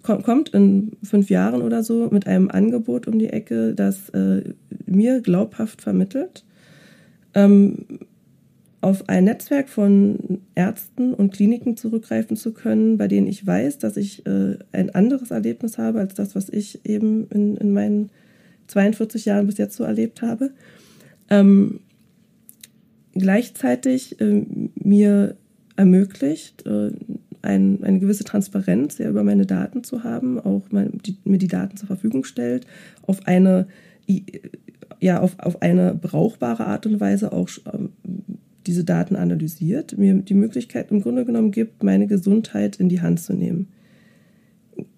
kommt 0.03 0.51
in 0.51 0.93
fünf 1.03 1.31
Jahren 1.31 1.63
oder 1.63 1.83
so 1.83 2.09
mit 2.11 2.27
einem 2.27 2.51
Angebot 2.51 3.07
um 3.07 3.19
die 3.19 3.31
Ecke, 3.31 3.75
das 3.75 4.09
äh, 4.11 4.43
mir 4.87 5.21
glaubhaft 5.21 5.81
vermittelt, 5.81 6.45
ähm, 7.35 7.87
auf 8.81 9.09
ein 9.09 9.25
Netzwerk 9.25 9.69
von 9.69 10.41
Ärzten 10.57 11.15
und 11.15 11.33
Kliniken 11.33 11.77
zurückgreifen 11.77 12.37
zu 12.37 12.53
können, 12.53 12.99
bei 12.99 13.07
denen 13.07 13.29
ich 13.29 13.47
weiß, 13.47 13.79
dass 13.79 13.97
ich 13.97 14.27
äh, 14.27 14.59
ein 14.73 14.91
anderes 14.91 15.31
Erlebnis 15.31 15.79
habe 15.79 16.01
als 16.01 16.15
das, 16.15 16.35
was 16.35 16.49
ich 16.49 16.85
eben 16.85 17.29
in, 17.29 17.57
in 17.57 17.73
meinen 17.73 18.11
42 18.67 19.25
Jahren 19.25 19.47
bis 19.47 19.59
jetzt 19.59 19.77
so 19.77 19.85
erlebt 19.85 20.21
habe. 20.21 20.51
Ähm, 21.31 21.81
gleichzeitig 23.13 24.21
äh, 24.21 24.45
mir 24.75 25.37
ermöglicht, 25.77 26.67
äh, 26.67 26.91
ein, 27.43 27.83
eine 27.83 27.99
gewisse 27.99 28.25
Transparenz 28.25 28.99
ja, 28.99 29.09
über 29.09 29.25
meine 29.25 29.47
Daten 29.47 29.85
zu 29.85 30.05
haben, 30.05 30.41
auch 30.41 30.63
mein, 30.71 30.99
die, 31.05 31.17
mir 31.25 31.39
die 31.39 31.49
Daten 31.49 31.77
zur 31.77 31.89
Verfügung 31.89 32.25
stellt, 32.25 32.67
auf 33.07 33.27
eine 33.27 33.67
ja, 35.01 35.21
auf, 35.21 35.39
auf 35.39 35.63
eine 35.63 35.95
brauchbare 35.95 36.67
Art 36.67 36.87
und 36.87 37.01
Weise 37.01 37.33
auch 37.33 37.49
ähm, 37.73 37.91
diese 38.67 38.85
Daten 38.85 39.17
analysiert, 39.17 39.99
mir 39.99 40.15
die 40.15 40.35
Möglichkeit 40.35 40.91
im 40.93 41.03
Grunde 41.03 41.25
genommen 41.25 41.51
gibt, 41.51 41.83
meine 41.83 42.07
Gesundheit 42.07 42.77
in 42.77 42.89
die 42.89 43.01
Hand 43.01 43.21
zu 43.21 43.33
nehmen. 43.33 43.69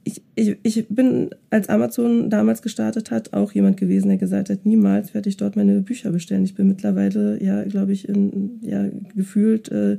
Ich, 0.04 0.22
ich, 0.34 0.58
ich 0.62 0.86
bin, 0.88 1.30
als 1.48 1.70
Amazon 1.70 2.28
damals 2.28 2.60
gestartet 2.60 3.10
hat, 3.10 3.32
auch 3.32 3.52
jemand 3.52 3.78
gewesen, 3.78 4.08
der 4.08 4.18
gesagt 4.18 4.50
hat, 4.50 4.66
niemals 4.66 5.14
werde 5.14 5.30
ich 5.30 5.38
dort 5.38 5.56
meine 5.56 5.80
Bücher 5.80 6.10
bestellen. 6.10 6.44
Ich 6.44 6.54
bin 6.54 6.68
mittlerweile, 6.68 7.42
ja, 7.42 7.64
glaube 7.64 7.92
ich, 7.92 8.06
in, 8.06 8.60
ja, 8.60 8.86
gefühlt 9.14 9.70
äh, 9.72 9.98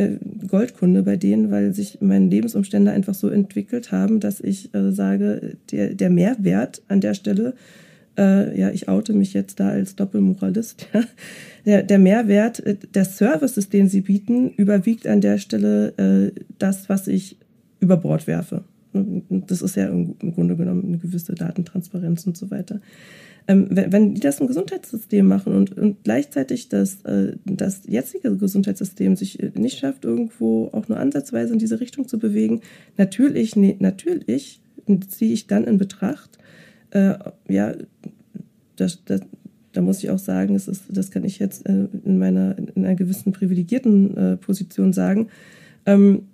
äh, 0.00 0.18
Goldkunde 0.46 1.02
bei 1.02 1.16
denen, 1.16 1.50
weil 1.50 1.72
sich 1.72 1.98
meine 2.00 2.28
Lebensumstände 2.28 2.90
einfach 2.90 3.14
so 3.14 3.28
entwickelt 3.28 3.92
haben, 3.92 4.20
dass 4.20 4.40
ich 4.40 4.74
äh, 4.74 4.92
sage, 4.92 5.56
der, 5.70 5.94
der 5.94 6.10
Mehrwert 6.10 6.82
an 6.88 7.00
der 7.00 7.14
Stelle 7.14 7.54
äh, 8.18 8.58
ja, 8.58 8.70
ich 8.70 8.88
oute 8.88 9.12
mich 9.12 9.32
jetzt 9.32 9.60
da 9.60 9.68
als 9.68 9.96
Doppelmoralist, 9.96 10.88
ja. 10.94 11.02
der, 11.64 11.82
der 11.82 11.98
Mehrwert 11.98 12.60
äh, 12.60 12.76
des 12.76 13.16
Services, 13.16 13.68
den 13.68 13.88
sie 13.88 14.02
bieten, 14.02 14.50
überwiegt 14.50 15.06
an 15.06 15.20
der 15.20 15.38
Stelle 15.38 15.94
äh, 15.96 16.40
das, 16.58 16.88
was 16.88 17.08
ich 17.08 17.36
über 17.80 17.96
Bord 17.96 18.26
werfe. 18.26 18.64
Das 18.92 19.62
ist 19.62 19.76
ja 19.76 19.86
im 19.88 20.16
Grunde 20.34 20.56
genommen 20.56 20.84
eine 20.84 20.98
gewisse 20.98 21.34
Datentransparenz 21.34 22.26
und 22.26 22.36
so 22.36 22.50
weiter. 22.50 22.80
Ähm, 23.50 23.66
wenn, 23.68 23.92
wenn, 23.92 24.14
die 24.14 24.20
das 24.20 24.38
im 24.38 24.46
Gesundheitssystem 24.46 25.26
machen 25.26 25.56
und, 25.56 25.76
und 25.76 26.04
gleichzeitig 26.04 26.68
das, 26.68 27.02
äh, 27.02 27.32
das 27.44 27.82
jetzige 27.84 28.36
Gesundheitssystem 28.36 29.16
sich 29.16 29.42
äh, 29.42 29.50
nicht 29.56 29.80
schafft, 29.80 30.04
irgendwo 30.04 30.68
auch 30.68 30.86
nur 30.86 31.00
ansatzweise 31.00 31.54
in 31.54 31.58
diese 31.58 31.80
Richtung 31.80 32.06
zu 32.06 32.20
bewegen, 32.20 32.60
natürlich, 32.96 33.56
nee, 33.56 33.74
natürlich 33.80 34.62
ziehe 35.08 35.32
ich 35.32 35.48
dann 35.48 35.64
in 35.64 35.78
Betracht, 35.78 36.38
äh, 36.90 37.14
ja, 37.48 37.74
das, 38.76 39.02
das, 39.04 39.22
da 39.72 39.80
muss 39.80 39.98
ich 39.98 40.10
auch 40.10 40.20
sagen, 40.20 40.54
es 40.54 40.68
ist, 40.68 40.84
das 40.88 41.10
kann 41.10 41.24
ich 41.24 41.40
jetzt 41.40 41.68
äh, 41.68 41.88
in 42.04 42.18
meiner 42.18 42.56
in 42.56 42.84
einer 42.84 42.94
gewissen 42.94 43.32
privilegierten 43.32 44.16
äh, 44.16 44.36
Position 44.36 44.92
sagen, 44.92 45.26
ähm, 45.86 46.28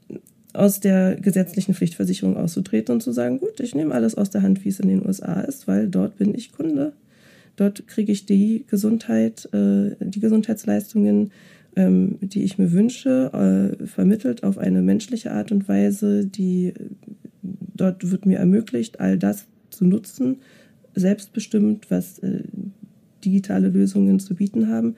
aus 0.53 0.81
der 0.81 1.17
gesetzlichen 1.17 1.73
Pflichtversicherung 1.73 2.37
auszutreten 2.37 2.93
und 2.95 3.03
zu 3.03 3.13
sagen, 3.13 3.39
gut, 3.39 3.61
ich 3.61 3.75
nehme 3.75 3.95
alles 3.95 4.17
aus 4.17 4.29
der 4.29 4.43
Hand, 4.43 4.67
wie 4.67 4.69
es 4.69 4.81
in 4.81 4.89
den 4.89 5.07
USA 5.07 5.41
ist, 5.41 5.67
weil 5.67 5.89
dort 5.89 6.19
bin 6.19 6.35
ich 6.35 6.53
Kunde. 6.53 6.93
Dort 7.57 7.87
kriege 7.87 8.13
ich 8.13 8.27
die 8.27 8.65
Gesundheit, 8.69 9.49
äh, 9.53 9.97
die 10.01 10.21
Gesundheitsleistungen, 10.21 11.33
ähm, 11.75 12.19
die 12.21 12.43
ich 12.43 12.59
mir 12.59 12.73
wünsche, 12.73 13.77
äh, 13.81 13.87
vermittelt 13.87 14.45
auf 14.45 14.59
eine 14.59 14.83
menschliche 14.83 15.33
Art 15.33 15.53
und 15.53 15.69
Weise, 15.69 16.27
die 16.27 16.75
dort 17.43 18.11
wird 18.11 18.27
mir 18.27 18.39
ermöglicht, 18.39 19.01
all 19.01 19.19
das 19.19 19.47
zu 19.71 19.85
nutzen, 19.85 20.39
selbstbestimmt, 20.95 21.91
was 21.91 22.19
äh, 22.21 22.43
digitale 23.25 23.69
Lösungen 23.69 24.19
zu 24.21 24.35
bieten 24.35 24.69
haben. 24.69 24.97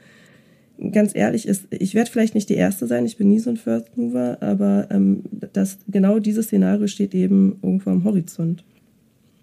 Ganz 0.93 1.15
ehrlich, 1.15 1.49
ist, 1.49 1.67
ich 1.71 1.95
werde 1.95 2.11
vielleicht 2.11 2.37
nicht 2.37 2.49
die 2.49 2.55
Erste 2.55 2.87
sein, 2.87 3.05
ich 3.05 3.17
bin 3.17 3.29
nie 3.29 3.41
so 3.41 3.51
ein 3.51 3.57
First 3.57 3.97
Mover, 3.97 4.39
aber 4.41 4.87
ähm, 4.91 5.25
das, 5.53 5.79
genau 5.89 6.21
dieses 6.21 6.47
Szenario 6.47 6.87
steht 6.87 7.15
eben 7.15 7.59
irgendwo 7.63 7.91
am 7.91 8.05
Horizont. 8.05 8.63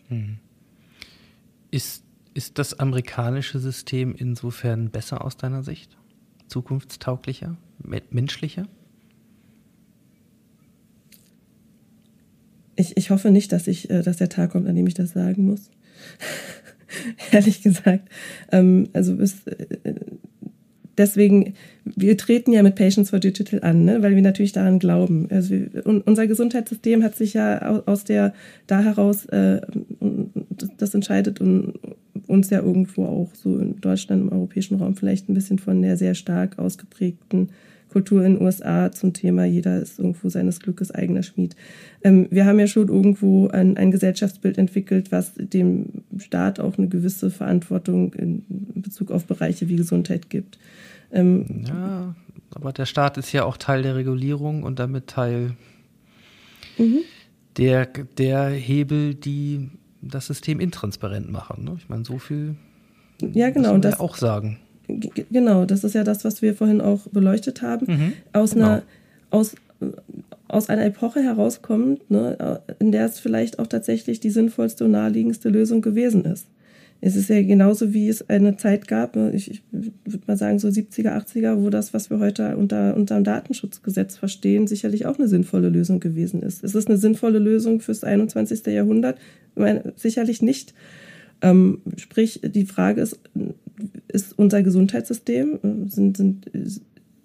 Hm. 0.07 0.37
Ist, 1.71 2.05
ist 2.35 2.59
das 2.59 2.77
amerikanische 2.77 3.59
System 3.59 4.13
insofern 4.15 4.91
besser 4.91 5.25
aus 5.25 5.37
deiner 5.37 5.63
Sicht? 5.63 5.97
Zukunftstauglicher? 6.47 7.57
Menschlicher? 8.11 8.67
Ich, 12.75 12.97
ich 12.97 13.09
hoffe 13.09 13.31
nicht, 13.31 13.53
dass, 13.53 13.67
ich, 13.67 13.89
äh, 13.89 14.01
dass 14.01 14.17
der 14.17 14.29
Tag 14.29 14.51
kommt, 14.51 14.67
an 14.67 14.75
dem 14.75 14.85
ich 14.85 14.93
das 14.93 15.11
sagen 15.11 15.45
muss. 15.45 15.71
Ehrlich 17.31 17.63
gesagt. 17.63 18.09
Ähm, 18.51 18.89
also 18.91 19.15
bis, 19.15 19.47
äh, 19.47 19.95
deswegen, 20.97 21.53
wir 21.85 22.17
treten 22.17 22.51
ja 22.51 22.63
mit 22.63 22.75
Patients 22.75 23.11
for 23.11 23.19
Digital 23.19 23.63
an, 23.63 23.85
ne? 23.85 24.01
weil 24.01 24.13
wir 24.15 24.21
natürlich 24.21 24.51
daran 24.51 24.79
glauben. 24.79 25.27
Also 25.31 25.51
wir, 25.51 25.85
unser 25.85 26.27
Gesundheitssystem 26.27 27.01
hat 27.01 27.15
sich 27.15 27.33
ja 27.33 27.81
aus 27.85 28.03
der, 28.03 28.33
da 28.67 28.81
heraus, 28.81 29.25
äh, 29.27 29.61
das, 30.77 30.93
entscheidet 30.93 31.39
und 31.39 31.79
uns 32.35 32.49
ja 32.49 32.59
irgendwo 32.59 33.05
auch 33.05 33.33
so 33.33 33.57
in 33.57 33.81
Deutschland, 33.81 34.21
im 34.21 34.31
europäischen 34.31 34.77
Raum 34.77 34.95
vielleicht 34.95 35.27
ein 35.27 35.33
bisschen 35.33 35.59
von 35.59 35.81
der 35.81 35.97
sehr 35.97 36.13
stark 36.13 36.59
ausgeprägten 36.59 37.49
Kultur 37.95 38.25
in 38.25 38.33
den 38.33 38.43
USA 38.43 38.91
zum 38.91 39.13
Thema, 39.13 39.45
jeder 39.45 39.79
ist 39.79 39.99
irgendwo 39.99 40.27
seines 40.27 40.59
Glückes 40.59 40.91
eigener 40.91 41.23
Schmied. 41.23 41.55
Ähm, 42.03 42.27
wir 42.29 42.45
haben 42.45 42.59
ja 42.59 42.67
schon 42.67 42.89
irgendwo 42.89 43.47
ein, 43.47 43.77
ein 43.77 43.89
Gesellschaftsbild 43.89 44.57
entwickelt, 44.57 45.13
was 45.13 45.31
dem 45.35 46.03
Staat 46.17 46.59
auch 46.59 46.77
eine 46.77 46.89
gewisse 46.89 47.31
Verantwortung 47.31 48.13
in 48.15 48.43
Bezug 48.75 49.11
auf 49.11 49.25
Bereiche 49.25 49.69
wie 49.69 49.77
Gesundheit 49.77 50.29
gibt. 50.29 50.59
Ähm, 51.13 51.63
ja, 51.69 52.15
aber 52.51 52.73
der 52.73 52.85
Staat 52.85 53.17
ist 53.17 53.31
ja 53.31 53.45
auch 53.45 53.55
Teil 53.55 53.83
der 53.83 53.95
Regulierung 53.95 54.63
und 54.63 54.77
damit 54.77 55.07
Teil 55.07 55.51
mhm. 56.77 56.99
der, 57.55 57.85
der 57.85 58.49
Hebel, 58.49 59.15
die 59.15 59.69
das 60.06 60.27
System 60.27 60.60
intransparent 60.60 61.32
machen. 61.32 61.64
Ne? 61.64 61.76
Ich 61.77 61.90
meine, 61.90 62.06
so 62.06 62.19
viel 62.19 62.56
ja, 63.22 63.49
genau, 63.49 63.73
muss 63.73 63.84
man 63.84 63.91
ja 63.91 63.99
auch 63.99 64.15
sagen. 64.15 64.60
Genau, 64.88 65.65
das 65.65 65.84
ist 65.84 65.95
ja 65.95 66.03
das, 66.03 66.23
was 66.26 66.41
wir 66.41 66.53
vorhin 66.53 66.82
auch 66.82 67.07
beleuchtet 67.07 67.61
haben. 67.61 67.88
Mhm, 67.88 68.14
aus, 68.34 68.52
genau. 68.52 68.65
einer, 68.65 68.84
aus, 69.32 69.56
aus 70.48 70.69
einer 70.69 70.86
Epoche 70.86 71.22
herauskommt, 71.22 72.10
ne, 72.11 72.61
in 72.80 72.91
der 72.91 73.06
es 73.06 73.19
vielleicht 73.19 73.57
auch 73.57 73.68
tatsächlich 73.68 74.19
die 74.19 74.30
sinnvollste 74.30 74.86
und 74.86 74.91
naheliegendste 74.91 75.49
Lösung 75.49 75.82
gewesen 75.82 76.26
ist. 76.26 76.48
Es 77.06 77.15
ist 77.15 77.30
ja 77.30 77.40
genauso, 77.44 77.94
wie 77.94 78.10
es 78.10 78.27
eine 78.32 78.57
Zeit 78.57 78.88
gab, 78.88 79.15
ne, 79.15 79.32
ich, 79.32 79.52
ich 79.52 79.61
würde 79.72 80.23
mal 80.26 80.38
sagen 80.38 80.57
so 80.57 80.69
70er, 80.69 81.15
80er, 81.15 81.61
wo 81.61 81.69
das, 81.69 81.94
was 81.94 82.10
wir 82.10 82.18
heute 82.18 82.57
unter, 82.57 82.94
dem 82.94 83.23
Datenschutzgesetz 83.23 84.18
verstehen, 84.18 84.65
sicherlich 84.65 85.06
auch 85.06 85.19
eine 85.19 85.27
sinnvolle 85.27 85.69
Lösung 85.69 85.99
gewesen 85.99 86.41
ist. 86.41 86.64
Ist 86.64 86.73
es 86.73 86.88
eine 86.88 86.98
sinnvolle 86.98 87.38
Lösung 87.38 87.80
fürs 87.80 88.03
21. 88.03 88.65
Jahrhundert? 88.65 89.19
Meine, 89.53 89.94
sicherlich 89.95 90.41
nicht. 90.41 90.73
Ähm, 91.44 91.84
sprich, 91.95 92.41
die 92.44 92.65
Frage 92.65 93.02
ist, 93.02 93.19
ist 94.07 94.34
unser 94.40 94.64
Gesundheitssystem, 94.64 95.60
äh, 95.61 95.88
sind, 95.88 96.18
sind, 96.18 96.49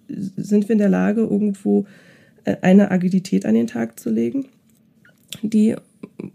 sind 0.09 0.69
wir 0.69 0.75
in 0.75 0.79
der 0.79 0.91
Lage, 0.91 1.23
irgendwo 1.23 1.87
äh, 2.45 2.57
eine 2.61 2.91
Agilität 2.91 3.47
an 3.47 3.55
den 3.55 3.67
Tag 3.67 3.99
zu 3.99 4.11
legen, 4.11 4.45
die 5.43 5.75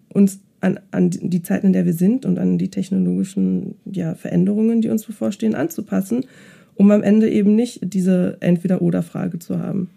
uns 0.10 0.40
an, 0.66 0.80
an 0.92 1.10
die 1.10 1.42
Zeiten, 1.42 1.68
in 1.68 1.74
der 1.74 1.86
wir 1.86 1.94
sind 1.94 2.26
und 2.26 2.38
an 2.40 2.58
die 2.58 2.70
technologischen 2.70 3.76
ja, 3.86 4.16
Veränderungen, 4.16 4.82
die 4.82 4.90
uns 4.90 5.06
bevorstehen, 5.06 5.56
anzupassen, 5.56 6.26
um 6.76 6.92
am 6.92 7.04
Ende 7.04 7.30
eben 7.30 7.56
nicht 7.56 7.80
diese 7.82 8.38
Entweder-Oder-Frage 8.42 9.40
zu 9.40 9.60
haben. 9.60 9.90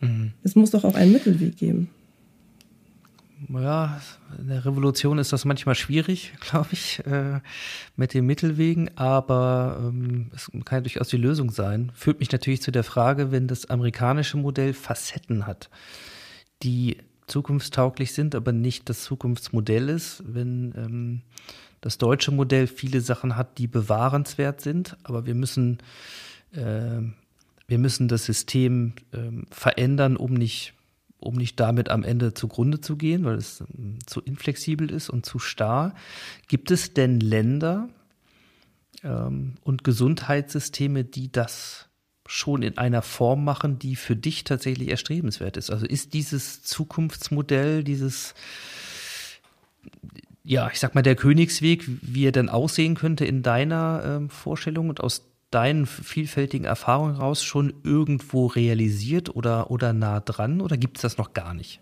Mhm. 0.00 0.32
Es 0.42 0.54
muss 0.54 0.70
doch 0.70 0.84
auch 0.84 0.94
einen 0.94 1.12
Mittelweg 1.12 1.56
geben 1.56 1.88
ja, 3.48 4.00
in 4.38 4.48
der 4.48 4.64
Revolution 4.64 5.18
ist 5.18 5.32
das 5.32 5.44
manchmal 5.44 5.74
schwierig, 5.74 6.32
glaube 6.40 6.68
ich, 6.72 7.04
äh, 7.06 7.40
mit 7.96 8.14
den 8.14 8.26
Mittelwegen, 8.26 8.90
aber 8.96 9.78
ähm, 9.80 10.30
es 10.34 10.50
kann 10.64 10.78
ja 10.78 10.80
durchaus 10.80 11.08
die 11.08 11.16
Lösung 11.16 11.50
sein. 11.50 11.92
Führt 11.94 12.20
mich 12.20 12.32
natürlich 12.32 12.62
zu 12.62 12.70
der 12.70 12.84
Frage, 12.84 13.30
wenn 13.30 13.46
das 13.46 13.70
amerikanische 13.70 14.36
Modell 14.36 14.72
Facetten 14.72 15.46
hat, 15.46 15.70
die 16.62 16.98
zukunftstauglich 17.28 18.12
sind, 18.12 18.34
aber 18.34 18.52
nicht 18.52 18.88
das 18.88 19.02
Zukunftsmodell 19.04 19.88
ist, 19.88 20.22
wenn 20.26 20.74
ähm, 20.76 21.22
das 21.80 21.98
deutsche 21.98 22.32
Modell 22.32 22.66
viele 22.66 23.00
Sachen 23.00 23.36
hat, 23.36 23.58
die 23.58 23.66
bewahrenswert 23.66 24.60
sind, 24.60 24.96
aber 25.04 25.26
wir 25.26 25.34
müssen, 25.34 25.78
äh, 26.52 27.00
wir 27.66 27.78
müssen 27.78 28.08
das 28.08 28.24
System 28.24 28.94
äh, 29.12 29.44
verändern, 29.50 30.16
um 30.16 30.34
nicht 30.34 30.74
um 31.20 31.34
nicht 31.34 31.58
damit 31.58 31.88
am 31.88 32.04
Ende 32.04 32.32
zugrunde 32.32 32.80
zu 32.80 32.96
gehen, 32.96 33.24
weil 33.24 33.36
es 33.36 33.60
ähm, 33.60 33.98
zu 34.06 34.20
inflexibel 34.20 34.90
ist 34.90 35.10
und 35.10 35.26
zu 35.26 35.38
starr. 35.38 35.94
Gibt 36.46 36.70
es 36.70 36.94
denn 36.94 37.18
Länder 37.20 37.88
ähm, 39.02 39.54
und 39.62 39.84
Gesundheitssysteme, 39.84 41.04
die 41.04 41.30
das 41.30 41.87
schon 42.28 42.62
in 42.62 42.78
einer 42.78 43.02
Form 43.02 43.42
machen, 43.42 43.78
die 43.78 43.96
für 43.96 44.14
dich 44.14 44.44
tatsächlich 44.44 44.90
erstrebenswert 44.90 45.56
ist? 45.56 45.70
Also 45.70 45.86
ist 45.86 46.14
dieses 46.14 46.62
Zukunftsmodell, 46.62 47.82
dieses 47.82 48.34
ja, 50.44 50.70
ich 50.72 50.80
sag 50.80 50.94
mal, 50.94 51.02
der 51.02 51.14
Königsweg, 51.14 51.84
wie 52.00 52.26
er 52.26 52.32
dann 52.32 52.48
aussehen 52.48 52.94
könnte 52.94 53.26
in 53.26 53.42
deiner 53.42 54.02
ähm, 54.04 54.30
Vorstellung 54.30 54.88
und 54.88 55.00
aus 55.00 55.26
deinen 55.50 55.86
vielfältigen 55.86 56.64
Erfahrungen 56.64 57.16
raus 57.16 57.42
schon 57.42 57.74
irgendwo 57.82 58.46
realisiert 58.46 59.34
oder, 59.34 59.70
oder 59.70 59.92
nah 59.92 60.20
dran 60.20 60.60
oder 60.60 60.76
gibt 60.76 60.98
es 60.98 61.02
das 61.02 61.18
noch 61.18 61.32
gar 61.32 61.54
nicht? 61.54 61.80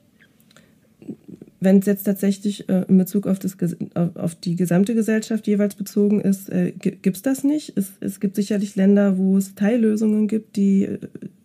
Wenn 1.61 1.79
es 1.79 1.87
jetzt 1.87 2.05
tatsächlich 2.05 2.69
äh, 2.69 2.85
in 2.89 2.99
Bezug 2.99 3.27
auf, 3.27 3.39
das, 3.39 3.57
auf 4.15 4.35
die 4.35 4.57
gesamte 4.57 4.95
Gesellschaft 4.95 5.47
jeweils 5.47 5.75
bezogen 5.75 6.21
ist, 6.21 6.51
äh, 6.51 6.73
gibt 6.73 7.17
es 7.17 7.23
das 7.23 7.45
nicht. 7.45 7.73
Es, 7.77 7.93
es 8.01 8.21
gibt 8.21 8.37
sicherlich 8.37 8.77
Länder, 8.77 9.17
wo 9.19 9.37
es 9.39 9.55
Teillösungen 9.55 10.29
gibt, 10.29 10.57
die 10.57 10.85
äh, 10.85 10.99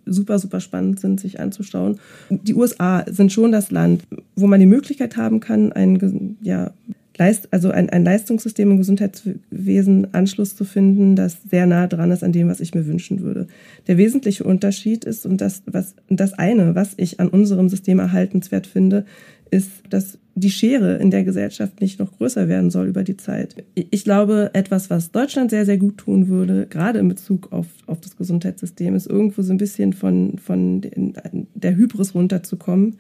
super, 0.06 0.40
super 0.40 0.60
spannend 0.60 1.00
sind, 1.00 1.20
sich 1.20 1.40
anzuschauen. 1.40 2.00
Die 2.30 2.54
USA 2.54 3.06
sind 3.10 3.32
schon 3.32 3.52
das 3.52 3.72
Land, 3.72 4.04
wo 4.36 4.48
man 4.48 4.60
die 4.60 4.66
Möglichkeit 4.66 5.16
haben 5.16 5.40
kann, 5.40 5.72
ein 5.72 6.38
ja, 6.42 6.74
Leist, 7.18 7.50
also 7.52 7.70
ein, 7.70 7.90
ein 7.90 8.04
Leistungssystem 8.04 8.72
im 8.72 8.78
Gesundheitswesen 8.78 10.14
Anschluss 10.14 10.56
zu 10.56 10.64
finden, 10.64 11.16
das 11.16 11.38
sehr 11.50 11.68
nah 11.68 11.88
dran 11.88 12.10
ist 12.10 12.24
an 12.24 12.32
dem, 12.32 12.48
was 12.48 12.62
ich 12.62 12.74
mir 12.74 12.88
wünschen 12.88 13.22
würde. 13.22 13.48
Der 13.88 13.98
wesentliche 13.98 14.44
Unterschied 14.44 15.06
ist, 15.06 15.26
und 15.26 15.40
das, 15.40 15.62
was, 15.66 15.94
das 16.10 16.34
eine, 16.34 16.74
was 16.74 16.94
ich 16.98 17.20
an 17.20 17.28
unserem 17.28 17.70
System 17.70 18.00
erhaltenswert 18.00 18.66
finde, 18.66 19.06
ist, 19.52 19.70
dass 19.90 20.18
die 20.34 20.50
Schere 20.50 20.96
in 20.96 21.12
der 21.12 21.24
Gesellschaft 21.24 21.82
nicht 21.82 22.00
noch 22.00 22.18
größer 22.18 22.48
werden 22.48 22.72
soll 22.72 22.88
über 22.88 23.04
die 23.04 23.18
Zeit. 23.18 23.64
Ich 23.76 24.04
glaube, 24.06 24.50
etwas, 24.54 24.90
was 24.90 25.12
Deutschland 25.12 25.52
sehr, 25.52 25.66
sehr 25.66 25.78
gut 25.78 25.98
tun 25.98 26.30
würde, 26.30 26.66
gerade 26.68 27.00
in 27.00 27.10
Bezug 27.10 27.52
auf, 27.52 27.68
auf 27.86 28.00
das 28.00 28.16
Gesundheitssystem, 28.16 28.96
ist 28.96 29.08
irgendwo 29.08 29.42
so 29.42 29.52
ein 29.52 29.58
bisschen 29.58 29.92
von, 29.92 30.38
von 30.38 30.82
der 30.82 31.76
Hybris 31.76 32.16
runterzukommen 32.16 32.98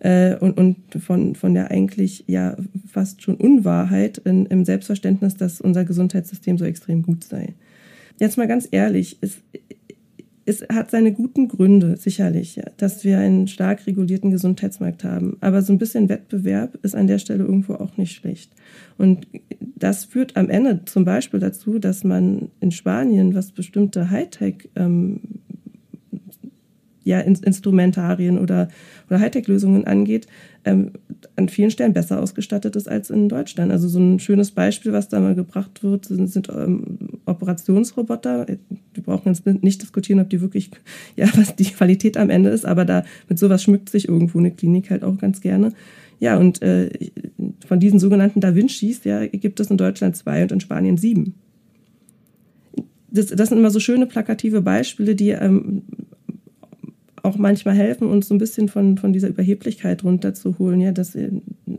äh, 0.00 0.36
und, 0.36 0.58
und 0.58 0.76
von, 1.02 1.34
von 1.34 1.54
der 1.54 1.70
eigentlich 1.70 2.24
ja 2.26 2.56
fast 2.86 3.22
schon 3.22 3.36
Unwahrheit 3.36 4.18
in, 4.18 4.44
im 4.46 4.66
Selbstverständnis, 4.66 5.36
dass 5.36 5.62
unser 5.62 5.86
Gesundheitssystem 5.86 6.58
so 6.58 6.66
extrem 6.66 7.02
gut 7.02 7.24
sei. 7.24 7.54
Jetzt 8.18 8.38
mal 8.38 8.48
ganz 8.48 8.68
ehrlich, 8.70 9.18
es, 9.22 9.38
es 10.46 10.64
hat 10.72 10.92
seine 10.92 11.12
guten 11.12 11.48
Gründe, 11.48 11.96
sicherlich, 11.96 12.60
dass 12.76 13.02
wir 13.02 13.18
einen 13.18 13.48
stark 13.48 13.86
regulierten 13.88 14.30
Gesundheitsmarkt 14.30 15.02
haben. 15.02 15.36
Aber 15.40 15.60
so 15.60 15.72
ein 15.72 15.78
bisschen 15.78 16.08
Wettbewerb 16.08 16.78
ist 16.82 16.94
an 16.94 17.08
der 17.08 17.18
Stelle 17.18 17.44
irgendwo 17.44 17.74
auch 17.74 17.96
nicht 17.96 18.14
schlecht. 18.14 18.52
Und 18.96 19.26
das 19.60 20.04
führt 20.04 20.36
am 20.36 20.48
Ende 20.48 20.84
zum 20.84 21.04
Beispiel 21.04 21.40
dazu, 21.40 21.80
dass 21.80 22.04
man 22.04 22.50
in 22.60 22.70
Spanien, 22.70 23.34
was 23.34 23.50
bestimmte 23.50 24.10
Hightech 24.10 24.70
ähm, 24.76 25.20
ja, 27.02 27.20
Instrumentarien 27.20 28.38
oder, 28.38 28.68
oder 29.08 29.20
Hightech-Lösungen 29.20 29.84
angeht, 29.84 30.26
ähm, 30.64 30.92
an 31.36 31.48
vielen 31.48 31.70
Stellen 31.70 31.92
besser 31.92 32.20
ausgestattet 32.20 32.76
ist 32.76 32.88
als 32.88 33.10
in 33.10 33.28
Deutschland. 33.28 33.70
Also 33.70 33.88
so 33.88 33.98
ein 33.98 34.18
schönes 34.18 34.50
Beispiel, 34.50 34.92
was 34.92 35.08
da 35.08 35.20
mal 35.20 35.34
gebracht 35.34 35.82
wird, 35.82 36.06
sind, 36.06 36.28
sind 36.28 36.48
ähm, 36.48 36.98
Operationsroboter. 37.26 38.46
Wir 38.46 39.02
brauchen 39.02 39.28
jetzt 39.28 39.46
nicht 39.46 39.82
diskutieren, 39.82 40.20
ob 40.20 40.30
die 40.30 40.40
wirklich, 40.40 40.70
ja, 41.16 41.28
was 41.36 41.54
die 41.54 41.64
Qualität 41.64 42.16
am 42.16 42.30
Ende 42.30 42.50
ist, 42.50 42.64
aber 42.64 42.84
da 42.84 43.04
mit 43.28 43.38
sowas 43.38 43.62
schmückt 43.62 43.90
sich 43.90 44.08
irgendwo 44.08 44.38
eine 44.38 44.50
Klinik 44.50 44.90
halt 44.90 45.04
auch 45.04 45.18
ganz 45.18 45.40
gerne. 45.40 45.72
Ja, 46.18 46.38
und 46.38 46.62
äh, 46.62 46.88
von 47.66 47.78
diesen 47.78 47.98
sogenannten 47.98 48.40
Da 48.40 48.54
Vincis 48.54 49.04
ja, 49.04 49.26
gibt 49.26 49.60
es 49.60 49.70
in 49.70 49.76
Deutschland 49.76 50.16
zwei 50.16 50.42
und 50.42 50.52
in 50.52 50.60
Spanien 50.60 50.96
sieben. 50.96 51.34
Das, 53.10 53.26
das 53.26 53.50
sind 53.50 53.58
immer 53.58 53.70
so 53.70 53.80
schöne 53.80 54.06
plakative 54.06 54.62
Beispiele, 54.62 55.14
die 55.14 55.30
ähm, 55.30 55.82
auch 57.22 57.36
manchmal 57.36 57.74
helfen, 57.74 58.08
uns 58.08 58.28
so 58.28 58.34
ein 58.34 58.38
bisschen 58.38 58.68
von, 58.68 58.98
von 58.98 59.12
dieser 59.12 59.28
Überheblichkeit 59.28 60.04
runterzuholen. 60.04 60.80
Ja, 60.80 60.92
dass, 60.92 61.14
äh, 61.14 61.30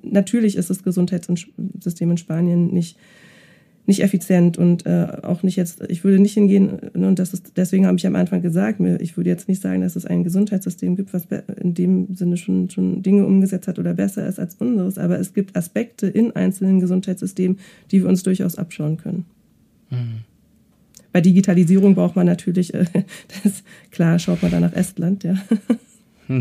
natürlich 0.03 0.55
ist 0.55 0.69
das 0.69 0.83
Gesundheitssystem 0.83 2.11
in 2.11 2.17
Spanien 2.17 2.67
nicht, 2.73 2.97
nicht 3.85 4.03
effizient 4.03 4.57
und 4.57 4.85
äh, 4.85 5.07
auch 5.23 5.43
nicht 5.43 5.55
jetzt, 5.55 5.81
ich 5.87 6.03
würde 6.03 6.19
nicht 6.19 6.33
hingehen, 6.33 6.77
ne, 6.93 7.07
und 7.07 7.19
das 7.19 7.33
ist, 7.33 7.53
deswegen 7.55 7.87
habe 7.87 7.97
ich 7.97 8.05
am 8.05 8.15
Anfang 8.15 8.41
gesagt, 8.41 8.81
ich 8.99 9.15
würde 9.15 9.29
jetzt 9.29 9.47
nicht 9.47 9.61
sagen, 9.61 9.81
dass 9.81 9.95
es 9.95 10.05
ein 10.05 10.25
Gesundheitssystem 10.25 10.97
gibt, 10.97 11.13
was 11.13 11.27
in 11.61 11.73
dem 11.73 12.13
Sinne 12.13 12.35
schon, 12.35 12.69
schon 12.69 13.01
Dinge 13.01 13.25
umgesetzt 13.25 13.67
hat 13.67 13.79
oder 13.79 13.93
besser 13.93 14.27
ist 14.27 14.39
als 14.39 14.55
unseres, 14.55 14.97
aber 14.97 15.19
es 15.19 15.33
gibt 15.33 15.55
Aspekte 15.55 16.07
in 16.07 16.35
einzelnen 16.35 16.81
Gesundheitssystemen, 16.81 17.59
die 17.91 18.01
wir 18.01 18.09
uns 18.09 18.23
durchaus 18.23 18.57
abschauen 18.57 18.97
können. 18.97 19.25
Mhm. 19.89 20.26
Bei 21.11 21.21
Digitalisierung 21.21 21.95
braucht 21.95 22.15
man 22.15 22.25
natürlich, 22.25 22.73
äh, 22.73 22.85
das, 23.43 23.63
klar, 23.91 24.19
schaut 24.19 24.41
man 24.41 24.51
da 24.51 24.59
nach 24.59 24.73
Estland, 24.73 25.23
ja. 25.23 25.35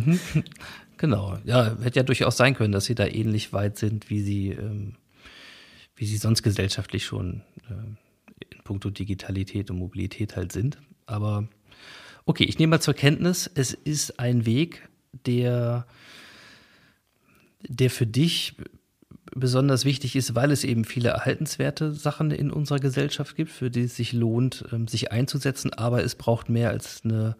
Genau, 0.98 1.36
ja, 1.44 1.76
hätte 1.82 2.00
ja 2.00 2.02
durchaus 2.02 2.38
sein 2.38 2.54
können, 2.54 2.72
dass 2.72 2.86
sie 2.86 2.94
da 2.94 3.06
ähnlich 3.06 3.52
weit 3.52 3.76
sind, 3.76 4.08
wie 4.08 4.22
sie, 4.22 4.50
ähm, 4.50 4.94
wie 5.94 6.06
sie 6.06 6.16
sonst 6.16 6.42
gesellschaftlich 6.42 7.04
schon 7.04 7.42
äh, 7.68 8.54
in 8.54 8.62
puncto 8.64 8.88
Digitalität 8.88 9.70
und 9.70 9.78
Mobilität 9.78 10.36
halt 10.36 10.52
sind. 10.52 10.78
Aber 11.04 11.48
okay, 12.24 12.44
ich 12.44 12.58
nehme 12.58 12.70
mal 12.70 12.80
zur 12.80 12.94
Kenntnis, 12.94 13.50
es 13.54 13.74
ist 13.74 14.18
ein 14.18 14.46
Weg, 14.46 14.88
der, 15.26 15.86
der 17.68 17.90
für 17.90 18.06
dich 18.06 18.56
besonders 19.34 19.84
wichtig 19.84 20.16
ist, 20.16 20.34
weil 20.34 20.50
es 20.50 20.64
eben 20.64 20.84
viele 20.84 21.10
erhaltenswerte 21.10 21.92
Sachen 21.92 22.30
in 22.30 22.50
unserer 22.50 22.78
Gesellschaft 22.78 23.36
gibt, 23.36 23.50
für 23.50 23.70
die 23.70 23.82
es 23.82 23.96
sich 23.96 24.12
lohnt, 24.12 24.64
ähm, 24.72 24.88
sich 24.88 25.12
einzusetzen. 25.12 25.72
Aber 25.72 26.02
es 26.04 26.14
braucht 26.14 26.48
mehr 26.48 26.70
als 26.70 27.02
eine, 27.04 27.36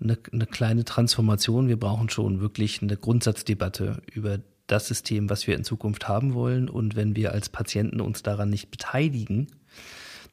eine, 0.00 0.18
eine 0.32 0.46
kleine 0.46 0.84
Transformation. 0.84 1.68
Wir 1.68 1.78
brauchen 1.78 2.08
schon 2.08 2.40
wirklich 2.40 2.82
eine 2.82 2.96
Grundsatzdebatte 2.96 4.02
über 4.12 4.38
das 4.66 4.88
System, 4.88 5.28
was 5.30 5.46
wir 5.46 5.54
in 5.54 5.64
Zukunft 5.64 6.08
haben 6.08 6.34
wollen. 6.34 6.68
Und 6.68 6.96
wenn 6.96 7.16
wir 7.16 7.32
als 7.32 7.48
Patienten 7.48 8.00
uns 8.00 8.22
daran 8.22 8.50
nicht 8.50 8.70
beteiligen, 8.70 9.48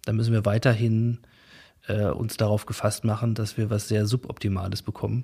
dann 0.06 0.16
müssen 0.16 0.34
wir 0.34 0.46
weiterhin 0.46 1.20
äh, 1.88 2.06
uns 2.06 2.38
darauf 2.38 2.66
gefasst 2.66 3.04
machen, 3.04 3.36
dass 3.36 3.58
wir 3.58 3.70
was 3.70 3.88
sehr 3.88 4.06
Suboptimales 4.06 4.82
bekommen. 4.82 5.24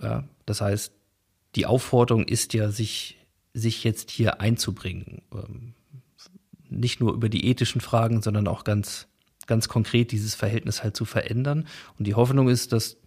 Ja, 0.00 0.24
das 0.44 0.60
heißt, 0.60 0.92
die 1.54 1.66
Aufforderung 1.66 2.24
ist 2.24 2.52
ja, 2.54 2.70
sich 2.70 3.16
sich 3.56 3.84
jetzt 3.84 4.10
hier 4.10 4.40
einzubringen. 4.40 5.22
Ähm, 5.32 5.74
nicht 6.68 7.00
nur 7.00 7.14
über 7.14 7.28
die 7.28 7.46
ethischen 7.46 7.80
Fragen, 7.80 8.22
sondern 8.22 8.48
auch 8.48 8.64
ganz, 8.64 9.06
ganz 9.46 9.68
konkret 9.68 10.12
dieses 10.12 10.34
Verhältnis 10.34 10.82
halt 10.82 10.96
zu 10.96 11.04
verändern. 11.04 11.66
Und 11.98 12.06
die 12.06 12.14
Hoffnung 12.14 12.48
ist, 12.48 12.72
dass 12.72 12.98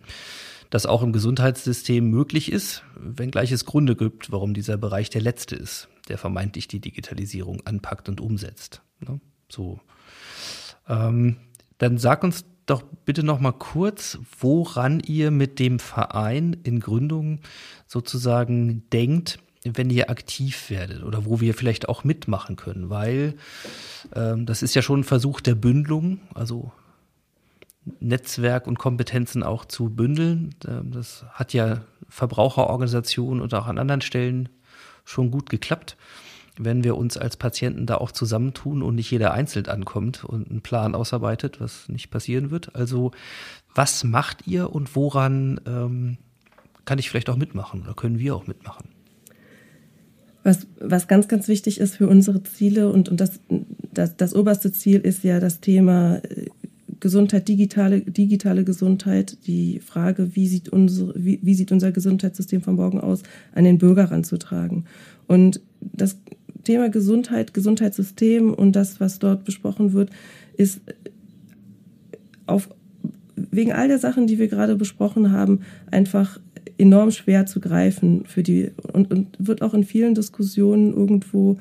das 0.70 0.86
auch 0.86 1.04
im 1.04 1.14
Gesundheitssystem 1.14 2.10
möglich 2.10 2.52
ist, 2.52 2.84
wenngleich 2.96 3.52
es 3.52 3.66
Gründe 3.66 3.96
gibt, 3.96 4.32
warum 4.32 4.54
dieser 4.54 4.78
Bereich 4.78 5.10
der 5.10 5.22
letzte 5.22 5.56
ist, 5.56 5.88
der 6.08 6.18
vermeintlich 6.18 6.68
die 6.68 6.80
Digitalisierung 6.80 7.62
anpackt 7.66 8.10
und 8.10 8.22
umsetzt. 8.22 8.82
Ne? 9.00 9.20
So. 9.50 9.80
Ähm, 10.88 11.38
dann 11.78 11.98
sag 11.98 12.24
uns 12.24 12.46
doch 12.66 12.84
bitte 13.06 13.24
noch 13.24 13.40
mal 13.40 13.52
kurz, 13.52 14.20
woran 14.40 15.00
ihr 15.00 15.32
mit 15.32 15.60
dem 15.60 15.80
Verein 15.80 16.58
in 16.64 16.80
Gründung 16.80 17.40
sozusagen 17.88 18.88
denkt, 18.92 19.40
wenn 19.64 19.90
ihr 19.90 20.10
aktiv 20.10 20.70
werdet 20.70 21.04
oder 21.04 21.26
wo 21.26 21.42
wir 21.42 21.54
vielleicht 21.54 21.90
auch 21.90 22.04
mitmachen 22.04 22.56
können, 22.56 22.90
weil 22.90 23.36
ähm, 24.16 24.46
das 24.46 24.64
ist 24.64 24.76
ja 24.76 24.82
schon 24.82 25.02
ein 25.02 25.06
Versuch 25.06 25.42
der 25.42 25.56
Bündelung, 25.56 26.22
also 26.34 26.72
Netzwerk 28.00 28.68
und 28.68 28.80
Kompetenzen 28.80 29.44
auch 29.44 29.66
zu 29.66 29.90
bündeln. 29.90 30.56
Ähm, 30.68 30.92
das 30.92 31.26
hat 31.32 31.54
ja 31.54 31.82
Verbraucherorganisationen 32.08 33.42
und 33.42 33.54
auch 33.54 33.68
an 33.68 33.78
anderen 33.78 34.02
Stellen 34.02 34.50
schon 35.06 35.32
gut 35.32 35.50
geklappt. 35.50 35.98
Wenn 36.58 36.84
wir 36.84 36.98
uns 36.98 37.18
als 37.18 37.38
Patienten 37.38 37.86
da 37.86 37.96
auch 37.96 38.12
zusammentun 38.12 38.84
und 38.84 38.96
nicht 38.96 39.12
jeder 39.12 39.34
einzeln 39.34 39.68
ankommt 39.68 40.26
und 40.26 40.50
einen 40.50 40.62
Plan 40.62 40.94
ausarbeitet, 40.94 41.62
was 41.62 41.88
nicht 41.88 42.12
passieren 42.12 42.52
wird. 42.52 42.76
Also 42.76 43.12
was 43.74 44.04
macht 44.04 44.46
ihr 44.46 44.74
und 44.74 44.94
woran 44.96 45.62
ähm, 45.66 46.18
kann 46.84 47.00
ich 47.00 47.10
vielleicht 47.10 47.30
auch 47.30 47.38
mitmachen 47.38 47.84
oder 47.84 47.94
können 47.94 48.20
wir 48.20 48.36
auch 48.36 48.46
mitmachen? 48.46 48.90
Was, 50.44 50.68
was 50.80 51.08
ganz, 51.08 51.28
ganz 51.28 51.48
wichtig 51.48 51.80
ist 51.80 51.98
für 51.98 52.08
unsere 52.08 52.42
Ziele 52.44 52.92
und, 52.92 53.10
und 53.10 53.20
das, 53.20 53.40
das, 53.94 54.16
das 54.16 54.34
oberste 54.34 54.72
Ziel 54.72 55.02
ist 55.02 55.24
ja 55.24 55.40
das 55.40 55.60
Thema 55.60 56.18
äh, 56.18 56.46
Gesundheit, 57.00 57.48
digitale, 57.48 58.02
digitale 58.02 58.64
Gesundheit, 58.64 59.38
die 59.48 59.80
Frage, 59.80 60.36
wie 60.36 60.48
sieht, 60.48 60.70
unsere, 60.70 61.14
wie, 61.16 61.40
wie 61.42 61.54
sieht 61.54 61.72
unser 61.72 61.92
Gesundheitssystem 61.92 62.62
von 62.62 62.76
morgen 62.76 63.00
aus, 63.00 63.24
an 63.54 63.64
den 63.64 63.78
Bürger 63.78 64.12
ranzutragen. 64.12 64.86
Und 65.28 65.62
das 65.82 66.18
Thema 66.64 66.90
Gesundheit, 66.90 67.54
Gesundheitssystem 67.54 68.54
und 68.54 68.76
das, 68.76 69.00
was 69.00 69.20
dort 69.20 69.46
besprochen 69.46 69.94
wird, 69.94 70.10
ist 70.58 70.82
auf, 72.46 72.70
wegen 73.36 73.72
all 73.72 73.88
der 73.88 74.00
Sachen, 74.00 74.28
die 74.28 74.40
wir 74.40 74.48
gerade 74.48 74.76
besprochen 74.76 75.32
haben, 75.32 75.62
einfach 75.92 76.40
enorm 76.78 77.12
schwer 77.12 77.46
zu 77.46 77.60
greifen 77.60 78.26
für 78.26 78.44
die 78.44 78.72
und, 78.94 79.12
und 79.12 79.28
wird 79.40 79.62
auch 79.62 79.74
in 79.74 79.84
vielen 79.84 80.16
Diskussionen 80.16 80.94
irgendwo 80.94 81.58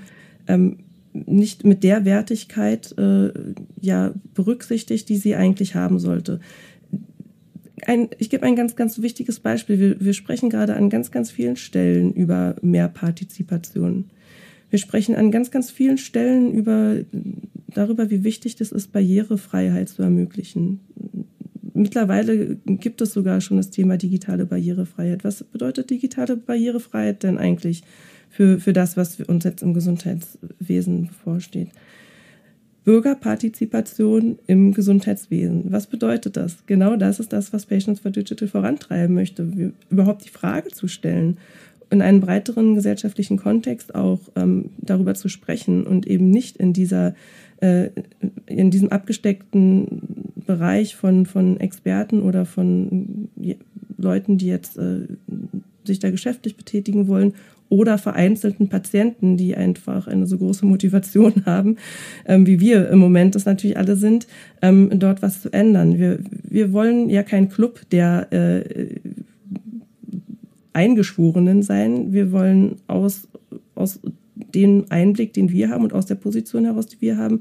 ähm, 0.47 0.79
nicht 1.13 1.65
mit 1.65 1.85
der 1.85 2.05
Wertigkeit 2.05 2.97
äh, 2.99 3.33
ja 3.81 4.13
berücksichtigt, 4.35 5.09
die 5.09 5.17
sie 5.17 5.35
eigentlich 5.35 5.75
haben 5.75 5.99
sollte. 5.99 6.41
Ein, 7.87 8.09
ich 8.19 8.31
gebe 8.31 8.45
ein 8.45 8.57
ganz, 8.57 8.77
ganz 8.77 9.01
wichtiges 9.01 9.41
Beispiel. 9.41 9.79
Wir, 9.79 10.01
wir 10.01 10.13
sprechen 10.13 10.51
gerade 10.51 10.75
an 10.75 10.91
ganz, 10.91 11.11
ganz 11.11 11.31
vielen 11.31 11.57
Stellen 11.57 12.13
über 12.13 12.57
mehr 12.61 12.89
Partizipation. 12.89 14.11
Wir 14.71 14.79
sprechen 14.79 15.15
an 15.15 15.31
ganz, 15.31 15.51
ganz 15.51 15.71
vielen 15.71 15.99
Stellen 15.99 16.53
über, 16.53 16.97
darüber, 17.69 18.11
wie 18.11 18.25
wichtig 18.25 18.57
das 18.57 18.73
ist, 18.73 18.93
Barrierefreiheit 18.93 19.89
zu 19.89 20.03
ermöglichen. 20.03 20.81
Mittlerweile 21.79 22.57
gibt 22.67 23.01
es 23.01 23.13
sogar 23.13 23.41
schon 23.41 23.57
das 23.57 23.71
Thema 23.71 23.97
digitale 23.97 24.47
Barrierefreiheit. 24.47 25.25
Was 25.25 25.45
bedeutet 25.45 25.91
digitale 25.91 26.37
Barrierefreiheit 26.37 27.23
denn 27.23 27.39
eigentlich 27.39 27.83
für, 28.29 28.59
für 28.59 28.73
das, 28.73 28.97
was 28.97 29.21
uns 29.21 29.45
jetzt 29.45 29.63
im 29.63 29.75
Gesundheitswesen 29.75 31.07
bevorsteht? 31.07 31.71
Bürgerpartizipation 32.85 34.39
im 34.47 34.73
Gesundheitswesen. 34.73 35.71
Was 35.71 35.87
bedeutet 35.87 36.37
das? 36.37 36.65
Genau 36.67 36.97
das 36.97 37.21
ist 37.21 37.33
das, 37.33 37.53
was 37.53 37.67
Patients 37.67 38.01
for 38.01 38.11
Digital 38.11 38.49
vorantreiben 38.49 39.15
möchte. 39.15 39.73
Überhaupt 39.91 40.25
die 40.25 40.31
Frage 40.31 40.71
zu 40.71 40.89
stellen, 40.89 41.37
in 41.91 42.03
einem 42.03 42.21
breiteren 42.21 42.75
gesellschaftlichen 42.75 43.37
Kontext 43.37 43.95
auch 43.95 44.21
ähm, 44.37 44.71
darüber 44.79 45.15
zu 45.15 45.29
sprechen 45.29 45.87
und 45.87 46.07
eben 46.07 46.31
nicht 46.31 46.57
in 46.57 46.73
dieser 46.73 47.15
äh, 47.61 47.91
in 48.47 48.71
diesem 48.71 48.91
abgesteckten 48.91 50.33
Bereich 50.47 50.97
von, 50.97 51.27
von 51.27 51.61
Experten 51.61 52.23
oder 52.23 52.47
von 52.47 53.29
Leuten, 53.97 54.39
die 54.39 54.47
jetzt 54.47 54.79
äh, 54.79 55.07
sich 55.85 55.99
da 55.99 56.11
geschäftlich 56.11 56.57
betätigen 56.57 57.09
wollen 57.09 57.35
oder 57.69 57.99
vereinzelten 57.99 58.69
Patienten, 58.69 59.37
die 59.37 59.57
einfach 59.57 60.07
eine 60.07 60.27
so 60.27 60.39
große 60.39 60.65
Motivation 60.65 61.43
haben, 61.47 61.77
ähm, 62.27 62.47
wie 62.47 62.61
wir 62.61 62.89
im 62.89 62.99
Moment 62.99 63.35
das 63.35 63.45
natürlich 63.45 63.77
alle 63.77 63.97
sind, 63.97 64.27
ähm, 64.63 64.91
dort 64.95 65.23
was 65.23 65.43
zu 65.43 65.53
ändern. 65.53 65.99
Wir, 65.99 66.21
wir 66.31 66.73
wollen 66.73 67.11
ja 67.11 67.23
kein 67.23 67.49
Club 67.49 67.81
der 67.91 68.33
äh, 68.33 68.97
Eingeschworenen 70.73 71.63
sein. 71.63 72.13
Wir 72.13 72.33
wollen 72.33 72.77
aus, 72.87 73.29
aus 73.75 74.01
dem 74.55 74.87
Einblick, 74.89 75.33
den 75.33 75.51
wir 75.51 75.71
haben 75.71 75.85
und 75.85 75.93
aus 75.93 76.07
der 76.07 76.15
Position 76.15 76.65
heraus, 76.65 76.87
die 76.87 77.01
wir 77.01 77.17
haben, 77.17 77.41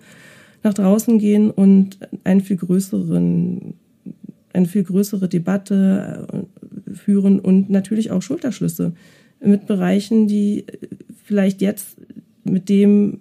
nach 0.64 0.74
draußen 0.74 1.20
gehen 1.20 1.52
und 1.52 1.98
einen 2.24 2.42
viel 2.42 2.58
größeren, 2.58 3.74
eine 4.54 4.66
viel 4.66 4.84
größere 4.84 5.30
Debatte 5.30 6.28
äh, 6.32 6.94
führen 6.94 7.40
und 7.40 7.70
natürlich 7.70 8.12
auch 8.12 8.22
Schulterschlüsse 8.22 8.94
mit 9.40 9.68
Bereichen, 9.68 10.28
die 10.28 10.66
vielleicht 11.24 11.62
jetzt 11.62 11.98
mit 12.44 12.70
dem, 12.70 13.20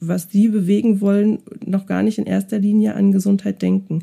was 0.00 0.30
sie 0.30 0.48
bewegen 0.48 1.00
wollen, 1.00 1.38
noch 1.64 1.86
gar 1.86 2.02
nicht 2.02 2.18
in 2.18 2.26
erster 2.26 2.58
Linie 2.58 2.94
an 2.94 3.12
Gesundheit 3.12 3.62
denken. 3.62 4.00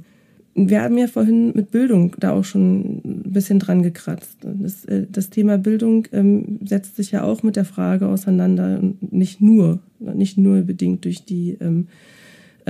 Wir 0.53 0.81
haben 0.81 0.97
ja 0.97 1.07
vorhin 1.07 1.53
mit 1.55 1.71
Bildung 1.71 2.15
da 2.19 2.31
auch 2.31 2.43
schon 2.43 3.01
ein 3.05 3.31
bisschen 3.31 3.59
dran 3.59 3.83
gekratzt. 3.83 4.37
Das, 4.41 4.85
äh, 4.85 5.05
das 5.09 5.29
Thema 5.29 5.57
Bildung 5.57 6.07
ähm, 6.11 6.59
setzt 6.65 6.97
sich 6.97 7.11
ja 7.11 7.23
auch 7.23 7.43
mit 7.43 7.55
der 7.55 7.65
Frage 7.65 8.07
auseinander, 8.07 8.81
nicht 8.99 9.41
nur, 9.41 9.79
nicht 9.99 10.37
nur 10.37 10.61
bedingt 10.61 11.05
durch 11.05 11.23
die 11.23 11.57
ähm, 11.61 11.87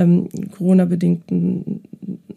ähm, 0.01 0.27
Corona-bedingten 0.51 1.81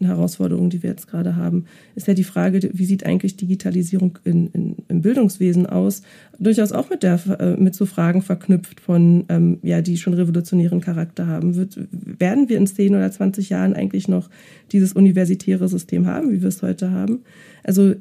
Herausforderungen, 0.01 0.69
die 0.69 0.83
wir 0.83 0.89
jetzt 0.89 1.07
gerade 1.07 1.35
haben, 1.35 1.65
ist 1.95 2.07
ja 2.07 2.13
die 2.13 2.23
Frage, 2.23 2.69
wie 2.73 2.85
sieht 2.85 3.05
eigentlich 3.05 3.37
Digitalisierung 3.37 4.19
in, 4.23 4.47
in, 4.47 4.75
im 4.87 5.01
Bildungswesen 5.01 5.65
aus? 5.65 6.01
Durchaus 6.39 6.71
auch 6.71 6.89
mit, 6.89 7.03
der, 7.03 7.19
äh, 7.39 7.57
mit 7.57 7.75
so 7.75 7.85
Fragen 7.85 8.21
verknüpft 8.21 8.79
von, 8.79 9.25
ähm, 9.29 9.59
ja, 9.63 9.81
die 9.81 9.97
schon 9.97 10.13
revolutionären 10.13 10.81
Charakter 10.81 11.27
haben. 11.27 11.55
Wird, 11.55 11.79
werden 11.91 12.49
wir 12.49 12.57
in 12.57 12.67
10 12.67 12.95
oder 12.95 13.11
20 13.11 13.49
Jahren 13.49 13.73
eigentlich 13.73 14.07
noch 14.07 14.29
dieses 14.71 14.93
universitäre 14.93 15.67
System 15.67 16.05
haben, 16.05 16.31
wie 16.31 16.41
wir 16.41 16.49
es 16.49 16.61
heute 16.61 16.91
haben? 16.91 17.19
Also, 17.63 17.93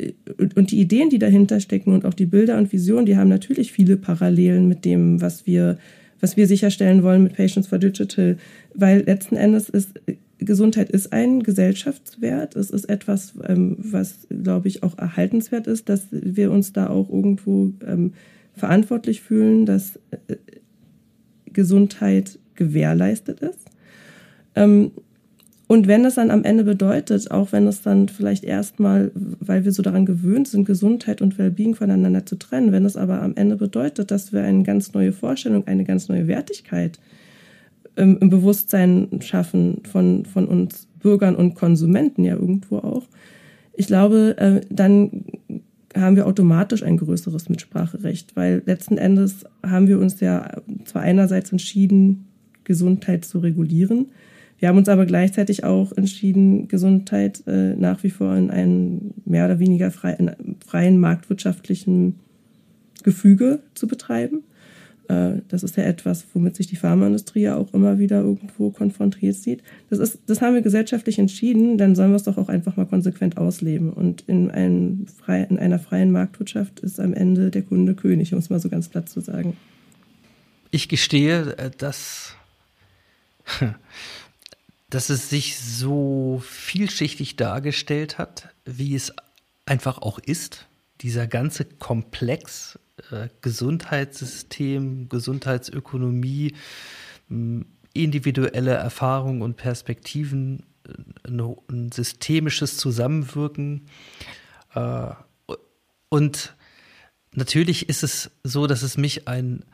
und 0.57 0.71
die 0.71 0.81
Ideen, 0.81 1.11
die 1.11 1.19
dahinter 1.19 1.61
stecken 1.61 1.95
und 1.95 2.05
auch 2.05 2.15
die 2.15 2.27
Bilder 2.27 2.59
und 2.59 2.73
Visionen, 2.73 3.07
die 3.07 3.17
haben 3.17 3.29
natürlich 3.29 3.73
viele 3.73 3.97
Parallelen 3.97 4.69
mit 4.69 4.85
dem, 4.85 5.21
was 5.21 5.47
wir 5.47 5.79
was 6.21 6.37
wir 6.37 6.47
sicherstellen 6.47 7.03
wollen 7.03 7.25
mit 7.25 7.37
Patients 7.37 7.69
for 7.69 7.79
Digital, 7.79 8.37
weil 8.75 9.03
letzten 9.03 9.37
Endes 9.37 9.69
ist 9.69 10.01
Gesundheit 10.39 10.91
ist 10.91 11.13
ein 11.13 11.43
Gesellschaftswert. 11.43 12.57
Es 12.57 12.71
ist 12.71 12.85
etwas, 12.87 13.35
ähm, 13.47 13.77
was, 13.79 14.27
glaube 14.29 14.69
ich, 14.69 14.83
auch 14.83 14.99
erhaltenswert 14.99 15.67
ist, 15.67 15.89
dass 15.89 16.09
wir 16.11 16.51
uns 16.51 16.73
da 16.73 16.89
auch 16.89 17.09
irgendwo 17.09 17.73
ähm, 17.87 18.13
verantwortlich 18.55 19.21
fühlen, 19.21 19.67
dass 19.67 19.99
äh, 20.11 20.37
Gesundheit 21.53 22.39
gewährleistet 22.57 23.41
ist. 23.41 23.71
Ähm, 25.65 25.75
und 25.75 25.87
wenn 25.87 26.05
es 26.05 26.15
dann 26.17 26.31
am 26.31 26.45
Ende 26.45 26.65
bedeutet, 26.65 27.31
auch 27.31 27.53
wenn 27.53 27.67
es 27.67 27.83
dann 27.83 28.09
vielleicht 28.09 28.45
erstmal, 28.45 29.11
weil 29.15 29.65
wir 29.65 29.73
so 29.73 29.83
daran 29.83 30.07
gewöhnt 30.07 30.49
sind, 30.49 30.65
Gesundheit 30.65 31.23
und 31.23 31.39
Wellbeing 31.39 31.75
voneinander 31.75 32.27
zu 32.27 32.37
trennen, 32.37 32.73
wenn 32.73 32.85
es 32.85 32.97
aber 32.97 33.23
am 33.23 33.35
Ende 33.37 33.57
bedeutet, 33.57 34.11
dass 34.11 34.33
wir 34.33 34.43
eine 34.43 34.63
ganz 34.63 34.93
neue 34.93 35.13
Vorstellung, 35.13 35.67
eine 35.67 35.85
ganz 35.85 36.09
neue 36.09 36.27
Wertigkeit 36.27 36.99
im, 37.97 38.19
im 38.19 38.31
Bewusstsein 38.31 39.21
schaffen 39.21 39.83
von, 39.91 40.25
von 40.25 40.47
uns 40.47 40.89
Bürgern 41.01 41.37
und 41.37 41.55
Konsumenten 41.55 42.25
ja 42.25 42.35
irgendwo 42.35 42.79
auch, 42.79 43.05
ich 43.77 43.87
glaube, 43.87 44.37
äh, 44.39 44.61
dann 44.71 45.25
haben 45.97 46.17
wir 46.17 46.27
automatisch 46.27 46.83
ein 46.83 46.97
größeres 46.97 47.49
Mitspracherecht, 47.49 48.37
weil 48.37 48.63
letzten 48.67 48.99
Endes 48.99 49.45
haben 49.65 49.89
wir 49.89 49.99
uns 49.99 50.21
ja 50.21 50.63
zwar 50.85 51.03
einerseits 51.03 51.53
entschieden, 51.53 52.27
Gesundheit 52.65 53.25
zu 53.25 53.41
regulieren, 53.41 54.07
wir 54.65 54.71
haben 54.71 54.79
uns 54.79 54.89
aber 54.89 55.05
gleichzeitig 55.05 55.63
auch 55.63 55.93
entschieden, 55.93 56.69
Gesundheit 56.69 57.43
äh, 57.47 57.75
nach 57.77 58.03
wie 58.03 58.09
vor 58.09 58.35
in 58.35 58.51
einem 58.51 59.13
mehr 59.27 59.45
oder 59.45 59.59
weniger 59.59 59.91
frei, 59.91 60.17
freien 60.67 60.99
marktwirtschaftlichen 60.99 62.19
Gefüge 63.03 63.59
zu 63.75 63.87
betreiben. 63.87 64.43
Äh, 65.09 65.43
das 65.49 65.65
ist 65.65 65.77
ja 65.77 65.83
etwas, 65.83 66.25
womit 66.33 66.57
sich 66.57 66.67
die 66.67 66.77
Pharmaindustrie 66.77 67.43
ja 67.43 67.57
auch 67.57 67.75
immer 67.75 67.99
wieder 67.99 68.23
irgendwo 68.23 68.71
konfrontiert 68.71 69.37
sieht. 69.37 69.63
Das, 69.91 69.99
ist, 69.99 70.21
das 70.29 70.41
haben 70.41 70.55
wir 70.55 70.63
gesellschaftlich 70.63 71.19
entschieden, 71.19 71.77
dann 71.77 71.95
sollen 71.95 72.13
wir 72.13 72.17
es 72.17 72.23
doch 72.23 72.39
auch 72.39 72.49
einfach 72.49 72.79
mal 72.79 72.87
konsequent 72.87 73.37
ausleben. 73.37 73.93
Und 73.93 74.23
in, 74.29 74.51
einem 74.51 75.05
frei, 75.09 75.43
in 75.43 75.59
einer 75.59 75.79
freien 75.79 76.11
Marktwirtschaft 76.11 76.81
ist 76.81 77.01
am 77.01 77.13
Ende 77.13 77.51
der 77.51 77.65
Kunde 77.65 77.95
König, 77.95 78.33
um 78.33 78.39
es 78.39 78.49
mal 78.49 78.61
so 78.61 78.71
ganz 78.71 78.89
platt 78.89 79.11
zu 79.11 79.21
sagen. 79.21 79.59
Ich 80.71 80.89
gestehe, 80.89 81.55
äh, 81.59 81.71
dass 81.77 82.35
dass 84.95 85.11
es 85.11 85.29
sich 85.29 85.59
so 85.59 86.41
vielschichtig 86.47 87.35
dargestellt 87.35 88.17
hat, 88.17 88.51
wie 88.65 88.95
es 88.95 89.13
einfach 89.67 89.99
auch 89.99 90.21
ist. 90.21 90.69
Dieser 91.01 91.27
ganze 91.27 91.65
Komplex 91.65 92.79
äh, 93.11 93.29
Gesundheitssystem, 93.41 95.09
Gesundheitsökonomie, 95.09 96.55
äh, 97.29 97.65
individuelle 97.93 98.75
Erfahrungen 98.75 99.43
und 99.43 99.57
Perspektiven, 99.57 100.65
äh, 100.87 101.33
ein 101.69 101.91
systemisches 101.91 102.77
Zusammenwirken. 102.77 103.87
Äh, 104.77 105.11
und 106.09 106.55
natürlich 107.33 107.89
ist 107.89 108.05
es 108.05 108.31
so, 108.45 108.69
dass 108.69 108.83
es 108.83 108.97
mich 108.97 109.27
ein, 109.27 109.65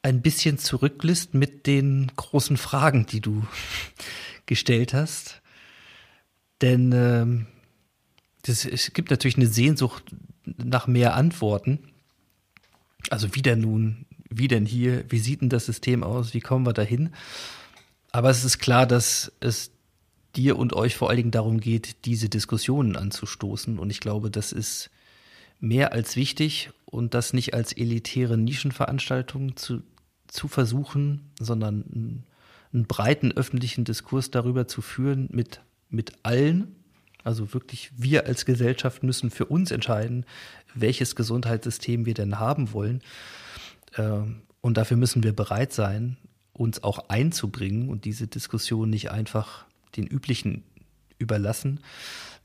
ein 0.00 0.22
bisschen 0.22 0.56
zurücklässt 0.56 1.34
mit 1.34 1.66
den 1.66 2.10
großen 2.16 2.56
Fragen, 2.56 3.04
die 3.04 3.20
du 3.20 3.46
gestellt 4.52 4.92
hast. 4.92 5.40
Denn 6.60 6.92
ähm, 6.92 7.46
das, 8.42 8.66
es 8.66 8.92
gibt 8.92 9.10
natürlich 9.10 9.36
eine 9.36 9.46
Sehnsucht 9.46 10.04
nach 10.44 10.86
mehr 10.86 11.14
Antworten. 11.14 11.78
Also 13.08 13.34
wie 13.34 13.40
denn 13.40 13.60
nun, 13.60 14.04
wie 14.28 14.48
denn 14.48 14.66
hier, 14.66 15.04
wie 15.08 15.18
sieht 15.18 15.40
denn 15.40 15.48
das 15.48 15.64
System 15.64 16.04
aus, 16.04 16.34
wie 16.34 16.40
kommen 16.40 16.66
wir 16.66 16.74
dahin? 16.74 17.14
Aber 18.10 18.28
es 18.28 18.44
ist 18.44 18.58
klar, 18.58 18.86
dass 18.86 19.32
es 19.40 19.70
dir 20.36 20.58
und 20.58 20.74
euch 20.74 20.96
vor 20.96 21.08
allen 21.08 21.16
Dingen 21.16 21.30
darum 21.30 21.60
geht, 21.60 22.04
diese 22.04 22.28
Diskussionen 22.28 22.96
anzustoßen. 22.96 23.78
Und 23.78 23.88
ich 23.88 24.00
glaube, 24.00 24.30
das 24.30 24.52
ist 24.52 24.90
mehr 25.60 25.92
als 25.92 26.16
wichtig 26.16 26.70
und 26.84 27.14
das 27.14 27.32
nicht 27.32 27.54
als 27.54 27.72
elitäre 27.72 28.36
Nischenveranstaltung 28.36 29.56
zu, 29.56 29.82
zu 30.26 30.46
versuchen, 30.46 31.32
sondern 31.38 32.24
einen 32.72 32.86
breiten 32.86 33.32
öffentlichen 33.32 33.84
Diskurs 33.84 34.30
darüber 34.30 34.66
zu 34.66 34.82
führen 34.82 35.28
mit, 35.30 35.60
mit 35.88 36.12
allen. 36.22 36.76
Also 37.24 37.54
wirklich, 37.54 37.90
wir 37.96 38.26
als 38.26 38.44
Gesellschaft 38.44 39.02
müssen 39.02 39.30
für 39.30 39.46
uns 39.46 39.70
entscheiden, 39.70 40.24
welches 40.74 41.14
Gesundheitssystem 41.14 42.06
wir 42.06 42.14
denn 42.14 42.38
haben 42.38 42.72
wollen. 42.72 43.02
Ähm, 43.96 44.42
und 44.60 44.76
dafür 44.76 44.96
müssen 44.96 45.22
wir 45.22 45.32
bereit 45.32 45.72
sein, 45.72 46.16
uns 46.52 46.82
auch 46.82 47.08
einzubringen 47.08 47.88
und 47.88 48.04
diese 48.04 48.26
Diskussion 48.26 48.90
nicht 48.90 49.10
einfach 49.10 49.66
den 49.96 50.06
üblichen 50.06 50.64
überlassen. 51.18 51.80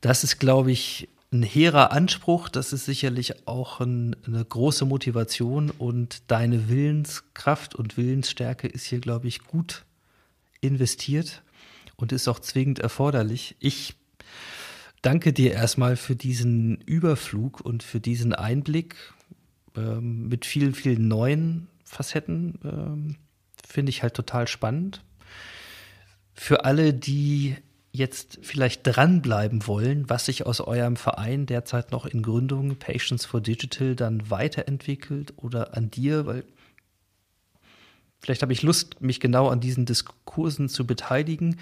Das 0.01 0.23
ist, 0.23 0.39
glaube 0.39 0.71
ich, 0.71 1.09
ein 1.31 1.43
hehrer 1.43 1.91
Anspruch. 1.91 2.49
Das 2.49 2.73
ist 2.73 2.85
sicherlich 2.85 3.47
auch 3.47 3.79
ein, 3.79 4.15
eine 4.25 4.43
große 4.43 4.85
Motivation 4.85 5.71
und 5.71 6.23
deine 6.31 6.69
Willenskraft 6.69 7.75
und 7.75 7.97
Willensstärke 7.97 8.67
ist 8.67 8.85
hier, 8.85 8.99
glaube 8.99 9.27
ich, 9.27 9.43
gut 9.43 9.85
investiert 10.61 11.43
und 11.95 12.11
ist 12.11 12.27
auch 12.27 12.39
zwingend 12.39 12.79
erforderlich. 12.79 13.55
Ich 13.59 13.95
danke 15.01 15.33
dir 15.33 15.53
erstmal 15.53 15.95
für 15.95 16.15
diesen 16.15 16.81
Überflug 16.81 17.61
und 17.61 17.83
für 17.83 17.99
diesen 17.99 18.33
Einblick 18.33 18.95
ähm, 19.75 20.27
mit 20.27 20.45
vielen, 20.45 20.73
vielen 20.73 21.07
neuen 21.07 21.67
Facetten. 21.83 22.59
Ähm, 22.63 23.15
Finde 23.67 23.89
ich 23.89 24.03
halt 24.03 24.13
total 24.13 24.47
spannend. 24.47 25.03
Für 26.33 26.65
alle, 26.65 26.93
die 26.93 27.55
jetzt 27.91 28.39
vielleicht 28.43 28.81
dranbleiben 28.83 29.65
wollen, 29.65 30.09
was 30.09 30.27
sich 30.27 30.45
aus 30.45 30.61
eurem 30.61 30.95
Verein 30.95 31.45
derzeit 31.47 31.91
noch 31.91 32.05
in 32.05 32.21
Gründung 32.21 32.75
Patients 32.75 33.25
for 33.25 33.41
Digital 33.41 33.95
dann 33.95 34.29
weiterentwickelt 34.29 35.33
oder 35.37 35.75
an 35.75 35.89
dir, 35.89 36.25
weil 36.25 36.43
Vielleicht 38.19 38.41
habe 38.41 38.53
ich 38.53 38.63
Lust, 38.63 39.01
mich 39.01 39.19
genau 39.19 39.49
an 39.49 39.59
diesen 39.59 39.85
Diskursen 39.85 40.69
zu 40.69 40.87
beteiligen. 40.87 41.57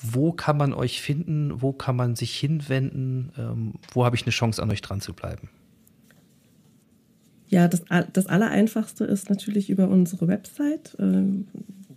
Wo 0.00 0.32
kann 0.32 0.56
man 0.56 0.72
euch 0.72 1.02
finden? 1.02 1.60
Wo 1.60 1.72
kann 1.72 1.96
man 1.96 2.16
sich 2.16 2.38
hinwenden? 2.38 3.32
Ähm, 3.36 3.74
wo 3.92 4.04
habe 4.04 4.16
ich 4.16 4.22
eine 4.22 4.30
Chance, 4.30 4.62
an 4.62 4.70
euch 4.70 4.82
dran 4.82 5.00
zu 5.00 5.12
bleiben? 5.12 5.48
Ja, 7.48 7.66
das, 7.66 7.82
das 8.12 8.26
Allereinfachste 8.26 9.04
ist 9.04 9.30
natürlich 9.30 9.70
über 9.70 9.88
unsere 9.88 10.28
Website. 10.28 10.94
Ähm, 11.00 11.48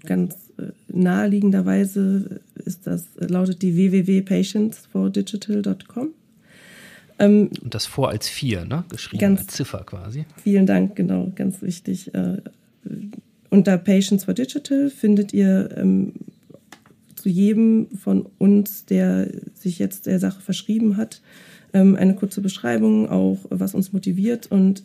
ganz 0.06 0.36
äh, 0.58 0.72
naheliegenderweise 0.88 2.40
ist 2.56 2.88
das, 2.88 3.10
lautet 3.18 3.62
die 3.62 3.76
www.patientsfordigital.com. 3.76 6.08
Ähm, 7.20 7.49
Und 7.62 7.76
das 7.76 7.86
vor 7.86 8.10
als 8.10 8.30
vier, 8.30 8.64
ne? 8.66 8.84
Geschrieben 8.90 9.20
ganz, 9.20 9.41
als 9.41 9.53
Ziffer 9.53 9.84
quasi. 9.84 10.26
Vielen 10.41 10.66
Dank, 10.66 10.95
genau, 10.95 11.32
ganz 11.36 11.62
wichtig. 11.62 12.16
Äh, 12.16 12.38
unter 13.52 13.78
Patients 13.78 14.23
for 14.23 14.34
Digital 14.34 14.90
findet 14.90 15.34
ihr 15.34 15.69
ähm, 15.78 16.14
zu 17.15 17.30
jedem 17.30 17.88
von 17.91 18.26
uns, 18.40 18.86
der 18.86 19.28
sich 19.53 19.78
jetzt 19.78 20.07
der 20.07 20.19
Sache 20.19 20.41
verschrieben 20.41 20.98
hat, 20.98 21.22
ähm, 21.73 21.95
eine 21.95 22.15
kurze 22.15 22.41
Beschreibung, 22.41 23.07
auch 23.10 23.38
was 23.49 23.76
uns 23.76 23.94
motiviert. 23.94 24.49
Und 24.49 24.84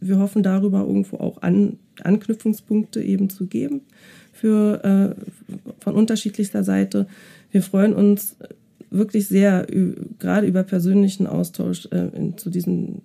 wir 0.00 0.18
hoffen 0.18 0.42
darüber 0.42 0.80
irgendwo 0.80 1.18
auch 1.18 1.42
an, 1.42 1.78
Anknüpfungspunkte 2.02 3.02
eben 3.02 3.28
zu 3.28 3.46
geben 3.46 3.82
für, 4.32 4.82
äh, 4.84 5.74
von 5.80 5.94
unterschiedlichster 5.94 6.64
Seite. 6.64 7.06
Wir 7.50 7.62
freuen 7.62 7.92
uns 7.92 8.36
wirklich 8.90 9.26
sehr, 9.28 9.66
gerade 10.18 10.46
über 10.46 10.62
persönlichen 10.62 11.26
Austausch 11.26 11.88
äh, 11.90 12.08
in, 12.16 12.38
zu 12.38 12.50
diesen, 12.50 13.02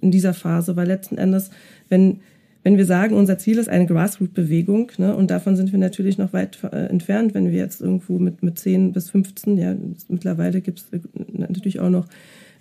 in 0.00 0.10
dieser 0.10 0.34
Phase, 0.34 0.76
weil 0.76 0.86
letzten 0.86 1.18
Endes, 1.18 1.50
wenn 1.88 2.20
wenn 2.66 2.78
wir 2.78 2.84
sagen, 2.84 3.14
unser 3.14 3.38
Ziel 3.38 3.58
ist 3.58 3.68
eine 3.68 3.86
Grassroot-Bewegung, 3.86 4.90
ne, 4.98 5.14
und 5.14 5.30
davon 5.30 5.54
sind 5.54 5.70
wir 5.70 5.78
natürlich 5.78 6.18
noch 6.18 6.32
weit 6.32 6.58
äh, 6.64 6.86
entfernt, 6.86 7.32
wenn 7.32 7.52
wir 7.52 7.58
jetzt 7.58 7.80
irgendwo 7.80 8.18
mit, 8.18 8.42
mit 8.42 8.58
10 8.58 8.92
bis 8.92 9.08
15, 9.10 9.56
ja, 9.56 9.76
mittlerweile 10.08 10.60
gibt 10.60 10.80
es 10.80 10.92
äh, 10.92 11.00
natürlich 11.30 11.78
auch 11.78 11.90
noch 11.90 12.08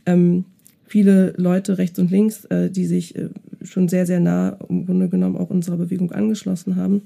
ähm, 0.06 0.46
viele 0.86 1.34
Leute 1.38 1.80
rechts 1.80 1.98
und 1.98 2.12
links, 2.12 2.46
äh, 2.46 2.70
die 2.70 2.86
sich 2.86 3.16
äh, 3.16 3.30
schon 3.64 3.88
sehr, 3.88 4.06
sehr 4.06 4.20
nah 4.20 4.60
im 4.70 4.86
Grunde 4.86 5.10
genommen 5.10 5.38
auch 5.38 5.50
unserer 5.50 5.78
Bewegung 5.78 6.12
angeschlossen 6.12 6.76
haben. 6.76 7.02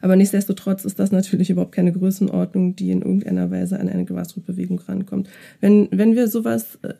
Aber 0.00 0.16
nichtsdestotrotz 0.16 0.86
ist 0.86 0.98
das 0.98 1.12
natürlich 1.12 1.50
überhaupt 1.50 1.72
keine 1.72 1.92
Größenordnung, 1.92 2.76
die 2.76 2.92
in 2.92 3.02
irgendeiner 3.02 3.50
Weise 3.50 3.78
an 3.78 3.90
eine 3.90 4.06
Grassroot-Bewegung 4.06 4.80
rankommt. 4.88 5.28
Wenn, 5.60 5.86
wenn 5.90 6.16
wir 6.16 6.28
sowas 6.28 6.78
äh, 6.80 6.94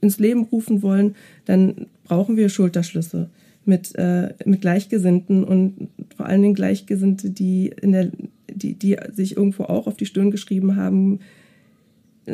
ins 0.00 0.18
Leben 0.18 0.42
rufen 0.42 0.82
wollen, 0.82 1.14
dann 1.44 1.86
brauchen 2.02 2.36
wir 2.36 2.48
Schulterschlüsse 2.48 3.30
mit, 3.66 3.94
äh, 3.96 4.34
mit 4.44 4.60
Gleichgesinnten 4.60 5.44
und 5.44 5.88
vor 6.16 6.26
allen 6.26 6.42
Dingen 6.42 6.54
Gleichgesinnte, 6.54 7.30
die, 7.30 7.72
in 7.80 7.92
der, 7.92 8.10
die, 8.48 8.74
die 8.74 8.96
sich 9.12 9.36
irgendwo 9.36 9.64
auch 9.64 9.86
auf 9.86 9.96
die 9.96 10.06
Stirn 10.06 10.30
geschrieben 10.30 10.76
haben, 10.76 11.20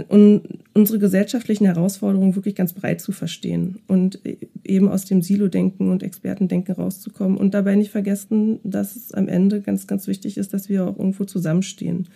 und 0.08 0.42
unsere 0.72 0.98
gesellschaftlichen 0.98 1.66
Herausforderungen 1.66 2.34
wirklich 2.34 2.54
ganz 2.54 2.72
breit 2.72 3.02
zu 3.02 3.12
verstehen 3.12 3.80
und 3.88 4.20
eben 4.64 4.88
aus 4.88 5.04
dem 5.04 5.20
Silo-Denken 5.20 5.90
und 5.90 6.02
Expertendenken 6.02 6.74
rauszukommen 6.74 7.36
und 7.36 7.52
dabei 7.52 7.76
nicht 7.76 7.90
vergessen, 7.90 8.58
dass 8.64 8.96
es 8.96 9.12
am 9.12 9.28
Ende 9.28 9.60
ganz, 9.60 9.86
ganz 9.86 10.06
wichtig 10.06 10.38
ist, 10.38 10.54
dass 10.54 10.70
wir 10.70 10.86
auch 10.86 10.98
irgendwo 10.98 11.24
zusammenstehen. 11.24 12.08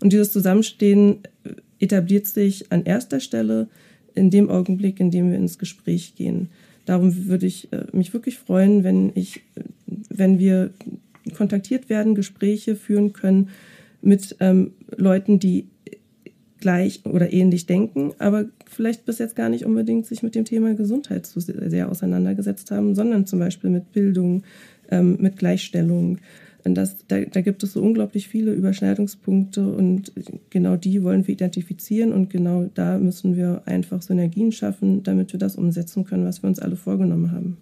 Und 0.00 0.12
dieses 0.12 0.32
Zusammenstehen 0.32 1.18
etabliert 1.78 2.26
sich 2.26 2.72
an 2.72 2.84
erster 2.84 3.20
Stelle 3.20 3.68
in 4.14 4.30
dem 4.30 4.50
Augenblick, 4.50 4.98
in 4.98 5.12
dem 5.12 5.30
wir 5.30 5.38
ins 5.38 5.58
Gespräch 5.58 6.16
gehen. 6.16 6.48
Darum 6.84 7.26
würde 7.26 7.46
ich 7.46 7.72
äh, 7.72 7.86
mich 7.92 8.12
wirklich 8.12 8.38
freuen, 8.38 8.84
wenn 8.84 9.12
ich, 9.14 9.42
wenn 10.08 10.38
wir 10.38 10.70
kontaktiert 11.36 11.88
werden, 11.88 12.14
Gespräche 12.14 12.76
führen 12.76 13.12
können 13.12 13.50
mit 14.00 14.36
ähm, 14.40 14.72
Leuten, 14.96 15.38
die 15.38 15.68
gleich 16.62 17.04
oder 17.04 17.32
ähnlich 17.32 17.66
denken, 17.66 18.12
aber 18.18 18.46
vielleicht 18.68 19.04
bis 19.04 19.18
jetzt 19.18 19.36
gar 19.36 19.48
nicht 19.48 19.66
unbedingt 19.66 20.06
sich 20.06 20.22
mit 20.22 20.34
dem 20.34 20.44
Thema 20.44 20.74
Gesundheit 20.74 21.26
so 21.26 21.40
sehr 21.40 21.90
auseinandergesetzt 21.90 22.70
haben, 22.70 22.94
sondern 22.94 23.26
zum 23.26 23.40
Beispiel 23.40 23.68
mit 23.68 23.92
Bildung, 23.92 24.44
ähm, 24.88 25.16
mit 25.20 25.36
Gleichstellung, 25.36 26.18
und 26.64 26.74
das, 26.74 27.06
da, 27.06 27.20
da 27.20 27.40
gibt 27.40 27.62
es 27.62 27.72
so 27.72 27.82
unglaublich 27.82 28.28
viele 28.28 28.52
Überschneidungspunkte 28.52 29.66
und 29.66 30.12
genau 30.50 30.76
die 30.76 31.02
wollen 31.02 31.26
wir 31.26 31.32
identifizieren 31.32 32.12
und 32.12 32.30
genau 32.30 32.70
da 32.74 32.98
müssen 32.98 33.36
wir 33.36 33.62
einfach 33.66 34.02
Synergien 34.02 34.52
schaffen, 34.52 35.02
damit 35.02 35.32
wir 35.32 35.40
das 35.40 35.56
umsetzen 35.56 36.04
können, 36.04 36.24
was 36.24 36.42
wir 36.42 36.48
uns 36.48 36.58
alle 36.58 36.76
vorgenommen 36.76 37.32
haben. 37.32 37.56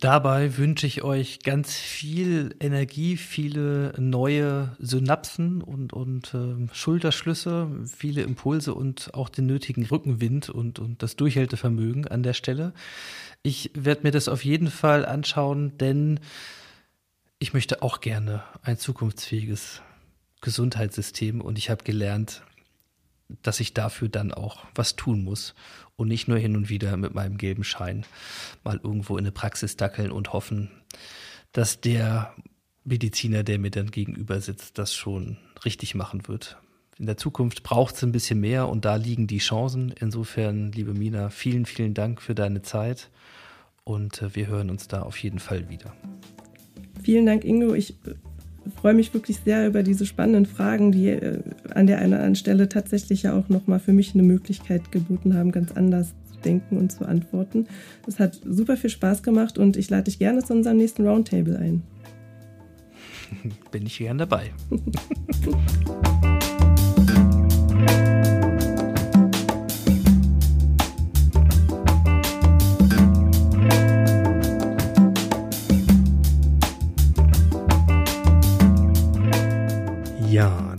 Dabei 0.00 0.56
wünsche 0.56 0.86
ich 0.86 1.04
euch 1.04 1.40
ganz 1.40 1.74
viel 1.74 2.54
Energie, 2.58 3.18
viele 3.18 3.92
neue 3.98 4.74
Synapsen 4.78 5.60
und, 5.60 5.92
und 5.92 6.32
äh, 6.32 6.72
Schulterschlüsse, 6.72 7.68
viele 7.84 8.22
Impulse 8.22 8.72
und 8.72 9.12
auch 9.12 9.28
den 9.28 9.44
nötigen 9.44 9.84
Rückenwind 9.84 10.48
und, 10.48 10.78
und 10.78 11.02
das 11.02 11.16
Durchhaltevermögen 11.16 12.08
an 12.08 12.22
der 12.22 12.32
Stelle. 12.32 12.72
Ich 13.42 13.72
werde 13.74 14.04
mir 14.04 14.10
das 14.10 14.28
auf 14.28 14.42
jeden 14.42 14.68
Fall 14.68 15.04
anschauen, 15.04 15.76
denn 15.76 16.18
ich 17.40 17.54
möchte 17.54 17.82
auch 17.82 18.00
gerne 18.00 18.44
ein 18.62 18.78
zukunftsfähiges 18.78 19.80
Gesundheitssystem 20.42 21.40
und 21.40 21.58
ich 21.58 21.70
habe 21.70 21.82
gelernt, 21.82 22.42
dass 23.42 23.60
ich 23.60 23.72
dafür 23.72 24.08
dann 24.08 24.32
auch 24.32 24.66
was 24.74 24.94
tun 24.94 25.24
muss 25.24 25.54
und 25.96 26.08
nicht 26.08 26.28
nur 26.28 26.36
hin 26.36 26.54
und 26.54 26.68
wieder 26.68 26.96
mit 26.98 27.14
meinem 27.14 27.38
gelben 27.38 27.64
Schein 27.64 28.04
mal 28.62 28.78
irgendwo 28.82 29.16
in 29.16 29.24
eine 29.24 29.32
Praxis 29.32 29.76
dackeln 29.76 30.12
und 30.12 30.34
hoffen, 30.34 30.70
dass 31.52 31.80
der 31.80 32.34
Mediziner, 32.84 33.42
der 33.42 33.58
mir 33.58 33.70
dann 33.70 33.90
gegenüber 33.90 34.40
sitzt, 34.40 34.76
das 34.76 34.94
schon 34.94 35.38
richtig 35.64 35.94
machen 35.94 36.28
wird. 36.28 36.58
In 36.98 37.06
der 37.06 37.16
Zukunft 37.16 37.62
braucht 37.62 37.94
es 37.94 38.02
ein 38.02 38.12
bisschen 38.12 38.40
mehr 38.40 38.68
und 38.68 38.84
da 38.84 38.96
liegen 38.96 39.26
die 39.26 39.38
Chancen. 39.38 39.94
Insofern, 39.98 40.72
liebe 40.72 40.92
Mina, 40.92 41.30
vielen, 41.30 41.64
vielen 41.64 41.94
Dank 41.94 42.20
für 42.20 42.34
deine 42.34 42.60
Zeit 42.60 43.08
und 43.84 44.20
äh, 44.20 44.34
wir 44.34 44.48
hören 44.48 44.68
uns 44.68 44.88
da 44.88 45.02
auf 45.02 45.16
jeden 45.16 45.38
Fall 45.38 45.70
wieder. 45.70 45.94
Vielen 47.02 47.26
Dank, 47.26 47.44
Ingo. 47.44 47.74
Ich 47.74 47.96
freue 48.76 48.94
mich 48.94 49.12
wirklich 49.14 49.38
sehr 49.44 49.66
über 49.66 49.82
diese 49.82 50.06
spannenden 50.06 50.46
Fragen, 50.46 50.92
die 50.92 51.08
äh, 51.08 51.38
an 51.74 51.86
der 51.86 51.98
einen 51.98 52.08
oder 52.08 52.18
anderen 52.18 52.36
Stelle 52.36 52.68
tatsächlich 52.68 53.22
ja 53.22 53.34
auch 53.34 53.48
nochmal 53.48 53.80
für 53.80 53.92
mich 53.92 54.14
eine 54.14 54.22
Möglichkeit 54.22 54.92
geboten 54.92 55.34
haben, 55.34 55.52
ganz 55.52 55.72
anders 55.72 56.14
zu 56.32 56.40
denken 56.44 56.76
und 56.76 56.92
zu 56.92 57.06
antworten. 57.06 57.66
Es 58.06 58.18
hat 58.18 58.40
super 58.44 58.76
viel 58.76 58.90
Spaß 58.90 59.22
gemacht 59.22 59.58
und 59.58 59.76
ich 59.76 59.90
lade 59.90 60.04
dich 60.04 60.18
gerne 60.18 60.44
zu 60.44 60.52
unserem 60.52 60.76
nächsten 60.76 61.06
Roundtable 61.06 61.58
ein. 61.58 61.82
Bin 63.70 63.86
ich 63.86 63.98
gern 63.98 64.18
dabei. 64.18 64.50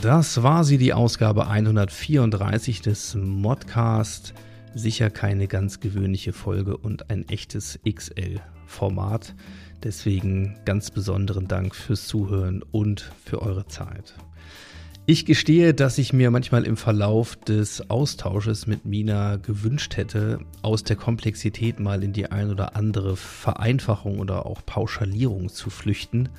Das 0.02 0.42
war 0.42 0.64
sie, 0.64 0.80
die 0.80 0.94
Ausgabe 0.94 1.46
134 1.46 2.82
des 2.82 3.14
Modcast. 3.14 4.34
Sicher 4.74 5.12
keine 5.12 5.46
ganz 5.48 5.80
gewöhnliche 5.80 6.34
Folge 6.34 6.76
und 6.76 7.12
ein 7.12 7.30
echtes 7.30 7.80
XL-Format. 7.88 9.36
Deswegen 9.84 10.58
ganz 10.66 10.90
besonderen 10.90 11.48
Dank 11.48 11.76
fürs 11.76 12.08
Zuhören 12.08 12.64
und 12.72 13.12
für 13.24 13.44
eure 13.44 13.68
Zeit. 13.68 14.16
Ich 15.06 15.28
gestehe, 15.28 15.76
dass 15.76 16.00
ich 16.00 16.14
mir 16.14 16.32
manchmal 16.32 16.64
im 16.64 16.78
Verlauf 16.78 17.36
des 17.36 17.92
Austausches 17.92 18.66
mit 18.66 18.86
Mina 18.86 19.36
gewünscht 19.36 19.98
hätte, 19.98 20.40
aus 20.64 20.84
der 20.84 20.96
Komplexität 20.96 21.80
mal 21.80 22.02
in 22.02 22.12
die 22.12 22.32
ein 22.32 22.50
oder 22.50 22.76
andere 22.76 23.16
Vereinfachung 23.16 24.18
oder 24.18 24.48
auch 24.48 24.66
Pauschalierung 24.66 25.50
zu 25.50 25.70
flüchten. 25.70 26.30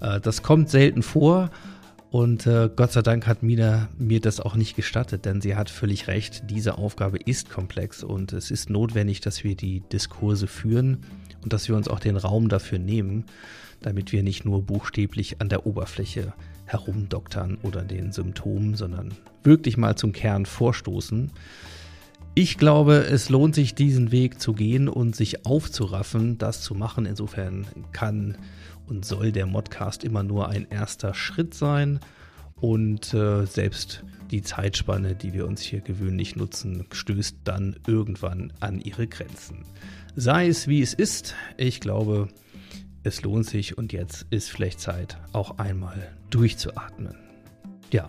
Äh, 0.00 0.20
das 0.20 0.42
kommt 0.42 0.68
selten 0.68 1.02
vor 1.02 1.50
und 2.12 2.46
äh, 2.46 2.68
Gott 2.76 2.92
sei 2.92 3.00
Dank 3.00 3.26
hat 3.26 3.42
Mina 3.42 3.88
mir 3.96 4.20
das 4.20 4.38
auch 4.38 4.54
nicht 4.54 4.76
gestattet, 4.76 5.24
denn 5.24 5.40
sie 5.40 5.56
hat 5.56 5.70
völlig 5.70 6.08
recht. 6.08 6.42
Diese 6.50 6.76
Aufgabe 6.76 7.16
ist 7.16 7.48
komplex 7.48 8.04
und 8.04 8.34
es 8.34 8.50
ist 8.50 8.68
notwendig, 8.68 9.22
dass 9.22 9.44
wir 9.44 9.56
die 9.56 9.80
Diskurse 9.80 10.46
führen 10.46 10.98
und 11.42 11.54
dass 11.54 11.68
wir 11.68 11.74
uns 11.74 11.88
auch 11.88 12.00
den 12.00 12.18
Raum 12.18 12.50
dafür 12.50 12.78
nehmen, 12.78 13.24
damit 13.80 14.12
wir 14.12 14.22
nicht 14.22 14.44
nur 14.44 14.60
buchstäblich 14.60 15.40
an 15.40 15.48
der 15.48 15.64
Oberfläche 15.64 16.34
herumdoktern 16.66 17.56
oder 17.62 17.80
den 17.80 18.12
Symptomen, 18.12 18.74
sondern 18.74 19.14
wirklich 19.42 19.78
mal 19.78 19.96
zum 19.96 20.12
Kern 20.12 20.44
vorstoßen. 20.44 21.32
Ich 22.34 22.58
glaube, 22.58 23.06
es 23.06 23.30
lohnt 23.30 23.54
sich, 23.54 23.74
diesen 23.74 24.12
Weg 24.12 24.38
zu 24.38 24.52
gehen 24.52 24.90
und 24.90 25.16
sich 25.16 25.46
aufzuraffen, 25.46 26.36
das 26.36 26.60
zu 26.60 26.74
machen. 26.74 27.06
Insofern 27.06 27.66
kann 27.92 28.36
und 28.86 29.04
soll 29.04 29.32
der 29.32 29.46
Modcast 29.46 30.04
immer 30.04 30.22
nur 30.22 30.48
ein 30.48 30.66
erster 30.70 31.14
Schritt 31.14 31.54
sein 31.54 32.00
und 32.56 33.12
äh, 33.12 33.44
selbst 33.44 34.04
die 34.30 34.42
Zeitspanne, 34.42 35.14
die 35.14 35.32
wir 35.34 35.46
uns 35.46 35.60
hier 35.60 35.80
gewöhnlich 35.80 36.36
nutzen, 36.36 36.86
stößt 36.92 37.38
dann 37.44 37.76
irgendwann 37.86 38.52
an 38.60 38.80
ihre 38.80 39.06
Grenzen. 39.06 39.64
Sei 40.14 40.46
es 40.46 40.68
wie 40.68 40.80
es 40.80 40.94
ist, 40.94 41.34
ich 41.56 41.80
glaube, 41.80 42.28
es 43.02 43.22
lohnt 43.22 43.46
sich 43.46 43.76
und 43.76 43.92
jetzt 43.92 44.26
ist 44.30 44.50
vielleicht 44.50 44.80
Zeit, 44.80 45.18
auch 45.32 45.58
einmal 45.58 46.12
durchzuatmen. 46.30 47.16
Ja, 47.90 48.08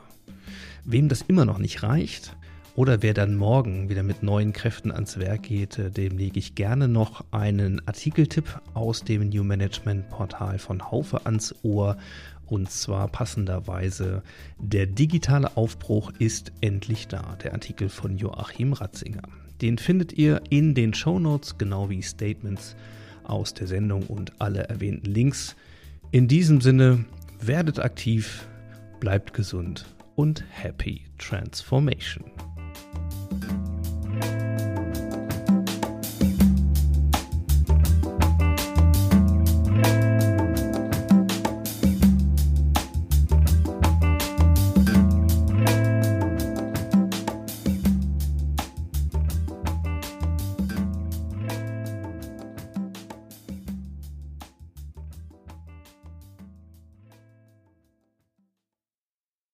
wem 0.85 1.09
das 1.09 1.23
immer 1.23 1.45
noch 1.45 1.57
nicht 1.57 1.83
reicht, 1.83 2.35
oder 2.75 3.03
wer 3.03 3.13
dann 3.13 3.35
morgen 3.35 3.89
wieder 3.89 4.01
mit 4.01 4.23
neuen 4.23 4.51
Kräften 4.51 4.91
ans 4.91 5.19
Werk 5.19 5.43
geht, 5.43 5.77
äh, 5.77 5.91
dem 5.91 6.17
lege 6.17 6.39
ich 6.39 6.55
gerne 6.55 6.87
noch 6.87 7.23
einen 7.31 7.87
Artikeltipp 7.87 8.59
aus 8.73 9.03
dem 9.03 9.29
New 9.29 9.43
Management 9.43 10.09
Portal 10.09 10.57
von 10.57 10.91
Haufe 10.91 11.25
ans 11.25 11.53
Ohr. 11.63 11.97
Und 12.47 12.71
zwar 12.71 13.07
passenderweise, 13.07 14.23
der 14.57 14.87
digitale 14.87 15.55
Aufbruch 15.55 16.11
ist 16.17 16.51
endlich 16.61 17.07
da. 17.07 17.37
Der 17.43 17.53
Artikel 17.53 17.89
von 17.89 18.17
Joachim 18.17 18.73
Ratzinger. 18.73 19.21
Den 19.61 19.77
findet 19.77 20.13
ihr 20.13 20.41
in 20.49 20.73
den 20.73 20.93
Show 20.93 21.19
Notes, 21.19 21.57
genau 21.57 21.89
wie 21.89 22.01
Statements 22.01 22.75
aus 23.23 23.53
der 23.53 23.67
Sendung 23.67 24.03
und 24.07 24.41
alle 24.41 24.67
erwähnten 24.67 25.09
Links. 25.09 25.55
In 26.11 26.27
diesem 26.27 26.59
Sinne, 26.59 27.05
werdet 27.39 27.79
aktiv, 27.79 28.47
bleibt 28.99 29.33
gesund 29.33 29.85
und 30.15 30.43
happy 30.49 31.05
transformation. 31.17 32.25
thank 33.41 34.41
you 34.41 34.52